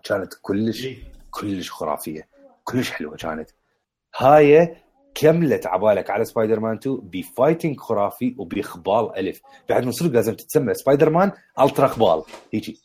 [0.04, 1.17] كانت كلش إيه.
[1.42, 2.28] كلش خرافية
[2.64, 3.50] كلش حلوة كانت.
[4.18, 4.78] هاي
[5.16, 9.42] كملت عبالك على سبايدر مان 2 ب fighting خرافي وباخبال ألف.
[9.70, 12.82] بعد من صدق لازم تتسمى Spider-Man ultra اخبال هيجي.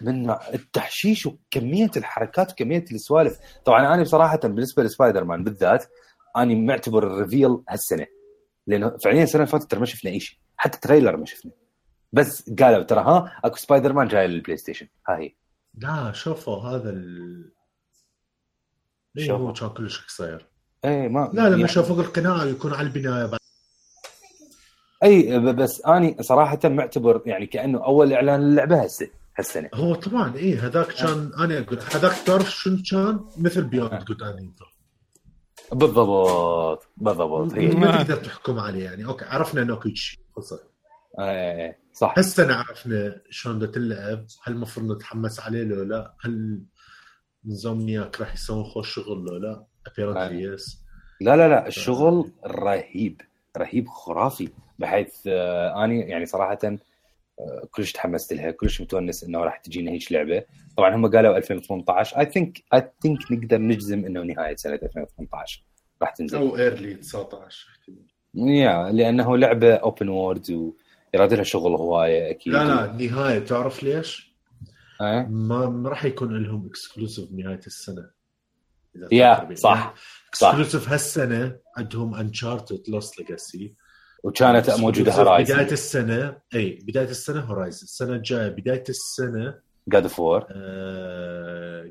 [0.00, 3.38] من التحشيش وكمية الحركات وكمية السوالف.
[3.64, 5.84] طبعا أنا بصراحة بالنسبة لسبايدر مان بالذات
[6.36, 8.06] أنا معتبر ال reveal هالسنة.
[8.66, 10.38] لأنه فعليا السنة اللي فاتت ما شفنا أي شيء.
[10.56, 11.52] حتى trailer ما شفنا.
[12.12, 14.88] بس قالوا ترى ها أكو سبايدر مان جاي لل PlayStation.
[15.08, 15.32] ها هي.
[15.74, 17.52] لا شوفوا هذا ال
[19.18, 19.48] إيه شوفوا.
[19.48, 20.46] هو كان كلش قصير
[20.84, 23.38] اي ما لا لما يعني- شافوا القناع يكون على البناية بعد.
[25.04, 29.70] إي بس أني صراحة معتبر يعني كأنه أول إعلان للعبة هسه هالسنة.
[29.74, 34.38] هو طبعا إيه هذاك كان أنا أقول هذاك تعرف شنو كان؟ مثل Beyond Good and
[34.40, 34.64] Evil
[35.72, 37.68] بالضبط بالضبط هي.
[37.68, 39.04] ما تقدر تحكم عليه يعني.
[39.06, 40.52] أوكي عرفنا إنه كل شيء خلص
[41.18, 42.14] آه، صح.
[42.18, 44.26] هسه عرفنا شلون بدها تلعب.
[44.42, 46.62] هل المفروض نتحمس عليه لو لا؟ هل
[47.44, 50.82] Insomniac راح يسوون خوش شغل لو لا؟ apparently yes
[51.20, 53.20] لا لا لا الشغل رهيب
[53.56, 54.48] رهيب خرافي
[54.78, 56.78] بحيث آه أني يعني صراحة آه
[57.70, 60.42] كلش تحمست لها كلش متونس إنه راح تجينا هيك لعبة.
[60.76, 65.64] طبعا هم قالوا 2018 I think I think نقدر نجزم إنه نهاية سنة 2018
[66.02, 66.38] راح تنزل.
[66.38, 67.68] أو early 19
[68.34, 70.72] yeah لأنه لعبة open world
[71.14, 72.52] ويراد لها شغل هواية أكيد.
[72.52, 74.34] لا لا النهايه تعرف ليش؟
[75.00, 78.10] ما ما راح يكون لهم exclusive نهاية السنة.
[79.12, 79.54] yeah،.
[79.54, 79.94] صح،.
[80.28, 83.74] exclusive هالسنة عندهم Uncharted Lost Legacy
[84.24, 89.54] وكانت موجودة بداية هورايزن السنة أي بداية السنة Horizon السنة الجايه بداية السنة
[89.88, 90.46] God of War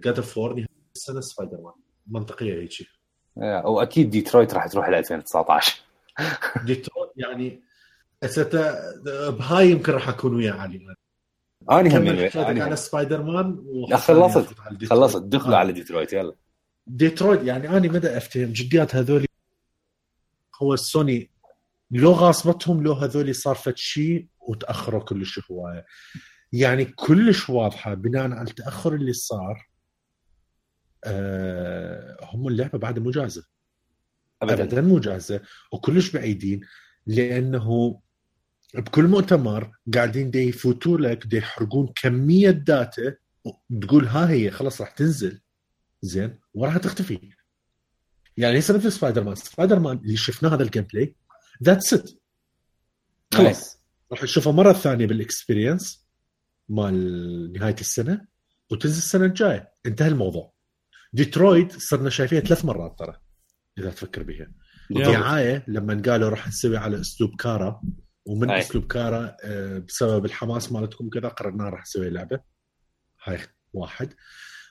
[0.04, 1.74] God of War نهاية السنة سبايدر مان
[2.08, 2.88] منطقية هيك.
[3.66, 5.82] وأكيد ديترويت راح تروح ل 2019
[6.66, 7.67] ديترويت يعني
[9.30, 10.96] بهاي يمكن راح أكون ويا علي.
[11.72, 12.62] اني هم هم.
[12.62, 14.54] على سبايدر مان لا، خلصت.
[14.90, 15.22] خلصت.
[15.22, 15.60] دخلوا آه.
[15.60, 16.36] على ديترويت يلا.
[16.88, 19.26] ديترويت يعني أنا مدى أفتهم جديات هذول.
[20.62, 21.32] هو السوني
[21.92, 25.86] لو غاصبتهم لو هذول صار فد شيء وتأخروا كلش هواية.
[26.54, 29.70] يعني كلش واضحة بناء على التأخر اللي صار
[31.04, 33.44] آه هم اللعبة بعد مو جاهزة.
[34.42, 34.64] ابدا.
[34.64, 35.42] ابدا مو جاهزة.
[35.72, 36.62] وكلش بعيدين
[37.06, 38.00] لأنه
[38.78, 43.16] بكل مؤتمر قاعدين دي يفوتوا لك دي يحرقون كمية data.
[43.82, 45.42] تقول ها هي خلاص راح تنزل.
[46.02, 47.20] زين وراح تختفي.
[48.38, 49.36] يعني هسه مثل Spider-Man.
[49.36, 51.16] Spider-Man اللي شفناه هذا ال gameplay
[51.64, 52.10] that's it
[53.34, 53.78] خلاص
[54.12, 56.08] راح نشوفه مرة ثانية بال Experience
[56.70, 58.28] مال نهاية السنة
[58.72, 59.74] وتنزل السنة الجاية.
[59.86, 60.54] انتهى الموضوع.
[61.14, 63.18] ديترويت صرنا شايفيها ثلاث مرات ترى
[63.78, 64.52] إذا تفكر بها
[64.92, 65.12] يلا.
[65.12, 67.82] دعايه لما قالوا راح نسوي على أسلوب Kara.
[68.28, 68.60] ومن أي.
[68.60, 72.40] أسلوب Kara آه، بسبب الحماس مالتكم كذا قررنا راح نسوي لعبة.
[73.24, 73.40] هاي
[73.74, 74.14] واحد.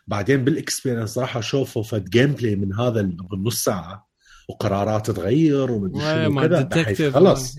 [0.06, 4.08] بعدين بال Experience راح اشوفه فد gameplay من هذا النص ساعة
[4.48, 7.56] وقرارات تغير ومدري شنو كذا خلاص.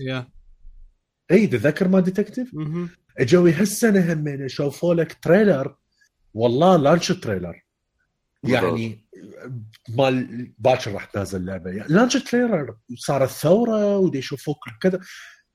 [1.30, 2.50] اي تتذكر ما detective.
[3.18, 5.76] اجوا هالسنة همين شوفوا لك trailer
[6.34, 7.62] والله launch trailer
[8.44, 9.08] يعني
[9.88, 15.00] مال باكر راح تنزل اللعبه يعني launch trailer صارت ثورة ودي يشوفوك كذا.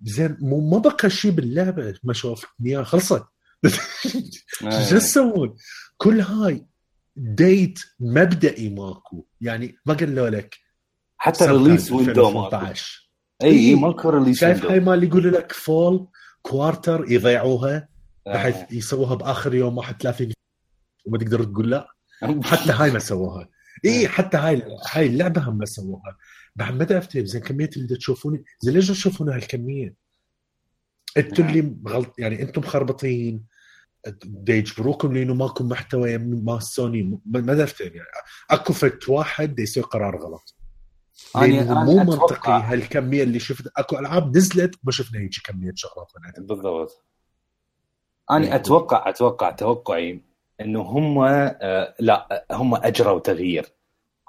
[0.04, 3.24] زين مو ما بقى شيء باللعبة ما شوف اياه خلصت.
[4.90, 5.56] شو تسوون؟
[5.98, 6.66] كل هاي
[7.16, 9.26] date مبدئي ماكو.
[9.42, 10.58] يعني ما قالوا لك
[11.18, 12.56] حتى release window ماكو.
[12.56, 13.10] 2018
[13.44, 16.08] إي ماكو release شايف هاي مال يقولوا لك fall
[16.42, 17.88] quarter يضيعوها
[18.26, 18.68] بحيث آه.
[18.72, 20.34] يسووها بآخر يوم 31
[21.06, 21.88] وما تقدر تقول لا.
[22.44, 23.50] حتى هاي ما سووها.
[23.86, 26.18] إي حتى هاي هاي اللعبة هم ما سووها.
[26.56, 29.94] بعد متى افتهم زين كمية اللي تشوفوني زين ليش تشوفون هالكمية؟
[31.18, 33.46] أنتم اللي غلط يعني أنتم مخربطين
[34.26, 38.08] دا يجبروكم لأنه ماكو محتوى مال سوني ما ما افتهم يعني
[38.50, 40.56] أكو فت واحد دا يسوي قرار غلط.
[41.38, 45.72] أنا- أنا مو أتوقع- منطقي هالكمية اللي شفت أكو ألعاب نزلت ما شفنا هيك كمية
[45.76, 47.06] شغلات بنات بالضبط.
[48.32, 50.22] أنا أتوقع أتوقع توقعي
[50.62, 53.66] إنه هم آه لا هم أجروا تغيير.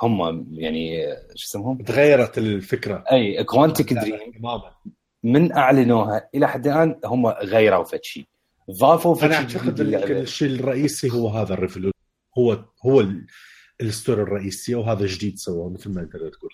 [0.03, 3.05] هم يعني شو اسمهم؟ تغيرت الفكرة.
[3.13, 4.71] أي Quantic Dream تماما
[5.23, 8.25] من أعلنوها إلى حد الآن هم غيروا فد شيء.
[8.71, 10.11] ضافوا فد أنا شيء جديد اعتقد.
[10.11, 11.95] الشيء الرئيسي هو هذا ال revolution
[12.39, 13.27] هو هو ال-
[13.81, 16.51] ال story الرئيسيه وهذا جديد سووه مثل ما انت تقول.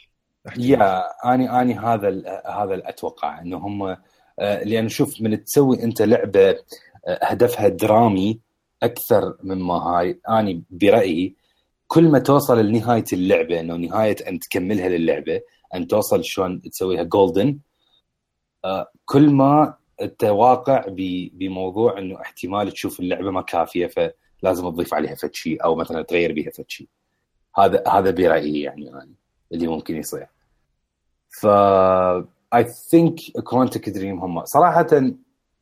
[0.59, 1.02] يا
[1.35, 3.97] اني اني هذا ال- هذا اللي أتوقع إنه هم
[4.39, 6.57] آه، لأن شوف من تسوي أنت لعبة آه،
[7.23, 8.41] هدفها درامي
[8.83, 11.35] أكثر مما هاي اني برأيي
[11.91, 15.41] كل ما توصل لنهاية اللعبة إنه نهاية أن تكملها للعبة
[15.75, 17.58] أن توصل شلون تسويها golden
[19.05, 20.85] كل ما انت واقع
[21.33, 26.33] بموضوع إنه احتمال تشوف اللعبة ما كافية فلازم تضيف عليها فد شيء أو مثلا تغير
[26.33, 26.89] بها فد شيء
[27.59, 29.09] هذا هذا برأيي يعني أنا
[29.52, 30.27] اللي ممكن يصير.
[31.28, 31.47] ف
[32.55, 34.44] I think Quantic Dream هم.
[34.44, 34.86] صراحة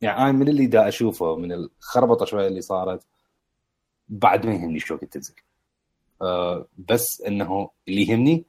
[0.01, 3.07] يعني أنا من اللي دا أشوفه من الخربطة شوية اللي صارت
[4.09, 5.33] بعد ما يهمني شو تنزل
[6.77, 8.45] بس إنه اللي يهمني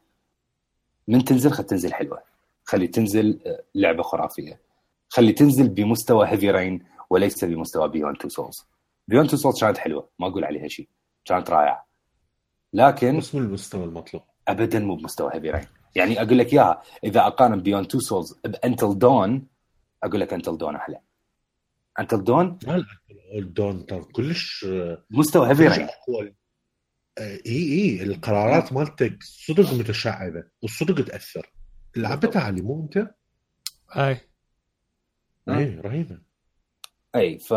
[1.08, 2.22] من تنزل خل تنزل حلوة.
[2.64, 4.60] خلي تنزل آه، لعبة خرافية.
[5.08, 8.66] خلي تنزل بمستوى Heavy Rain وليس بمستوى Beyond Two Souls
[9.08, 10.88] Beyond Two Souls كانت حلوة ما أقول عليها شيء.
[11.24, 11.86] كانت رائعة.
[12.72, 14.22] لكن بس مو المستوى المطلوب.
[14.48, 15.66] ابدا مو بمستوى هيفي رين
[15.96, 19.46] يعني أقول لك إياها إذا أقارن Beyond Two Souls ب Until Dawn
[20.02, 21.00] أقول لك Until Dawn أحلى.
[22.00, 22.84] Until Dawn لا لا
[23.40, 24.66] دون كلش
[25.10, 25.88] مستوى هيفي رين
[27.18, 31.52] اي اي القرارات مالتك صدق متشعبة والصدق تأثر.
[31.96, 33.10] لعبتها علي مو أنت؟
[33.96, 34.20] أي.
[35.46, 35.58] نعم.
[35.58, 36.18] اي رهيبة.
[37.16, 37.50] أي ف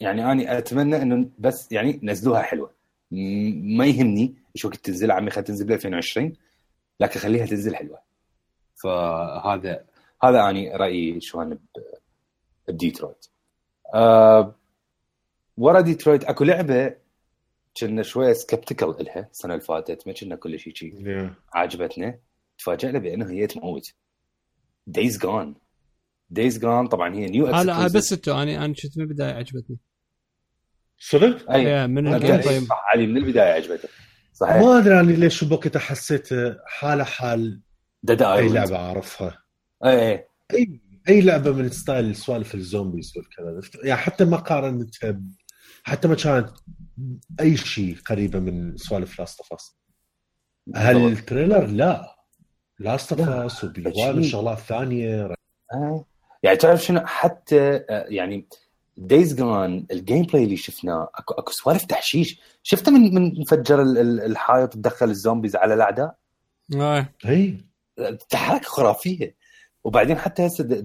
[0.00, 2.74] يعني أنا أتمنى إنه بس يعني نزلوها حلوة.
[3.10, 6.32] ما يهمني شو وقت تنزل عمي خليها تنزل ب 2020
[7.00, 7.98] لكن خليها تنزل حلوة.
[8.82, 9.84] فهذا
[10.24, 11.60] هذا اني رأيي شلون ب-
[12.68, 13.26] بديترويت.
[13.94, 14.54] أه
[15.56, 16.94] ورا ديترويت أكو لعبة
[17.80, 21.34] كنا شوية skeptical إلها السنة اللي فاتت ما كنا كل شيء شي يا.
[21.54, 22.18] عجبتنا
[22.58, 23.92] تفاجئنا بأنه هي تموت.
[24.86, 25.54] Days Gone
[26.30, 29.78] Days Gone طبعا هي new هلا بس انتو أنا أنا شفت من البداية عجبتني.
[30.98, 31.86] صدق؟ أي.
[31.86, 33.90] من ال gameplay صح علي من البداية عجبتك
[34.32, 34.56] صحيح.
[34.56, 36.28] ما أدري أنا ليش بوقتها حسيت
[36.66, 37.60] حالها حال
[38.02, 39.38] ديد أي لعبة أعرفها.
[39.84, 40.80] أي أي.
[41.08, 45.20] أي لعبة من style سوالف ال zombies والكذا يعني حتى ما قارنتها
[45.82, 46.50] حتى ما كانت
[47.40, 49.76] أي شيء قريبة من سوالف Last of Us
[50.74, 52.16] هل ال trailer؟ لا.
[52.78, 53.86] Last of لا، Us أكيد.
[53.86, 55.34] وبيوان الشغلات الثانية.
[55.74, 56.04] آه.
[56.42, 58.48] يعني تعرف شنو؟ حتى آه، يعني
[58.96, 62.40] Days Gone ال gameplay اللي شفناه أكو أكو سوالف تحشيش.
[62.62, 66.16] شفته من من فجر ال- ال- الحائط تدخل ال zombies على الأعداء؟
[66.72, 67.06] اي
[67.98, 69.36] اي حركه خرافية.
[69.84, 70.84] وبعدين حتى هسه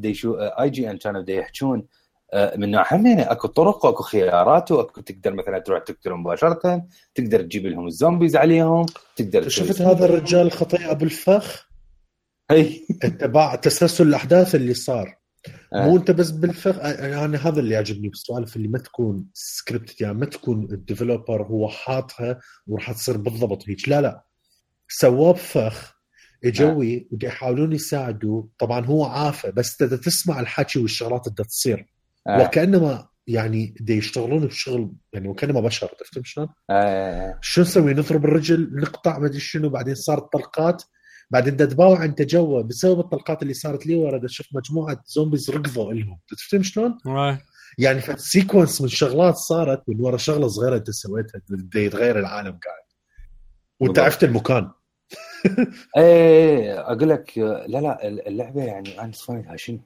[0.60, 1.88] IGN كانوا يحجون آه،
[2.58, 6.86] من ناحيه همينة أكو طرق وأكو خيارات وأكو تقدر مثلا تروح تقتل مباشرة
[7.16, 8.86] تقدر تجيب لهم ال zombies عليهم
[9.16, 11.70] تقدر شفت هذا الرجال الخطيئه بالفخ
[12.52, 12.80] هي.
[13.04, 15.20] اتباع تسلسل الأحداث اللي صار.
[15.74, 15.86] آه.
[15.86, 20.26] مو أنت بس بالفخ يعني هذا اللي يعجبني بالسوالف اللي ما تكون سكريبت يعني ما
[20.26, 23.90] تكون ال developer هو حاطها وراح تصير بالضبط هيك.
[23.90, 24.24] لا لا.
[24.90, 25.96] سواه بفخ
[26.46, 28.44] اجوي ودي يحاولون يساعدوا.
[28.60, 31.86] طبعا هو عافى بس تسمع الحكي والشغلات اللي تصير.
[32.30, 32.44] آه.
[32.44, 37.38] وكأنما يعني دي يشتغلون بشغل يعني وكأنما بشر تفهم شلون؟ آه.
[37.42, 40.84] شو نسوي نضرب الرجل نقطع ما أدري شنو بعدين صارت طلقات
[41.32, 45.94] بعدين دا تباوع انت جوا بسبب الطلقات اللي صارت لي ورا شوف مجموعة زومبيز ركضوا
[45.94, 46.98] لهم تفهم شلون؟
[47.78, 51.42] يعني في sequence من شغلات صارت من ورا شغلة صغيرة أنت سويتها
[51.76, 52.84] يتغير العالم قاعد
[53.80, 54.00] وأنت.
[54.00, 54.72] عرفت المكان
[55.98, 59.80] إيه أقول لك آه، لا لا اللعبة يعني أنا صايرها شنو؟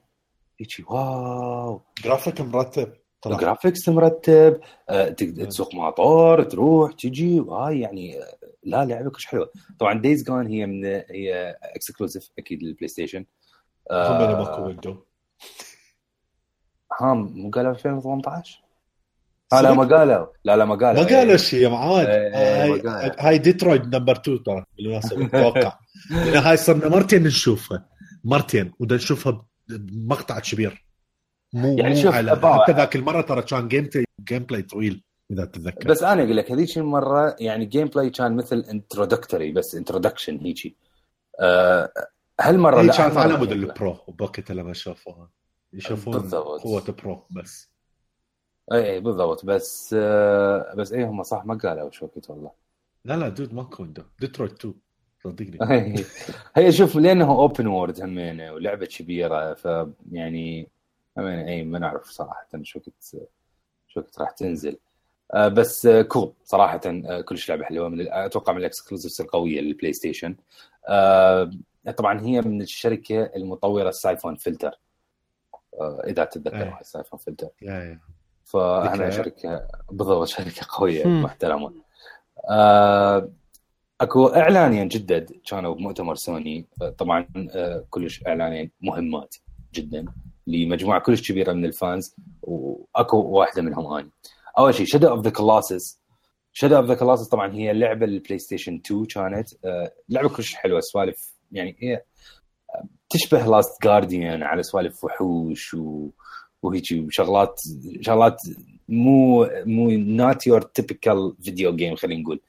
[0.60, 1.82] هيجي wow.
[2.04, 2.92] graphic مرتب
[3.22, 3.36] طلع.
[3.36, 5.48] ال graphics مرتب آه، تقدر نعم.
[5.48, 8.26] تسوق مطار تروح تجي وهاي يعني آه،
[8.62, 9.50] لا لعبة كلش حلوة.
[9.78, 13.26] طبعا Days Gone هي من هي exclusive أكيد لل PlayStation هم
[13.90, 14.96] آه، ماكو window.
[17.00, 18.60] ها مو قالوا 2018
[19.52, 20.26] ها لا ما قالوا.
[20.44, 21.02] لا لا ما قالوا.
[21.02, 23.12] ما قالوا شيء يا معاد إيه، إيه، هاي.
[23.18, 25.78] هاي Detroit number 2 ترى بالمناسبة أتوقع
[26.46, 27.88] هاي صرنا مرتين نشوفها.
[28.24, 30.84] مرتين ودا نشوفها بمقطع كبير.
[31.52, 33.88] مو يعني شوف، على حتى ذاك المرة ترى كان game
[34.20, 35.88] gameplay طويل إذا تتذكر.
[35.88, 40.76] بس أنا أقول لك هذيك المرة يعني gameplay كان مثل introductory بس introduction هيجي.
[41.40, 41.92] آه،
[42.40, 45.30] هالمرة هي لا كانت على مود ال Pro وبوقتها لما شافوها
[45.72, 46.60] يشوفون بالضبط.
[46.60, 47.70] قوة Pro بس.
[48.72, 49.44] اي اي بالضبط.
[49.44, 52.50] بس آه، بس اي هم صح ما قالوا شو وقت والله.
[53.04, 54.74] لا لا dude ماكو window Detroit 2
[55.24, 56.04] صدقني.
[56.56, 60.68] هي- شوف لأنه open world همينة ولعبة كبيرة فيعني
[61.18, 63.16] همينة إي ما نعرف صراحة شو وقت
[63.88, 64.76] شو وقت راح تنزل.
[65.34, 69.60] آه، بس آه، cool صراحة آه، كلش لعبة حلوة من أتوقع من ال exclusives القوية
[69.60, 70.36] لل PlayStation
[71.96, 74.78] طبعا هي من الشركة المطورة ال Syphon Filter.
[75.82, 76.80] إذا تتذكر إيه.
[76.80, 77.48] ال Syphon Filter.
[78.44, 79.10] فاحنا.
[79.10, 81.06] شركه بالضبط شركة قوية.
[81.06, 81.72] محترمة.
[84.00, 86.66] أكو إعلانين جدد كانوا بمؤتمر سوني.
[86.82, 89.36] آه، طبعا آه، كلش إعلانين مهمات
[89.74, 90.04] جدا
[90.46, 94.10] لمجموعة كلش كبيرة من ال fans وأكو واحدة منهم أني.
[94.58, 96.00] أول شيء Shadow of the Colossus
[96.52, 99.48] Shadow of the Colossus طبعا هي لعبة لل PlayStation 2 كانت.
[99.64, 102.02] آه، لعبة كلش حلوة سوالف يعني هي
[103.10, 106.10] تشبه Last Guardian على سوالف وحوش و
[106.62, 107.60] وهيجي وشغلات
[108.00, 108.36] شغلات
[108.88, 112.40] مو مو not your typical video game خلينا نقول.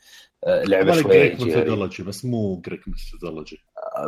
[0.46, 1.34] لعبة شوية.
[1.34, 3.58] mythology بس مو Greek mythology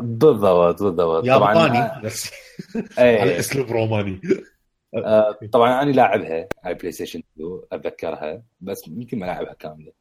[0.02, 1.26] بالضبط بالضبط.
[1.26, 2.32] طبعا ياباني بس
[3.00, 3.22] إيه.
[3.22, 4.22] على اسلوب Roman ي
[4.96, 9.92] آه، طبعا أنا لاعبها على PlayStation 2 أتذكرها بس يمكن ما لاعبها كاملة.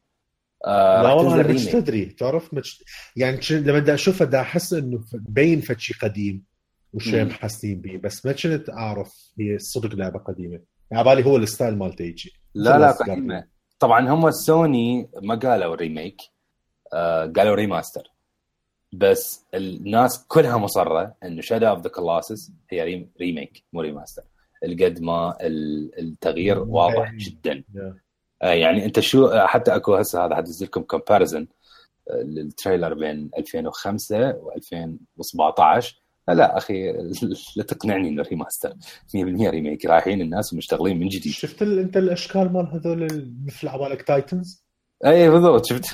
[0.65, 1.65] آه، لا والله أنا مش.
[1.65, 2.83] تدري تعرف؟ مش
[3.15, 6.43] يعني لما بدي أشوفها بدي أحس إنه مبين فد شيء قديم
[6.93, 7.25] وشيء.
[7.25, 10.59] محسنين به بس ما كنت أعرف هي صدق لعبة قديمة.
[10.91, 12.33] على بالي هو الستايل مالته يجي.
[12.53, 13.47] لا لا قديمة.
[13.79, 16.21] طبعا هم سوني ما قالوا remake
[16.93, 18.11] آه قالوا remaster
[18.93, 24.23] بس الناس كلها مصرة إنه Shadow of the Colossus هي rem- remake مو remaster
[24.63, 26.59] القد ما ال- التغيير.
[26.59, 27.13] واضح.
[27.13, 27.63] جدا.
[28.41, 31.47] آه يعني أنت شو آه، حتى أكو هسه هذا حدز لكم comparison
[32.13, 35.85] لل trailer بين 2005 و2017
[36.27, 36.91] لا أخي
[37.55, 38.75] لا تقنعني انه remaster 100%
[39.49, 39.85] remake.
[39.85, 41.31] رايحين الناس ومشتغلين من جديد.
[41.33, 41.61] شفت.
[41.61, 44.67] أنت الأشكال مال هذول مثل عبالك titans؟
[45.05, 45.65] اي بالضبط.
[45.65, 45.85] شفت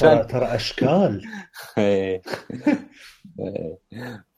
[0.00, 1.22] ترى أشكال.
[1.78, 2.22] إيه.
[3.40, 3.78] إيه.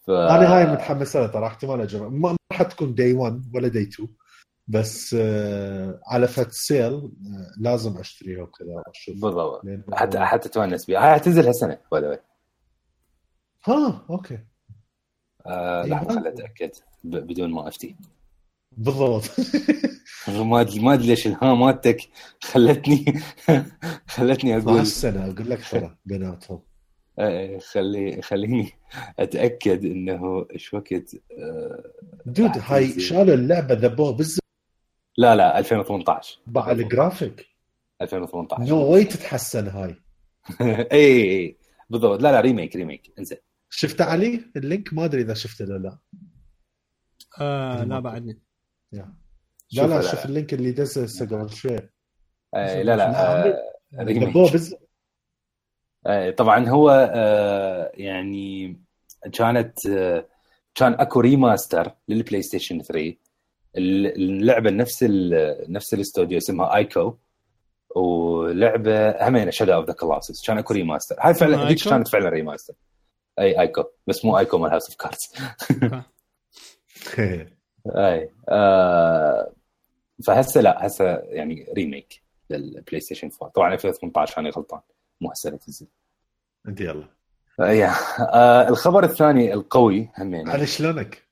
[0.06, 0.10] ف...
[0.10, 2.12] أنا هاي متحمس لها ترى احتمال أجرب.
[2.12, 4.08] ما راح تكون day 1 ولا day 2
[4.68, 7.10] بس آه على فت سيل آه
[7.60, 9.62] لازم أشتريها وكذا بالضبط.
[9.92, 12.18] حتى حتى تونس بها هاي حتنزل هالسنة باي
[13.64, 14.34] ها أوكي.
[14.34, 14.47] آه إيه،
[15.86, 16.70] لحظه ما- خليني أتأكد
[17.04, 17.96] بدون ما أفتي.
[18.76, 19.24] بالضبط.
[20.28, 22.08] ما ادري ما أدري ليش الها مالتك
[22.42, 23.04] خلتني
[24.14, 26.62] خلتني أقول السنة أقول لك ترى بيناتهم
[27.18, 28.72] آه، خلي خليني
[29.18, 31.92] أتأكد إنه إيش وقت آه،
[32.26, 33.00] dude هاي.
[33.00, 34.42] شالوا اللعبة ذبوها بالزبط
[35.18, 37.46] لا لا 2018 مع الجرافيك؟
[38.02, 39.94] 2018 no way تتحسن هاي.
[40.60, 41.56] اي اي اي
[41.90, 42.22] بالضبط.
[42.22, 43.12] لا لا ريميك ريميك.
[43.18, 43.38] انزين.
[43.70, 45.98] شفت علي ال link؟ ما أدري إذا شفته ولا لا.
[47.40, 48.38] آه لا بعدني
[48.92, 49.06] لا
[49.86, 51.78] لا شوف ال link اللي دزه هسه قبل شوي.
[52.54, 53.62] آه، لا لا آه،
[56.06, 58.80] آه، طبعا هو آه، يعني
[59.32, 60.28] كانت آه،
[60.74, 63.16] كان أكو remaster لل PlayStation 3
[63.76, 67.16] اللعبة نفس ال- نفس الاستوديو اسمها Ico
[67.96, 72.74] ولعبة همين Shadow of the Colossus كان أكو remaster هاي فعلا هذيك؟ كانت فعلا remaster
[73.38, 75.34] أي Ico بس مو Ico مال House of Cards
[77.96, 79.52] أي آه
[80.26, 84.80] فهسه لا هسه يعني remake لل PlayStation 4 طبعا 2018 أنا غلطان.
[85.20, 85.86] مو هسه لا تنزل.
[86.68, 87.08] أنت يلا.
[87.60, 87.92] آه، yeah.
[88.20, 90.48] آه الخبر الثاني القوي همين.
[90.48, 91.28] على شلونك؟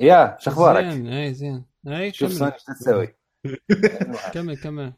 [0.00, 1.64] يا شو أخبارك؟ زين إي زين.
[1.86, 3.14] إي شوف سوني إيش تسوي؟
[4.34, 4.92] كمل كمل.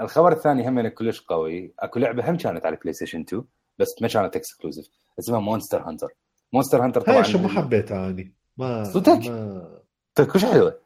[0.00, 1.74] الخبر الثاني هم كلش قوي.
[1.78, 3.44] أكو لعبة هم كانت على PlayStation 2
[3.78, 6.08] بس ما كانت exclusive اسمها Monster Hunter
[6.52, 8.34] Monster Hunter طبعا شو ما حبيتها أني.
[8.56, 9.30] ما صدق؟
[10.18, 10.80] ما كلش حلوة.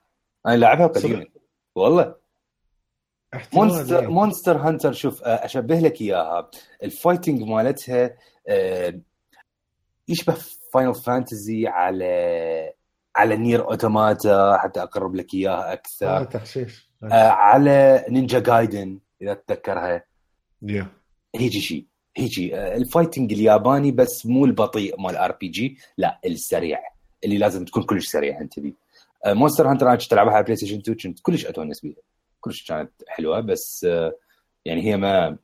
[0.47, 1.27] أنا لعبها قديما
[1.75, 2.15] والله.
[3.55, 4.07] Monster يعني.
[4.07, 6.51] Monster Hunter شوف أشبه لك إياها.
[6.83, 8.17] ال fighting مالتها
[10.09, 10.37] يشبه
[10.73, 12.73] Final Fantasy على
[13.17, 16.25] على Nier Automata حتى أقرب لك إياها أكثر.
[16.25, 20.05] تحشيش آه، على Ninja Gaiden إذا تتذكرها.
[20.63, 20.87] يا
[21.37, 21.85] هيجي شيء
[22.17, 22.57] هيجي.
[22.57, 26.81] آه، ال fighting الياباني بس مو البطيء مال RPG لا السريع.
[27.25, 28.73] اللي لازم تكون كلش سريع أنت بيه
[29.27, 31.97] Monster Hunter أنا كنت العبها على PlayStation 2 كنت كلش أتونس بيها.
[32.41, 34.15] كلش كانت حلوة بس آه،
[34.65, 35.39] يعني هي ما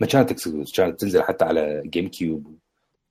[0.00, 2.58] ما كانت exclusive، كانت تنزل حتى على GameCube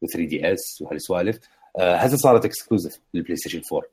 [0.01, 1.39] و 3DS وهالسوالف.
[1.79, 3.89] آه، هسه صارت exclusive لل PlayStation 4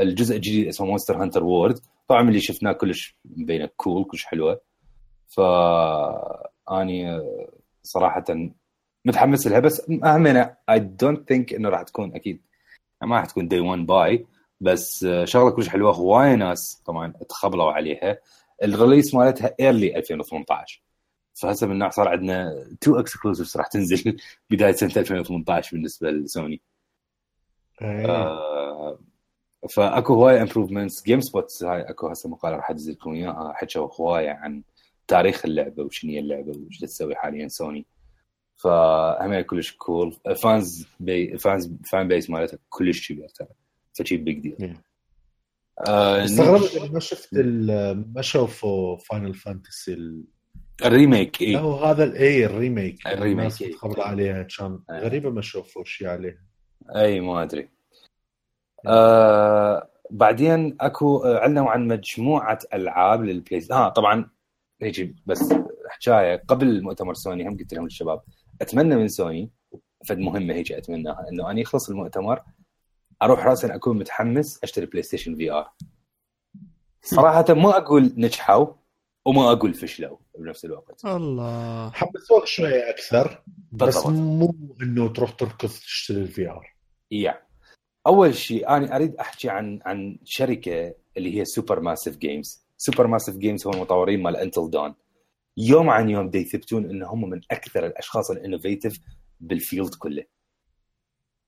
[0.00, 1.78] الجزء الجديد اسمه Monster Hunter World
[2.08, 4.60] طبعا اللي شفناه كلش مبينة cool كلش حلوة.
[5.28, 5.40] ف
[6.70, 7.20] أني
[7.82, 8.24] صراحة
[9.04, 12.42] متحمس لها بس همينه I don't think إنه راح تكون أكيد
[13.02, 14.26] ما راح تكون day 1 buy
[14.60, 15.94] بس شغلة كلش حلوة.
[15.94, 18.18] هوايه ناس طبعا تخبلوا عليها.
[18.62, 20.82] ال release مالتها early 2018
[21.34, 24.16] فهسه من النوع صار عندنا two exclusives راح تنزل
[24.50, 26.60] بداية سنة 2018 بالنسبة لسوني.
[27.82, 28.06] إيه.
[28.10, 28.98] آه،
[29.70, 33.52] فاكو هوايه improvements GameSpot هاي اكو هسه مقالة راح انزل لكم إياها.
[33.56, 34.62] حكوا هوايه عن
[35.08, 37.86] تاريخ اللعبة وشنو هي اللعبة وش تسوي حاليا سوني
[38.56, 43.48] فهم كلش cool fans b- fans fan base مالتها كلش كبير ترى.
[43.98, 44.76] فشي big deal.
[45.88, 50.24] آه استغربت ما شفت ال- ما شوفوا Final Fantasy ال...
[50.84, 53.06] ال remake اي هو هذا الاي ال remake.
[53.06, 53.74] ال remake، الناس إيه.
[53.98, 55.00] عليها كان آه.
[55.00, 56.38] غريبة ما شوفوا شيء عليها
[56.96, 57.68] اي ما أدري.
[58.86, 64.30] آه بعدين اكو آه، اعلنوا عن مجموعة ألعاب للبلاي آه طبعا
[64.82, 65.52] هيجي بس
[65.88, 66.42] حكاية.
[66.48, 68.22] قبل مؤتمر سوني هم قلت لهم للشباب
[68.60, 69.50] أتمنى من سوني
[70.06, 72.42] فد مهمة هيجي أتمناها إنه أنا يخلص المؤتمر
[73.22, 75.70] أروح راسا أكون متحمس أشتري PlayStation VR
[77.02, 78.66] صراحة ما أقول نجحوا
[79.26, 81.04] وما أقول فشلوا بنفس الوقت.
[81.04, 81.90] الله.
[81.90, 83.42] حمسوك شوية أكثر
[83.72, 84.06] بس بالضبط.
[84.06, 86.74] مو إنه تروح تركض تشتري ال VR
[87.10, 87.47] yeah.
[88.08, 93.72] أول شيء أنا أريد أحكي عن عن شركة اللي هي Supermassive Games Supermassive Games هم
[93.74, 94.94] المطورين مال Until Dawn
[95.56, 99.00] يوم عن يوم دي يثبتون ان هم من أكثر الأشخاص ال innovative
[99.40, 100.24] بال field كله.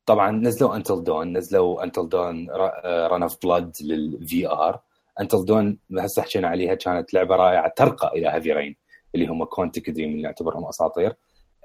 [0.06, 2.50] طبعا نزلوا Until Dawn نزلوا Until Dawn
[2.84, 4.80] Rush of Blood لل VR
[5.20, 8.76] Until Dawn هسه حكينا عليها كانت لعبة رائعة ترقى إلى Heavy Rain
[9.14, 11.16] اللي هم Quantic Dream اللي نعتبرهم أساطير.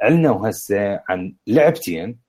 [0.01, 2.19] أعلنوا هسه عن لعبتين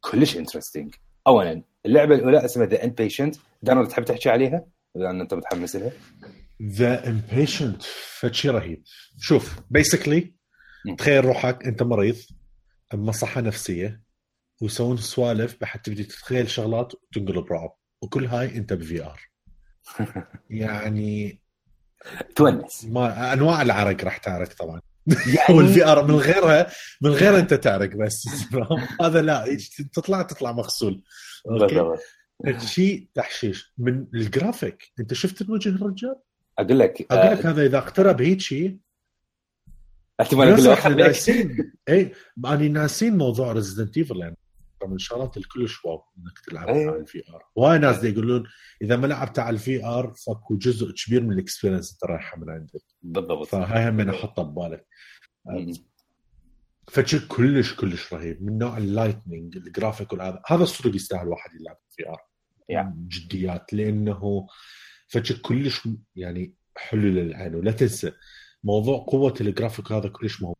[0.00, 0.94] كلش interesting
[1.26, 5.92] اولا اللعبة الأولى اسمها The Inpatient دانر تحب تحكي عليها؟ لأن أنت متحمس لها.
[6.62, 7.82] The Inpatient
[8.20, 8.82] فشي رهيب.
[9.18, 10.34] شوف basically.
[10.98, 12.16] تخيل روحك أنت مريض
[12.92, 14.02] بمصحه نفسية
[14.62, 19.20] ويسوون سوالف بحيث تبدي تتخيل شغلات وتنقلب رعب وكل هاي أنت ب VR
[20.50, 21.40] يعني
[22.36, 22.84] تونس.
[22.84, 24.80] ما أنواع العرق راح تعرق طبعا.
[25.06, 26.66] يعني وال VR من غيرها
[27.00, 28.28] من غيرها أنت تعرق بس
[29.02, 29.58] هذا لا
[29.92, 31.02] تطلع تطلع مغسول.
[32.58, 33.74] شيء تحشيش.
[33.78, 34.92] من ال graphics.
[35.00, 36.16] أنت شفت وجه الرجال؟
[36.58, 38.76] أقول لك أقول لك آه، هذا إذا اقترب هيك شيء
[40.20, 42.12] احتمال أقول لك لناسين اي
[42.46, 44.36] أنا ناسين موضوع Resident Evil يعني.
[44.84, 46.84] من الشغلات الكلش wow إنك تلعب أي.
[46.86, 48.44] على ال VR وايد ناس يقولون
[48.82, 52.50] إذا ما لعبت على ال VR فاكو جزء كبير من ال experience انت رايحة من
[52.50, 52.80] عندك.
[53.02, 53.46] بالضبط.
[53.46, 54.86] فهاي هم احطها ببالك
[55.46, 55.72] مم.
[56.88, 58.42] فشي كلش كلش رهيب.
[58.42, 62.20] من نوع ال lighting ال graphics والهذا هذا الصدق يستاهل واحد يلعب VR
[62.72, 62.86] Yeah.
[63.08, 63.72] جديات.
[63.72, 64.46] لأنه
[65.08, 67.54] فشي كلش يعني حلو للعين.
[67.54, 68.12] ولا تنسى
[68.64, 70.54] موضوع قوة ال graphics هذا كلش مهم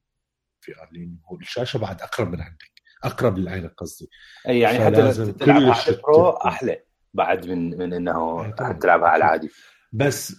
[0.60, 2.75] VR لأنه الشاشة بعد أقرب من عندك.
[3.04, 4.10] أقرب للعين قصدي.
[4.48, 6.82] أي يعني حتى تلعبها على ال Pro أحلى
[7.14, 8.50] بعد من من إنه.
[8.50, 9.50] تلعبها على العادي
[9.92, 10.36] بس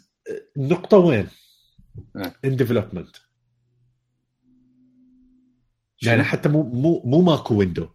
[0.57, 1.27] النقطه وين؟
[2.15, 2.33] أه.
[2.45, 3.15] in development
[6.03, 7.87] يعني حتى مو مو مو ماكو window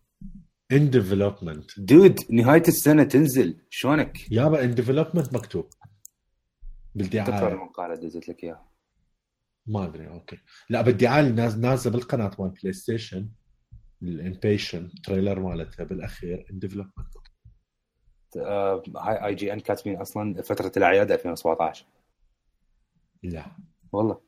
[0.73, 3.61] in development dude نهاية السنة تنزل.
[3.71, 5.69] شلونك؟ يابا in development مكتوب.
[5.71, 5.85] تذكر
[6.95, 8.73] بالدعايه المقاله دزت لك إياها.
[9.67, 10.39] ما أدري okay.
[10.71, 10.83] لا
[11.23, 13.29] ناز- نازلة بالقناة مال PlayStation
[14.03, 16.97] ال Inpatient trailer مالتها بالاخير in development
[18.97, 21.87] هاي IGN كاتبين أصلا فترة الأعياد 2017
[23.23, 23.47] لا.
[23.93, 24.21] والله.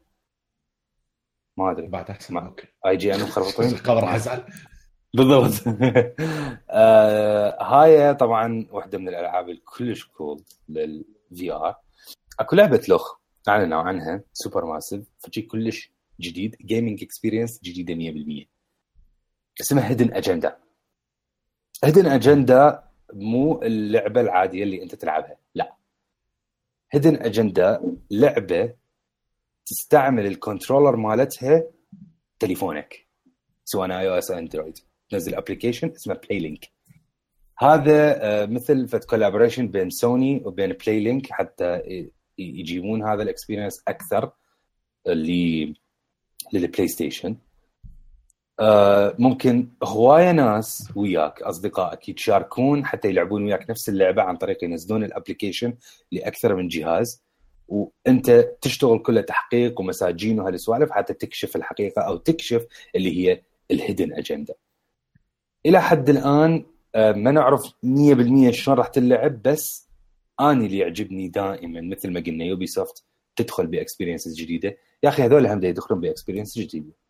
[1.58, 1.86] ما أدري.
[1.86, 2.66] بعد أحسن okay.
[2.86, 4.44] IGN مخربطين الخبر راح ازعل
[5.16, 5.52] بالضبط.
[6.70, 11.76] آه هاي طبعا واحدة من الألعاب الكلش cool لل VR
[12.40, 17.94] أكو لعبة لوخ أعلنوا عنها Supermassive فشي كلش جديد gaming experience جديدة
[18.44, 18.53] 100%
[19.60, 20.56] اسمها Hidden Agenda
[21.84, 25.74] Hidden Agenda مو اللعبة العادية اللي أنت تلعبها لا.
[26.90, 28.74] Hidden Agenda لعبة
[29.66, 31.62] تستعمل ال controller مالتها
[32.38, 33.06] تليفونك
[33.64, 34.78] سواء iOS أو Android
[35.10, 36.70] تنزل application اسمه PlayLink
[37.58, 41.82] هذا آه، مثل فد collaboration بين سوني وبين PlayLink حتى
[42.38, 44.32] يجيبون هذا ال experience أكثر
[46.52, 47.36] لل PlayStation
[48.60, 55.04] آه، ممكن هواية ناس وياك أصدقائك يتشاركون حتى يلعبون وياك نفس اللعبة عن طريق ينزلون
[55.04, 55.74] ال application
[56.12, 57.24] لأكثر من جهاز.
[57.68, 62.66] وأنت تشتغل كله تحقيق ومساجين وهالسوالف حتى تكشف الحقيقة أو تكشف
[62.96, 64.54] اللي هي ال Hidden Agenda.
[65.66, 69.88] إلى حد الآن آه، ما نعرف 100% شلون راح تلعب بس
[70.40, 73.04] آني اللي يعجبني دائما مثل ما قلنا Ubisoft
[73.36, 74.76] تدخل ب experiences جديدة.
[75.02, 77.03] يا أخي هذول هم يدخلون ب experience جديدة.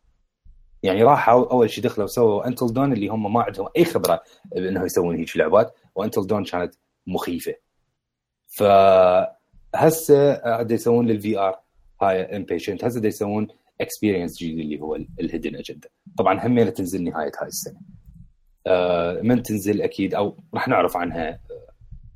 [0.84, 4.22] يعني راحوا أول شيء دخلوا سووا Until Dawn اللي هم ما عندهم أي خبرة
[4.54, 6.74] بانه يسوون هيك لعبات و Until Dawn كانت
[7.06, 7.54] مخيفة.
[8.46, 11.60] فهسه دا يسوون لل VR
[12.02, 13.48] هاي Inpatient هسه يسوون
[13.80, 15.88] experience جديد اللي هو ال Hidden Agenda
[16.18, 17.80] طبعا همينه تنزل نهاية هاي السنة.
[18.66, 21.38] آه، من تنزل أكيد أو راح نعرف عنها آه،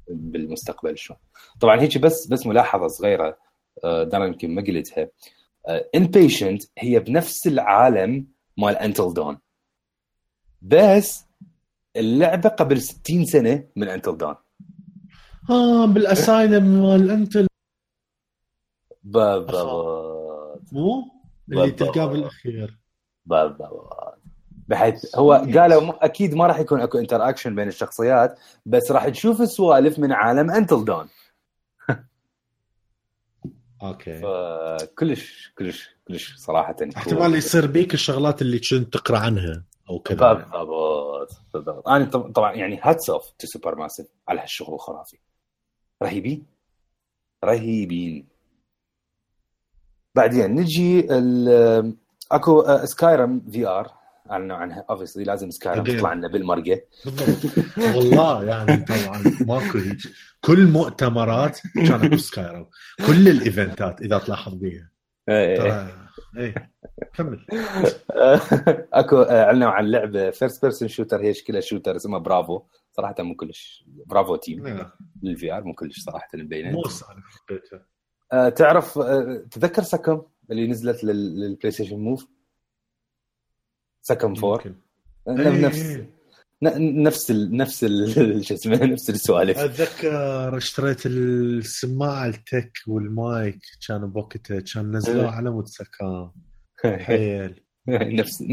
[0.09, 1.19] بالمستقبل شلون
[1.61, 3.39] طبعا هيك بس بس ملاحظة صغيرة
[3.85, 5.09] آه، دانا يمكن ما قلتها.
[5.95, 8.27] Inpatient هي بنفس العالم
[8.59, 9.39] مال Until Dawn
[10.63, 11.25] بس
[11.97, 14.35] اللعبة قبل 60 سنة من Until Dawn
[15.51, 17.39] آه بال asylum مال Until
[19.03, 21.05] بالضبط مو؟
[21.49, 21.71] اللي.
[21.71, 22.79] تلقاه بالأخير.
[23.27, 24.19] بالضبط
[24.69, 29.99] بحيث هو قالوا أكيد ما راح يكون أكو interaction بين الشخصيات بس راح تشوف السوالف
[29.99, 31.09] من عالم Until Dawn
[33.83, 34.21] okay.
[34.21, 40.33] فكلش كلش كلش صراحة احتمال يصير بيك الشغلات اللي كنت تقرأ عنها أو كذا.
[40.33, 41.89] بالضبط بالضبط.
[41.89, 45.19] أنا طب- طبعا يعني hats off to Supermassive على هالشغل الخرافي.
[46.03, 46.47] رهيبين.
[47.45, 48.29] رهيبين.
[50.15, 51.97] بعدين نجي ال-
[52.33, 53.98] أكو Skyrim VR
[54.31, 55.81] اعلنوا عنها obviously لازم Sky.
[55.81, 56.81] تطلع لنا بالمرقة.
[57.05, 57.53] بالضبط.
[57.97, 59.99] والله يعني طبعا ماكو هيك.
[60.41, 62.71] كل مؤتمرات كانت ب Skyrim
[63.07, 64.91] كل الإيفنتات إذا تلاحظ بيها.
[65.29, 65.57] إيه.
[65.59, 65.89] ترى
[66.37, 66.71] إيه.
[67.15, 67.47] كمل.
[68.93, 73.35] أكو آه، اعلنوا عن لعبه first person shooter هي شكلها shooter اسمها برافو صراحة مو
[73.37, 73.85] كلش.
[74.07, 74.89] Bravo Team
[75.23, 76.83] لل VR مو كلش صراحة مبينه مو
[78.33, 82.27] آه، تعرف آه، تذكر SOCOM اللي نزلت لل- لل PlayStation Move
[84.09, 84.75] SOCOM 4 يمكن.
[85.29, 86.11] ن- إيه، نفس إيه.
[87.03, 87.85] نفس ال نفس
[88.49, 95.31] شو اسمه نفس السوالف أتذكر اشتريت السماعة التك والمايك كانوا بوقتها كان نزلوه إيه.
[95.31, 96.31] على مود سكان
[97.05, 98.45] حيل نفس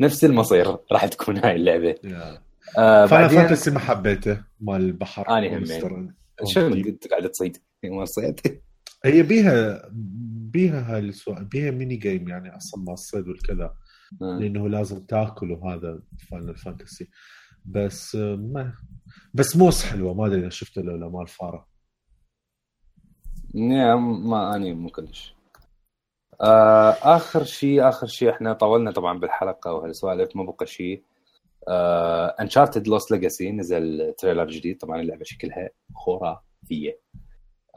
[0.00, 1.94] نفس المصير راح تكون هاي اللعبة.
[2.04, 2.40] آه
[3.06, 6.12] فانا بعدين Fantasy ما حبيته مال البحر أنا همين.
[6.46, 8.40] شنو انت قاعد تصيد ما صيد
[9.04, 9.88] هي بيها
[10.52, 13.76] بيها هاي السؤال بيها mini game يعني أصلا ما الصيد والكذا آه.
[14.20, 17.08] لأنه لازم تاكل وهذا Final Fantasy
[17.64, 18.72] بس آه، ما
[19.34, 21.68] بس Moss حلوة ما أدري إذا شفته لو لا مال فارة.
[23.54, 25.34] يا ما أني مو كلش.
[26.40, 31.04] آه آخر شيء آخر شيء إحنا طولنا طبعا بالحلقة وهالسوالف ما بقى شيء.
[32.40, 37.00] Uncharted Lost Legacy نزل trailer جديد طبعا اللعبة شكلها خرافية.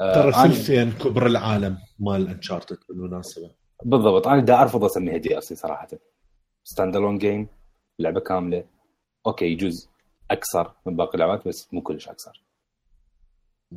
[0.02, 3.52] آه ترى ثلثين كبر العالم مال Uncharted بالمناسبة؟
[3.86, 5.88] بالضبط أنا دا أرفض أسميها DLC صراحة.
[6.68, 7.48] standalone game
[8.00, 8.64] لعبة كاملة.
[9.28, 9.90] أوكي يجوز.
[10.32, 12.42] أكثر من باقي اللعبات بس مو كلش أكثر.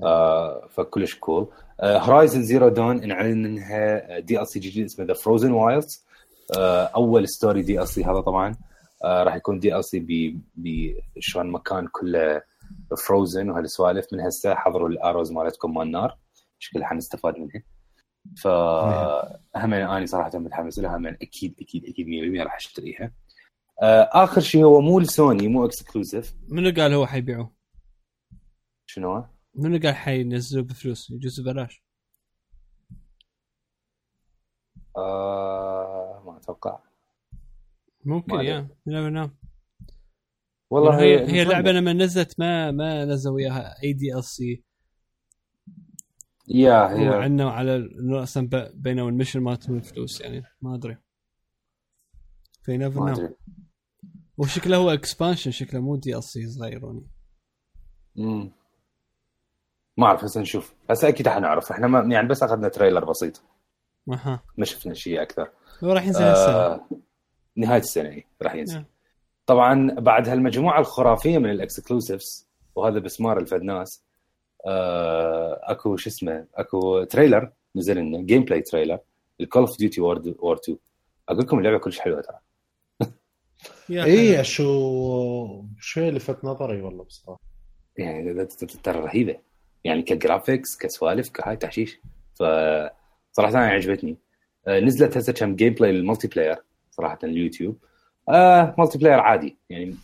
[0.02, 1.48] آه فكلش cool
[1.82, 6.04] Horizon Zero Dawn انعلن إنها DLC جديد اسمه The Frozen Wilds
[6.96, 8.56] أول story DLC هذا طبعا.
[9.04, 12.42] آه راح يكون DLC ب شلون مكان كله
[13.06, 14.06] frozen وهالسوالف.
[14.12, 16.18] من هسه حضروا ال arrows مالتكم مال النار
[16.58, 17.62] شكلها حنستفاد منها.
[18.36, 18.46] ف
[19.56, 23.12] هم أنا صراحة متحمس لها هم أكيد أكيد أكيد 100% راح أشتريها.
[23.82, 27.52] آه، آخر شيء هو مو لسوني مو اكسكلوسيف منو قال هو حيبيعوه؟
[28.86, 29.24] شنو؟
[29.54, 31.82] منو قال حينزلوه بفلوس؟ يجوز ببلاش
[34.96, 36.78] آه ما أتوقع.
[38.04, 38.68] ممكن يا.
[38.88, 39.30] Never know.
[40.70, 44.64] والله هي هي اللعبه لما نزلت ما ما نزلوا وياها أي DLC
[46.48, 50.96] يا هي وعنا على انه أصلا ب- بينهم ال mission مالتهم الفلوس يعني ما أدري.
[52.62, 53.34] you never know ما أدري.
[54.38, 57.06] وشكله هو expansion شكله مو DLC صغيروني
[58.16, 58.50] مم.
[59.96, 60.74] ما أعرف هسه نشوف.
[60.90, 61.72] هسه أكيد حنعرف.
[61.72, 63.42] إحنا ما يعني بس أخذنا trailer بسيط.
[64.12, 64.42] أها.
[64.58, 65.50] ما شفنا شيء أكثر.
[65.84, 66.88] هو راح ينزل آه
[67.56, 68.74] نهاية السنة راح ينزل.
[68.74, 68.84] نعم.
[69.46, 74.04] طبعا بعد هالمجموعة الخرافية من ال exclusives وهذا بسمار الفدناس
[74.66, 78.98] اكو شو اسمه اكو trailer نزل لنا gameplay trailer
[79.40, 80.16] ال Call of Duty War
[80.56, 80.78] 2
[81.28, 82.38] أقول لكم اللعبة كلش حلوة ترى.
[84.04, 87.40] اي شو شوي لفت نظري والله بصراحة.
[87.96, 89.36] يعني ت- ت- ترى رهيبة.
[89.84, 92.00] يعني ك graphics كسوالف كهاي تحشيش.
[92.34, 92.42] ف
[93.32, 94.16] صراحة أنا عجبتني.
[94.66, 96.56] آه نزلت هسه كم gameplay لل multiplayer
[96.90, 97.78] صراحة اليوتيوب.
[98.28, 99.58] آه multiplayer عادي.
[99.70, 99.96] يعني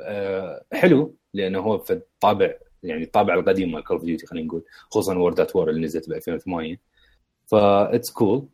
[0.00, 4.64] آه حلو لأنه هو في الطابع يعني الطابع القديم مال Call of Duty خلينا نقول
[4.90, 6.76] خصوصا World at War اللي نزلت ب 2008
[7.46, 8.48] ف it's cool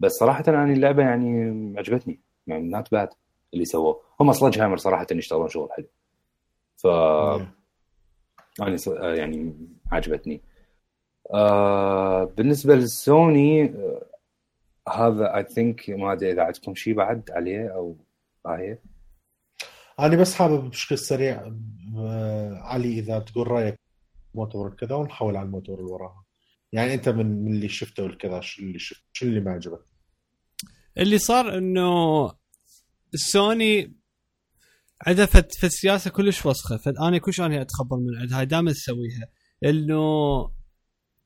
[0.00, 2.20] بس صراحة أنا اللعبة يعني عجبتني.
[2.46, 3.08] يعني not bad
[3.54, 4.00] اللي سووه.
[4.20, 5.86] هم Sledgehammer صراحة يشتغلون شغل حلو.
[6.76, 6.86] ف
[8.62, 9.54] أنا آه يعني
[9.92, 10.40] عجبتني.
[11.34, 14.06] آه بالنسبة للسوني آه
[14.88, 17.96] هذا اي ثينك ما أدري إذا عندكم شيء بعد عليه أو
[18.46, 18.78] هاي
[20.00, 21.52] أنا بس حابب بشكل سريع
[22.62, 23.80] علي إذا تقول رأيك
[24.34, 26.24] موتور كذا ونحول على الموتور اللي وراها.
[26.72, 29.84] يعني أنت من من اللي شفته والكذا شو اللي شفت شو اللي ما عجبك؟
[30.98, 31.88] اللي صار إنه
[33.14, 33.96] السوني
[35.06, 39.28] عندها في السياسة كلش وسخه فانا كلش أنا أتخبر من عندها دائما تسويها.
[39.64, 40.02] انه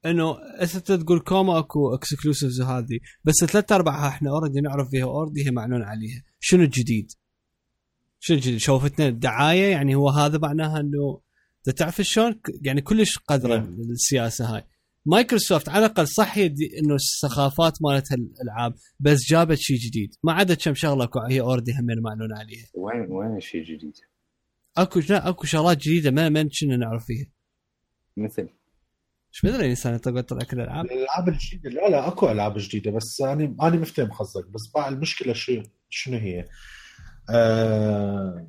[0.06, 5.46] إنه أنت تقول كوما أكو exclusives وهذه بس ثلاث ارباعها إحنا already نعرف فيها already
[5.46, 6.22] هي معلن عليها.
[6.40, 7.12] شنو الجديد؟
[8.24, 11.20] شنو الجديد؟ شوفتنا الدعايه يعني هو هذا معناها إنه
[11.68, 13.76] انت تعرف شلون يعني كلش قدره نعم.
[13.90, 14.64] السياسة هاي
[15.06, 20.74] مايكروسوفت على الأقل صح إنه السخافات مالت الألعاب بس جابت شيء جديد ما عدا كم
[20.74, 23.92] شغلة هي اوريدي همين معلون عليها وين وين الشيء الجديد؟
[24.76, 27.26] أكو لا أكو شغلات جديدة ما ما كنا نعرف فيها
[28.16, 28.48] مثل
[29.32, 33.20] إيش بدري انسان يطلع يطلع كل الألعاب الألعاب الجديدة لا لا أكو ألعاب جديدة بس
[33.20, 36.48] أنا أنا مفتهم قصدك بس بقى المشكلة شو شنو هي؟
[37.30, 38.48] آه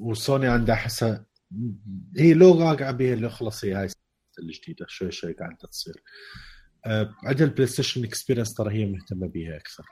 [0.00, 1.24] وسوني عندها حسا
[2.16, 3.88] هي لو راقعه بها اللي خلص هي هاي
[4.38, 5.94] الجديدة شوي شوي قاعدة تصير.
[6.86, 9.84] آه عندها ال PlayStation Experience ترى هي مهتمة بيها أكثر.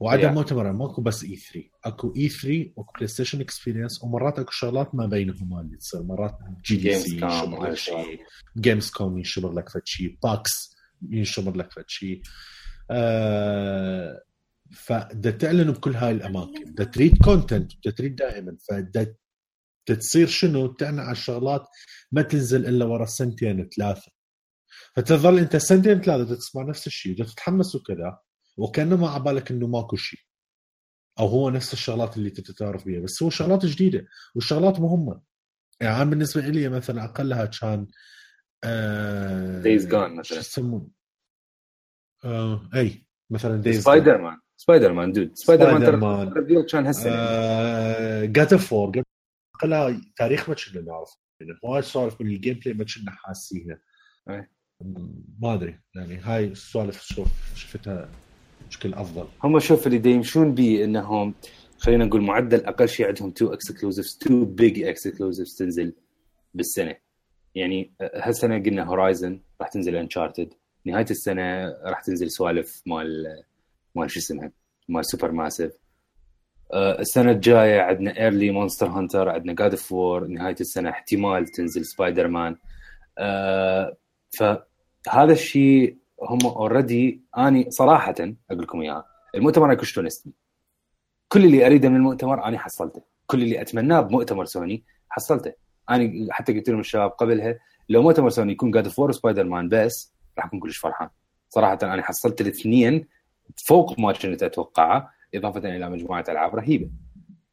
[0.00, 0.32] وعدم Yeah.
[0.32, 5.76] مؤتمر ماكو بس E3 أكو E3 وأكو PlayStation Experience ومرات أكو شغلات ما بينهما اللي
[5.76, 6.02] تصير.
[6.02, 8.20] مرات GDC ينشمر لك شيء.
[8.58, 10.76] Gamescom ينشمر لك فد شيء PAX
[11.10, 12.22] ينشمر لك فد شيء
[12.90, 14.22] آه
[14.72, 16.72] فدا تعلن بكل هاي الأماكن.
[16.72, 18.56] بدها تريد content بدها تريد دائما.
[18.68, 19.14] فدا
[19.86, 21.66] بدها تصير شنو؟ تعلن على الشغلات
[22.12, 24.12] ما تنزل إلا ورا سنتين ثلاثة.
[24.96, 28.18] فتظل أنت سنتين ثلاثة تسمع نفس الشيء بدها تتحمس وكذا
[28.56, 30.20] وكأنه ما على بالك إنه ماكو شيء.
[31.18, 33.00] أو هو نفس الشغلات اللي أنت تعرف بيها.
[33.00, 35.22] بس هو شغلات جديدة والشغلات مهمة.
[35.80, 37.86] يعني أنا بالنسبة لي مثلا أقلها كان
[38.64, 40.38] آه Days Gone شو مثلا.
[40.38, 40.90] يسمون
[42.24, 46.30] آه إي مثلا دايز سبايدر مان سبايدر مان دود سبايدر مان سبايدر مان.
[46.30, 47.14] ترى reveal كان هالسنه
[48.24, 49.02] God of War
[49.54, 53.80] اقلها تاريخ ما كنا نعرف يعني هواي سوالف من ال gameplay ما كنا حاسينها.
[55.38, 55.80] ما أدري.
[55.94, 58.08] يعني هاي السوالف شوف شفتها
[58.68, 59.28] بشكل أفضل.
[59.44, 61.34] هم شوف اللي يمشون بيه إنهم
[61.78, 65.92] خلينا نقول معدل أقل شيء عندهم two exclusives two big exclusives تنزل
[66.54, 66.96] بالسنة.
[67.54, 73.42] يعني هالسنة قلنا Horizon راح تنزل Uncharted نهاية السنة راح تنزل سوالف مال
[73.94, 74.52] مال شو اسمها
[74.88, 75.72] مال Supermassive.
[76.72, 81.84] آه، السنة الجاية عندنا early Monster Hunter عندنا God of War نهاية السنة احتمال تنزل
[81.84, 82.56] سبايدر مان
[83.18, 83.96] آه،
[84.38, 88.14] فهذا الشيء هم already أني صراحة
[88.50, 90.32] أقول لكم اياها المؤتمر أنا honestly
[91.28, 93.02] كل اللي أريده من المؤتمر أنا حصلته.
[93.26, 95.52] كل اللي أتمناه بمؤتمر سوني حصلته.
[95.90, 97.58] أنا حتى قلت لهم الشباب قبلها
[97.88, 101.08] لو مؤتمر سوني يكون God of War و Spider-Man بس راح أكون كلش فرحان.
[101.48, 103.06] صراحة أنا حصلت الاثنين
[103.56, 106.90] فوق ما كنت أتوقعه إضافة إلى مجموعة ألعاب رهيبة.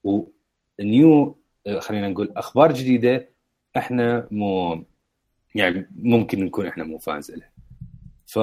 [0.04, 1.40] ونيو
[1.80, 3.30] خلينا نقول أخبار جديدة
[3.78, 4.84] إحنا مو
[5.56, 7.52] يعني ممكن نكون إحنا مو فانز لها
[8.26, 8.40] ف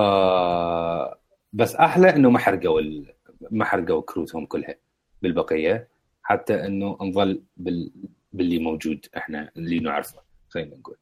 [1.53, 3.15] بس أحلى إنه ما حرقوا ال...
[3.51, 4.75] ما حرقوا كروتهم كلها
[5.23, 5.89] بالبقية
[6.23, 7.93] حتى إنه نظل بال...
[8.33, 10.97] باللي موجود إحنا اللي نعرفه خلينا نقول.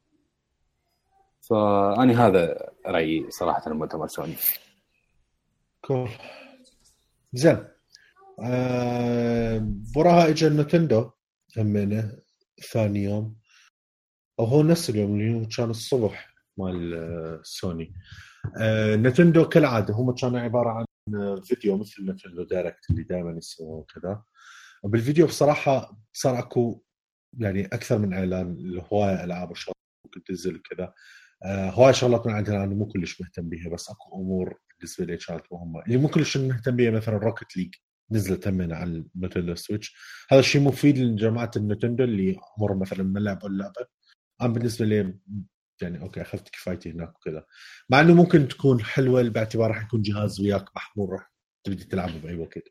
[1.40, 4.34] فاني هذا رأيي صراحة عن مؤتمر سوني.
[5.82, 6.08] كول
[7.32, 7.58] زين.
[8.44, 11.10] آه وراها اجى نتندو
[11.58, 12.12] همينه
[12.72, 13.36] ثاني يوم.
[14.40, 17.92] أو هو نفس اليوم اللي هو كان الصبح مال آه، سوني.
[18.60, 20.84] آه نتندو كالعادة هم كانوا عبارة عن
[21.16, 24.22] آه، فيديو مثل نتندو Direct اللي دائما يسوون كذا
[24.84, 26.82] بالفيديو بصراحة صار اكو
[27.38, 29.76] يعني أكثر من اعلان لهواية العاب وشغلات
[30.06, 30.94] ممكن تنزل كذا
[31.44, 35.16] آه هواي شغلات من عندنا أنا مو كلش مهتم بيها بس اكو امور بالنسبة لي
[35.16, 35.82] كانت مهمة.
[35.82, 37.74] اللي مو كلش مهتم بيها مثلا روكت ليج
[38.12, 39.96] نزلت همين على النتندو سويتش
[40.30, 43.86] هذا الشيء مفيد لجماعة النتندو اللي عمرهم مثلا ما لعبوا اللعبة.
[44.40, 45.18] أنا بالنسبة لي
[45.82, 47.44] يعني okay أخذت كفايتي هناك وكذا.
[47.90, 51.32] مع إنه ممكن تكون حلوة باعتبار راح يكون جهاز وياك محمول راح
[51.64, 52.68] تبدي تلعبه بأي وقت.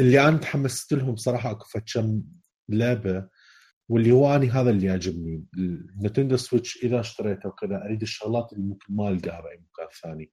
[0.00, 2.22] اللي أنا تحمست لهم صراحة أكو كم
[2.68, 3.28] لعبة
[3.88, 5.44] واللي هو اني هذا اللي يعجبني.
[5.56, 10.32] النتندو سويتش إذا اشتريته وكذا أريد الشغلات اللي ممكن ما ألقاها بأي مكان ثاني.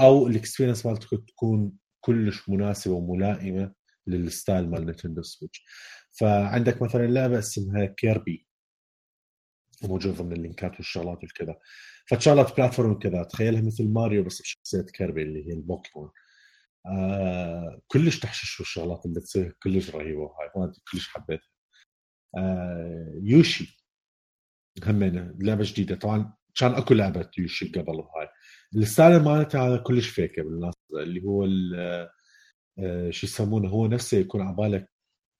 [0.00, 3.72] أو ال experience مالتك تكون كلش مناسبة وملائمة
[4.06, 5.64] لل style مال نتندو سويتش.
[6.18, 8.46] فعندك مثلا لعبة اسمها كيربي.
[9.82, 11.56] موجود ضمن اللينكات والشغلات والكذا
[12.06, 16.10] فشغلات platform كذا تخيلها مثل ماريو بس بشخصية كيربي اللي هي البوكيمون.
[16.86, 19.56] آه كلش تحشش والشغلات اللي تصير.
[19.62, 20.20] كلش رهيبة.
[20.20, 21.49] وهاي ما كلش حبيتها.
[23.22, 23.80] يوشي.
[24.86, 25.94] همينه لعبة جديدة.
[25.96, 28.28] طبعا كان أكو لعبة يوشي قبل وهاي
[28.76, 31.46] ال style مالتها هذا كلش فيكه بالناس اللي هو
[32.78, 34.90] آه، شو يسمونه هو نفسه يكون على بالك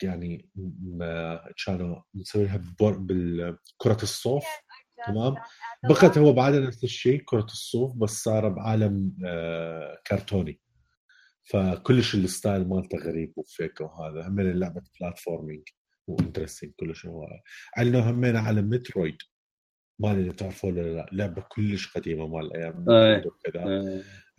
[0.03, 0.51] يعني
[1.67, 4.45] كانوا مسويها ببر- بالكرة الصوف.
[5.07, 5.35] تمام؟
[5.89, 10.61] بقت هو بعد نفس الشيء كرة الصوف بس صار بعالم آه، كرتوني.
[11.45, 14.29] فكلش الستايل مالته غريب وفيك وهذا.
[14.29, 15.63] همين اللعبة بلاتفورمينج
[16.11, 17.27] وانترستنج كلش هو
[17.77, 19.17] عندنا همين على مترويد
[20.01, 23.17] ما أدري إذا تعرفوا ولا لا لعبة كلش قديمة مال أيام إيه.
[23.17, 23.65] مترويد وكذا.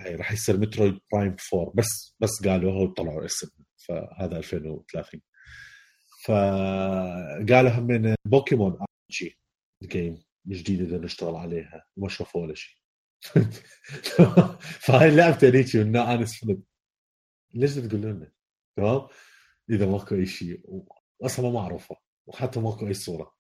[0.01, 3.47] هي راح يصير مترويد برايم 4 بس بس قالوا هو طلعوا اسم
[3.87, 5.21] فهذا 2030
[6.25, 9.37] فقالوا همين بوكيمون ار جي
[9.83, 12.77] جيم جديده بدنا نشتغل عليها وما شافوا ولا شيء.
[14.85, 16.45] فهاي لعبتي هذيك والناس
[17.53, 18.31] ليش تقول لنا
[18.77, 19.07] تمام؟
[19.69, 20.61] إذا ماكو أي شيء.
[21.21, 21.95] أصلا ما معروفة
[22.27, 23.33] وحتى ماكو اي صورة.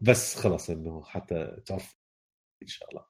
[0.00, 1.96] بس خلاص إنه حتى تعرف
[2.62, 3.04] إن شاء الله.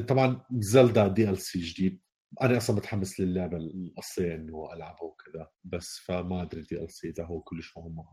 [0.00, 2.00] طبعا زلدا DLC جديد.
[2.42, 7.76] أنا أصلا متحمس للعبة الاصليه إنه ألعبها وكذا بس فما أدري DLC إذا هو كلش
[7.76, 8.04] مهم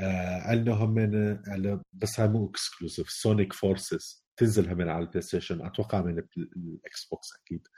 [0.00, 0.94] آه عندنا هم
[1.92, 7.28] بس هاي مو exclusive سونيك Forces تنزل هم على البلاي ستيشن أتوقع من الاكس بوكس
[7.42, 7.68] أكيد.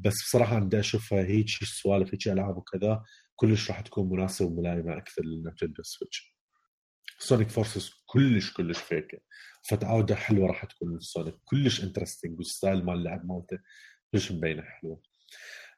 [0.00, 3.02] بس بصراحة بدي اشوفها هيك سوالف هيك ألعاب وكذا
[3.36, 6.34] كلش راح تكون مناسبة وملائمة أكثر للنينتندو سويتش.
[7.18, 9.18] سونيك Forces كلش كلش فيكه
[9.68, 13.58] فتعودة حلوة راح تكون سونيك كلش interesting وال style مال اللعب مالته
[14.12, 15.02] كلش مبينة حلوة.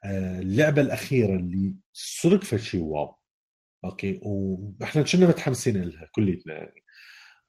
[0.05, 3.15] آه، اللعبة الأخيرة اللي صدق فشي wow.
[3.85, 6.83] Okay؟ وإحنا كنا متحمسين لها كليتنا يعني.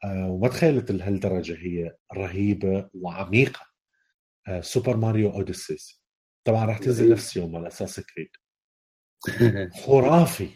[0.04, 3.66] آه، وما تخيلت لهالدرجة هي رهيبة وعميقة.
[4.48, 6.02] آه، سوبر ماريو Odyssey
[6.44, 8.30] طبعا راح تنزل نفس يوم على أساس كريد
[9.86, 10.48] خرافي.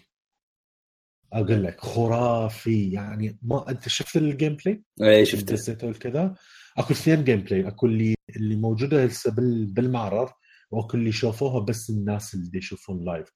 [1.33, 2.93] أقول لك خرافي.
[2.93, 6.35] يعني ما أنت شفت ال gameplay؟ اي شفته دزيته كذا؟
[6.77, 9.31] أكو اثنين gameplay أكو اللي اللي موجودة هسه
[9.75, 10.29] بالمعرض
[10.71, 13.29] وأكو اللي شافوها بس الناس اللي يشوفون live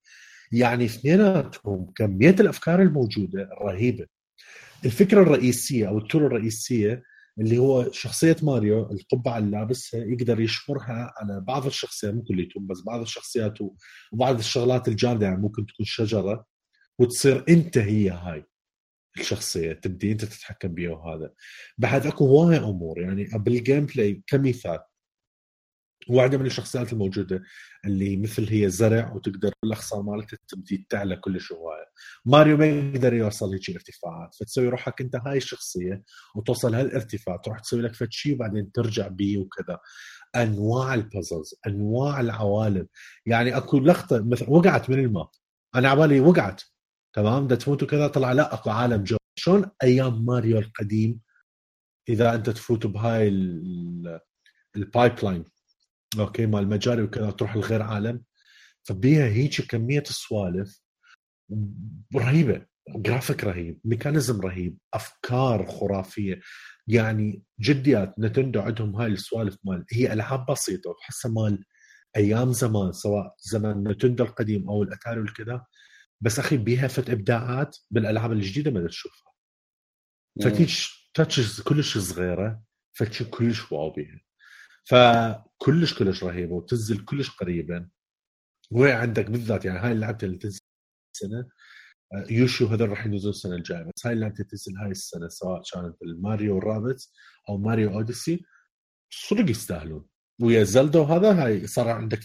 [0.52, 4.06] يعني اثنيناتهم كمية الأفكار الموجودة رهيبة.
[4.84, 7.02] الفكرة الرئيسية أو ال tour الرئيسية
[7.40, 12.82] اللي هو شخصية ماريو القبعة اللي لابسها يقدر يشمرها على بعض الشخصيات مو كليتهم بس
[12.82, 13.58] بعض الشخصيات
[14.12, 16.46] وبعض الشغلات الجامده يعني ممكن تكون شجرة
[16.98, 18.44] وتصير أنت هي هاي
[19.18, 21.32] الشخصية تبدي أنت تتحكم بها وهذا.
[21.78, 24.78] بعد أكو هواي أمور يعني بال gameplay كمثال.
[26.08, 27.42] واحدة من الشخصيات الموجودة
[27.84, 31.86] اللي مثل هي زرع وتقدر بالاخصار مالتها تبدي تعلى كل هواية.
[32.24, 36.02] ماريو ما يقدر يوصل هيك ارتفاعات فتسوي روحك أنت هاي الشخصية
[36.34, 39.78] وتوصل هالارتفاع تروح تسوي لك فد شيء وبعدين ترجع بيه وكذا.
[40.36, 42.86] أنواع ال puzzles أنواع العوالم.
[43.26, 45.30] يعني أكو لقطة مثلا وقعت من الماء
[45.74, 46.62] أنا عبالي وقعت.
[47.12, 51.20] تمام؟ بدها تموت وكذا طلع لا أكو عالم جو شلون أيام ماريو القديم
[52.08, 53.28] إذا أنت تفوت بهاي
[54.76, 55.44] ال pipeline
[56.18, 58.22] okay مال المجاري وكذا تروح لغير عالم.
[58.82, 60.80] فبيها هيك كمية السوالف
[62.16, 66.40] رهيبة جرافيك رهيب mechanism رهيب أفكار خرافية.
[66.88, 71.64] يعني جديات نتندو عندهم هاي السوالف مال هي ألعاب بسيطة وتحسها مال
[72.16, 75.64] أيام زمان سواء زمان نتندو القديم أو الأتاري والكذا
[76.20, 79.32] بس أخي بيها فد إبداعات بالألعاب الجديدة ما تشوفها
[80.42, 82.62] فتيج touches كلش صغيرة
[82.92, 84.20] فتشي كلش wow بيها.
[84.90, 87.88] فكلش كلش رهيبه وتنزل كلش قريبا.
[88.70, 90.60] وهي عندك بالذات يعني هاي اللعبة اللي تنزل
[91.14, 91.48] السنة
[92.14, 96.02] آه، يوشي هذول راح ينزلوا السنة الجاية بس هاي اللعبة تنزل هاي السنة سواء كانت
[96.02, 97.10] الماريو رابت
[97.48, 98.44] أو ماريو Odyssey
[99.10, 100.08] صدق يستاهلون.
[100.42, 102.20] ويا زلدا وهذا هاي صار عندك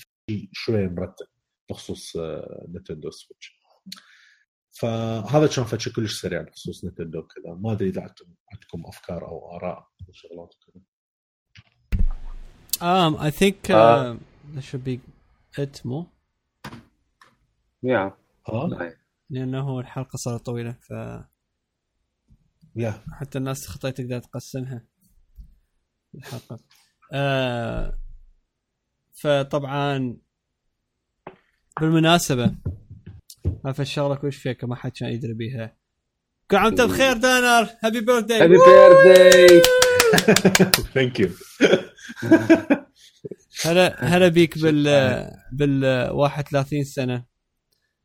[0.54, 1.28] شوية مرتب
[1.70, 2.18] بخصوص
[2.76, 3.62] نتندو سويتش.
[4.80, 8.02] فهذا كان فتش كلش سريع بخصوص نتندو كذا ما أدري إذا
[8.54, 10.84] عندكم أفكار أو آراء وشغلات كذا
[12.82, 14.16] Um, I think uh, uh,
[14.54, 15.00] that should be
[15.58, 16.08] it مو؟
[17.84, 18.12] Yeah.
[18.50, 18.94] آه
[19.30, 20.90] لأنه الحلقة صارت طويلة ف
[22.76, 24.86] يا حتى الناس خطيت تقدر تقسمها
[26.16, 26.60] الحلقة.
[27.14, 27.98] آه
[29.22, 30.18] فطبعا
[31.80, 32.56] بالمناسبة
[33.66, 35.78] هاي الشغلة كلش فيك؟ ما حد كان يدري بيها.
[36.52, 37.70] كل عام وانت بخير دانر.
[37.84, 39.62] happy birthday happy birthday
[40.94, 41.30] thank you
[43.66, 44.84] هلا هلا بيك بال
[45.52, 47.26] بال 31 سنة.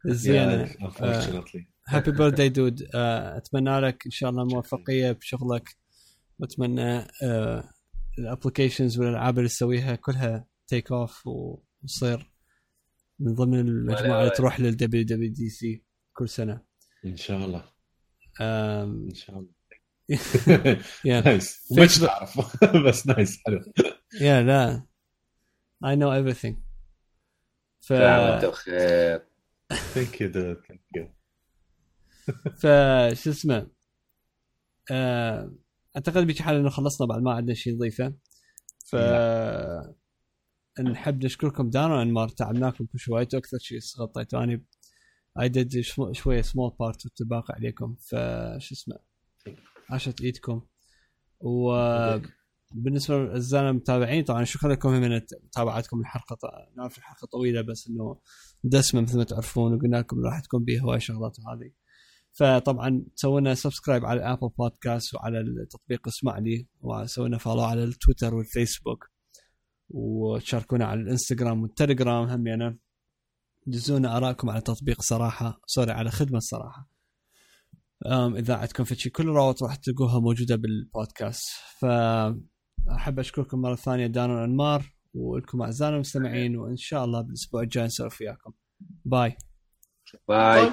[0.07, 0.75] الزينة.
[1.89, 5.77] happy birthday dude أتمنى لك إن شاء الله موفقية بشغلك.
[6.39, 7.07] وأتمنى
[8.19, 12.31] ال applications والألعاب اللي تسويها كلها take off وتصير
[13.19, 16.61] من ضمن المجموعه اللي تروح لل WWDC كل سنة.
[17.05, 17.65] إن شاء الله.
[18.41, 19.56] إن شاء الله.
[21.05, 22.41] nice مش تعرف
[22.87, 23.61] بس nice حلو
[24.21, 24.87] يا لا
[25.85, 26.11] I know.
[26.11, 26.57] Everything.
[27.81, 29.27] ف انت بخير
[29.73, 31.09] thank you thank you
[32.57, 33.71] فشو اسمه
[34.91, 35.55] آه،
[35.97, 38.15] أعتقد بيجي حال إنه خلصنا بعد ما عندنا شيء نضيفه
[38.87, 38.97] ف
[40.81, 44.61] نحب نشكركم دانا انمار تعبناكم شوية أكثر شيء غطيته أنا
[45.41, 45.81] I did
[46.13, 47.97] شوية small part والتباقي عليكم.
[47.97, 48.99] فشو اسمه.
[49.91, 50.63] عاشت ايدكم
[51.41, 56.37] وبالنسبه للزلمة المتابعين طبعا شكرا لكم من متابعتكم الحلقة
[56.77, 58.21] نعرف الحلقة طويلة بس إنه
[58.65, 61.71] دسمة مثل ما تعرفون وقلنا لكم راح تكون بها هواي شغلات وهذه.
[62.33, 68.35] فطبعا سوينا subscribe على ال Apple Podcast وعلى التطبيق اسمع لي وسوينا follow على التويتر
[68.35, 69.11] والفيسبوك
[69.89, 72.79] وتشاركونا على الإنستغرام والتليجرام هم يعني
[73.67, 76.96] دزونا آرائكم على تطبيق صراحة sorry على خدمة الصراحه
[78.37, 81.49] إذا عندكم في شيء كل روت راح تلقوها موجودة بالبودكاست.
[81.81, 88.21] فاحب أشكركم مرة ثانية دان وانمار ولكم أعزائنا المستمعين وإن شاء الله بالأسبوع الجاي نسولف
[88.21, 88.53] وياكم.
[89.05, 89.37] باي.
[90.29, 90.71] باي.